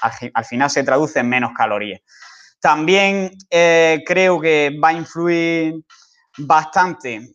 al, 0.00 0.44
final 0.44 0.70
se 0.70 0.84
traduce 0.84 1.20
en 1.20 1.28
menos 1.28 1.52
calorías. 1.56 2.00
También 2.60 3.30
eh, 3.50 4.02
creo 4.06 4.40
que 4.40 4.76
va 4.82 4.88
a 4.88 4.92
influir 4.94 5.74
bastante 6.38 7.34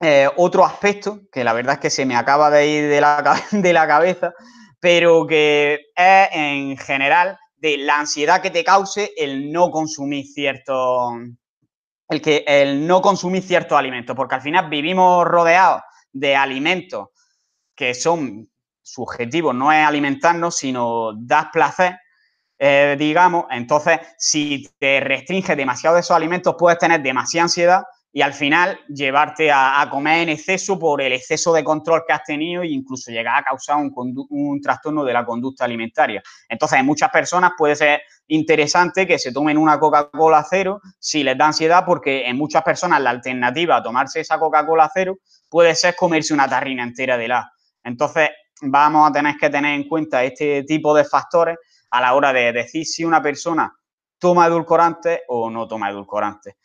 eh, 0.00 0.28
otro 0.36 0.64
aspecto, 0.64 1.20
que 1.30 1.44
la 1.44 1.52
verdad 1.52 1.74
es 1.74 1.80
que 1.80 1.90
se 1.90 2.06
me 2.06 2.16
acaba 2.16 2.50
de 2.50 2.66
ir 2.66 2.88
de 2.88 3.00
la, 3.00 3.40
de 3.50 3.72
la 3.72 3.86
cabeza, 3.86 4.32
pero 4.80 5.26
que 5.26 5.80
es 5.94 6.28
en 6.32 6.76
general 6.76 7.38
de 7.56 7.78
la 7.78 8.00
ansiedad 8.00 8.42
que 8.42 8.50
te 8.50 8.64
cause 8.64 9.12
el 9.16 9.50
no 9.50 9.70
consumir 9.70 10.26
cierto 10.26 11.10
el 12.08 12.22
que 12.22 12.44
el 12.46 12.86
no 12.86 13.02
consumir 13.02 13.42
ciertos 13.42 13.76
alimentos, 13.76 14.14
porque 14.14 14.36
al 14.36 14.42
final 14.42 14.68
vivimos 14.68 15.24
rodeados 15.24 15.82
de 16.12 16.36
alimentos 16.36 17.08
que 17.74 17.94
son 17.94 18.48
subjetivos, 18.86 19.54
no 19.54 19.72
es 19.72 19.84
alimentarnos, 19.84 20.56
sino 20.56 21.12
dar 21.16 21.50
placer, 21.52 21.98
eh, 22.56 22.94
digamos. 22.98 23.46
Entonces, 23.50 23.98
si 24.16 24.68
te 24.78 25.00
restringes 25.00 25.56
demasiado 25.56 25.96
de 25.96 26.00
esos 26.00 26.16
alimentos, 26.16 26.54
puedes 26.56 26.78
tener 26.78 27.02
demasiada 27.02 27.44
ansiedad 27.44 27.82
y 28.12 28.22
al 28.22 28.32
final 28.32 28.78
llevarte 28.88 29.50
a, 29.52 29.86
comer 29.90 30.22
en 30.22 30.28
exceso 30.30 30.78
por 30.78 31.02
el 31.02 31.12
exceso 31.12 31.52
de 31.52 31.64
control 31.64 32.04
que 32.06 32.14
has 32.14 32.22
tenido 32.22 32.62
e 32.62 32.68
incluso 32.68 33.10
llegar 33.10 33.40
a 33.40 33.42
causar 33.42 33.76
un, 33.76 34.60
trastorno 34.62 35.04
de 35.04 35.12
la 35.12 35.26
conducta 35.26 35.64
alimentaria. 35.64 36.22
Entonces, 36.48 36.78
en 36.78 36.86
muchas 36.86 37.10
personas 37.10 37.52
puede 37.58 37.74
ser 37.74 38.00
interesante 38.28 39.06
que 39.06 39.18
se 39.18 39.32
tomen 39.32 39.58
una 39.58 39.78
Coca-Cola 39.78 40.46
cero 40.48 40.80
si 40.98 41.24
les 41.24 41.36
da 41.36 41.48
ansiedad, 41.48 41.84
porque 41.84 42.26
en 42.26 42.38
muchas 42.38 42.62
personas 42.62 43.02
la 43.02 43.10
alternativa 43.10 43.76
a 43.76 43.82
tomarse 43.82 44.20
esa 44.20 44.38
Coca-Cola 44.38 44.90
cero 44.94 45.18
puede 45.50 45.74
ser 45.74 45.94
comerse 45.96 46.32
una 46.32 46.48
tarrina 46.48 46.84
entera 46.84 47.18
de 47.18 47.28
la. 47.28 47.50
Entonces, 47.84 48.30
vamos 48.62 49.08
a 49.08 49.12
tener 49.12 49.36
que 49.36 49.50
tener 49.50 49.74
en 49.74 49.88
cuenta 49.88 50.24
este 50.24 50.62
tipo 50.64 50.94
de 50.94 51.04
factores 51.04 51.58
a 51.90 52.00
la 52.00 52.14
hora 52.14 52.32
de 52.32 52.52
decir 52.52 52.84
si 52.86 53.04
una 53.04 53.22
persona 53.22 53.72
toma 54.18 54.46
edulcorante 54.46 55.22
o 55.28 55.50
no 55.50 55.66
toma 55.66 55.90
edulcorante. 55.90 56.56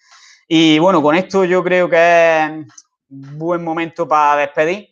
Y 0.47 0.79
bueno, 0.79 1.01
con 1.01 1.15
esto 1.15 1.45
yo 1.45 1.63
creo 1.63 1.89
que 1.89 2.43
es 2.43 2.67
buen 3.07 3.63
momento 3.63 4.07
para 4.07 4.41
despedir 4.41 4.89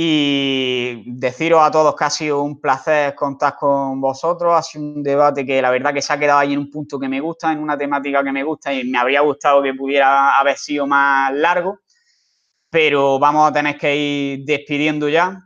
y 0.00 1.02
deciros 1.06 1.60
a 1.60 1.70
todos 1.70 1.96
que 1.96 2.04
ha 2.04 2.10
sido 2.10 2.42
un 2.42 2.60
placer 2.60 3.14
contar 3.14 3.56
con 3.56 4.00
vosotros. 4.00 4.54
Ha 4.54 4.62
sido 4.62 4.84
un 4.84 5.02
debate 5.02 5.44
que 5.44 5.60
la 5.60 5.70
verdad 5.70 5.92
que 5.92 6.02
se 6.02 6.12
ha 6.12 6.18
quedado 6.18 6.38
ahí 6.38 6.52
en 6.52 6.60
un 6.60 6.70
punto 6.70 7.00
que 7.00 7.08
me 7.08 7.20
gusta, 7.20 7.52
en 7.52 7.58
una 7.58 7.76
temática 7.76 8.22
que 8.22 8.30
me 8.30 8.44
gusta 8.44 8.72
y 8.72 8.84
me 8.84 8.98
habría 8.98 9.22
gustado 9.22 9.62
que 9.62 9.74
pudiera 9.74 10.38
haber 10.38 10.56
sido 10.56 10.86
más 10.86 11.34
largo, 11.34 11.80
pero 12.70 13.18
vamos 13.18 13.50
a 13.50 13.52
tener 13.52 13.76
que 13.76 13.96
ir 13.96 14.44
despidiendo 14.44 15.08
ya. 15.08 15.42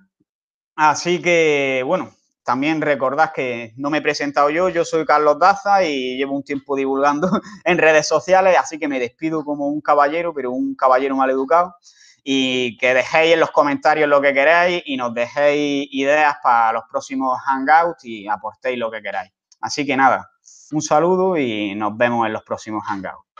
Así 0.84 1.22
que, 1.22 1.84
bueno, 1.86 2.10
también 2.42 2.80
recordad 2.80 3.30
que 3.32 3.72
no 3.76 3.88
me 3.88 3.98
he 3.98 4.02
presentado 4.02 4.50
yo, 4.50 4.68
yo 4.68 4.84
soy 4.84 5.04
Carlos 5.04 5.38
Daza 5.38 5.84
y 5.84 6.16
llevo 6.16 6.34
un 6.34 6.42
tiempo 6.42 6.74
divulgando 6.74 7.30
en 7.64 7.78
redes 7.78 8.08
sociales, 8.08 8.56
así 8.58 8.80
que 8.80 8.88
me 8.88 8.98
despido 8.98 9.44
como 9.44 9.68
un 9.68 9.80
caballero, 9.80 10.34
pero 10.34 10.50
un 10.50 10.74
caballero 10.74 11.14
mal 11.14 11.30
educado. 11.30 11.76
Y 12.24 12.76
que 12.78 12.94
dejéis 12.94 13.34
en 13.34 13.38
los 13.38 13.52
comentarios 13.52 14.08
lo 14.08 14.20
que 14.20 14.34
queráis 14.34 14.82
y 14.84 14.96
nos 14.96 15.14
dejéis 15.14 15.86
ideas 15.92 16.34
para 16.42 16.72
los 16.72 16.82
próximos 16.90 17.38
hangouts 17.46 18.04
y 18.04 18.26
aportéis 18.26 18.76
lo 18.76 18.90
que 18.90 19.02
queráis. 19.02 19.30
Así 19.60 19.86
que 19.86 19.96
nada, 19.96 20.32
un 20.72 20.82
saludo 20.82 21.36
y 21.36 21.76
nos 21.76 21.96
vemos 21.96 22.26
en 22.26 22.32
los 22.32 22.42
próximos 22.42 22.82
hangouts. 22.88 23.31